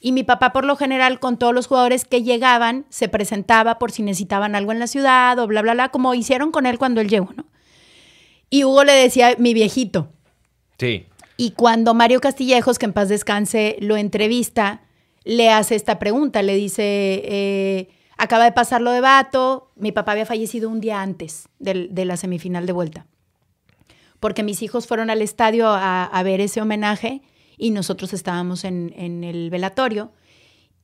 Y 0.00 0.12
mi 0.12 0.22
papá, 0.22 0.52
por 0.52 0.64
lo 0.64 0.76
general, 0.76 1.18
con 1.18 1.38
todos 1.38 1.54
los 1.54 1.66
jugadores 1.66 2.04
que 2.04 2.22
llegaban, 2.22 2.84
se 2.90 3.08
presentaba 3.08 3.78
por 3.78 3.90
si 3.90 4.02
necesitaban 4.02 4.54
algo 4.54 4.70
en 4.70 4.78
la 4.78 4.86
ciudad 4.86 5.38
o 5.38 5.46
bla, 5.46 5.62
bla, 5.62 5.72
bla, 5.72 5.88
como 5.88 6.12
hicieron 6.14 6.50
con 6.50 6.66
él 6.66 6.78
cuando 6.78 7.00
él 7.00 7.08
llegó, 7.08 7.32
¿no? 7.34 7.46
Y 8.50 8.64
Hugo 8.64 8.84
le 8.84 8.92
decía, 8.92 9.34
mi 9.38 9.54
viejito. 9.54 10.10
Sí. 10.78 11.06
Y 11.38 11.52
cuando 11.52 11.94
Mario 11.94 12.20
Castillejos, 12.20 12.78
que 12.78 12.84
en 12.84 12.92
paz 12.92 13.08
descanse, 13.08 13.76
lo 13.80 13.96
entrevista, 13.96 14.82
le 15.24 15.50
hace 15.50 15.74
esta 15.74 15.98
pregunta. 15.98 16.42
Le 16.42 16.54
dice, 16.54 16.82
eh, 17.24 17.88
acaba 18.18 18.44
de 18.44 18.52
pasar 18.52 18.82
lo 18.82 18.90
de 18.90 19.00
Vato, 19.00 19.70
mi 19.74 19.90
papá 19.90 20.12
había 20.12 20.26
fallecido 20.26 20.68
un 20.68 20.80
día 20.80 21.00
antes 21.00 21.48
de 21.58 22.04
la 22.04 22.16
semifinal 22.16 22.66
de 22.66 22.72
vuelta. 22.72 23.06
Porque 24.24 24.42
mis 24.42 24.62
hijos 24.62 24.86
fueron 24.86 25.10
al 25.10 25.20
estadio 25.20 25.66
a, 25.68 26.22
ver 26.24 26.40
ese 26.40 26.62
homenaje 26.62 27.20
y 27.58 27.72
nosotros 27.72 28.14
estábamos 28.14 28.64
en, 28.64 28.94
en 28.96 29.22
el 29.22 29.50
velatorio. 29.50 30.12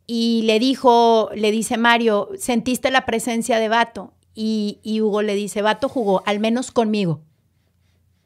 y 0.06 0.42
le 0.42 0.58
dijo, 0.58 1.30
le 1.34 1.50
dice 1.50 1.78
Mario, 1.78 2.28
¿sentiste 2.36 2.90
la 2.90 3.06
presencia 3.06 3.58
de 3.58 3.70
Vato? 3.70 4.12
Y, 4.34 4.78
y 4.82 5.00
Hugo 5.00 5.22
le 5.22 5.34
dice, 5.34 5.62
Vato 5.62 5.88
jugó, 5.88 6.22
al 6.26 6.38
menos 6.38 6.70
conmigo. 6.70 7.22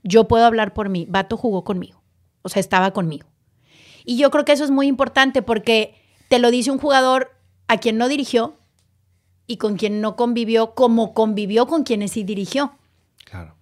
Yo 0.02 0.26
puedo 0.26 0.46
hablar 0.46 0.74
por 0.74 0.88
mí, 0.88 1.06
Vato 1.08 1.36
jugó 1.36 1.62
conmigo. 1.62 2.02
O 2.42 2.48
sea, 2.48 2.58
estaba 2.58 2.90
conmigo. 2.90 3.28
Y 4.04 4.16
yo 4.16 4.32
creo 4.32 4.44
que 4.44 4.50
eso 4.50 4.64
es 4.64 4.72
muy 4.72 4.88
importante 4.88 5.42
porque 5.42 5.94
te 6.26 6.40
lo 6.40 6.50
dice 6.50 6.72
un 6.72 6.78
jugador 6.78 7.30
a 7.68 7.76
quien 7.76 7.98
no 7.98 8.08
dirigió 8.08 8.56
y 9.46 9.58
con 9.58 9.76
quien 9.76 10.00
no 10.00 10.16
convivió 10.16 10.74
como 10.74 11.14
convivió 11.14 11.68
con 11.68 11.84
quienes 11.84 12.10
sí 12.10 12.24
dirigió. 12.24 12.72
Claro. 13.24 13.54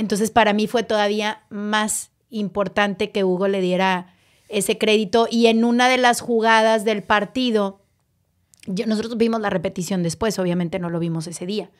Entonces, 0.00 0.30
para 0.30 0.54
mí 0.54 0.66
fue 0.66 0.82
todavía 0.82 1.42
más 1.50 2.10
importante 2.30 3.10
que 3.10 3.22
Hugo 3.22 3.48
le 3.48 3.60
diera 3.60 4.14
ese 4.48 4.78
crédito. 4.78 5.28
Y 5.30 5.48
en 5.48 5.62
una 5.62 5.90
de 5.90 5.98
las 5.98 6.22
jugadas 6.22 6.86
del 6.86 7.02
partido, 7.02 7.82
nosotros 8.66 9.18
vimos 9.18 9.42
la 9.42 9.50
repetición 9.50 10.02
después, 10.02 10.38
obviamente 10.38 10.78
no 10.78 10.88
lo 10.88 11.00
vimos 11.00 11.26
ese 11.26 11.44
día. 11.44 11.70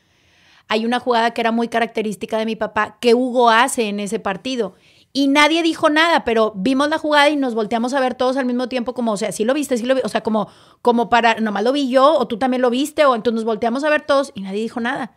Hay 0.67 0.85
una 0.85 0.99
jugada 0.99 1.31
que 1.31 1.41
era 1.41 1.51
muy 1.51 1.67
característica 1.67 2.37
de 2.37 2.45
mi 2.45 2.55
papá 2.55 2.99
que 3.01 3.15
Hugo 3.15 3.49
hace 3.49 3.89
en 3.89 3.99
ese 3.99 4.19
partido. 4.19 4.75
Y 5.13 5.27
nadie 5.27 5.63
dijo 5.63 5.89
nada, 5.89 6.23
pero 6.23 6.53
vimos 6.55 6.89
la 6.89 6.99
jugada 6.99 7.27
y 7.29 7.37
nos 7.37 7.55
volteamos 7.55 7.95
a 7.95 7.99
ver 7.99 8.13
todos 8.13 8.37
al 8.37 8.45
mismo 8.45 8.69
tiempo, 8.69 8.93
como, 8.93 9.13
o 9.13 9.17
sea, 9.17 9.31
sí 9.31 9.45
lo 9.45 9.55
viste, 9.55 9.77
sí 9.77 9.85
lo 9.87 9.95
vi, 9.95 10.01
o 10.03 10.09
sea, 10.09 10.21
como, 10.21 10.47
como 10.83 11.09
para, 11.09 11.39
nomás 11.39 11.63
lo 11.63 11.73
vi 11.73 11.89
yo, 11.89 12.13
o 12.13 12.27
tú 12.27 12.37
también 12.37 12.61
lo 12.61 12.69
viste, 12.69 13.03
o 13.03 13.15
entonces 13.15 13.37
nos 13.37 13.45
volteamos 13.45 13.83
a 13.83 13.89
ver 13.89 14.03
todos 14.03 14.31
y 14.35 14.41
nadie 14.41 14.61
dijo 14.61 14.79
nada 14.79 15.15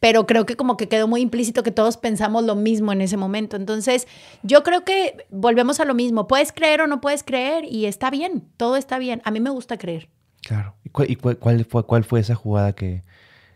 pero 0.00 0.26
creo 0.26 0.46
que 0.46 0.56
como 0.56 0.76
que 0.76 0.88
quedó 0.88 1.08
muy 1.08 1.20
implícito 1.20 1.62
que 1.62 1.70
todos 1.70 1.96
pensamos 1.96 2.44
lo 2.44 2.54
mismo 2.54 2.92
en 2.92 3.00
ese 3.00 3.16
momento. 3.16 3.56
Entonces, 3.56 4.06
yo 4.42 4.62
creo 4.62 4.84
que 4.84 5.26
volvemos 5.30 5.80
a 5.80 5.84
lo 5.84 5.94
mismo. 5.94 6.28
Puedes 6.28 6.52
creer 6.52 6.80
o 6.80 6.86
no 6.86 7.00
puedes 7.00 7.22
creer 7.22 7.64
y 7.64 7.86
está 7.86 8.10
bien, 8.10 8.44
todo 8.56 8.76
está 8.76 8.98
bien. 8.98 9.20
A 9.24 9.30
mí 9.30 9.40
me 9.40 9.50
gusta 9.50 9.76
creer. 9.76 10.08
Claro. 10.42 10.76
¿Y 10.84 11.16
cuál, 11.16 11.66
fue, 11.68 11.84
cuál 11.84 12.04
fue 12.04 12.20
esa 12.20 12.36
jugada 12.36 12.72
que, 12.74 13.02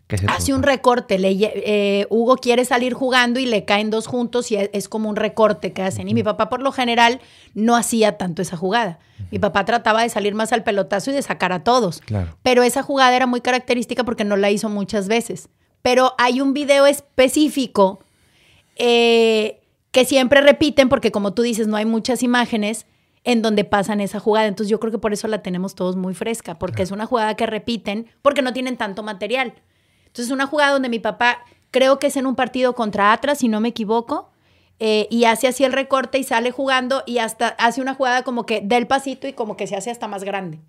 que 0.07 0.17
se 0.17 0.25
Hace 0.27 0.53
un 0.53 0.63
recorte. 0.63 1.17
Le, 1.17 1.31
eh, 1.31 2.07
Hugo 2.09 2.35
quiere 2.35 2.65
salir 2.65 2.93
jugando 2.93 3.39
y 3.39 3.45
le 3.45 3.63
caen 3.63 3.89
dos 3.89 4.07
juntos 4.07 4.51
y 4.51 4.57
es, 4.57 4.89
como 4.89 5.09
un 5.09 5.15
recorte 5.15 5.71
que 5.71 5.81
hacen. 5.81 6.09
Y 6.09 6.13
mi 6.13 6.23
papá 6.23 6.49
por 6.49 6.61
lo 6.61 6.73
general 6.73 7.21
no 7.53 7.77
hacía 7.77 8.17
tanto 8.17 8.41
esa 8.41 8.57
jugada. 8.57 8.99
Mi 9.31 9.39
papá 9.39 9.63
trataba 9.63 10.03
de 10.03 10.09
salir 10.09 10.35
más 10.35 10.51
al 10.51 10.63
pelotazo 10.63 11.11
y 11.11 11.13
de 11.13 11.21
sacar 11.21 11.53
a 11.53 11.63
todos. 11.63 12.01
Claro. 12.01 12.37
Pero 12.43 12.63
esa 12.63 12.83
jugada 12.83 13.15
era 13.15 13.27
muy 13.27 13.39
característica 13.39 14.03
porque 14.03 14.25
no 14.25 14.35
la 14.35 14.51
hizo 14.51 14.67
muchas 14.67 15.07
veces 15.07 15.49
pero 15.83 16.15
hay 16.17 16.41
un 16.41 16.53
video 16.53 16.87
específico 16.87 17.99
eh, 18.77 19.61
que 19.91 20.05
siempre 20.05 20.41
repiten, 20.41 20.89
porque 20.89 21.11
como 21.11 21.33
tú 21.33 21.43
dices, 21.43 21.67
no 21.67 21.75
hay 21.75 21.85
muchas 21.85 22.23
imágenes 22.23 22.87
en 23.25 23.41
donde 23.41 23.65
pasan 23.65 24.01
esa 24.01 24.19
jugada. 24.19 24.47
Entonces 24.47 24.71
yo 24.71 24.79
creo 24.79 24.91
que 24.91 24.97
por 24.97 25.13
eso 25.13 25.27
la 25.27 25.43
tenemos 25.43 25.75
todos 25.75 25.95
muy 25.95 26.15
fresca, 26.15 26.57
porque 26.57 26.81
es 26.81 26.91
una 26.91 27.05
jugada 27.05 27.35
que 27.35 27.45
repiten, 27.45 28.07
porque 28.21 28.41
no 28.41 28.53
tienen 28.53 28.77
tanto 28.77 29.03
material. 29.03 29.53
Entonces 29.99 30.27
es 30.27 30.31
una 30.31 30.47
jugada 30.47 30.71
donde 30.71 30.89
mi 30.89 30.99
papá, 30.99 31.43
creo 31.69 31.99
que 31.99 32.07
es 32.07 32.17
en 32.17 32.25
un 32.25 32.35
partido 32.35 32.73
contra 32.73 33.11
Atlas, 33.11 33.39
si 33.39 33.49
no 33.49 33.59
me 33.59 33.69
equivoco, 33.69 34.31
eh, 34.79 35.07
y 35.11 35.25
hace 35.25 35.47
así 35.47 35.65
el 35.65 35.73
recorte 35.73 36.17
y 36.17 36.23
sale 36.23 36.51
jugando 36.51 37.03
y 37.05 37.17
hasta 37.17 37.49
hace 37.49 37.81
una 37.81 37.93
jugada 37.93 38.23
como 38.23 38.45
que 38.45 38.61
del 38.61 38.87
pasito 38.87 39.27
y 39.27 39.33
como 39.33 39.57
que 39.57 39.67
se 39.67 39.75
hace 39.75 39.91
hasta 39.91 40.07
más 40.07 40.23
grande. 40.23 40.59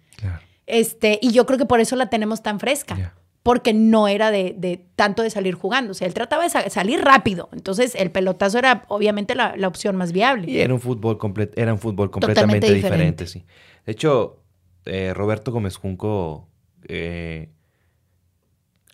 Este, 0.67 1.19
y 1.23 1.31
yo 1.31 1.47
creo 1.47 1.59
que 1.59 1.67
por 1.67 1.81
eso 1.81 1.95
la 1.95 2.11
tenemos 2.11 2.43
tan 2.43 2.59
fresca 2.59 3.15
porque 3.45 3.75
no 3.75 4.09
era 4.09 4.31
de, 4.31 4.87
tanto 4.97 5.23
de 5.23 5.29
salir 5.29 5.55
jugando. 5.55 5.91
O 5.91 5.95
sea, 5.95 6.09
él 6.09 6.15
trataba 6.15 6.45
de 6.45 6.71
salir 6.71 7.03
rápido. 7.03 7.51
Entonces, 7.53 7.95
el 7.95 8.11
pelotazo 8.11 8.59
era 8.59 8.87
obviamente 8.89 9.35
la, 9.35 9.55
opción 9.69 9.97
más 9.97 10.13
viable. 10.13 10.51
Y 10.51 10.61
era 10.61 10.73
un 10.73 10.81
fútbol, 10.81 11.19
era 11.55 11.75
un 11.75 11.79
fútbol 11.79 12.11
completamente 12.11 12.73
diferente. 12.73 13.27
sí. 13.27 13.45
De 13.85 13.93
hecho, 13.93 14.41
eh, 14.87 15.13
Roberto 15.13 15.53
Gómez 15.53 15.77
Junco, 15.77 16.49
eh, 16.89 17.51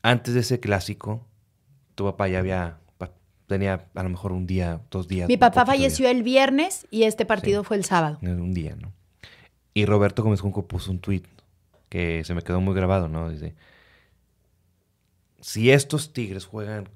antes 0.02 0.34
de 0.34 0.40
ese 0.40 0.58
clásico, 0.58 1.24
tu 1.94 2.02
papá 2.06 2.26
ya 2.26 2.40
había, 2.40 2.78
tenía 3.46 3.86
a 3.94 4.02
lo 4.02 4.08
mejor 4.08 4.32
un 4.32 4.48
día, 4.48 4.80
dos 4.90 5.06
días. 5.06 5.28
Mi 5.28 5.36
papá 5.36 5.64
falleció 5.64 6.08
el 6.08 6.24
viernes 6.24 6.88
y 6.90 7.04
este 7.04 7.24
partido 7.24 7.62
fue 7.62 7.76
el 7.76 7.84
sábado. 7.84 8.18
Un 8.20 8.52
día, 8.52 8.74
¿no? 8.74 8.92
Y 9.74 9.84
Roberto 9.84 10.24
Gómez 10.24 10.40
Junco 10.40 10.66
puso 10.66 10.90
un 10.90 10.98
tweet 10.98 11.22
que 11.88 12.24
se 12.24 12.34
me 12.34 12.42
quedó 12.42 12.60
muy 12.60 12.74
grabado, 12.74 13.06
¿no? 13.06 13.30
Dice, 13.30 13.54
si 15.40 15.70
estos 15.70 16.12
Tigres 16.12 16.44
juegan 16.44 16.88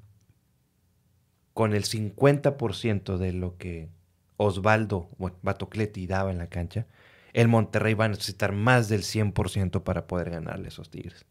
con 1.52 1.72
el 1.72 1.84
50% 1.84 3.16
de 3.16 3.32
lo 3.32 3.56
que 3.56 3.88
Osvaldo 4.36 5.08
Batocleti 5.42 6.06
daba 6.06 6.30
en 6.30 6.38
la 6.38 6.48
cancha, 6.48 6.86
el 7.32 7.48
Monterrey 7.48 7.94
va 7.94 8.06
a 8.06 8.08
necesitar 8.08 8.52
más 8.52 8.88
del 8.88 9.02
100% 9.02 9.82
para 9.82 10.06
poder 10.06 10.30
ganarle 10.30 10.66
a 10.66 10.68
esos 10.68 10.90
Tigres. 10.90 11.26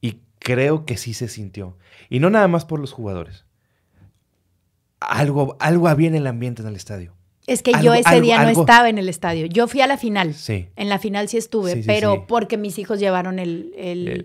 Y 0.00 0.20
creo 0.38 0.84
que 0.84 0.96
sí 0.96 1.14
se 1.14 1.28
sintió. 1.28 1.76
Y 2.08 2.20
no 2.20 2.30
nada 2.30 2.48
más 2.48 2.64
por 2.64 2.80
los 2.80 2.92
jugadores. 2.92 3.44
Algo, 5.00 5.56
algo 5.60 5.88
había 5.88 6.08
en 6.08 6.14
el 6.14 6.26
ambiente 6.26 6.62
en 6.62 6.68
el 6.68 6.76
estadio. 6.76 7.14
Es 7.46 7.62
que 7.62 7.72
yo 7.82 7.92
ese 7.92 8.20
día 8.22 8.42
no 8.42 8.48
estaba 8.48 8.88
en 8.88 8.96
el 8.96 9.08
estadio. 9.08 9.46
Yo 9.46 9.68
fui 9.68 9.82
a 9.82 9.86
la 9.86 9.98
final. 9.98 10.34
Sí. 10.34 10.66
En 10.76 10.88
la 10.88 10.98
final 10.98 11.28
sí 11.28 11.36
estuve, 11.36 11.82
pero 11.84 12.26
porque 12.26 12.56
mis 12.56 12.78
hijos 12.78 12.98
llevaron 12.98 13.38
el, 13.38 13.72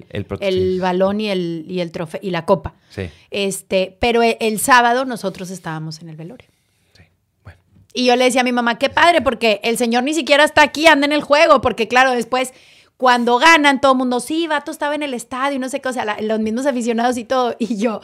el, 0.10 0.80
balón 0.80 1.20
y 1.20 1.30
el, 1.30 1.66
y 1.68 1.82
el 1.82 1.92
trofeo 1.92 2.22
y 2.24 2.30
la 2.30 2.46
copa. 2.46 2.76
Sí. 2.90 3.10
Este, 3.30 3.98
pero 4.00 4.24
e, 4.24 4.38
el, 4.40 4.60
sábado 4.60 5.04
nosotros 5.04 5.50
estábamos 5.50 6.02
en 6.02 6.10
el 6.10 6.16
velorio. 6.16 6.48
Sí. 6.96 7.04
Bueno. 7.44 7.60
Y 7.94 8.06
yo 8.06 8.16
le 8.16 8.24
decía 8.24 8.42
a 8.42 8.46
mi 8.46 8.54
mamá, 8.54 8.78
qué 8.78 8.90
padre, 8.90 9.22
porque 9.22 9.60
el 9.64 9.78
señor 9.78 10.04
ni 10.04 10.14
siquiera 10.14 10.46
está 10.46 10.62
aquí, 10.62 10.88
anda 10.88 11.06
en 11.06 11.14
el 11.14 11.22
juego, 11.22 11.60
porque 11.60 11.90
claro, 11.90 12.12
después 12.12 12.54
cuando 12.96 13.38
ganan, 13.38 13.82
todo 13.82 13.94
el 13.94 13.98
mundo, 13.98 14.20
sí, 14.22 14.48
Vato 14.48 14.72
estaba 14.72 14.96
en 14.96 15.04
el 15.04 15.14
estadio 15.14 15.56
y 15.56 15.60
no 15.60 15.70
sé 15.70 15.82
qué, 15.82 15.90
o 15.90 15.94
sea, 15.94 16.18
los 16.22 16.40
mismos 16.40 16.66
aficionados 16.66 17.18
y 17.18 17.26
todo. 17.26 17.56
Y 17.58 17.78
yo, 17.78 18.02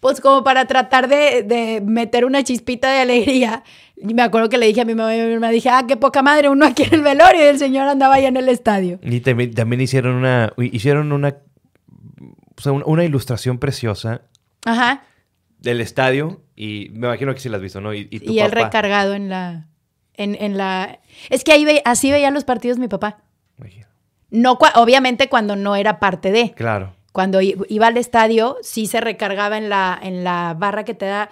pues 0.00 0.20
como 0.20 0.44
para 0.44 0.66
tratar 0.66 1.08
de, 1.08 1.42
de 1.42 1.80
meter 1.80 2.24
una 2.24 2.44
chispita 2.44 2.92
de 2.92 3.00
alegría, 3.00 3.64
y 4.00 4.14
me 4.14 4.22
acuerdo 4.22 4.48
que 4.48 4.58
le 4.58 4.66
dije 4.66 4.80
a 4.80 4.84
mi 4.84 4.94
mamá 4.94 5.14
y 5.14 5.20
a 5.20 5.26
mi 5.26 5.34
mamá, 5.34 5.50
dije, 5.50 5.68
ah, 5.70 5.84
qué 5.86 5.96
poca 5.96 6.22
madre, 6.22 6.48
uno 6.48 6.66
aquí 6.66 6.84
en 6.84 6.94
el 6.94 7.02
velorio 7.02 7.42
y 7.42 7.46
el 7.46 7.58
señor 7.58 7.88
andaba 7.88 8.14
allá 8.14 8.28
en 8.28 8.36
el 8.36 8.48
estadio. 8.48 8.98
Y 9.02 9.20
también, 9.20 9.80
hicieron 9.80 10.14
una, 10.14 10.52
hicieron 10.56 11.12
una, 11.12 11.36
una 12.64 13.04
ilustración 13.04 13.58
preciosa. 13.58 14.22
Ajá. 14.64 15.02
Del 15.58 15.80
estadio 15.80 16.42
y 16.54 16.90
me 16.92 17.08
imagino 17.08 17.34
que 17.34 17.40
sí 17.40 17.48
la 17.48 17.56
has 17.56 17.62
visto, 17.62 17.80
¿no? 17.80 17.94
Y, 17.94 18.08
y, 18.10 18.38
el 18.38 18.52
recargado 18.52 19.14
en 19.14 19.28
la, 19.28 19.66
en, 20.14 20.36
en, 20.40 20.56
la... 20.56 21.00
Es 21.30 21.44
que 21.44 21.52
ahí 21.52 21.64
ve, 21.64 21.82
así 21.84 22.10
veían 22.10 22.34
los 22.34 22.44
partidos 22.44 22.78
mi 22.78 22.88
papá. 22.88 23.22
No, 24.30 24.58
obviamente 24.74 25.28
cuando 25.28 25.56
no 25.56 25.74
era 25.74 26.00
parte 26.00 26.30
de. 26.30 26.52
Claro. 26.52 26.94
Cuando 27.12 27.40
iba 27.40 27.86
al 27.86 27.96
estadio, 27.96 28.58
sí 28.62 28.86
se 28.86 29.00
recargaba 29.00 29.56
en 29.56 29.68
la, 29.68 29.98
en 30.00 30.22
la 30.22 30.54
barra 30.56 30.84
que 30.84 30.94
te 30.94 31.06
da 31.06 31.30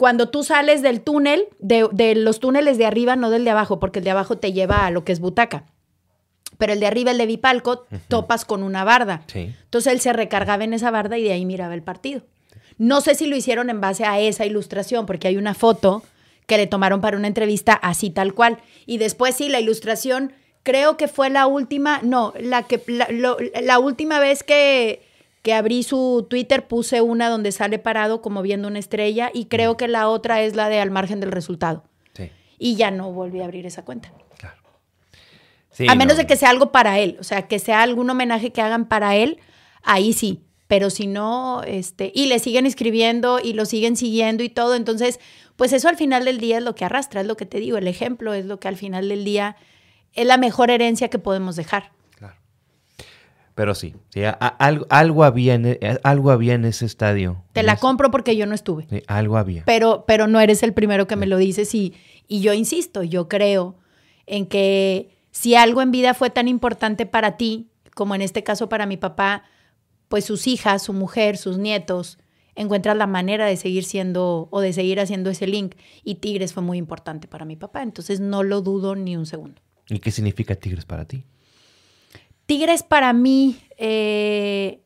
cuando 0.00 0.30
tú 0.30 0.44
sales 0.44 0.80
del 0.80 1.02
túnel, 1.02 1.44
de, 1.58 2.14
los 2.14 2.40
túneles 2.40 2.78
de 2.78 2.86
arriba, 2.86 3.16
no 3.16 3.28
del 3.28 3.44
de 3.44 3.50
abajo, 3.50 3.78
porque 3.78 3.98
el 3.98 4.04
de 4.06 4.10
abajo 4.10 4.38
te 4.38 4.54
lleva 4.54 4.86
a 4.86 4.90
lo 4.90 5.04
que 5.04 5.12
es 5.12 5.20
butaca. 5.20 5.66
Pero 6.56 6.72
el 6.72 6.80
de 6.80 6.86
arriba, 6.86 7.10
el 7.10 7.18
de 7.18 7.26
Bipalco, 7.26 7.84
topas 8.08 8.46
con 8.46 8.62
una 8.62 8.82
barda. 8.82 9.24
Entonces 9.34 9.92
él 9.92 10.00
se 10.00 10.14
recargaba 10.14 10.64
en 10.64 10.72
esa 10.72 10.90
barda 10.90 11.18
y 11.18 11.24
de 11.24 11.32
ahí 11.32 11.44
miraba 11.44 11.74
el 11.74 11.82
partido. 11.82 12.22
No 12.78 13.02
sé 13.02 13.14
si 13.14 13.26
lo 13.26 13.36
hicieron 13.36 13.68
en 13.68 13.82
base 13.82 14.06
a 14.06 14.18
esa 14.18 14.46
ilustración, 14.46 15.04
porque 15.04 15.28
hay 15.28 15.36
una 15.36 15.52
foto 15.52 16.02
que 16.46 16.56
le 16.56 16.66
tomaron 16.66 17.02
para 17.02 17.18
una 17.18 17.26
entrevista 17.26 17.74
así 17.74 18.08
tal 18.08 18.32
cual. 18.32 18.56
Y 18.86 18.96
después 18.96 19.34
sí, 19.34 19.50
la 19.50 19.60
ilustración 19.60 20.32
creo 20.62 20.96
que 20.96 21.08
fue 21.08 21.28
la 21.28 21.46
última, 21.46 22.00
no, 22.02 22.32
la 22.40 22.62
que 22.62 22.82
la 22.86 23.78
última 23.78 24.18
vez 24.18 24.44
que 24.44 25.02
que 25.42 25.54
abrí 25.54 25.82
su 25.82 26.26
Twitter, 26.28 26.66
puse 26.66 27.00
una 27.00 27.28
donde 27.28 27.52
sale 27.52 27.78
parado 27.78 28.20
como 28.20 28.42
viendo 28.42 28.68
una 28.68 28.78
estrella 28.78 29.30
y 29.32 29.46
creo 29.46 29.76
que 29.76 29.88
la 29.88 30.08
otra 30.08 30.42
es 30.42 30.54
la 30.54 30.68
de 30.68 30.80
al 30.80 30.90
margen 30.90 31.20
del 31.20 31.32
resultado. 31.32 31.84
Sí. 32.14 32.30
Y 32.58 32.76
ya 32.76 32.90
no 32.90 33.12
volví 33.12 33.40
a 33.40 33.44
abrir 33.44 33.66
esa 33.66 33.84
cuenta. 33.84 34.12
Claro. 34.38 34.56
a 35.88 35.94
menos 35.94 36.16
de 36.16 36.26
que 36.26 36.36
sea 36.36 36.50
algo 36.50 36.72
para 36.72 36.98
él, 36.98 37.16
o 37.20 37.24
sea, 37.24 37.48
que 37.48 37.58
sea 37.58 37.82
algún 37.82 38.10
homenaje 38.10 38.52
que 38.52 38.60
hagan 38.60 38.86
para 38.86 39.16
él, 39.16 39.38
ahí 39.82 40.12
sí. 40.12 40.42
Pero 40.66 40.88
si 40.88 41.08
no, 41.08 41.62
este, 41.64 42.12
y 42.14 42.26
le 42.26 42.38
siguen 42.38 42.64
escribiendo 42.64 43.40
y 43.42 43.54
lo 43.54 43.64
siguen 43.64 43.96
siguiendo 43.96 44.44
y 44.44 44.48
todo, 44.48 44.76
entonces, 44.76 45.18
pues 45.56 45.72
eso 45.72 45.88
al 45.88 45.96
final 45.96 46.24
del 46.24 46.38
día 46.38 46.58
es 46.58 46.62
lo 46.62 46.76
que 46.76 46.84
arrastra, 46.84 47.22
es 47.22 47.26
lo 47.26 47.36
que 47.36 47.44
te 47.44 47.58
digo, 47.58 47.76
el 47.76 47.88
ejemplo 47.88 48.34
es 48.34 48.44
lo 48.44 48.60
que 48.60 48.68
al 48.68 48.76
final 48.76 49.08
del 49.08 49.24
día 49.24 49.56
es 50.12 50.26
la 50.26 50.36
mejor 50.36 50.70
herencia 50.70 51.08
que 51.08 51.18
podemos 51.18 51.56
dejar. 51.56 51.90
Pero 53.60 53.74
sí, 53.74 53.94
algo, 54.58 54.86
algo, 54.88 55.22
había 55.22 55.52
en, 55.52 55.66
e, 55.66 55.78
algo 56.02 56.30
había 56.30 56.54
en 56.54 56.64
ese 56.64 56.86
estadio. 56.86 57.44
Te 57.52 57.62
la 57.62 57.76
compro 57.76 58.10
porque 58.10 58.34
yo 58.34 58.46
no 58.46 58.54
estuve. 58.54 58.86
Sí, 58.88 59.02
algo 59.06 59.36
había. 59.36 59.64
Pero, 59.66 60.04
pero 60.06 60.26
no 60.26 60.40
eres 60.40 60.62
el 60.62 60.72
primero 60.72 61.06
que 61.06 61.14
me 61.14 61.26
lo 61.26 61.36
dices 61.36 61.74
y, 61.74 61.92
y 62.26 62.40
yo 62.40 62.54
insisto, 62.54 63.02
yo 63.02 63.28
creo 63.28 63.76
en 64.24 64.46
que 64.46 65.10
si 65.30 65.56
algo 65.56 65.82
en 65.82 65.90
vida 65.90 66.14
fue 66.14 66.30
tan 66.30 66.48
importante 66.48 67.04
para 67.04 67.36
ti, 67.36 67.68
como 67.94 68.14
en 68.14 68.22
este 68.22 68.42
caso 68.42 68.70
para 68.70 68.86
mi 68.86 68.96
papá, 68.96 69.42
pues 70.08 70.24
sus 70.24 70.46
hijas, 70.46 70.82
su 70.82 70.94
mujer, 70.94 71.36
sus 71.36 71.58
nietos, 71.58 72.16
encuentras 72.54 72.96
la 72.96 73.06
manera 73.06 73.44
de 73.44 73.58
seguir 73.58 73.84
siendo 73.84 74.48
o 74.50 74.62
de 74.62 74.72
seguir 74.72 75.00
haciendo 75.00 75.28
ese 75.28 75.46
link. 75.46 75.74
Y 76.02 76.14
Tigres 76.14 76.54
fue 76.54 76.62
muy 76.62 76.78
importante 76.78 77.28
para 77.28 77.44
mi 77.44 77.56
papá, 77.56 77.82
entonces 77.82 78.20
no 78.20 78.42
lo 78.42 78.62
dudo 78.62 78.96
ni 78.96 79.18
un 79.18 79.26
segundo. 79.26 79.60
¿Y 79.86 79.98
qué 79.98 80.10
significa 80.10 80.54
Tigres 80.54 80.86
para 80.86 81.04
ti? 81.04 81.26
Tigres 82.50 82.82
para 82.82 83.12
mí 83.12 83.60
eh, 83.78 84.80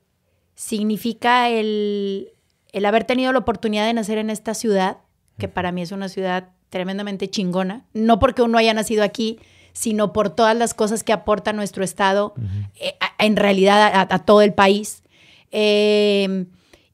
significa 0.55 1.49
el, 1.49 2.29
el 2.73 2.85
haber 2.85 3.05
tenido 3.05 3.33
la 3.33 3.39
oportunidad 3.39 3.87
de 3.87 3.95
nacer 3.95 4.19
en 4.19 4.29
esta 4.29 4.53
ciudad, 4.53 4.99
que 5.39 5.49
para 5.49 5.73
mí 5.73 5.81
es 5.81 5.91
una 5.91 6.11
ciudad 6.11 6.51
tremendamente 6.69 7.27
chingona, 7.31 7.87
no 7.95 8.19
porque 8.19 8.43
uno 8.43 8.59
haya 8.59 8.75
nacido 8.75 9.03
aquí, 9.03 9.39
sino 9.73 10.13
por 10.13 10.29
todas 10.29 10.55
las 10.55 10.75
cosas 10.75 11.03
que 11.05 11.15
aporta 11.15 11.55
nuestro 11.55 11.85
estado, 11.85 12.35
eh, 12.79 12.97
en 13.19 13.35
realidad 13.35 14.09
a, 14.11 14.19
todo 14.19 14.43
el 14.43 14.53
país. 14.53 15.03
Eh, 15.51 16.45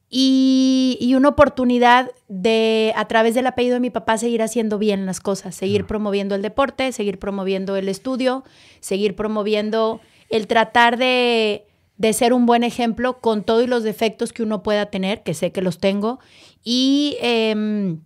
y, 0.09 1.13
una 1.17 1.31
oportunidad 1.31 2.13
de, 2.29 2.93
a 2.95 3.09
través 3.09 3.35
del 3.35 3.49
apellido 3.49 3.75
de 3.75 3.81
mi 3.81 3.91
papá, 3.91 4.19
seguir 4.19 4.41
haciendo 4.41 4.79
bien 4.79 5.05
las 5.05 5.19
cosas, 5.19 5.57
seguir 5.57 5.85
promoviendo 5.85 6.37
el 6.37 6.43
deporte, 6.43 6.93
seguir 6.93 7.19
promoviendo 7.19 7.75
el 7.75 7.89
estudio, 7.89 8.45
seguir 8.79 9.17
promoviendo 9.17 10.01
el 10.31 10.47
tratar 10.47 10.97
de, 10.97 11.67
ser 12.13 12.33
un 12.33 12.47
buen 12.47 12.65
ejemplo 12.65 13.21
con 13.21 13.45
todos 13.45 13.69
los 13.69 13.83
defectos 13.83 14.33
que 14.33 14.43
uno 14.43 14.63
pueda 14.63 14.87
tener, 14.87 15.23
que 15.23 15.35
sé 15.35 15.53
que 15.53 15.61
los 15.61 15.79
tengo, 15.79 16.21
y 16.65 17.17
em, 17.21 18.01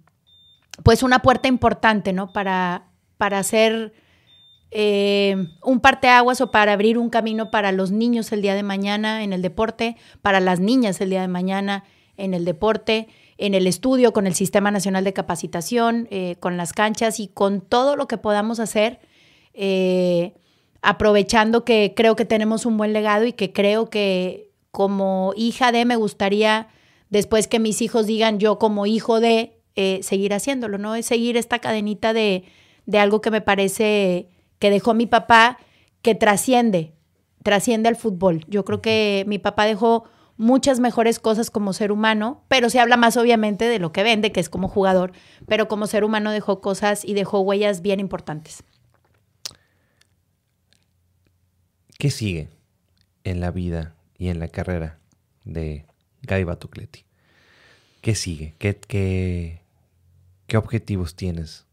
pues 0.83 1.03
una 1.03 1.21
puerta 1.21 1.47
importante, 1.47 2.13
¿no? 2.13 2.33
Para, 2.33 2.89
para 3.17 3.39
hacer 3.39 3.93
eh, 4.77 5.37
un 5.63 5.79
parteaguas 5.79 6.41
o 6.41 6.51
para 6.51 6.73
abrir 6.73 6.99
un 6.99 7.09
camino 7.09 7.53
para 7.53 7.71
los 7.71 7.93
niños 7.93 8.33
el 8.33 8.43
día 8.43 8.57
de 8.57 8.65
mañana 8.65 9.23
en 9.23 9.33
el 9.33 9.41
deporte, 9.41 9.97
para 10.21 10.41
las 10.41 10.59
niñas 10.59 11.01
el 11.01 11.11
día 11.11 11.21
de 11.21 11.29
mañana 11.29 11.85
en 12.17 12.35
el 12.35 12.45
deporte, 12.45 13.07
en 13.39 13.55
el 13.55 13.69
estudio, 13.69 14.13
con 14.13 14.27
el 14.27 14.35
Sistema 14.35 14.73
Nacional 14.73 15.05
de 15.05 15.13
Capacitación, 15.13 16.09
eh, 16.11 16.37
con 16.41 16.57
las 16.57 16.73
canchas 16.73 17.21
y 17.21 17.29
con 17.29 17.61
todo 17.61 17.95
lo 17.95 18.09
que 18.09 18.19
podamos 18.19 18.59
hacer, 18.59 18.99
eh, 19.53 20.35
aprovechando 20.85 21.65
que 21.65 21.95
creo 21.97 22.15
que 22.15 22.25
tenemos 22.25 22.67
un 22.67 22.77
buen 22.77 22.93
legado 22.93 23.25
y 23.25 23.33
que 23.33 23.53
creo 23.53 23.91
que 23.91 24.51
como 24.71 25.33
hija 25.37 25.73
de 25.73 25.85
me 25.85 25.97
gustaría, 25.97 26.69
después 27.09 27.49
que 27.49 27.59
mis 27.59 27.81
hijos 27.81 28.07
digan 28.07 28.39
yo 28.39 28.59
como 28.59 28.87
hijo 28.87 29.21
de, 29.21 29.61
eh, 29.77 30.01
seguir 30.03 30.35
haciéndolo, 30.35 30.79
¿no? 30.79 30.95
Es 30.95 31.07
seguir 31.07 31.37
esta 31.37 31.59
cadenita 31.59 32.13
de, 32.13 32.45
de 32.87 32.99
algo 32.99 33.21
que 33.21 33.33
me 33.33 33.41
parece 33.41 34.29
que 34.61 34.71
dejó 34.71 34.95
mi 34.95 35.07
papá, 35.07 35.59
que 36.03 36.15
trasciende, 36.15 36.93
trasciende 37.43 37.89
al 37.89 37.97
fútbol. 37.97 38.45
Yo 38.47 38.65
creo 38.65 38.81
que 38.81 39.25
mi 39.27 39.39
papá 39.39 39.65
dejó 39.65 40.05
muchas 40.37 40.81
mejores 40.81 41.19
cosas 41.19 41.51
como 41.51 41.73
ser 41.73 41.91
humano, 41.93 42.45
pero 42.49 42.71
se 42.71 42.79
habla 42.79 42.97
más 42.97 43.17
obviamente 43.17 43.67
de 43.67 43.79
lo 43.79 43.91
que 43.91 44.03
vende, 44.03 44.33
que 44.33 44.41
es 44.41 44.49
como 44.49 44.69
jugador, 44.69 45.13
pero 45.47 45.67
como 45.67 45.87
ser 45.87 46.05
humano 46.05 46.31
dejó 46.31 46.61
cosas 46.61 47.05
y 47.05 47.15
dejó 47.15 47.41
huellas 47.41 47.83
bien 47.83 48.01
importantes. 48.01 48.65
¿Qué 51.99 52.11
sigue 52.11 52.49
en 53.25 53.41
la 53.41 53.51
vida 53.51 53.95
y 54.19 54.29
en 54.29 54.39
la 54.39 54.49
carrera 54.49 54.99
de 55.45 55.85
Gaby 56.23 56.45
Batucleti? 56.45 57.05
¿Qué 58.01 58.15
sigue? 58.15 58.55
¿Qué, 58.59 58.77
qué, 58.77 59.61
qué 60.47 60.57
objetivos 60.57 61.15
tienes? 61.15 61.65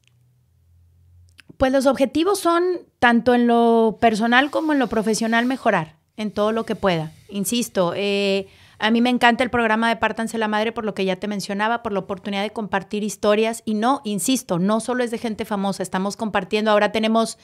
Pues 1.57 1.71
los 1.71 1.85
objetivos 1.85 2.39
son, 2.39 2.63
tanto 2.99 3.35
en 3.35 3.47
lo 3.47 3.97
personal 3.99 4.49
como 4.49 4.73
en 4.73 4.79
lo 4.79 4.87
profesional, 4.87 5.45
mejorar 5.45 5.97
en 6.17 6.31
todo 6.31 6.51
lo 6.51 6.65
que 6.65 6.75
pueda. 6.75 7.11
Insisto, 7.29 7.93
eh, 7.95 8.47
a 8.79 8.89
mí 8.89 9.01
me 9.01 9.11
encanta 9.11 9.43
el 9.43 9.51
programa 9.51 9.89
de 9.89 9.95
Pártanse 9.95 10.37
la 10.37 10.47
Madre 10.47 10.71
por 10.71 10.85
lo 10.85 10.95
que 10.95 11.05
ya 11.05 11.17
te 11.17 11.27
mencionaba, 11.27 11.83
por 11.83 11.91
la 11.91 11.99
oportunidad 11.99 12.41
de 12.41 12.49
compartir 12.49 13.03
historias. 13.03 13.61
Y 13.63 13.75
no, 13.75 14.01
insisto, 14.03 14.57
no 14.57 14.79
solo 14.79 15.03
es 15.03 15.11
de 15.11 15.19
gente 15.19 15.45
famosa, 15.45 15.83
estamos 15.83 16.17
compartiendo. 16.17 16.71
Ahora 16.71 16.91
tenemos 16.91 17.37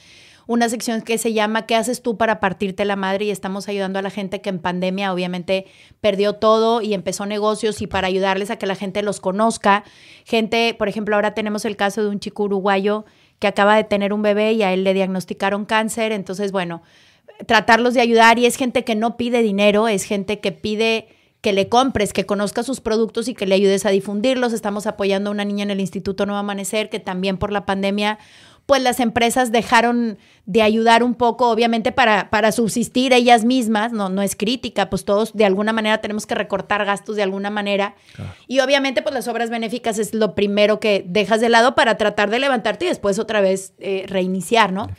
una 0.48 0.70
sección 0.70 1.02
que 1.02 1.18
se 1.18 1.34
llama 1.34 1.66
¿Qué 1.66 1.76
haces 1.76 2.02
tú 2.02 2.18
para 2.18 2.40
partirte 2.40 2.86
la 2.86 2.96
madre? 2.96 3.26
Y 3.26 3.32
estamos 3.32 3.68
ayudando 3.68 4.00
a 4.00 4.02
la 4.02 4.10
gente 4.10 4.42
que 4.42 4.50
en 4.50 4.60
pandemia 4.60 5.14
obviamente 5.14 5.66
perdió 6.02 6.34
todo 6.34 6.82
y 6.82 6.94
empezó 6.94 7.26
negocios 7.26 7.82
y 7.82 7.88
para 7.88 8.08
ayudarles 8.08 8.50
a 8.50 8.58
que 8.58 8.66
la 8.66 8.76
gente 8.76 9.04
los 9.04 9.20
conozca. 9.20 9.84
Gente, 10.26 10.74
por 10.74 10.88
ejemplo, 10.88 11.16
ahora 11.16 11.34
tenemos 11.34 11.66
el 11.66 11.76
caso 11.76 12.02
de 12.02 12.10
un 12.10 12.20
chico 12.20 12.44
uruguayo 12.44 13.06
que 13.40 13.48
acaba 13.48 13.76
de 13.76 13.84
tener 13.84 14.14
un 14.14 14.22
bebé 14.22 14.54
y 14.54 14.64
a 14.64 14.74
él 14.74 14.84
le 14.86 14.94
diagnosticaron 14.94 15.66
cáncer. 15.66 16.14
Entonces, 16.14 16.54
bueno, 16.54 16.82
tratarlos 17.46 17.94
de 17.94 18.02
ayudar 18.02 18.40
y 18.40 18.46
es 18.46 18.56
gente 18.56 18.84
que 18.84 18.96
no 18.96 19.18
pide 19.18 19.44
dinero, 19.44 19.88
es 19.90 20.06
gente 20.06 20.40
que 20.40 20.54
pide 20.54 21.10
que 21.42 21.54
le 21.54 21.70
compres, 21.70 22.14
que 22.14 22.26
conozca 22.26 22.64
sus 22.64 22.82
productos 22.82 23.28
y 23.28 23.36
que 23.36 23.46
le 23.46 23.56
ayudes 23.56 23.86
a 23.86 23.90
difundirlos. 23.90 24.54
Estamos 24.54 24.88
apoyando 24.88 25.30
a 25.30 25.34
una 25.34 25.46
niña 25.46 25.64
en 25.64 25.72
el 25.72 25.80
Instituto 25.80 26.26
Nuevo 26.26 26.40
Amanecer 26.40 26.90
que 26.90 27.00
también 27.00 27.38
por 27.38 27.52
la 27.52 27.66
pandemia 27.66 28.18
pues 28.68 28.84
las 28.84 29.00
empresas 29.00 29.52
dejaron 29.52 30.18
de 30.46 30.62
ayudar 30.62 31.02
un 31.02 31.16
poco, 31.16 31.50
obviamente 31.50 31.94
para, 31.94 32.30
para 32.30 32.52
subsistir 32.52 33.14
ellas 33.14 33.46
mismas, 33.46 33.94
no, 33.94 34.10
no 34.10 34.22
es 34.22 34.36
crítica, 34.36 34.90
pues 34.90 35.06
todos 35.06 35.34
de 35.34 35.46
alguna 35.46 35.72
manera 35.72 36.00
tenemos 36.00 36.26
que 36.26 36.36
recortar 36.36 36.86
gastos 36.86 37.16
de 37.16 37.24
alguna 37.24 37.50
manera. 37.50 37.96
Y 38.46 38.60
obviamente 38.60 39.02
pues 39.02 39.16
las 39.16 39.30
obras 39.30 39.50
benéficas 39.50 40.00
es 40.00 40.14
lo 40.14 40.36
primero 40.36 40.82
que 40.82 41.04
dejas 41.08 41.40
de 41.40 41.48
lado 41.48 41.76
para 41.76 41.96
tratar 41.96 42.30
de 42.30 42.40
levantarte 42.40 42.86
y 42.86 42.90
después 42.90 43.20
otra 43.20 43.40
vez 43.40 43.74
eh, 43.80 44.04
reiniciar, 44.08 44.74
¿no? 44.74 44.90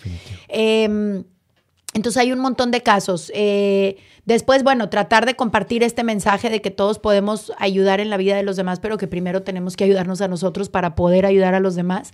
Entonces 1.98 2.22
hay 2.22 2.30
un 2.30 2.38
montón 2.38 2.70
de 2.70 2.80
casos. 2.80 3.32
Eh, 3.34 3.96
después, 4.24 4.62
bueno, 4.62 4.88
tratar 4.88 5.26
de 5.26 5.34
compartir 5.34 5.82
este 5.82 6.04
mensaje 6.04 6.48
de 6.48 6.62
que 6.62 6.70
todos 6.70 7.00
podemos 7.00 7.52
ayudar 7.58 7.98
en 7.98 8.08
la 8.08 8.16
vida 8.16 8.36
de 8.36 8.44
los 8.44 8.54
demás, 8.54 8.78
pero 8.78 8.98
que 8.98 9.08
primero 9.08 9.42
tenemos 9.42 9.76
que 9.76 9.82
ayudarnos 9.82 10.20
a 10.20 10.28
nosotros 10.28 10.68
para 10.68 10.94
poder 10.94 11.26
ayudar 11.26 11.56
a 11.56 11.60
los 11.60 11.74
demás. 11.74 12.12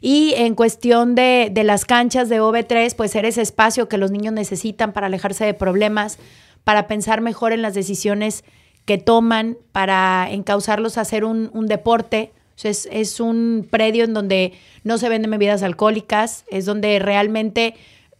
Y 0.00 0.32
en 0.34 0.54
cuestión 0.54 1.14
de, 1.14 1.50
de, 1.52 1.62
las 1.62 1.84
canchas 1.84 2.30
de 2.30 2.40
OB3, 2.40 2.96
pues 2.96 3.10
ser 3.10 3.26
ese 3.26 3.42
espacio 3.42 3.86
que 3.86 3.98
los 3.98 4.10
niños 4.10 4.32
necesitan 4.32 4.94
para 4.94 5.08
alejarse 5.08 5.44
de 5.44 5.52
problemas, 5.52 6.18
para 6.64 6.86
pensar 6.86 7.20
mejor 7.20 7.52
en 7.52 7.60
las 7.60 7.74
decisiones 7.74 8.44
que 8.86 8.96
toman, 8.96 9.58
para 9.72 10.28
encauzarlos 10.30 10.96
a 10.96 11.02
hacer 11.02 11.26
un, 11.26 11.50
un 11.52 11.66
deporte. 11.66 12.32
es, 12.62 12.88
es 12.90 13.20
un 13.20 13.68
predio 13.70 14.04
en 14.04 14.14
donde 14.14 14.54
no 14.84 14.96
se 14.96 15.10
venden 15.10 15.32
bebidas 15.32 15.62
alcohólicas, 15.62 16.46
es 16.50 16.64
donde 16.64 16.98
realmente 16.98 17.74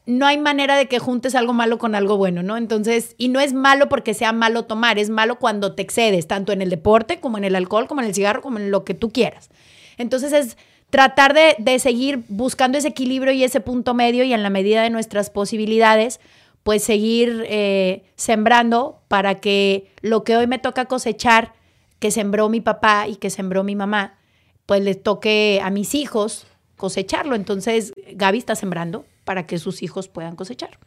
no 0.09 0.27
hay 0.27 0.39
manera 0.39 0.79
de 0.79 0.87
que 0.87 0.99
juntes 0.99 1.35
algo 1.35 1.53
malo 1.53 1.77
con 1.77 1.95
algo 1.95 2.17
bueno, 2.17 2.43
¿no? 2.43 2.57
Entonces, 2.57 3.15
y 3.19 3.29
no 3.29 3.41
es 3.41 3.53
malo 3.53 3.91
porque 3.91 4.15
sea 4.15 4.33
malo 4.33 4.65
tomar, 4.65 4.99
es 4.99 5.11
malo 5.11 5.39
cuando 5.39 5.75
te 5.75 5.83
excedes, 5.83 6.27
tanto 6.27 6.51
en 6.51 6.63
el 6.63 6.71
deporte 6.71 7.21
como 7.21 7.37
en 7.37 7.45
el 7.45 7.55
alcohol, 7.55 7.87
como 7.87 8.01
en 8.01 8.07
el 8.07 8.15
cigarro, 8.15 8.41
como 8.41 8.59
en 8.59 8.71
lo 8.71 8.87
que 8.87 8.95
tú 8.95 9.11
quieras. 9.11 9.51
Entonces 9.99 10.33
es 10.33 10.57
tratar 10.89 11.35
de, 11.35 11.79
seguir 11.79 12.25
buscando 12.29 12.79
ese 12.79 12.89
equilibrio 12.89 13.35
y 13.35 13.45
ese 13.45 13.61
punto 13.61 13.93
medio 13.93 14.25
y 14.25 14.33
en 14.33 14.43
la 14.43 14.49
medida 14.49 14.83
de 14.83 14.89
nuestras 14.89 15.29
posibilidades, 15.29 16.21
pues 16.63 16.83
seguir 16.83 17.45
eh, 17.47 18.03
sembrando 18.17 19.03
para 19.09 19.35
que 19.35 19.91
lo 20.01 20.25
que 20.25 20.39
hoy 20.39 20.47
me 20.47 20.59
toca 20.59 20.87
cosechar, 20.87 21.53
que 21.99 22.11
sembró 22.11 22.49
mi 22.49 22.63
papá 22.63 23.09
y 23.09 23.17
que 23.17 23.29
sembró 23.29 23.63
mi 23.63 23.77
mamá, 23.77 24.15
pues 24.65 24.83
le 24.83 24.95
toque 24.95 25.61
a 25.63 25.69
mis 25.69 25.95
hijos 25.95 26.47
cosecharlo. 26.79 27.35
Entonces, 27.35 27.93
Gaby 28.15 28.39
está 28.39 28.55
sembrando, 28.55 29.05
para 29.29 29.47
que 29.47 29.59
sus 29.59 29.83
hijos 29.83 30.09
puedan 30.09 30.37
cosechar. 30.37 30.79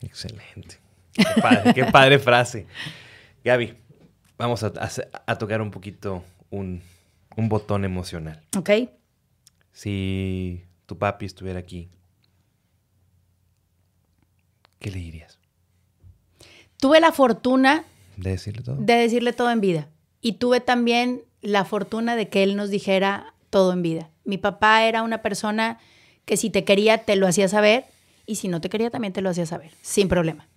Excelente. 0.00 0.80
Qué 1.72 1.84
padre, 1.84 2.18
frase. 2.18 2.66
Gaby, 3.44 3.76
vamos 4.36 4.64
a, 4.64 5.38
tocar 5.38 5.62
un 5.62 5.70
poquito 5.70 6.24
un, 6.50 6.82
botón 7.36 7.84
emocional. 7.84 8.42
Ok. 8.58 8.70
Si 9.70 10.64
tu 10.86 10.98
papi 10.98 11.26
estuviera 11.26 11.60
aquí, 11.60 11.88
¿qué 14.80 14.90
le 14.90 14.98
dirías? 14.98 15.38
Tuve 16.76 16.98
la 16.98 17.12
fortuna 17.12 17.84
de 18.16 18.30
decirle 18.30 18.64
todo. 18.64 18.74
De 18.80 18.94
decirle 18.94 19.32
todo 19.32 19.52
en 19.52 19.60
vida. 19.60 19.88
Y 20.20 20.32
tuve 20.32 20.60
también 20.60 21.22
la 21.40 21.64
fortuna 21.64 22.16
de 22.16 22.28
que 22.28 22.42
él 22.42 22.56
nos 22.56 22.68
dijera 22.68 23.32
todo 23.48 23.72
en 23.72 23.82
vida. 23.82 24.10
Mi 24.24 24.38
papá 24.38 24.82
era 24.86 25.04
una 25.04 25.22
persona 25.22 25.78
que 26.24 26.36
si 26.36 26.50
te 26.50 26.64
quería 26.64 26.98
te 26.98 27.16
lo 27.16 27.26
hacía 27.26 27.48
saber 27.48 27.84
y 28.26 28.36
si 28.36 28.48
no 28.48 28.60
te 28.60 28.68
quería 28.68 28.90
también 28.90 29.12
te 29.12 29.22
lo 29.22 29.30
hacía 29.30 29.46
saber, 29.46 29.72
sin 29.82 30.08
problema. 30.08 30.48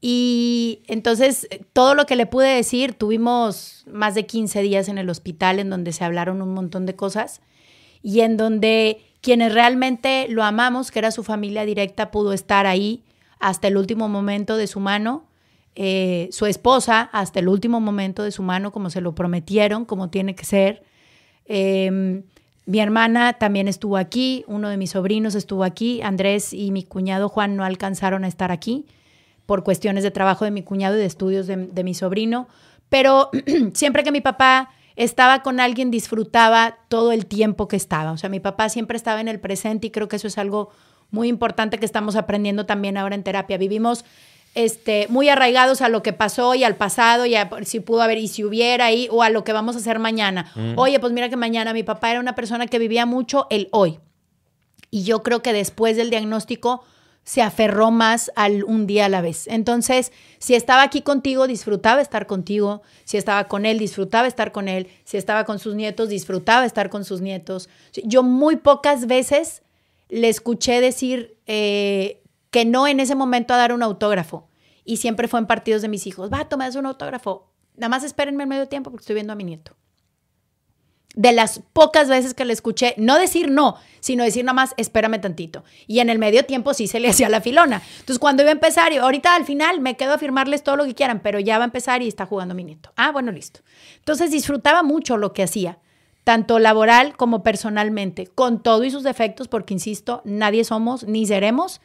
Y 0.00 0.80
entonces 0.86 1.46
todo 1.72 1.94
lo 1.94 2.06
que 2.06 2.16
le 2.16 2.26
pude 2.26 2.48
decir, 2.48 2.94
tuvimos 2.94 3.84
más 3.86 4.14
de 4.14 4.24
15 4.24 4.62
días 4.62 4.88
en 4.88 4.96
el 4.96 5.10
hospital 5.10 5.58
en 5.58 5.68
donde 5.68 5.92
se 5.92 6.04
hablaron 6.04 6.40
un 6.40 6.54
montón 6.54 6.86
de 6.86 6.96
cosas 6.96 7.42
y 8.02 8.20
en 8.20 8.36
donde 8.38 9.02
quienes 9.20 9.52
realmente 9.52 10.26
lo 10.28 10.42
amamos, 10.42 10.90
que 10.90 10.98
era 10.98 11.10
su 11.10 11.22
familia 11.22 11.66
directa, 11.66 12.10
pudo 12.10 12.32
estar 12.32 12.66
ahí 12.66 13.04
hasta 13.38 13.68
el 13.68 13.76
último 13.76 14.08
momento 14.08 14.56
de 14.56 14.66
su 14.66 14.80
mano, 14.80 15.24
eh, 15.74 16.28
su 16.32 16.46
esposa 16.46 17.10
hasta 17.12 17.38
el 17.38 17.48
último 17.48 17.80
momento 17.80 18.22
de 18.22 18.32
su 18.32 18.42
mano, 18.42 18.72
como 18.72 18.88
se 18.90 19.00
lo 19.02 19.14
prometieron, 19.14 19.84
como 19.84 20.08
tiene 20.08 20.34
que 20.34 20.44
ser. 20.44 20.82
Em, 21.44 22.22
mi 22.70 22.78
hermana 22.78 23.32
también 23.32 23.66
estuvo 23.66 23.96
aquí, 23.96 24.44
uno 24.46 24.68
de 24.68 24.76
mis 24.76 24.90
sobrinos 24.90 25.34
estuvo 25.34 25.64
aquí, 25.64 26.02
Andrés 26.02 26.52
y 26.52 26.70
mi 26.70 26.84
cuñado 26.84 27.28
Juan 27.28 27.56
no 27.56 27.64
alcanzaron 27.64 28.22
a 28.22 28.28
estar 28.28 28.52
aquí 28.52 28.86
por 29.44 29.64
cuestiones 29.64 30.04
de 30.04 30.12
trabajo 30.12 30.44
de 30.44 30.52
mi 30.52 30.62
cuñado 30.62 30.94
y 30.94 31.00
de 31.00 31.06
estudios 31.06 31.48
de, 31.48 31.82
mi 31.82 31.94
sobrino, 31.94 32.46
pero 32.88 33.30
siempre 33.74 34.04
que 34.04 34.12
mi 34.12 34.20
papá 34.20 34.70
estaba 34.94 35.42
con 35.42 35.58
alguien 35.58 35.90
disfrutaba 35.90 36.78
todo 36.86 37.10
el 37.10 37.26
tiempo 37.26 37.66
que 37.66 37.74
estaba, 37.74 38.12
o 38.12 38.16
sea, 38.16 38.30
mi 38.30 38.38
papá 38.38 38.68
siempre 38.68 38.96
estaba 38.96 39.20
en 39.20 39.26
el 39.26 39.40
presente 39.40 39.88
y 39.88 39.90
creo 39.90 40.06
que 40.06 40.14
eso 40.14 40.28
es 40.28 40.38
algo 40.38 40.70
muy 41.10 41.26
importante 41.26 41.78
que 41.78 41.86
estamos 41.86 42.14
aprendiendo 42.14 42.66
también 42.66 42.96
ahora 42.96 43.16
en 43.16 43.24
terapia. 43.24 43.58
Vivimos 43.58 44.04
este, 44.54 45.06
muy 45.08 45.28
arraigados 45.28 45.80
a 45.80 45.88
lo 45.88 46.02
que 46.02 46.12
pasó 46.12 46.54
y 46.54 46.64
al 46.64 46.76
pasado 46.76 47.26
y 47.26 47.34
a 47.36 47.48
si 47.64 47.80
pudo 47.80 48.02
haber 48.02 48.18
y 48.18 48.28
si 48.28 48.44
hubiera 48.44 48.92
y 48.92 49.08
o 49.10 49.22
a 49.22 49.30
lo 49.30 49.44
que 49.44 49.52
vamos 49.52 49.76
a 49.76 49.78
hacer 49.78 49.98
mañana. 49.98 50.52
Oye, 50.76 50.98
pues 50.98 51.12
mira 51.12 51.28
que 51.28 51.36
mañana 51.36 51.72
mi 51.72 51.82
papá 51.82 52.10
era 52.10 52.20
una 52.20 52.34
persona 52.34 52.66
que 52.66 52.78
vivía 52.78 53.06
mucho 53.06 53.46
el 53.50 53.68
hoy. 53.70 54.00
Y 54.90 55.04
yo 55.04 55.22
creo 55.22 55.42
que 55.42 55.52
después 55.52 55.96
del 55.96 56.10
diagnóstico 56.10 56.82
se 57.22 57.42
aferró 57.42 57.90
más 57.90 58.32
al 58.34 58.64
un 58.64 58.86
día 58.86 59.04
a 59.06 59.08
la 59.08 59.20
vez. 59.20 59.46
Entonces, 59.46 60.10
si 60.38 60.54
estaba 60.54 60.82
aquí 60.82 61.02
contigo, 61.02 61.46
disfrutaba 61.46 62.00
estar 62.00 62.26
contigo. 62.26 62.82
Si 63.04 63.18
estaba 63.18 63.44
con 63.44 63.66
él, 63.66 63.78
disfrutaba 63.78 64.26
estar 64.26 64.50
con 64.50 64.66
él. 64.66 64.88
Si 65.04 65.16
estaba 65.16 65.44
con 65.44 65.58
sus 65.58 65.76
nietos, 65.76 66.08
disfrutaba 66.08 66.66
estar 66.66 66.90
con 66.90 67.04
sus 67.04 67.20
nietos. 67.20 67.68
Yo 68.04 68.24
muy 68.24 68.56
pocas 68.56 69.06
veces 69.06 69.62
le 70.08 70.28
escuché 70.28 70.80
decir 70.80 71.36
eh, 71.46 72.20
que 72.50 72.64
no 72.64 72.86
en 72.86 73.00
ese 73.00 73.14
momento 73.14 73.54
a 73.54 73.56
dar 73.56 73.72
un 73.72 73.82
autógrafo. 73.82 74.48
Y 74.84 74.96
siempre 74.96 75.28
fue 75.28 75.40
en 75.40 75.46
partidos 75.46 75.82
de 75.82 75.88
mis 75.88 76.06
hijos. 76.06 76.30
Va, 76.32 76.48
tomas 76.48 76.76
un 76.76 76.86
autógrafo. 76.86 77.50
Nada 77.76 77.88
más 77.88 78.04
espérenme 78.04 78.44
el 78.44 78.48
medio 78.48 78.68
tiempo 78.68 78.90
porque 78.90 79.02
estoy 79.02 79.14
viendo 79.14 79.32
a 79.32 79.36
mi 79.36 79.44
nieto 79.44 79.76
de 81.14 81.32
las 81.32 81.60
pocas 81.72 82.08
veces 82.08 82.34
que 82.34 82.44
le 82.44 82.52
escuché, 82.52 82.94
no 82.96 83.18
decir 83.18 83.50
no, 83.50 83.76
sino 84.00 84.22
decir 84.22 84.44
nada 84.44 84.54
más, 84.54 84.74
espérame 84.76 85.20
tantito. 85.20 85.64
Y 85.86 85.98
en 86.00 86.08
el 86.08 86.18
medio 86.18 86.44
tiempo 86.44 86.72
sí 86.72 86.86
se 86.86 87.00
le 87.00 87.08
hacía 87.10 87.28
la 87.28 87.40
filona. 87.40 87.82
Entonces, 88.00 88.18
cuando 88.18 88.42
iba 88.42 88.50
a 88.50 88.52
empezar, 88.52 88.92
y 88.92 88.98
ahorita 88.98 89.34
al 89.34 89.44
final 89.44 89.80
me 89.80 89.96
quedo 89.96 90.14
a 90.14 90.18
firmarles 90.18 90.62
todo 90.62 90.76
lo 90.76 90.84
que 90.84 90.94
quieran, 90.94 91.20
pero 91.20 91.40
ya 91.40 91.58
va 91.58 91.64
a 91.64 91.66
empezar 91.66 92.02
y 92.02 92.08
está 92.08 92.26
jugando 92.26 92.54
mi 92.54 92.64
nieto. 92.64 92.92
Ah, 92.96 93.10
bueno, 93.10 93.32
listo. 93.32 93.60
Entonces, 93.96 94.30
disfrutaba 94.30 94.82
mucho 94.82 95.16
lo 95.16 95.32
que 95.32 95.42
hacía, 95.42 95.78
tanto 96.24 96.58
laboral 96.58 97.16
como 97.16 97.42
personalmente, 97.42 98.28
con 98.28 98.62
todo 98.62 98.84
y 98.84 98.90
sus 98.90 99.02
defectos, 99.02 99.48
porque 99.48 99.74
insisto, 99.74 100.22
nadie 100.24 100.64
somos 100.64 101.04
ni 101.04 101.26
seremos 101.26 101.80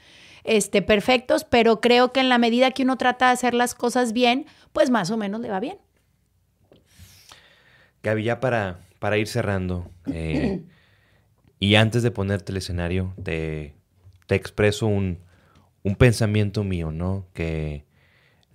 este, 0.46 0.82
perfectos, 0.82 1.44
pero 1.44 1.82
creo 1.82 2.12
que 2.14 2.20
en 2.20 2.30
la 2.30 2.38
medida 2.38 2.72
que 2.72 2.84
uno 2.84 2.98
trata 2.98 3.28
de 3.28 3.34
hacer 3.34 3.54
las 3.54 3.76
cosas 3.76 4.14
bien, 4.14 4.46
pues 4.74 4.90
más 4.90 5.12
o 5.12 5.18
menos 5.18 5.42
le 5.42 5.50
va 5.50 5.60
bien. 5.60 5.78
Gaby, 8.04 8.24
ya 8.24 8.40
para 8.40 8.80
para 9.06 9.20
ir 9.20 9.28
cerrando, 9.28 9.92
eh, 10.12 10.64
y 11.60 11.76
antes 11.76 12.02
de 12.02 12.10
ponerte 12.10 12.52
el 12.52 12.58
escenario, 12.58 13.14
te, 13.22 13.76
te 14.26 14.34
expreso 14.34 14.88
un, 14.88 15.20
pensamiento 16.00 16.64
mío, 16.64 16.92
¿no? 16.92 17.28
Que 17.34 17.86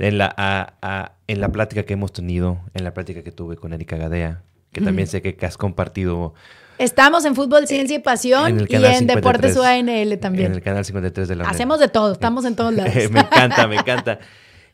en 0.01 0.19
la, 0.19 1.15
en 1.29 1.41
la 1.41 1.53
plática 1.53 1.85
que 1.85 1.93
hemos 1.93 2.13
tenido, 2.13 2.61
en 2.75 2.83
la 2.83 2.93
plática 2.93 3.23
que 3.23 3.31
tuve 3.31 3.55
con 3.55 3.73
Erika 3.73 3.97
Gadea, 3.97 4.43
que 4.73 4.81
también 4.81 5.07
sé 5.07 5.23
que, 5.23 5.47
has 5.47 5.57
compartido. 5.57 6.35
Estamos 6.81 7.27
en 7.27 7.35
Fútbol, 7.35 7.67
Ciencia 7.67 7.97
y 7.97 8.01
Pasión 8.01 8.67
y 8.67 8.75
en 8.75 9.07
Deportes 9.07 9.57
UANL 9.57 10.19
también. 10.19 10.47
En 10.47 10.53
el 10.55 10.63
canal 10.63 10.85
53 10.85 11.29
de 11.29 11.37
la 11.37 11.45
Hacemos 11.45 11.79
de 11.79 11.89
todo, 11.89 12.13
estamos 12.13 12.47
en 12.47 12.57
todos 12.57 12.73
lados. 12.73 12.95
me 13.11 13.21
encanta, 13.21 13.67
me 13.67 13.77
encanta. 13.77 14.19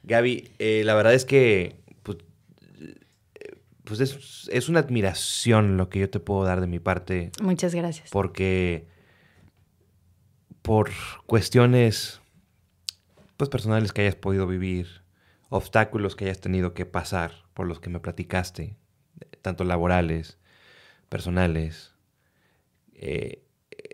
Gaby, 0.04 0.52
eh, 0.60 0.82
la 0.84 0.94
verdad 0.94 1.14
es 1.14 1.24
que 1.24 1.76
pues 3.86 4.00
es, 4.00 4.68
una 4.68 4.80
admiración 4.80 5.76
lo 5.76 5.88
que 5.88 6.00
yo 6.00 6.10
te 6.10 6.18
puedo 6.18 6.44
dar 6.44 6.60
de 6.60 6.66
mi 6.66 6.80
parte. 6.80 7.30
Muchas 7.40 7.74
gracias. 7.74 8.10
Porque 8.10 8.86
por 10.62 10.90
cuestiones 11.26 12.20
pues 13.36 13.48
personales 13.48 13.92
que 13.92 14.02
hayas 14.02 14.16
podido 14.16 14.46
vivir, 14.46 15.02
obstáculos 15.48 16.16
que 16.16 16.26
hayas 16.26 16.40
tenido 16.40 16.74
que 16.74 16.86
pasar 16.86 17.32
por 17.54 17.66
los 17.66 17.78
que 17.78 17.90
me 17.90 18.00
platicaste, 18.00 18.76
tanto 19.42 19.62
laborales, 19.62 20.38
personales, 21.08 21.95
eh, 22.98 23.43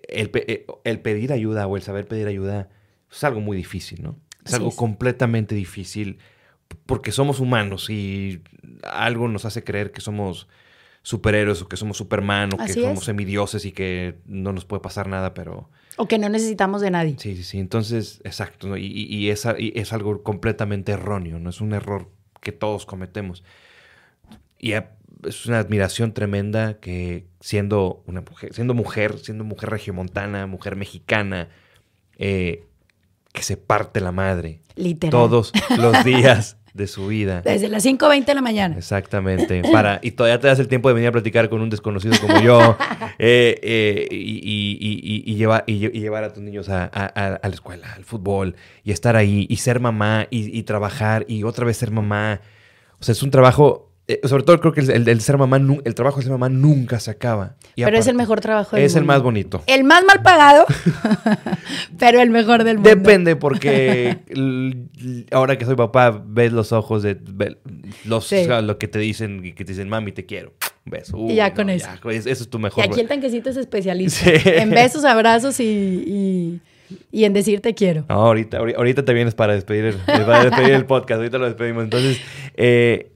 eh, 0.09 0.66
el, 0.85 1.01
pedir 1.01 1.33
ayuda 1.33 1.66
o 1.66 1.77
el 1.77 1.83
saber 1.83 2.07
pedir 2.07 2.27
ayuda 2.27 2.69
es 3.11 3.24
algo 3.24 3.41
muy 3.41 3.57
difícil, 3.57 4.03
¿no? 4.03 4.19
Es 4.45 4.55
algo 4.55 4.74
completamente 4.74 5.55
difícil 5.55 6.19
porque 6.87 7.12
somos 7.12 7.41
humanos 7.41 7.91
y 7.91 8.43
algo 8.83 9.29
nos 9.29 9.45
hace 9.45 9.62
creer 9.62 9.93
que 9.93 10.01
somos 10.01 10.49
superhéroes 11.03 11.62
o 11.62 11.69
que 11.69 11.77
somos 11.77 11.97
Superman 11.97 12.51
o 12.55 12.57
que 12.57 12.73
somos 12.73 13.05
semidioses 13.05 13.65
y 13.65 13.73
que 13.73 14.19
no 14.27 14.53
nos 14.53 14.65
puede 14.65 14.81
pasar 14.81 15.09
nada, 15.09 15.35
pero... 15.35 15.69
O 15.97 16.07
que 16.07 16.19
no 16.19 16.29
necesitamos 16.29 16.81
de 16.81 16.91
nadie. 16.91 17.16
Sí, 17.19 17.37
sí, 17.37 17.43
sí. 17.43 17.59
Entonces, 17.59 18.20
exacto. 18.24 18.77
Y, 18.77 18.87
y, 18.87 19.31
es, 19.31 19.47
es, 19.59 19.93
algo 19.93 20.23
completamente 20.23 20.93
erróneo, 20.93 21.39
¿no? 21.39 21.51
Es 21.51 21.61
un 21.61 21.74
error 21.74 22.09
que 22.41 22.53
todos 22.53 22.87
cometemos. 22.87 23.45
Y 24.59 24.73
es 25.27 25.47
una 25.47 25.59
admiración 25.59 26.12
tremenda 26.12 26.78
que 26.81 27.27
siendo 27.40 28.03
una 28.07 28.20
mujer, 28.20 28.55
siendo 28.55 28.74
mujer, 28.74 29.19
siendo 29.19 29.44
mujer 29.44 29.70
regiomontana, 29.70 30.47
mujer 30.47 30.77
mexicana, 30.77 31.49
eh, 32.19 32.66
que 33.32 33.43
se 33.43 33.57
parte 33.57 34.01
la 34.01 34.12
madre. 34.12 34.61
Literal. 34.77 35.11
Todos 35.11 35.53
los 35.77 36.05
días 36.05 36.57
de 36.74 36.86
su 36.86 37.09
vida. 37.09 37.43
Desde 37.43 37.69
las 37.69 37.85
5.20 37.85 38.24
de 38.24 38.35
la 38.35 38.40
mañana. 38.40 38.77
Exactamente. 38.77 39.62
Para, 39.73 40.01
y 40.03 40.12
todavía 40.12 40.40
te 40.40 40.47
das 40.47 40.59
el 40.59 40.69
tiempo 40.69 40.89
de 40.89 40.94
venir 40.94 41.09
a 41.09 41.12
platicar 41.12 41.49
con 41.49 41.61
un 41.61 41.70
desconocido 41.70 42.15
como 42.20 42.40
yo 42.40 42.77
eh, 43.19 43.59
eh, 43.62 44.09
y, 44.11 45.23
y, 45.27 45.35
llevar, 45.35 45.65
y, 45.66 45.78
llevar 45.78 46.24
a 46.24 46.32
tus 46.32 46.43
niños 46.43 46.69
a, 46.69 46.90
la 47.43 47.49
escuela, 47.49 47.93
al 47.93 48.05
fútbol, 48.05 48.57
y 48.85 48.93
estar 48.93 49.16
ahí, 49.16 49.47
y 49.49 49.57
ser 49.57 49.81
mamá, 49.81 50.27
y, 50.31 50.62
trabajar, 50.62 51.24
y 51.28 51.43
otra 51.44 51.66
vez 51.66 51.77
ser 51.77 51.90
mamá. 51.90 52.40
O 52.99 53.05
sea, 53.05 53.12
es 53.12 53.23
un 53.23 53.31
trabajo 53.31 53.91
eh, 54.12 54.28
sobre 54.28 54.43
todo 54.43 54.60
creo 54.60 54.72
que 54.72 54.80
el, 54.80 55.20
ser 55.20 55.39
mamá, 55.39 55.60
el 55.84 55.94
trabajo 55.94 56.18
de 56.18 56.24
ser 56.24 56.32
mamá 56.32 56.48
nunca 56.48 57.01
se 57.01 57.10
acaba. 57.10 57.56
pero 57.76 57.97
es 57.97 58.06
el 58.06 58.14
mejor 58.14 58.40
trabajo 58.40 58.76
del 58.76 58.84
Es 58.84 58.97
el 58.97 59.05
más 59.05 59.22
bonito. 59.22 59.62
El 59.66 59.84
más 59.84 60.05
mal 60.05 60.22
pagado, 60.22 60.66
pero 61.98 62.20
el 62.20 62.30
mejor 62.30 62.64
del 62.64 62.76
mundo. 62.76 62.90
Depende, 62.90 63.36
porque 63.36 64.18
ahora 65.30 65.56
que 65.56 65.64
soy 65.64 65.76
papá, 65.76 66.22
ves 66.24 66.52
los 66.52 66.72
ojos 66.72 67.02
de 67.02 67.18
los, 68.05 68.32
lo 68.32 68.78
que 68.78 68.89
te 68.89 68.98
dicen, 68.98 69.44
y 69.44 69.52
que 69.52 69.64
te 69.64 69.72
dicen, 69.72 69.89
mami, 69.89 70.12
te 70.12 70.26
quiero. 70.26 70.52
Beso. 70.84 71.16
y 71.28 71.36
ya 71.36 71.55
con 71.55 71.70
eso. 71.70 71.89
eso 72.10 72.28
es 72.28 72.48
tu 72.48 72.59
mejor. 72.59 72.84
Y 72.84 72.89
aquí 72.89 73.01
el 73.01 73.06
tanquecito 73.06 73.51
es 73.51 73.56
especialista. 73.56 74.30
En 74.44 74.70
besos, 74.70 75.05
abrazos 75.05 75.60
y, 75.60 76.60
y, 77.12 77.24
en 77.24 77.32
decir 77.32 77.60
te 77.60 77.72
quiero. 77.72 78.05
ahorita, 78.09 78.59
ahorita 78.59 79.05
te 79.05 79.14
vienes 79.14 79.36
para 79.36 79.55
despedir, 79.55 79.84
el, 79.84 79.94
para 79.97 80.44
despedir 80.44 80.72
el 80.72 80.84
podcast. 80.84 81.18
Ahorita 81.18 81.39
lo 81.39 81.47
despedimos. 81.47 81.84
Entonces, 81.84 82.20
eh, 82.56 83.11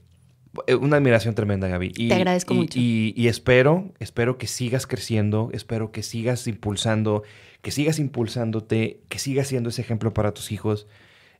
una 0.79 0.97
admiración 0.97 1.35
tremenda, 1.35 1.67
Gaby. 1.67 1.93
Y, 1.95 2.09
Te 2.09 2.15
agradezco 2.15 2.53
mucho. 2.53 2.77
Y, 2.79 3.27
espero, 3.27 3.91
espero 3.99 4.37
que 4.37 4.47
sigas 4.47 4.87
creciendo, 4.87 5.49
espero 5.53 5.91
que 5.91 6.03
sigas 6.03 6.47
impulsando, 6.47 7.23
que 7.61 7.71
sigas 7.71 7.99
impulsándote, 7.99 9.01
que 9.09 9.19
sigas 9.19 9.47
siendo 9.47 9.69
ese 9.69 9.81
ejemplo 9.81 10.13
para 10.13 10.33
tus 10.33 10.51
hijos. 10.51 10.87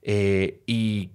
Eh, 0.01 0.61
y 0.65 1.11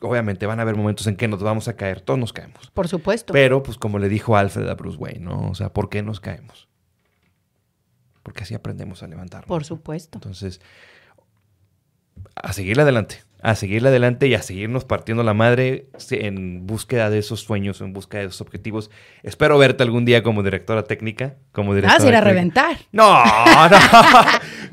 obviamente 0.00 0.46
van 0.46 0.58
a 0.58 0.62
haber 0.62 0.76
momentos 0.76 1.06
en 1.06 1.16
que 1.16 1.28
nos 1.28 1.42
vamos 1.42 1.68
a 1.68 1.76
caer, 1.76 2.00
todos 2.00 2.18
nos 2.18 2.32
caemos. 2.32 2.70
Por 2.72 2.88
supuesto. 2.88 3.32
Pero, 3.32 3.62
pues 3.62 3.78
como 3.78 3.98
le 3.98 4.08
dijo 4.08 4.36
Alfred 4.36 4.68
a 4.68 4.74
Bruce 4.74 4.98
Wayne, 4.98 5.20
¿no? 5.20 5.50
O 5.50 5.54
sea, 5.54 5.72
¿por 5.72 5.88
qué 5.88 6.02
nos 6.02 6.20
caemos? 6.20 6.68
Porque 8.22 8.42
así 8.42 8.54
aprendemos 8.54 9.02
a 9.02 9.06
levantarnos. 9.06 9.48
Por 9.48 9.64
supuesto. 9.64 10.18
Entonces, 10.18 10.60
a 12.34 12.52
seguir 12.52 12.80
adelante 12.80 13.25
a 13.46 13.54
seguirle 13.54 13.90
adelante 13.90 14.26
y 14.26 14.34
a 14.34 14.42
seguirnos 14.42 14.84
partiendo 14.84 15.22
la 15.22 15.32
madre 15.32 15.86
en 16.10 16.66
búsqueda 16.66 17.10
de 17.10 17.18
esos 17.18 17.42
sueños, 17.42 17.80
en 17.80 17.92
búsqueda 17.92 18.22
de 18.22 18.26
esos 18.26 18.40
objetivos. 18.40 18.90
Espero 19.22 19.56
verte 19.56 19.84
algún 19.84 20.04
día 20.04 20.24
como 20.24 20.42
directora 20.42 20.82
técnica, 20.82 21.34
como 21.52 21.72
directora. 21.72 21.96
Ah, 21.96 22.02
se 22.02 22.08
irá 22.08 22.18
a 22.18 22.22
reventar. 22.22 22.76
No, 22.90 23.24
no, 23.24 23.78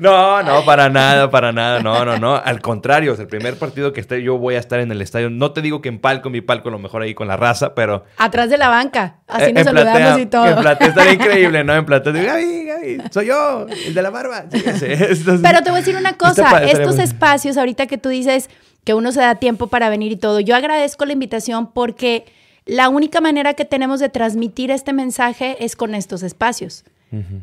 no, 0.00 0.42
no, 0.42 0.64
para 0.64 0.88
nada, 0.88 1.30
para 1.30 1.52
nada, 1.52 1.84
no, 1.84 2.04
no, 2.04 2.18
no. 2.18 2.34
Al 2.34 2.60
contrario, 2.60 3.12
es 3.12 3.20
el 3.20 3.28
primer 3.28 3.56
partido 3.60 3.92
que 3.92 4.00
esté, 4.00 4.24
yo 4.24 4.38
voy 4.38 4.56
a 4.56 4.58
estar 4.58 4.80
en 4.80 4.90
el 4.90 5.00
estadio. 5.02 5.30
No 5.30 5.52
te 5.52 5.62
digo 5.62 5.80
que 5.80 5.88
en 5.88 6.00
palco, 6.00 6.28
mi 6.28 6.40
palco, 6.40 6.68
a 6.68 6.72
lo 6.72 6.80
mejor 6.80 7.02
ahí 7.02 7.14
con 7.14 7.28
la 7.28 7.36
raza, 7.36 7.76
pero. 7.76 8.04
Atrás 8.18 8.50
de 8.50 8.58
la 8.58 8.70
banca, 8.70 9.18
así 9.28 9.52
nos 9.52 9.62
saludamos 9.62 10.18
y 10.18 10.26
todo. 10.26 10.48
En 10.48 10.56
platea 10.56 10.88
estaría 10.88 11.12
increíble, 11.14 11.62
¿no? 11.62 11.76
En 11.76 11.86
platea, 11.86 12.12
Gaby, 12.12 12.64
Gaby, 12.64 13.02
soy 13.12 13.26
yo, 13.26 13.68
el 13.86 13.94
de 13.94 14.02
la 14.02 14.10
barba. 14.10 14.46
pero 14.50 15.62
te 15.62 15.70
voy 15.70 15.78
a 15.78 15.80
decir 15.80 15.96
una 15.96 16.14
cosa, 16.14 16.64
estos 16.64 16.98
espacios 16.98 17.56
ahorita 17.56 17.86
que 17.86 17.98
tú 17.98 18.08
dices 18.08 18.50
que 18.84 18.94
uno 18.94 19.12
se 19.12 19.20
da 19.20 19.36
tiempo 19.36 19.66
para 19.66 19.88
venir 19.88 20.12
y 20.12 20.16
todo. 20.16 20.40
Yo 20.40 20.54
agradezco 20.54 21.04
la 21.04 21.12
invitación 21.12 21.72
porque 21.72 22.26
la 22.66 22.88
única 22.88 23.20
manera 23.20 23.54
que 23.54 23.64
tenemos 23.64 24.00
de 24.00 24.08
transmitir 24.08 24.70
este 24.70 24.92
mensaje 24.92 25.56
es 25.64 25.76
con 25.76 25.94
estos 25.94 26.22
espacios. 26.22 26.84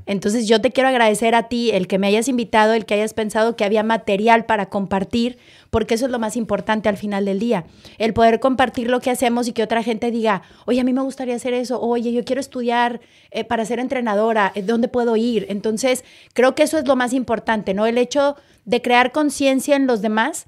Entonces 0.05 0.49
yo 0.49 0.59
te 0.59 0.71
quiero 0.71 0.89
agradecer 0.89 1.33
a 1.33 1.43
ti 1.43 1.71
el 1.71 1.87
que 1.87 1.97
me 1.97 2.07
hayas 2.07 2.27
invitado, 2.27 2.73
el 2.73 2.85
que 2.85 2.95
hayas 2.95 3.13
pensado 3.13 3.55
que 3.55 3.63
había 3.63 3.83
material 3.83 4.43
para 4.43 4.65
compartir, 4.65 5.37
porque 5.69 5.93
eso 5.93 6.07
es 6.07 6.11
lo 6.11 6.19
más 6.19 6.35
importante 6.35 6.89
al 6.89 6.97
final 6.97 7.23
del 7.23 7.39
día. 7.39 7.63
El 7.97 8.13
poder 8.13 8.41
compartir 8.41 8.89
lo 8.89 8.99
que 8.99 9.11
hacemos 9.11 9.47
y 9.47 9.53
que 9.53 9.63
otra 9.63 9.81
gente 9.81 10.11
diga, 10.11 10.41
oye, 10.65 10.81
a 10.81 10.83
mí 10.83 10.91
me 10.91 11.01
gustaría 11.01 11.35
hacer 11.35 11.53
eso, 11.53 11.79
oye, 11.79 12.11
yo 12.11 12.25
quiero 12.25 12.41
estudiar 12.41 12.99
eh, 13.31 13.45
para 13.45 13.63
ser 13.63 13.79
entrenadora, 13.79 14.51
eh, 14.55 14.61
¿dónde 14.61 14.89
puedo 14.89 15.15
ir? 15.15 15.45
Entonces 15.47 16.03
creo 16.33 16.53
que 16.53 16.63
eso 16.63 16.77
es 16.77 16.85
lo 16.85 16.97
más 16.97 17.13
importante, 17.13 17.73
¿no? 17.73 17.85
El 17.85 17.97
hecho 17.97 18.35
de 18.65 18.81
crear 18.81 19.13
conciencia 19.13 19.77
en 19.77 19.87
los 19.87 20.01
demás 20.01 20.47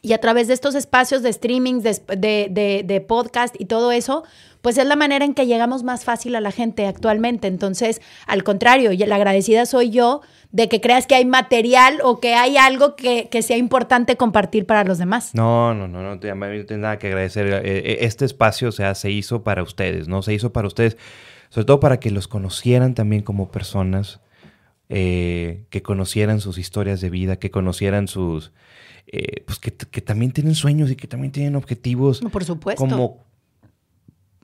Y 0.00 0.12
a 0.12 0.18
través 0.18 0.48
de 0.48 0.54
estos 0.54 0.74
espacios 0.74 1.22
de 1.22 1.30
streaming, 1.30 1.80
de, 1.80 2.00
de, 2.16 2.82
de, 2.84 3.00
podcast 3.00 3.54
y 3.58 3.64
todo 3.64 3.90
eso, 3.90 4.22
pues 4.62 4.78
es 4.78 4.86
la 4.86 4.96
manera 4.96 5.24
en 5.24 5.34
que 5.34 5.46
llegamos 5.46 5.82
más 5.82 6.04
fácil 6.04 6.36
a 6.36 6.40
la 6.40 6.52
gente 6.52 6.86
actualmente. 6.86 7.48
Entonces, 7.48 8.00
al 8.26 8.44
contrario, 8.44 8.92
la 8.92 9.16
agradecida 9.16 9.66
soy 9.66 9.90
yo 9.90 10.20
de 10.50 10.68
que 10.68 10.80
creas 10.80 11.06
que 11.06 11.14
hay 11.14 11.24
material 11.24 11.98
o 12.02 12.20
que 12.20 12.34
hay 12.34 12.56
algo 12.56 12.96
que, 12.96 13.28
que 13.30 13.42
sea 13.42 13.56
importante 13.56 14.16
compartir 14.16 14.66
para 14.66 14.84
los 14.84 14.98
demás. 14.98 15.34
No, 15.34 15.74
no, 15.74 15.88
no, 15.88 16.02
no, 16.02 16.14
no 16.14 16.20
tengo 16.20 16.80
nada 16.80 16.98
que 16.98 17.08
agradecer. 17.08 17.46
Eh, 17.46 17.60
eh, 17.64 17.98
este 18.02 18.24
espacio, 18.24 18.68
o 18.68 18.72
sea, 18.72 18.94
se 18.94 19.10
hizo 19.10 19.42
para 19.42 19.62
ustedes, 19.62 20.08
¿no? 20.08 20.22
Se 20.22 20.32
hizo 20.32 20.52
para 20.52 20.66
ustedes, 20.66 20.96
sobre 21.50 21.66
todo 21.66 21.80
para 21.80 22.00
que 22.00 22.10
los 22.10 22.28
conocieran 22.28 22.94
también 22.94 23.22
como 23.22 23.50
personas, 23.50 24.20
eh, 24.88 25.64
que 25.68 25.82
conocieran 25.82 26.40
sus 26.40 26.56
historias 26.56 27.00
de 27.00 27.10
vida, 27.10 27.36
que 27.36 27.50
conocieran 27.50 28.08
sus 28.08 28.52
eh, 29.10 29.42
pues 29.46 29.58
que, 29.58 29.70
también 30.02 30.32
tienen 30.32 30.54
sueños 30.54 30.90
y 30.90 30.96
que 30.96 31.06
también 31.06 31.32
tienen 31.32 31.56
objetivos. 31.56 32.20
Por 32.20 32.44
supuesto. 32.44 32.82
Como, 32.82 33.24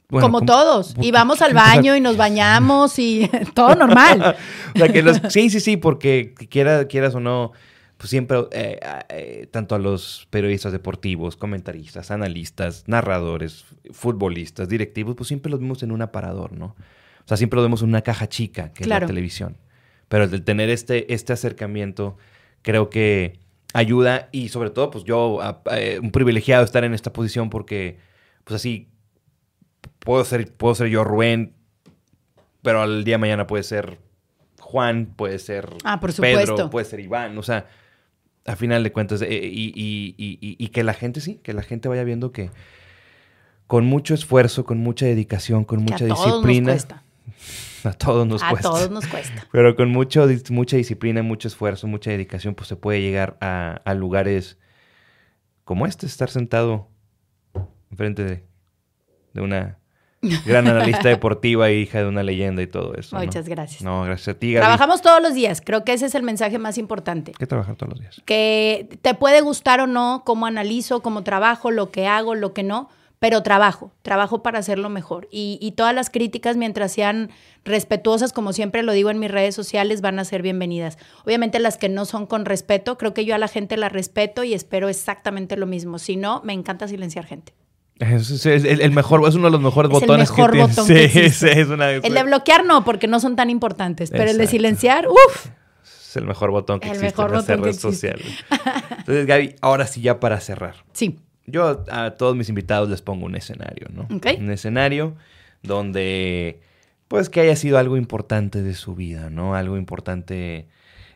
como, 0.08 0.40
todos. 0.42 0.94
Y 1.02 1.10
vamos 1.10 1.42
al 1.42 1.52
baño 1.54 1.94
y 1.94 2.00
nos 2.00 2.16
bañamos 2.16 2.98
y 2.98 3.30
todo 3.54 3.74
normal. 3.74 4.36
sí, 5.28 5.50
sí, 5.50 5.60
sí, 5.60 5.76
porque 5.76 6.32
quiera, 6.48 6.86
quieras 6.86 7.14
o 7.14 7.20
no, 7.20 7.52
pues 7.98 8.08
siempre, 8.08 8.38
eh, 8.52 8.80
eh, 9.10 9.48
tanto 9.50 9.74
a 9.74 9.78
los 9.78 10.28
periodistas 10.30 10.72
deportivos, 10.72 11.36
comentaristas, 11.36 12.10
analistas, 12.10 12.84
narradores, 12.86 13.66
futbolistas, 13.92 14.70
directivos, 14.70 15.14
pues 15.14 15.28
siempre 15.28 15.50
los 15.50 15.60
vemos 15.60 15.82
en 15.82 15.92
un 15.92 16.00
aparador, 16.00 16.52
¿no? 16.52 16.74
O 17.24 17.28
sea, 17.28 17.36
siempre 17.36 17.58
los 17.58 17.66
vemos 17.66 17.82
en 17.82 17.90
una 17.90 18.00
caja 18.00 18.28
chica, 18.28 18.72
que 18.72 18.84
es 18.84 18.88
la 18.88 19.04
televisión. 19.04 19.58
Pero 20.08 20.24
el 20.24 20.42
tener 20.42 20.70
este, 20.70 21.12
este 21.12 21.34
acercamiento, 21.34 22.16
creo 22.62 22.88
que 22.88 23.43
ayuda 23.74 24.28
y 24.32 24.48
sobre 24.48 24.70
todo, 24.70 24.90
pues 24.90 25.04
yo, 25.04 25.40
eh, 25.72 25.98
un 26.00 26.12
privilegiado 26.12 26.64
estar 26.64 26.84
en 26.84 26.94
esta 26.94 27.12
posición 27.12 27.50
porque, 27.50 27.98
pues 28.44 28.54
así, 28.54 28.88
puedo 29.98 30.24
ser, 30.24 30.50
puedo 30.52 30.74
ser 30.74 30.86
yo 30.88 31.04
Rubén, 31.04 31.54
pero 32.62 32.80
al 32.80 33.04
día 33.04 33.14
de 33.14 33.18
mañana 33.18 33.46
puede 33.46 33.64
ser 33.64 33.98
Juan, 34.60 35.12
puede 35.16 35.38
ser 35.40 35.68
ah, 35.82 36.00
por 36.00 36.14
Pedro, 36.14 36.70
puede 36.70 36.86
ser 36.86 37.00
Iván, 37.00 37.36
o 37.36 37.42
sea, 37.42 37.66
a 38.46 38.56
final 38.56 38.84
de 38.84 38.92
cuentas, 38.92 39.20
eh, 39.22 39.28
y, 39.42 39.72
y, 39.76 40.68
que 40.68 40.84
la 40.84 40.94
gente 40.94 41.20
sí, 41.20 41.40
que 41.42 41.52
la 41.52 41.62
gente 41.62 41.88
vaya 41.88 42.04
viendo 42.04 42.30
que 42.30 42.50
con 43.66 43.84
mucho 43.86 44.14
esfuerzo, 44.14 44.64
con 44.64 44.78
mucha 44.78 45.06
dedicación, 45.06 45.64
con 45.64 45.82
mucha 45.82 46.04
disciplina. 46.04 46.76
A 47.88 47.92
todos 47.92 48.26
nos 48.26 48.42
cuesta. 48.42 48.68
A 48.68 48.72
todos 48.72 48.90
nos 48.90 49.06
cuesta. 49.06 49.46
Pero 49.52 49.76
con 49.76 49.90
mucho, 49.90 50.26
mucha 50.50 50.76
disciplina, 50.76 51.22
mucho 51.22 51.48
esfuerzo, 51.48 51.86
mucha 51.86 52.10
dedicación, 52.10 52.54
pues 52.54 52.68
se 52.68 52.76
puede 52.76 53.00
llegar 53.00 53.36
a, 53.40 53.94
lugares 53.94 54.58
como 55.64 55.86
este, 55.86 56.06
estar 56.06 56.30
sentado 56.30 56.88
enfrente 57.90 58.24
de, 58.24 58.44
de 59.32 59.40
una 59.40 59.78
gran 60.46 60.66
analista 60.66 61.08
deportiva 61.08 61.68
e 61.68 61.76
hija 61.76 61.98
de 61.98 62.08
una 62.08 62.22
leyenda 62.22 62.62
y 62.62 62.66
todo 62.66 62.94
eso. 62.94 63.16
Muchas 63.16 63.48
gracias. 63.48 63.82
No, 63.82 64.04
gracias 64.04 64.36
a 64.36 64.38
ti. 64.38 64.54
Trabajamos 64.54 65.02
todos 65.02 65.22
los 65.22 65.34
días. 65.34 65.60
Creo 65.60 65.84
que 65.84 65.92
ese 65.92 66.06
es 66.06 66.14
el 66.14 66.22
mensaje 66.22 66.58
más 66.58 66.78
importante. 66.78 67.32
¿Qué 67.38 67.46
trabajar 67.46 67.76
todos 67.76 67.92
los 67.92 68.00
días? 68.00 68.22
Que 68.24 68.88
te 69.02 69.14
puede 69.14 69.40
gustar 69.40 69.80
o 69.80 69.86
no 69.86 70.22
cómo 70.24 70.46
analizo, 70.46 71.02
cómo 71.02 71.22
trabajo, 71.22 71.70
lo 71.70 71.90
que 71.90 72.06
hago, 72.06 72.34
lo 72.34 72.52
que 72.52 72.62
no 72.62 72.88
pero 73.18 73.42
trabajo, 73.42 73.92
trabajo 74.02 74.42
para 74.42 74.58
hacerlo 74.58 74.90
mejor. 74.90 75.28
Y, 75.30 75.72
todas 75.76 75.94
las 75.94 76.10
críticas, 76.10 76.56
mientras 76.56 76.92
sean 76.92 77.30
respetuosas, 77.64 78.32
como 78.32 78.52
siempre 78.52 78.82
lo 78.82 78.92
digo 78.92 79.10
en 79.10 79.18
mis 79.18 79.30
redes 79.30 79.54
sociales, 79.54 80.00
van 80.00 80.18
a 80.18 80.24
ser 80.24 80.42
bienvenidas. 80.42 80.98
Obviamente 81.24 81.58
las 81.58 81.78
que 81.78 81.88
no 81.88 82.04
son 82.04 82.26
con 82.26 82.44
respeto, 82.44 82.98
creo 82.98 83.14
que 83.14 83.24
yo 83.24 83.34
a 83.34 83.38
la 83.38 83.48
gente 83.48 83.76
la 83.76 83.88
respeto 83.88 84.44
y 84.44 84.54
espero 84.54 84.88
exactamente 84.88 85.56
lo 85.56 85.66
mismo. 85.66 85.98
Si 85.98 86.16
no, 86.16 86.42
me 86.44 86.52
encanta 86.52 86.86
silenciar 86.88 87.24
gente. 87.24 87.54
Es, 87.98 88.44
el, 88.44 88.90
mejor, 88.90 89.26
es 89.28 89.36
uno 89.36 89.46
de 89.46 89.52
los 89.52 89.60
mejores 89.60 89.88
es 89.88 90.00
botones 90.00 90.28
el 90.28 90.36
mejor 90.36 90.56
botón 90.56 90.86
que 90.88 91.30
sí, 91.30 91.46
es 91.48 91.68
una, 91.68 91.92
el 91.92 92.02
de 92.02 92.22
bloquear 92.24 92.66
no, 92.66 92.84
porque 92.84 93.06
no 93.06 93.20
son 93.20 93.36
tan 93.36 93.50
importantes, 93.50 94.10
pero 94.10 94.30
el 94.30 94.36
de 94.36 94.48
silenciar, 94.48 95.06
uff. 95.08 95.46
Es 95.84 96.16
el 96.16 96.26
mejor 96.26 96.50
botón 96.50 96.80
que 96.80 96.88
existe 96.88 97.22
en 97.22 97.32
las 97.32 97.46
redes 97.46 97.80
sociales. 97.80 98.26
Entonces, 98.98 99.26
Gaby, 99.26 99.56
ahora 99.60 99.86
sí 99.86 100.00
ya 100.00 100.20
para 100.20 100.40
cerrar. 100.40 100.84
Sí 100.92 101.18
yo 101.46 101.84
a 101.90 102.12
todos 102.12 102.36
mis 102.36 102.48
invitados 102.48 102.88
les 102.88 103.02
pongo 103.02 103.26
un 103.26 103.36
escenario, 103.36 103.88
¿no? 103.92 104.08
Un 104.10 104.50
escenario 104.50 105.14
donde, 105.62 106.60
pues, 107.08 107.28
que 107.28 107.40
haya 107.40 107.56
sido 107.56 107.78
algo 107.78 107.96
importante 107.96 108.62
de 108.62 108.74
su 108.74 108.94
vida, 108.94 109.30
¿no? 109.30 109.54
Algo 109.54 109.76
importante 109.76 110.68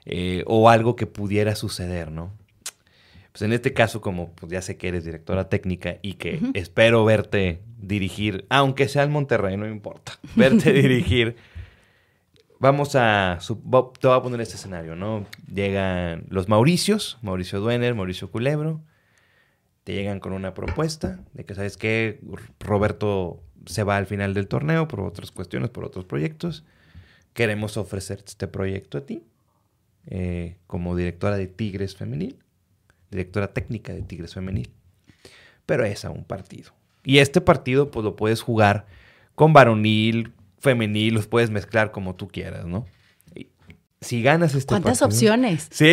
eh, 0.04 0.42
o 0.46 0.70
algo 0.70 0.96
que 0.96 1.06
pudiera 1.06 1.54
suceder, 1.54 2.10
¿no? 2.10 2.32
Pues 3.32 3.42
en 3.42 3.52
este 3.52 3.72
caso, 3.72 4.00
como 4.00 4.32
pues, 4.32 4.50
ya 4.50 4.62
sé 4.62 4.76
que 4.76 4.88
eres 4.88 5.04
directora 5.04 5.48
técnica 5.48 5.98
y 6.02 6.14
que 6.14 6.40
espero 6.54 7.04
verte 7.04 7.60
dirigir, 7.78 8.46
aunque 8.48 8.88
sea 8.88 9.04
en 9.04 9.12
Monterrey, 9.12 9.56
no 9.56 9.68
importa, 9.68 10.18
verte 10.34 10.72
dirigir. 10.72 11.36
Vamos 12.58 12.96
a, 12.96 13.38
te 13.46 13.54
voy 14.08 14.16
a 14.16 14.22
poner 14.22 14.40
este 14.40 14.56
escenario, 14.56 14.96
¿no? 14.96 15.26
Llegan 15.52 16.24
los 16.28 16.48
Mauricios, 16.48 17.18
Mauricio 17.22 17.60
Duener, 17.60 17.94
Mauricio 17.94 18.30
Culebro, 18.32 18.80
te 19.88 19.94
llegan 19.94 20.20
con 20.20 20.34
una 20.34 20.52
propuesta 20.52 21.18
de 21.32 21.46
que, 21.46 21.54
¿sabes 21.54 21.78
qué? 21.78 22.20
Roberto 22.60 23.42
se 23.64 23.84
va 23.84 23.96
al 23.96 24.04
final 24.04 24.34
del 24.34 24.46
torneo 24.46 24.86
por 24.86 25.00
otras 25.00 25.30
cuestiones, 25.30 25.70
por 25.70 25.86
otros 25.86 26.04
proyectos. 26.04 26.62
Queremos 27.32 27.78
ofrecerte 27.78 28.26
este 28.26 28.48
proyecto 28.48 28.98
a 28.98 29.06
ti 29.06 29.22
eh, 30.08 30.58
como 30.66 30.94
directora 30.94 31.38
de 31.38 31.46
Tigres 31.46 31.96
Femenil, 31.96 32.36
directora 33.10 33.54
técnica 33.54 33.94
de 33.94 34.02
Tigres 34.02 34.34
Femenil. 34.34 34.68
Pero 35.64 35.86
es 35.86 36.04
a 36.04 36.10
un 36.10 36.24
partido. 36.24 36.72
Y 37.02 37.20
este 37.20 37.40
partido, 37.40 37.90
pues 37.90 38.04
lo 38.04 38.14
puedes 38.14 38.42
jugar 38.42 38.84
con 39.34 39.54
varonil, 39.54 40.34
femenil, 40.58 41.14
los 41.14 41.28
puedes 41.28 41.48
mezclar 41.48 41.92
como 41.92 42.14
tú 42.14 42.28
quieras, 42.28 42.66
¿no? 42.66 42.84
Si 44.00 44.22
ganas 44.22 44.54
este 44.54 44.68
¿Cuántas 44.68 45.02
opciones? 45.02 45.66
Sí. 45.70 45.92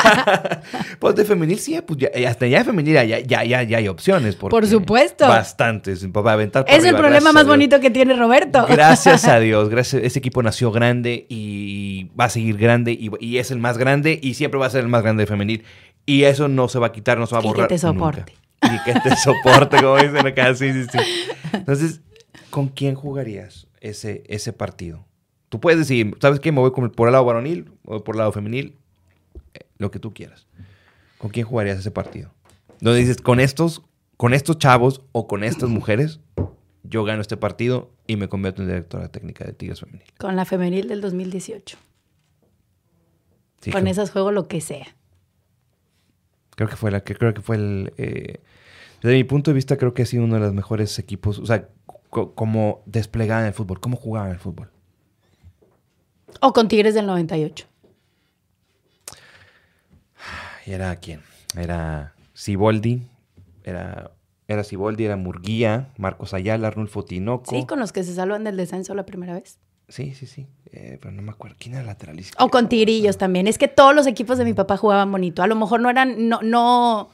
pues 1.00 1.16
de 1.16 1.24
femenil 1.24 1.58
sí, 1.58 1.76
pues 1.84 1.98
ya, 1.98 2.10
hasta 2.28 2.46
ya 2.46 2.58
de 2.58 2.64
femenil 2.64 2.94
ya, 2.94 3.04
ya, 3.04 3.42
ya, 3.42 3.62
ya 3.64 3.78
hay 3.78 3.88
opciones. 3.88 4.36
Por 4.36 4.66
supuesto. 4.66 5.26
Bastantes. 5.26 6.06
Para 6.12 6.32
aventar 6.32 6.64
es 6.68 6.84
el 6.84 6.94
problema 6.94 7.32
más 7.32 7.46
bonito 7.46 7.80
que 7.80 7.90
tiene 7.90 8.14
Roberto. 8.14 8.64
Gracias 8.68 9.26
a 9.26 9.40
Dios. 9.40 9.68
Gracias. 9.68 10.04
Ese 10.04 10.20
equipo 10.20 10.42
nació 10.42 10.70
grande 10.70 11.26
y 11.28 12.10
va 12.18 12.26
a 12.26 12.28
seguir 12.28 12.58
grande 12.58 12.92
y, 12.92 13.10
y, 13.18 13.38
es 13.38 13.50
el 13.50 13.58
más 13.58 13.76
grande 13.76 14.18
y 14.22 14.34
siempre 14.34 14.60
va 14.60 14.66
a 14.66 14.70
ser 14.70 14.82
el 14.82 14.88
más 14.88 15.02
grande 15.02 15.24
de 15.24 15.26
femenil. 15.26 15.64
Y 16.06 16.22
eso 16.24 16.46
no 16.46 16.68
se 16.68 16.78
va 16.78 16.88
a 16.88 16.92
quitar, 16.92 17.18
no 17.18 17.26
se 17.26 17.34
va 17.34 17.40
a 17.40 17.42
borrar. 17.42 17.64
Y 17.64 17.68
que 17.68 17.74
te 17.74 17.78
soporte. 17.78 18.34
Y 18.62 18.84
que 18.84 19.00
te 19.00 19.16
soporte, 19.16 19.82
como 19.82 19.96
dicen 19.96 20.24
acá. 20.24 20.54
Sí, 20.54 20.72
sí, 20.72 20.84
sí. 20.84 20.98
Entonces, 21.52 22.00
¿con 22.50 22.68
quién 22.68 22.94
jugarías 22.94 23.66
ese, 23.80 24.22
ese 24.28 24.52
partido? 24.52 25.04
Tú 25.56 25.60
puedes 25.60 25.78
decir, 25.78 26.14
¿sabes 26.20 26.38
qué? 26.38 26.52
Me 26.52 26.60
voy 26.60 26.70
por 26.70 27.08
el 27.08 27.12
lado 27.12 27.24
varonil 27.24 27.72
o 27.86 28.04
por 28.04 28.14
el 28.14 28.18
lado 28.18 28.30
femenil, 28.30 28.76
eh, 29.54 29.60
lo 29.78 29.90
que 29.90 29.98
tú 29.98 30.12
quieras. 30.12 30.46
¿Con 31.16 31.30
quién 31.30 31.46
jugarías 31.46 31.78
ese 31.78 31.90
partido? 31.90 32.30
Donde 32.78 33.00
dices, 33.00 33.22
con 33.22 33.40
estos, 33.40 33.80
con 34.18 34.34
estos 34.34 34.58
chavos 34.58 35.00
o 35.12 35.26
con 35.26 35.42
estas 35.44 35.70
mujeres, 35.70 36.20
yo 36.82 37.04
gano 37.04 37.22
este 37.22 37.38
partido 37.38 37.90
y 38.06 38.16
me 38.16 38.28
convierto 38.28 38.60
en 38.60 38.68
directora 38.68 39.08
técnica 39.08 39.46
de 39.46 39.54
Tigres 39.54 39.80
Femenil. 39.80 40.04
Con 40.18 40.36
la 40.36 40.44
femenil 40.44 40.88
del 40.88 41.00
2018. 41.00 41.78
con 43.72 43.86
esas 43.86 44.10
juego 44.10 44.32
lo 44.32 44.48
que 44.48 44.60
sea. 44.60 44.94
Creo 46.54 46.68
que 46.68 46.76
fue 46.76 46.90
la 46.90 47.02
que 47.02 47.14
creo 47.14 47.32
que 47.32 47.40
fue 47.40 47.56
el 47.56 47.94
eh, 47.96 48.40
desde 49.00 49.16
mi 49.16 49.24
punto 49.24 49.52
de 49.52 49.54
vista 49.54 49.78
creo 49.78 49.94
que 49.94 50.02
ha 50.02 50.06
sido 50.06 50.24
uno 50.24 50.34
de 50.34 50.40
los 50.40 50.52
mejores 50.52 50.98
equipos, 50.98 51.38
o 51.38 51.46
sea, 51.46 51.70
como 52.10 52.82
desplegaban 52.84 53.46
el 53.46 53.54
fútbol, 53.54 53.80
cómo 53.80 53.96
jugaban 53.96 54.32
el 54.32 54.38
fútbol. 54.38 54.70
O 56.40 56.52
con 56.52 56.68
Tigres 56.68 56.94
del 56.94 57.06
98. 57.06 57.66
¿Y 60.66 60.72
era 60.72 60.96
quién? 60.96 61.22
Era 61.56 62.14
Siboldi, 62.34 63.02
era, 63.62 64.10
era 64.48 64.64
Siboldi, 64.64 65.04
era 65.04 65.16
Murguía, 65.16 65.88
Marcos 65.96 66.34
Ayala, 66.34 66.68
Arnulfo 66.68 67.04
Tinoco. 67.04 67.54
Sí, 67.54 67.64
con 67.66 67.78
los 67.78 67.92
que 67.92 68.02
se 68.02 68.14
salvan 68.14 68.44
del 68.44 68.56
descenso 68.56 68.94
la 68.94 69.06
primera 69.06 69.34
vez. 69.34 69.58
Sí, 69.88 70.14
sí, 70.14 70.26
sí. 70.26 70.46
Eh, 70.72 70.98
pero 71.00 71.12
no 71.12 71.22
me 71.22 71.30
acuerdo. 71.30 71.56
¿Quién 71.60 71.74
era 71.74 71.84
lateral 71.84 72.20
O 72.40 72.48
con 72.48 72.68
Tigrillos 72.68 73.16
también. 73.16 73.46
Es 73.46 73.56
que 73.58 73.68
todos 73.68 73.94
los 73.94 74.08
equipos 74.08 74.38
de 74.38 74.44
mi 74.44 74.52
papá 74.52 74.76
jugaban 74.76 75.12
bonito. 75.12 75.44
A 75.44 75.46
lo 75.46 75.54
mejor 75.54 75.80
no 75.80 75.88
eran, 75.88 76.28
no, 76.28 76.40
no, 76.42 77.10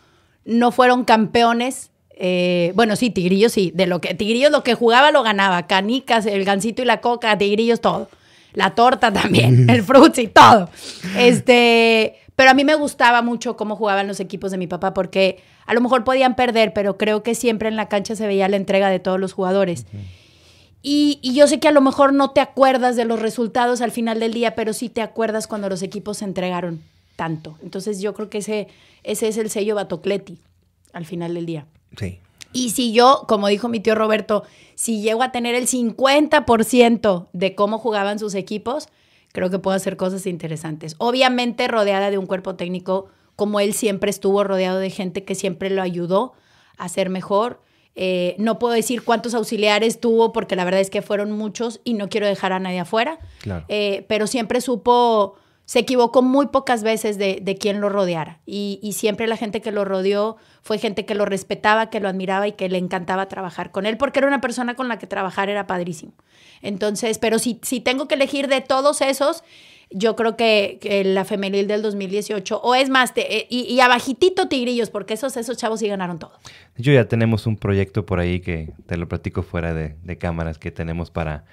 no 0.47 0.73
fueron 0.73 1.05
campeones. 1.05 1.91
Eh, 2.13 2.73
bueno, 2.75 2.97
sí, 2.97 3.11
Tigrillos 3.11 3.53
sí. 3.53 3.71
De 3.75 3.87
lo 3.87 4.01
que, 4.01 4.15
Tigrillos 4.15 4.51
lo 4.51 4.65
que 4.65 4.75
jugaba 4.75 5.13
lo 5.13 5.23
ganaba. 5.23 5.67
Canicas, 5.67 6.25
el 6.25 6.47
gancito 6.47 6.81
y 6.81 6.87
la 6.87 7.03
coca, 7.03 7.37
Tigrillos 7.37 7.83
todo 7.83 8.09
la 8.55 8.75
torta 8.75 9.13
también, 9.13 9.69
el 9.71 9.83
fruits 9.83 10.19
y 10.19 10.29
todo. 10.29 10.69
Este, 11.17 12.17
pero 12.37 12.51
a 12.51 12.55
mí 12.55 12.65
me 12.65 12.75
gustaba 12.75 13.23
mucho 13.23 13.57
cómo 13.57 13.77
jugaban 13.77 14.09
los 14.09 14.21
equipos 14.21 14.51
de 14.51 14.59
mi 14.59 14.67
papá 14.67 14.95
porque 14.95 15.43
a 15.67 15.75
lo 15.75 15.81
mejor 15.81 16.05
podían 16.05 16.35
perder, 16.35 16.73
pero 16.73 16.99
creo 16.99 17.23
que 17.23 17.35
siempre 17.35 17.69
en 17.69 17.77
la 17.77 17.89
cancha 17.89 18.17
se 18.17 18.27
veía 18.27 18.49
la 18.49 18.57
entrega 18.57 18.91
de 18.91 18.99
todos 18.99 19.21
los 19.21 19.33
jugadores. 19.33 19.87
y, 20.83 21.19
y, 21.23 21.35
yo 21.35 21.47
sé 21.47 21.61
que 21.61 21.69
a 21.69 21.73
lo 21.73 21.81
mejor 21.81 22.13
no 22.13 22.31
te 22.31 22.41
acuerdas 22.41 22.97
de 22.97 23.05
los 23.05 23.21
resultados 23.21 23.81
al 23.81 23.93
final 23.93 24.21
del 24.21 24.35
día, 24.35 24.55
pero 24.55 24.73
sí 24.73 24.89
te 24.89 25.03
acuerdas 25.03 25.47
cuando 25.47 25.69
los 25.69 25.83
equipos 25.83 26.19
se 26.19 26.25
entregaron. 26.25 26.83
tanto. 27.15 27.59
Entonces 27.63 28.01
yo 28.01 28.15
creo 28.15 28.31
que 28.31 28.39
ese, 28.39 28.69
ese 29.05 29.29
es 29.29 29.37
el 29.37 29.51
sello 29.51 29.75
Batocleti 29.77 30.39
al 30.93 31.05
final 31.07 31.35
del 31.35 31.47
día. 31.47 31.67
Sí. 31.97 32.19
Y 32.53 32.71
si 32.71 32.93
yo, 32.93 33.25
como 33.29 33.49
dijo 33.49 33.69
mi 33.69 33.81
tío 33.81 33.95
Roberto, 33.95 34.45
si 34.75 35.01
llego 35.01 35.23
a 35.23 35.33
tener 35.33 35.55
el 35.55 35.67
50% 35.67 37.29
de 37.33 37.55
cómo 37.55 37.79
jugaban 37.79 38.19
sus 38.19 38.35
equipos, 38.35 38.89
creo 39.33 39.51
que 39.51 39.59
puedo 39.59 39.77
hacer 39.77 39.97
cosas 39.97 40.27
interesantes. 40.27 40.95
Obviamente 40.99 41.69
rodeada 41.69 42.11
de 42.11 42.19
un 42.19 42.27
cuerpo 42.27 42.55
técnico 42.55 43.09
como 43.37 43.61
él 43.61 43.73
siempre 43.75 44.11
estuvo 44.11 44.45
rodeado 44.45 44.79
de 44.79 44.91
gente 44.91 45.25
que 45.25 45.35
siempre 45.35 45.71
lo 45.71 45.83
ayudó 45.83 46.35
a 46.77 46.89
ser 46.89 47.11
mejor. 47.11 47.61
Eh, 47.95 48.37
no 48.39 48.59
puedo 48.59 48.75
decir 48.75 49.03
cuántos 49.03 49.35
auxiliares 49.35 50.01
tuvo 50.01 50.33
porque 50.33 50.57
la 50.57 50.65
verdad 50.65 50.81
es 50.81 50.91
que 50.91 51.03
fueron 51.03 51.33
muchos 51.33 51.81
y 51.85 51.95
no 51.95 52.09
quiero 52.09 52.27
dejar 52.27 52.53
a 52.53 52.61
nadie 52.61 52.81
afuera. 52.81 53.19
Claro. 53.41 53.65
Eh, 53.69 54.05
pero 54.09 54.27
siempre 54.27 54.61
supo, 54.61 55.37
se 55.73 55.79
equivocó 55.79 56.21
muy 56.21 56.49
pocas 56.49 56.83
veces 56.83 57.17
de, 57.17 57.39
de 57.41 57.57
quién 57.57 57.81
lo 57.81 57.89
rodeara. 57.89 58.41
Y, 58.45 58.79
y, 58.83 58.93
siempre 58.93 59.27
la 59.27 59.39
gente 59.39 59.63
que 59.63 59.73
lo 59.73 59.87
rodeó 59.87 60.37
fue 60.61 60.77
gente 60.77 61.07
que 61.07 61.15
lo 61.15 61.25
respetaba, 61.25 61.89
que 61.89 61.99
lo 61.99 62.11
admiraba 62.11 62.47
y 62.47 62.53
que 62.53 62.69
le 62.69 62.77
encantaba 62.77 63.27
trabajar 63.27 63.71
con 63.71 63.87
él 63.87 63.97
porque 63.97 64.19
era 64.19 64.29
una 64.29 64.43
persona 64.43 64.75
con 64.75 64.89
la 64.89 64.99
que 64.99 65.07
trabajar 65.07 65.49
era 65.49 65.67
padrísimo. 65.67 66.13
Entonces, 66.61 67.17
pero 67.17 67.39
si, 67.39 67.59
si 67.63 67.81
tengo 67.81 68.07
que 68.07 68.17
elegir 68.17 68.49
de 68.49 68.61
todos 68.61 69.01
esos, 69.01 69.45
yo 69.89 70.15
creo 70.15 70.37
que, 70.37 70.79
la 71.07 71.25
femenil 71.25 71.67
del 71.67 71.81
2018, 71.81 72.61
o 72.63 72.75
es 72.75 72.91
más, 72.91 73.15
te, 73.15 73.35
eh, 73.35 73.47
y, 73.49 73.81
abajitito 73.81 74.49
Tigrillos, 74.49 74.91
porque 74.91 75.15
esos, 75.15 75.39
esos 75.39 75.57
chavos 75.57 75.81
sí 75.81 75.89
ganaron 75.89 76.19
todo. 76.19 76.33
Hecho, 76.77 76.93
ya 76.93 77.09
tenemos 77.09 77.47
un 77.47 77.57
proyecto 77.57 78.05
por 78.05 78.21
ahí 78.21 78.41
que 78.41 78.75
te 78.85 78.99
lo 78.99 79.09
platico 79.09 79.43
fuera 79.43 79.73
de, 79.73 79.97
de 80.03 80.19
cámaras 80.19 80.59
que 80.59 80.71
tenemos 80.71 81.11
para, 81.11 81.47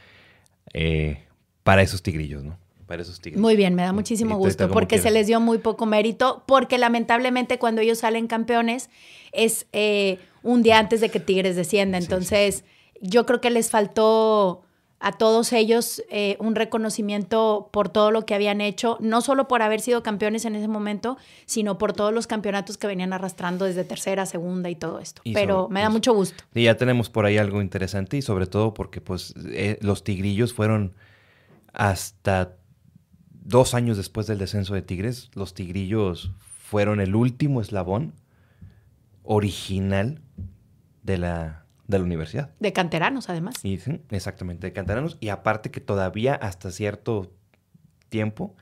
eh, 0.73 1.23
para 1.63 1.83
esos 1.83 2.03
tigrillos, 2.03 2.43
¿no? 2.43 2.57
Para 2.89 3.03
esos 3.03 3.21
tigrillos. 3.21 3.39
Muy 3.39 3.55
bien, 3.55 3.75
me 3.75 3.83
da 3.83 3.93
muchísimo 3.93 4.35
gusto, 4.35 4.67
porque 4.67 4.97
se 4.97 5.11
les 5.11 5.27
dio 5.27 5.39
muy 5.39 5.59
poco 5.59 5.85
mérito, 5.85 6.41
porque 6.47 6.79
lamentablemente 6.79 7.59
cuando 7.59 7.81
ellos 7.81 7.99
salen 7.99 8.25
campeones 8.25 8.89
es 9.31 9.67
eh, 9.73 10.17
un 10.41 10.63
día 10.63 10.79
antes 10.79 10.99
de 10.99 11.09
que 11.09 11.19
Tigres 11.19 11.55
descienda. 11.55 11.99
Entonces, 11.99 12.55
sí, 12.55 12.63
sí. 12.63 12.99
yo 13.01 13.27
creo 13.27 13.41
que 13.41 13.51
les 13.51 13.69
faltó 13.69 14.63
a 14.99 15.11
todos 15.11 15.53
ellos 15.53 16.03
eh, 16.09 16.35
un 16.39 16.55
reconocimiento 16.55 17.69
por 17.71 17.89
todo 17.89 18.09
lo 18.09 18.25
que 18.25 18.33
habían 18.33 18.59
hecho, 18.59 18.97
no 18.99 19.21
solo 19.21 19.47
por 19.47 19.61
haber 19.61 19.81
sido 19.81 20.01
campeones 20.01 20.45
en 20.45 20.55
ese 20.55 20.67
momento, 20.67 21.15
sino 21.45 21.77
por 21.77 21.93
todos 21.93 22.11
los 22.11 22.25
campeonatos 22.25 22.79
que 22.79 22.87
venían 22.87 23.13
arrastrando 23.13 23.65
desde 23.65 23.83
tercera, 23.83 24.25
segunda 24.25 24.67
y 24.71 24.75
todo 24.75 24.97
esto. 24.97 25.21
Y 25.23 25.35
Pero 25.35 25.65
sobre, 25.65 25.73
me 25.75 25.81
da 25.81 25.85
pues, 25.85 25.93
mucho 25.93 26.13
gusto. 26.15 26.43
Y 26.55 26.63
ya 26.63 26.75
tenemos 26.75 27.11
por 27.11 27.27
ahí 27.27 27.37
algo 27.37 27.61
interesante 27.61 28.17
y 28.17 28.23
sobre 28.23 28.47
todo 28.47 28.73
porque 28.73 28.99
pues 28.99 29.35
eh, 29.51 29.77
los 29.81 30.03
tigrillos 30.03 30.53
fueron 30.53 30.95
hasta 31.71 32.55
dos 33.49 33.73
años 33.73 33.97
después 33.97 34.27
del 34.27 34.37
descenso 34.37 34.75
de 34.75 34.81
Tigres, 34.81 35.29
los 35.33 35.53
tigrillos 35.53 36.31
fueron 36.63 37.01
el 37.01 37.15
último 37.15 37.61
eslabón 37.61 38.13
original 39.23 40.21
de 41.03 41.17
la, 41.17 41.65
de 41.87 41.97
la 41.97 42.03
universidad. 42.03 42.51
De 42.59 42.71
canteranos, 42.73 43.29
además. 43.29 43.55
Y, 43.63 43.77
sí, 43.77 44.01
exactamente, 44.11 44.67
de 44.67 44.73
canteranos. 44.73 45.17
Y 45.19 45.29
aparte 45.29 45.71
que 45.71 45.81
todavía 45.81 46.35
hasta 46.35 46.71
cierto 46.71 47.33
tiempo 48.09 48.55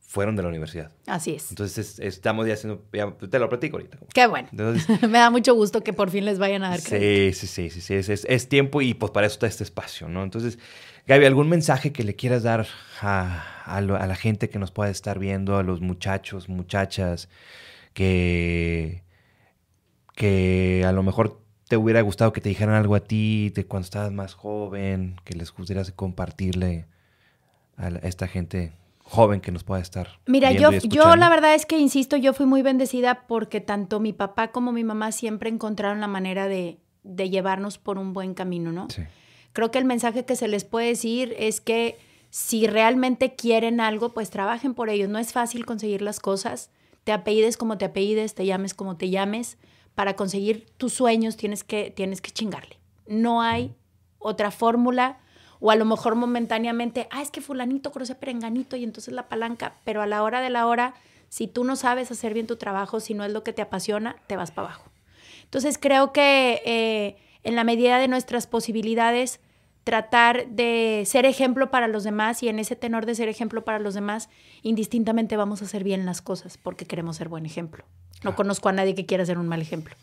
fueron 0.00 0.34
de 0.34 0.42
la 0.42 0.48
universidad. 0.48 0.90
Así 1.06 1.34
es. 1.34 1.50
Entonces 1.50 1.78
es, 1.78 1.98
estamos 2.00 2.46
ya 2.46 2.54
haciendo, 2.54 2.84
ya 2.92 3.12
te 3.12 3.38
lo 3.38 3.48
platico 3.48 3.76
ahorita. 3.76 3.98
Qué 4.12 4.26
bueno. 4.26 4.48
Entonces, 4.50 5.02
Me 5.08 5.18
da 5.18 5.30
mucho 5.30 5.54
gusto 5.54 5.82
que 5.82 5.92
por 5.92 6.10
fin 6.10 6.24
les 6.24 6.38
vayan 6.38 6.64
a 6.64 6.70
dar 6.70 6.80
sí, 6.80 6.88
crédito. 6.88 7.36
Sí, 7.36 7.46
sí, 7.46 7.70
sí, 7.70 7.80
sí, 7.80 7.94
es, 7.94 8.08
es, 8.08 8.24
es, 8.28 8.48
tiempo 8.48 8.82
y 8.82 8.94
pues 8.94 9.12
para 9.12 9.26
eso 9.26 9.34
está 9.34 9.46
este 9.46 9.64
espacio, 9.64 10.08
¿no? 10.08 10.22
Entonces, 10.22 10.58
Gaby, 11.06 11.24
¿algún 11.24 11.48
mensaje 11.48 11.92
que 11.92 12.02
le 12.02 12.16
quieras 12.16 12.42
dar 12.42 12.66
a, 13.00 13.62
a, 13.64 13.80
lo, 13.80 13.96
a 13.96 14.06
la 14.06 14.16
gente 14.16 14.48
que 14.48 14.58
nos 14.58 14.72
pueda 14.72 14.90
estar 14.90 15.18
viendo, 15.20 15.56
a 15.56 15.62
los 15.62 15.80
muchachos, 15.80 16.48
muchachas, 16.48 17.28
que, 17.92 19.04
que 20.16 20.84
a 20.84 20.90
lo 20.90 21.04
mejor 21.04 21.40
te 21.68 21.76
hubiera 21.76 22.00
gustado 22.00 22.32
que 22.32 22.40
te 22.40 22.48
dijeran 22.48 22.74
algo 22.74 22.96
a 22.96 23.00
ti 23.00 23.50
de 23.50 23.66
cuando 23.66 23.84
estabas 23.84 24.10
más 24.10 24.34
joven, 24.34 25.16
que 25.24 25.34
les 25.34 25.52
gustaría 25.52 25.84
compartirle 25.94 26.86
a, 27.76 27.90
la, 27.90 27.98
a 28.00 28.08
esta 28.08 28.26
gente 28.26 28.72
joven 29.04 29.40
que 29.40 29.52
nos 29.52 29.62
pueda 29.62 29.80
estar. 29.80 30.18
Mira, 30.26 30.50
yo, 30.50 30.72
yo 30.72 31.14
la 31.14 31.28
verdad 31.28 31.54
es 31.54 31.66
que, 31.66 31.78
insisto, 31.78 32.16
yo 32.16 32.32
fui 32.32 32.46
muy 32.46 32.62
bendecida 32.62 33.26
porque 33.28 33.60
tanto 33.60 34.00
mi 34.00 34.12
papá 34.12 34.50
como 34.50 34.72
mi 34.72 34.82
mamá 34.82 35.12
siempre 35.12 35.50
encontraron 35.50 36.00
la 36.00 36.08
manera 36.08 36.48
de, 36.48 36.80
de 37.04 37.30
llevarnos 37.30 37.78
por 37.78 37.98
un 37.98 38.12
buen 38.12 38.34
camino, 38.34 38.72
¿no? 38.72 38.88
Sí. 38.90 39.02
Creo 39.56 39.70
que 39.70 39.78
el 39.78 39.86
mensaje 39.86 40.26
que 40.26 40.36
se 40.36 40.48
les 40.48 40.64
puede 40.64 40.88
decir 40.88 41.34
es 41.38 41.62
que 41.62 41.98
si 42.28 42.66
realmente 42.66 43.36
quieren 43.36 43.80
algo, 43.80 44.12
pues 44.12 44.28
trabajen 44.28 44.74
por 44.74 44.90
ellos. 44.90 45.08
No 45.08 45.18
es 45.18 45.32
fácil 45.32 45.64
conseguir 45.64 46.02
las 46.02 46.20
cosas. 46.20 46.68
Te 47.04 47.12
apellides 47.12 47.56
como 47.56 47.78
te 47.78 47.86
apellides, 47.86 48.34
te 48.34 48.44
llames 48.44 48.74
como 48.74 48.98
te 48.98 49.08
llames 49.08 49.56
para 49.94 50.14
conseguir 50.14 50.66
tus 50.76 50.92
sueños 50.92 51.38
tienes 51.38 51.64
que, 51.64 51.90
tienes 51.90 52.20
que 52.20 52.32
chingarle. 52.32 52.76
No 53.06 53.40
hay 53.40 53.74
otra 54.18 54.50
fórmula 54.50 55.20
o 55.58 55.70
a 55.70 55.76
lo 55.76 55.86
mejor 55.86 56.16
momentáneamente, 56.16 57.08
ah, 57.10 57.22
es 57.22 57.30
que 57.30 57.40
fulanito 57.40 57.92
conoce 57.92 58.14
perenganito 58.14 58.76
y 58.76 58.84
entonces 58.84 59.14
la 59.14 59.26
palanca, 59.26 59.76
pero 59.84 60.02
a 60.02 60.06
la 60.06 60.22
hora 60.22 60.42
de 60.42 60.50
la 60.50 60.66
hora, 60.66 60.92
si 61.30 61.46
tú 61.46 61.64
no 61.64 61.76
sabes 61.76 62.10
hacer 62.10 62.34
bien 62.34 62.46
tu 62.46 62.56
trabajo, 62.56 63.00
si 63.00 63.14
no 63.14 63.24
es 63.24 63.32
lo 63.32 63.42
que 63.42 63.54
te 63.54 63.62
apasiona, 63.62 64.16
te 64.26 64.36
vas 64.36 64.50
para 64.50 64.68
abajo. 64.68 64.90
Entonces 65.44 65.78
creo 65.78 66.12
que 66.12 66.60
eh, 66.66 67.16
en 67.42 67.56
la 67.56 67.64
medida 67.64 67.98
de 67.98 68.08
nuestras 68.08 68.46
posibilidades, 68.46 69.40
tratar 69.86 70.48
de 70.48 71.04
ser 71.06 71.26
ejemplo 71.26 71.70
para 71.70 71.86
los 71.86 72.02
demás 72.02 72.42
y 72.42 72.48
en 72.48 72.58
ese 72.58 72.74
tenor 72.74 73.06
de 73.06 73.14
ser 73.14 73.28
ejemplo 73.28 73.64
para 73.64 73.78
los 73.78 73.94
demás, 73.94 74.28
indistintamente 74.62 75.36
vamos 75.36 75.62
a 75.62 75.66
hacer 75.66 75.84
bien 75.84 76.04
las 76.04 76.22
cosas 76.22 76.58
porque 76.58 76.86
queremos 76.86 77.18
ser 77.18 77.28
buen 77.28 77.46
ejemplo. 77.46 77.84
No 78.24 78.34
conozco 78.34 78.68
a 78.68 78.72
nadie 78.72 78.96
que 78.96 79.06
quiera 79.06 79.24
ser 79.24 79.38
un 79.38 79.46
mal 79.46 79.62
ejemplo. 79.62 79.94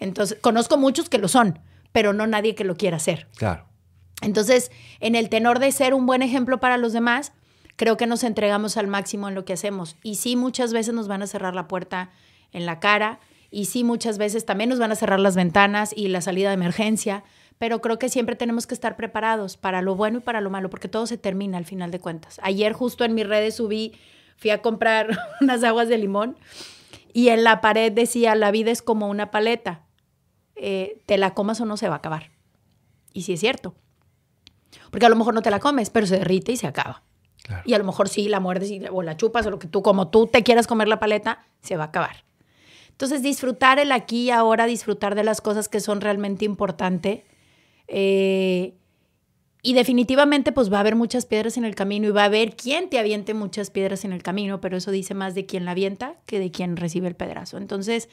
Entonces, 0.00 0.36
conozco 0.40 0.78
muchos 0.78 1.08
que 1.08 1.18
lo 1.18 1.28
son, 1.28 1.60
pero 1.92 2.12
no 2.12 2.26
nadie 2.26 2.56
que 2.56 2.64
lo 2.64 2.76
quiera 2.76 2.98
ser. 2.98 3.28
Claro. 3.36 3.68
Entonces, 4.20 4.72
en 4.98 5.14
el 5.14 5.28
tenor 5.28 5.60
de 5.60 5.70
ser 5.70 5.94
un 5.94 6.06
buen 6.06 6.22
ejemplo 6.22 6.58
para 6.58 6.76
los 6.76 6.92
demás, 6.92 7.30
creo 7.76 7.96
que 7.96 8.08
nos 8.08 8.24
entregamos 8.24 8.76
al 8.76 8.88
máximo 8.88 9.28
en 9.28 9.36
lo 9.36 9.44
que 9.44 9.52
hacemos. 9.52 9.96
Y 10.02 10.16
sí, 10.16 10.34
muchas 10.34 10.72
veces 10.72 10.92
nos 10.92 11.06
van 11.06 11.22
a 11.22 11.28
cerrar 11.28 11.54
la 11.54 11.68
puerta 11.68 12.10
en 12.50 12.66
la 12.66 12.80
cara, 12.80 13.20
y 13.54 13.66
sí, 13.66 13.84
muchas 13.84 14.18
veces 14.18 14.44
también 14.44 14.70
nos 14.70 14.80
van 14.80 14.90
a 14.90 14.96
cerrar 14.96 15.20
las 15.20 15.36
ventanas 15.36 15.94
y 15.96 16.08
la 16.08 16.20
salida 16.20 16.48
de 16.48 16.54
emergencia, 16.54 17.22
pero 17.58 17.80
creo 17.80 17.98
que 17.98 18.08
siempre 18.08 18.36
tenemos 18.36 18.66
que 18.66 18.74
estar 18.74 18.96
preparados 18.96 19.56
para 19.56 19.82
lo 19.82 19.94
bueno 19.94 20.18
y 20.18 20.20
para 20.20 20.40
lo 20.40 20.50
malo, 20.50 20.70
porque 20.70 20.88
todo 20.88 21.06
se 21.06 21.18
termina 21.18 21.58
al 21.58 21.64
final 21.64 21.90
de 21.90 22.00
cuentas. 22.00 22.40
Ayer 22.42 22.72
justo 22.72 23.04
en 23.04 23.14
mis 23.14 23.26
redes 23.26 23.56
subí, 23.56 23.94
fui 24.36 24.50
a 24.50 24.62
comprar 24.62 25.16
unas 25.40 25.62
aguas 25.64 25.88
de 25.88 25.98
limón 25.98 26.36
y 27.12 27.28
en 27.28 27.44
la 27.44 27.60
pared 27.60 27.92
decía, 27.92 28.34
la 28.34 28.50
vida 28.50 28.70
es 28.70 28.82
como 28.82 29.08
una 29.08 29.30
paleta, 29.30 29.82
eh, 30.56 31.00
te 31.06 31.18
la 31.18 31.34
comas 31.34 31.60
o 31.60 31.64
no 31.64 31.76
se 31.76 31.88
va 31.88 31.94
a 31.94 31.98
acabar. 31.98 32.30
Y 33.12 33.22
sí 33.22 33.34
es 33.34 33.40
cierto. 33.40 33.74
Porque 34.90 35.06
a 35.06 35.08
lo 35.08 35.16
mejor 35.16 35.34
no 35.34 35.42
te 35.42 35.50
la 35.50 35.60
comes, 35.60 35.90
pero 35.90 36.06
se 36.06 36.18
derrite 36.18 36.52
y 36.52 36.56
se 36.56 36.66
acaba. 36.66 37.02
Claro. 37.44 37.62
Y 37.64 37.74
a 37.74 37.78
lo 37.78 37.84
mejor 37.84 38.08
sí 38.08 38.28
la 38.28 38.40
muerdes 38.40 38.70
y, 38.70 38.82
o 38.90 39.02
la 39.02 39.16
chupas 39.16 39.46
o 39.46 39.50
lo 39.50 39.58
que 39.58 39.68
tú, 39.68 39.82
como 39.82 40.08
tú 40.08 40.26
te 40.26 40.42
quieras 40.42 40.66
comer 40.66 40.88
la 40.88 40.98
paleta, 40.98 41.46
se 41.60 41.76
va 41.76 41.84
a 41.84 41.86
acabar. 41.88 42.24
Entonces, 42.88 43.22
disfrutar 43.22 43.78
el 43.78 43.92
aquí 43.92 44.24
y 44.24 44.30
ahora, 44.30 44.66
disfrutar 44.66 45.14
de 45.14 45.24
las 45.24 45.40
cosas 45.40 45.68
que 45.68 45.80
son 45.80 46.00
realmente 46.00 46.44
importantes. 46.44 47.22
Eh, 47.88 48.74
y 49.62 49.72
definitivamente, 49.72 50.52
pues 50.52 50.70
va 50.70 50.76
a 50.76 50.80
haber 50.80 50.94
muchas 50.94 51.24
piedras 51.24 51.56
en 51.56 51.64
el 51.64 51.74
camino 51.74 52.08
y 52.08 52.10
va 52.10 52.22
a 52.22 52.26
haber 52.26 52.54
quien 52.54 52.90
te 52.90 52.98
aviente 52.98 53.32
muchas 53.32 53.70
piedras 53.70 54.04
en 54.04 54.12
el 54.12 54.22
camino, 54.22 54.60
pero 54.60 54.76
eso 54.76 54.90
dice 54.90 55.14
más 55.14 55.34
de 55.34 55.46
quien 55.46 55.64
la 55.64 55.70
avienta 55.70 56.16
que 56.26 56.38
de 56.38 56.50
quien 56.50 56.76
recibe 56.76 57.08
el 57.08 57.16
pedazo. 57.16 57.56
Entonces, 57.56 58.10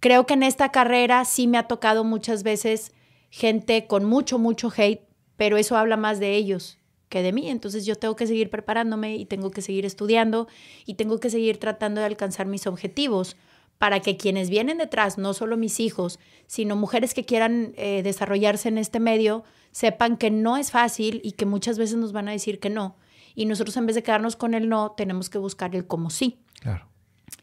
creo 0.00 0.24
que 0.24 0.34
en 0.34 0.42
esta 0.42 0.72
carrera 0.72 1.24
sí 1.26 1.46
me 1.46 1.58
ha 1.58 1.68
tocado 1.68 2.02
muchas 2.02 2.42
veces 2.42 2.92
gente 3.28 3.86
con 3.86 4.06
mucho, 4.06 4.38
mucho 4.38 4.72
hate, 4.74 5.02
pero 5.36 5.58
eso 5.58 5.76
habla 5.76 5.98
más 5.98 6.18
de 6.18 6.34
ellos 6.34 6.78
que 7.10 7.22
de 7.22 7.32
mí. 7.32 7.50
Entonces 7.50 7.84
yo 7.84 7.96
tengo 7.96 8.16
que 8.16 8.26
seguir 8.26 8.48
preparándome 8.48 9.16
y 9.16 9.26
tengo 9.26 9.50
que 9.50 9.60
seguir 9.60 9.84
estudiando 9.84 10.48
y 10.86 10.94
tengo 10.94 11.20
que 11.20 11.28
seguir 11.28 11.58
tratando 11.58 12.00
de 12.00 12.06
alcanzar 12.06 12.46
mis 12.46 12.66
objetivos 12.66 13.36
para 13.80 14.00
que 14.00 14.18
quienes 14.18 14.50
vienen 14.50 14.76
detrás, 14.76 15.16
no 15.16 15.32
solo 15.32 15.56
mis 15.56 15.80
hijos, 15.80 16.18
sino 16.46 16.76
mujeres 16.76 17.14
que 17.14 17.24
quieran 17.24 17.72
eh, 17.78 18.02
desarrollarse 18.02 18.68
en 18.68 18.76
este 18.76 19.00
medio, 19.00 19.42
sepan 19.70 20.18
que 20.18 20.30
no 20.30 20.58
es 20.58 20.70
fácil 20.70 21.22
y 21.24 21.32
que 21.32 21.46
muchas 21.46 21.78
veces 21.78 21.96
nos 21.96 22.12
van 22.12 22.28
a 22.28 22.32
decir 22.32 22.60
que 22.60 22.68
no. 22.68 22.98
Y 23.34 23.46
nosotros 23.46 23.74
en 23.78 23.86
vez 23.86 23.96
de 23.96 24.02
quedarnos 24.02 24.36
con 24.36 24.52
el 24.52 24.68
no, 24.68 24.90
tenemos 24.98 25.30
que 25.30 25.38
buscar 25.38 25.74
el 25.74 25.86
como 25.86 26.10
sí. 26.10 26.42
Claro. 26.60 26.90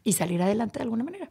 Y 0.04 0.12
salir 0.12 0.40
adelante 0.40 0.78
de 0.78 0.84
alguna 0.84 1.02
manera. 1.02 1.28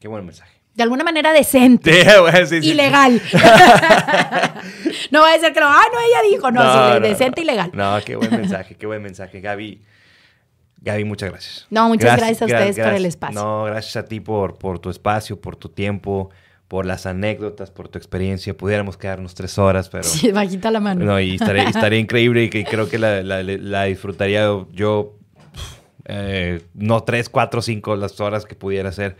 Qué 0.00 0.08
buen 0.08 0.26
mensaje. 0.26 0.60
De 0.74 0.82
alguna 0.82 1.04
manera 1.04 1.32
decente. 1.32 1.92
Sí, 2.48 2.60
sí, 2.60 2.70
y 2.70 2.74
legal. 2.74 3.22
no 5.12 5.20
va 5.20 5.32
a 5.32 5.38
ser 5.38 5.52
que 5.52 5.60
no, 5.60 5.68
ah, 5.68 5.84
no, 5.92 6.00
ella 6.00 6.28
dijo, 6.28 6.50
no, 6.50 6.64
no, 6.64 6.72
sí, 6.72 7.00
no 7.00 7.06
decente 7.06 7.40
no. 7.40 7.44
y 7.44 7.46
legal. 7.46 7.70
No, 7.72 8.00
qué 8.04 8.16
buen 8.16 8.32
mensaje, 8.32 8.74
qué 8.74 8.86
buen 8.86 9.00
mensaje. 9.00 9.40
Gaby, 9.40 9.80
Gaby, 10.82 11.04
muchas 11.04 11.30
gracias. 11.30 11.66
No, 11.70 11.88
muchas 11.88 12.16
gracias, 12.16 12.40
gracias 12.40 12.42
a 12.42 12.44
ustedes 12.46 12.76
gracias, 12.76 12.86
por 12.86 12.96
el 12.96 13.06
espacio. 13.06 13.40
No, 13.40 13.64
gracias 13.64 13.96
a 13.96 14.04
ti 14.04 14.20
por, 14.20 14.58
por 14.58 14.78
tu 14.80 14.90
espacio, 14.90 15.40
por 15.40 15.54
tu 15.56 15.68
tiempo, 15.68 16.30
por 16.68 16.86
las 16.86 17.06
anécdotas, 17.06 17.70
por 17.70 17.88
tu 17.88 17.98
experiencia. 17.98 18.56
Pudiéramos 18.56 18.96
quedarnos 18.96 19.34
tres 19.34 19.58
horas, 19.58 19.88
pero... 19.88 20.04
Sí, 20.04 20.32
bajita 20.32 20.70
la 20.70 20.80
mano. 20.80 21.04
No, 21.04 21.20
y 21.20 21.34
estaría, 21.36 21.62
estaría 21.68 21.98
increíble 21.98 22.44
y 22.44 22.50
que 22.50 22.64
creo 22.64 22.88
que 22.88 22.98
la, 22.98 23.22
la- 23.22 23.42
la 23.42 23.84
disfrutaría 23.84 24.46
yo, 24.72 25.14
eh, 26.06 26.62
no 26.74 27.02
tres, 27.04 27.28
cuatro, 27.28 27.62
cinco 27.62 27.94
las 27.94 28.18
horas 28.20 28.44
que 28.44 28.54
pudiera 28.56 28.90
ser. 28.90 29.16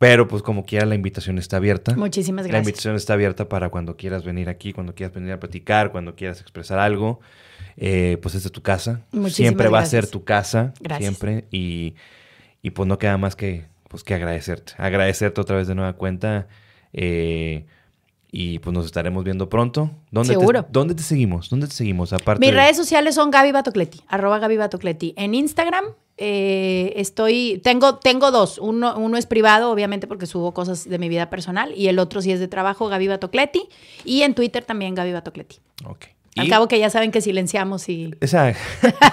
Pero 0.00 0.26
pues 0.26 0.42
como 0.42 0.64
quiera 0.64 0.86
la 0.86 0.94
invitación 0.94 1.36
está 1.38 1.58
abierta. 1.58 1.94
Muchísimas 1.94 2.46
La 2.46 2.48
gracias. 2.52 2.66
invitación 2.68 2.96
está 2.96 3.12
abierta 3.12 3.50
para 3.50 3.68
cuando 3.68 3.96
quieras 3.98 4.24
venir 4.24 4.48
aquí, 4.48 4.72
cuando 4.72 4.94
quieras 4.94 5.14
venir 5.14 5.30
a 5.32 5.38
platicar, 5.38 5.92
cuando 5.92 6.16
quieras 6.16 6.40
expresar 6.40 6.78
algo. 6.78 7.20
Eh, 7.76 8.16
pues 8.22 8.34
esta 8.34 8.48
es 8.48 8.52
tu 8.52 8.62
casa. 8.62 9.02
Muchísimas 9.12 9.34
siempre 9.34 9.68
va 9.68 9.80
a 9.80 9.84
ser 9.84 9.98
gracias. 10.04 10.10
tu 10.10 10.24
casa. 10.24 10.72
Gracias. 10.80 11.06
Siempre. 11.06 11.44
Y, 11.50 11.96
y 12.62 12.70
pues 12.70 12.88
no 12.88 12.98
queda 12.98 13.18
más 13.18 13.36
que, 13.36 13.66
pues, 13.88 14.02
que 14.02 14.14
agradecerte. 14.14 14.72
Agradecerte 14.78 15.38
otra 15.38 15.56
vez 15.56 15.68
de 15.68 15.74
nueva 15.74 15.92
cuenta. 15.92 16.48
eh, 16.94 17.66
y 18.32 18.58
pues 18.60 18.72
nos 18.74 18.86
estaremos 18.86 19.24
viendo 19.24 19.48
pronto. 19.48 19.90
¿Dónde 20.10 20.34
Seguro. 20.34 20.64
Te, 20.64 20.68
¿Dónde 20.72 20.94
te 20.94 21.02
seguimos? 21.02 21.50
¿Dónde 21.50 21.66
te 21.66 21.74
seguimos? 21.74 22.12
Aparte 22.12 22.40
Mis 22.40 22.50
de- 22.50 22.56
redes 22.56 22.76
sociales 22.76 23.14
son 23.14 23.30
Gaby 23.30 23.52
Batocleti, 23.52 24.00
arroba 24.08 24.38
Gaby 24.38 24.56
Batocleti. 24.56 25.14
En 25.16 25.34
Instagram 25.34 25.84
eh, 26.16 26.92
estoy, 26.96 27.60
tengo, 27.64 27.96
tengo 27.96 28.30
dos. 28.30 28.58
Uno, 28.58 28.96
uno 28.98 29.16
es 29.16 29.26
privado, 29.26 29.70
obviamente, 29.70 30.06
porque 30.06 30.26
subo 30.26 30.52
cosas 30.52 30.88
de 30.88 30.98
mi 30.98 31.08
vida 31.08 31.30
personal, 31.30 31.72
y 31.74 31.88
el 31.88 31.98
otro 31.98 32.20
sí 32.20 32.30
es 32.30 32.40
de 32.40 32.46
trabajo, 32.46 32.88
Gaby 32.88 33.08
Batocleti. 33.08 33.62
Y 34.04 34.22
en 34.22 34.34
Twitter 34.34 34.64
también 34.64 34.94
Gaby 34.94 35.12
Batocleti. 35.12 35.56
Ok. 35.86 36.04
Al 36.40 36.46
Y- 36.46 36.50
cabo 36.50 36.68
que 36.68 36.78
ya 36.78 36.90
saben 36.90 37.10
que 37.10 37.20
silenciamos 37.20 37.88
y... 37.88 38.14
Esa- 38.20 38.52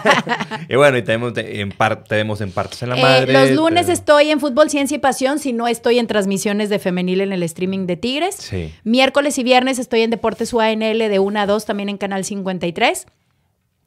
y 0.70 0.76
bueno, 0.76 0.98
y 0.98 1.02
tenemos 1.04 1.34
en 1.38 1.72
par- 1.72 2.04
tenemos 2.04 2.42
en 2.42 2.52
partes 2.52 2.82
en 2.84 2.90
la 2.90 2.98
Eh, 2.98 3.02
madre. 3.02 3.34
los 3.34 3.52
lunes 3.52 3.90
estoy 3.90 4.32
en 4.32 4.40
Fútbol, 4.40 4.70
Ciencia 4.70 4.96
y 4.96 5.00
Pasión, 5.00 5.40
si 5.40 5.54
no 5.54 5.68
estoy 5.68 6.00
en 6.00 6.08
transmisiones 6.08 6.70
de 6.70 6.80
femenil 6.80 7.22
en 7.22 7.34
el 7.34 7.44
streaming 7.44 7.86
de 7.86 7.98
Tigres. 7.98 8.36
Sí. 8.36 8.74
Miércoles 8.84 9.38
y 9.38 9.44
viernes 9.44 9.80
estoy 9.80 10.02
en 10.02 10.10
Deportes 10.10 10.54
UANL 10.54 10.98
de 10.98 11.20
1 11.20 11.40
a 11.40 11.46
2, 11.46 11.66
también 11.66 11.90
en 11.90 11.98
Canal 11.98 12.24
53. 12.26 13.06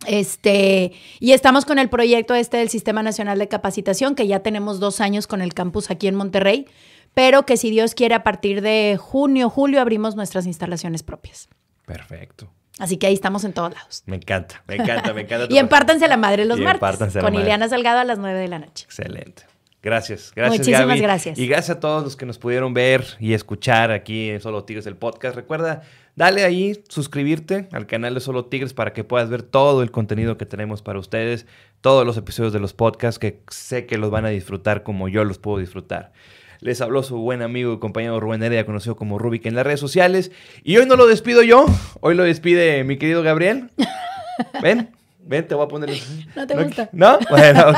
Este, 0.06 0.92
y 1.18 1.32
estamos 1.32 1.64
con 1.66 1.78
el 1.78 1.90
proyecto 1.90 2.34
este 2.34 2.56
del 2.56 2.70
Sistema 2.70 3.02
Nacional 3.02 3.38
de 3.38 3.48
Capacitación, 3.48 4.14
que 4.14 4.26
ya 4.26 4.40
tenemos 4.40 4.80
dos 4.80 5.00
años 5.00 5.26
con 5.26 5.42
el 5.42 5.52
campus 5.52 5.90
aquí 5.90 6.06
en 6.06 6.14
Monterrey, 6.14 6.66
pero 7.12 7.44
que 7.44 7.56
si 7.58 7.70
Dios 7.70 7.94
quiere, 7.94 8.14
a 8.14 8.22
partir 8.22 8.62
de 8.62 8.96
junio, 8.98 9.50
julio, 9.50 9.80
abrimos 9.80 10.16
nuestras 10.16 10.46
instalaciones 10.46 11.02
propias. 11.02 11.48
Perfecto. 11.84 12.50
Así 12.80 12.96
que 12.96 13.06
ahí 13.06 13.14
estamos 13.14 13.44
en 13.44 13.52
todos 13.52 13.72
lados. 13.72 14.02
Me 14.06 14.16
encanta, 14.16 14.64
me 14.66 14.76
encanta, 14.76 15.12
me 15.12 15.20
encanta. 15.20 15.46
Y 15.50 15.58
empártanse 15.58 16.08
la 16.08 16.16
madre 16.16 16.46
los 16.46 16.58
Y 16.58 16.62
martes 16.62 17.12
con 17.12 17.22
madre. 17.22 17.40
Ileana 17.40 17.68
Salgado 17.68 18.00
a 18.00 18.04
las 18.04 18.18
9 18.18 18.38
de 18.38 18.48
la 18.48 18.58
noche. 18.58 18.84
Excelente. 18.84 19.44
Gracias, 19.82 20.32
gracias. 20.34 20.58
Muchísimas 20.58 20.88
Gaby. 20.88 21.00
gracias. 21.00 21.38
Y 21.38 21.46
gracias 21.46 21.76
a 21.76 21.80
todos 21.80 22.04
los 22.04 22.16
que 22.16 22.26
nos 22.26 22.38
pudieron 22.38 22.74
ver 22.74 23.04
y 23.18 23.32
escuchar 23.32 23.90
aquí 23.90 24.30
en 24.30 24.40
Solo 24.40 24.64
Tigres 24.64 24.86
el 24.86 24.96
podcast. 24.96 25.36
Recuerda, 25.36 25.82
dale 26.16 26.44
ahí, 26.44 26.82
suscribirte 26.88 27.68
al 27.72 27.86
canal 27.86 28.14
de 28.14 28.20
Solo 28.20 28.46
Tigres 28.46 28.74
para 28.74 28.92
que 28.92 29.04
puedas 29.04 29.30
ver 29.30 29.42
todo 29.42 29.82
el 29.82 29.90
contenido 29.90 30.36
que 30.36 30.44
tenemos 30.44 30.82
para 30.82 30.98
ustedes, 30.98 31.46
todos 31.80 32.04
los 32.04 32.16
episodios 32.18 32.52
de 32.52 32.60
los 32.60 32.74
podcasts 32.74 33.18
que 33.18 33.42
sé 33.50 33.86
que 33.86 33.96
los 33.96 34.10
van 34.10 34.26
a 34.26 34.28
disfrutar 34.28 34.82
como 34.82 35.08
yo 35.08 35.24
los 35.24 35.38
puedo 35.38 35.58
disfrutar. 35.58 36.12
Les 36.60 36.80
habló 36.82 37.02
su 37.02 37.16
buen 37.18 37.40
amigo 37.42 37.72
y 37.72 37.78
compañero 37.78 38.20
Rubén 38.20 38.42
Heredia, 38.42 38.66
conocido 38.66 38.94
como 38.96 39.18
Rubik 39.18 39.46
en 39.46 39.54
las 39.54 39.64
redes 39.64 39.80
sociales. 39.80 40.30
Y 40.62 40.76
hoy 40.76 40.86
no 40.86 40.96
lo 40.96 41.06
despido 41.06 41.42
yo, 41.42 41.66
hoy 42.00 42.14
lo 42.14 42.24
despide 42.24 42.84
mi 42.84 42.98
querido 42.98 43.22
Gabriel. 43.22 43.70
Ven, 44.62 44.90
ven, 45.20 45.46
te 45.48 45.54
voy 45.54 45.64
a 45.64 45.68
poner. 45.68 45.90
No 46.36 46.46
te 46.46 46.62
gusta. 46.62 46.88
¿No? 46.92 47.18
Bueno. 47.30 47.72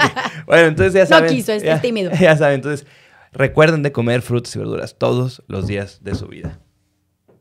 Bueno, 0.46 0.66
entonces 0.68 0.94
ya 0.94 1.00
No 1.02 1.06
saben. 1.06 1.30
quiso, 1.30 1.52
es- 1.52 1.62
ya- 1.62 1.74
es 1.76 1.82
tímido. 1.82 2.10
Ya 2.20 2.36
saben, 2.36 2.56
entonces 2.56 2.86
recuerden 3.32 3.82
de 3.82 3.92
comer 3.92 4.20
frutas 4.22 4.54
y 4.56 4.58
verduras 4.58 4.96
todos 4.98 5.42
los 5.48 5.66
días 5.66 6.02
de 6.02 6.14
su 6.14 6.26
vida. 6.26 6.58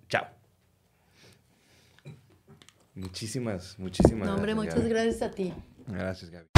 Chao. 0.10 0.26
Muchísimas, 2.96 3.78
muchísimas 3.80 4.28
No, 4.28 4.36
hombre, 4.36 4.54
gracias, 4.54 4.76
muchas 4.76 4.90
Gaby. 4.90 4.90
gracias 5.06 5.22
a 5.22 5.32
ti. 5.32 5.54
Gracias, 5.88 6.30
Gaby. 6.32 6.51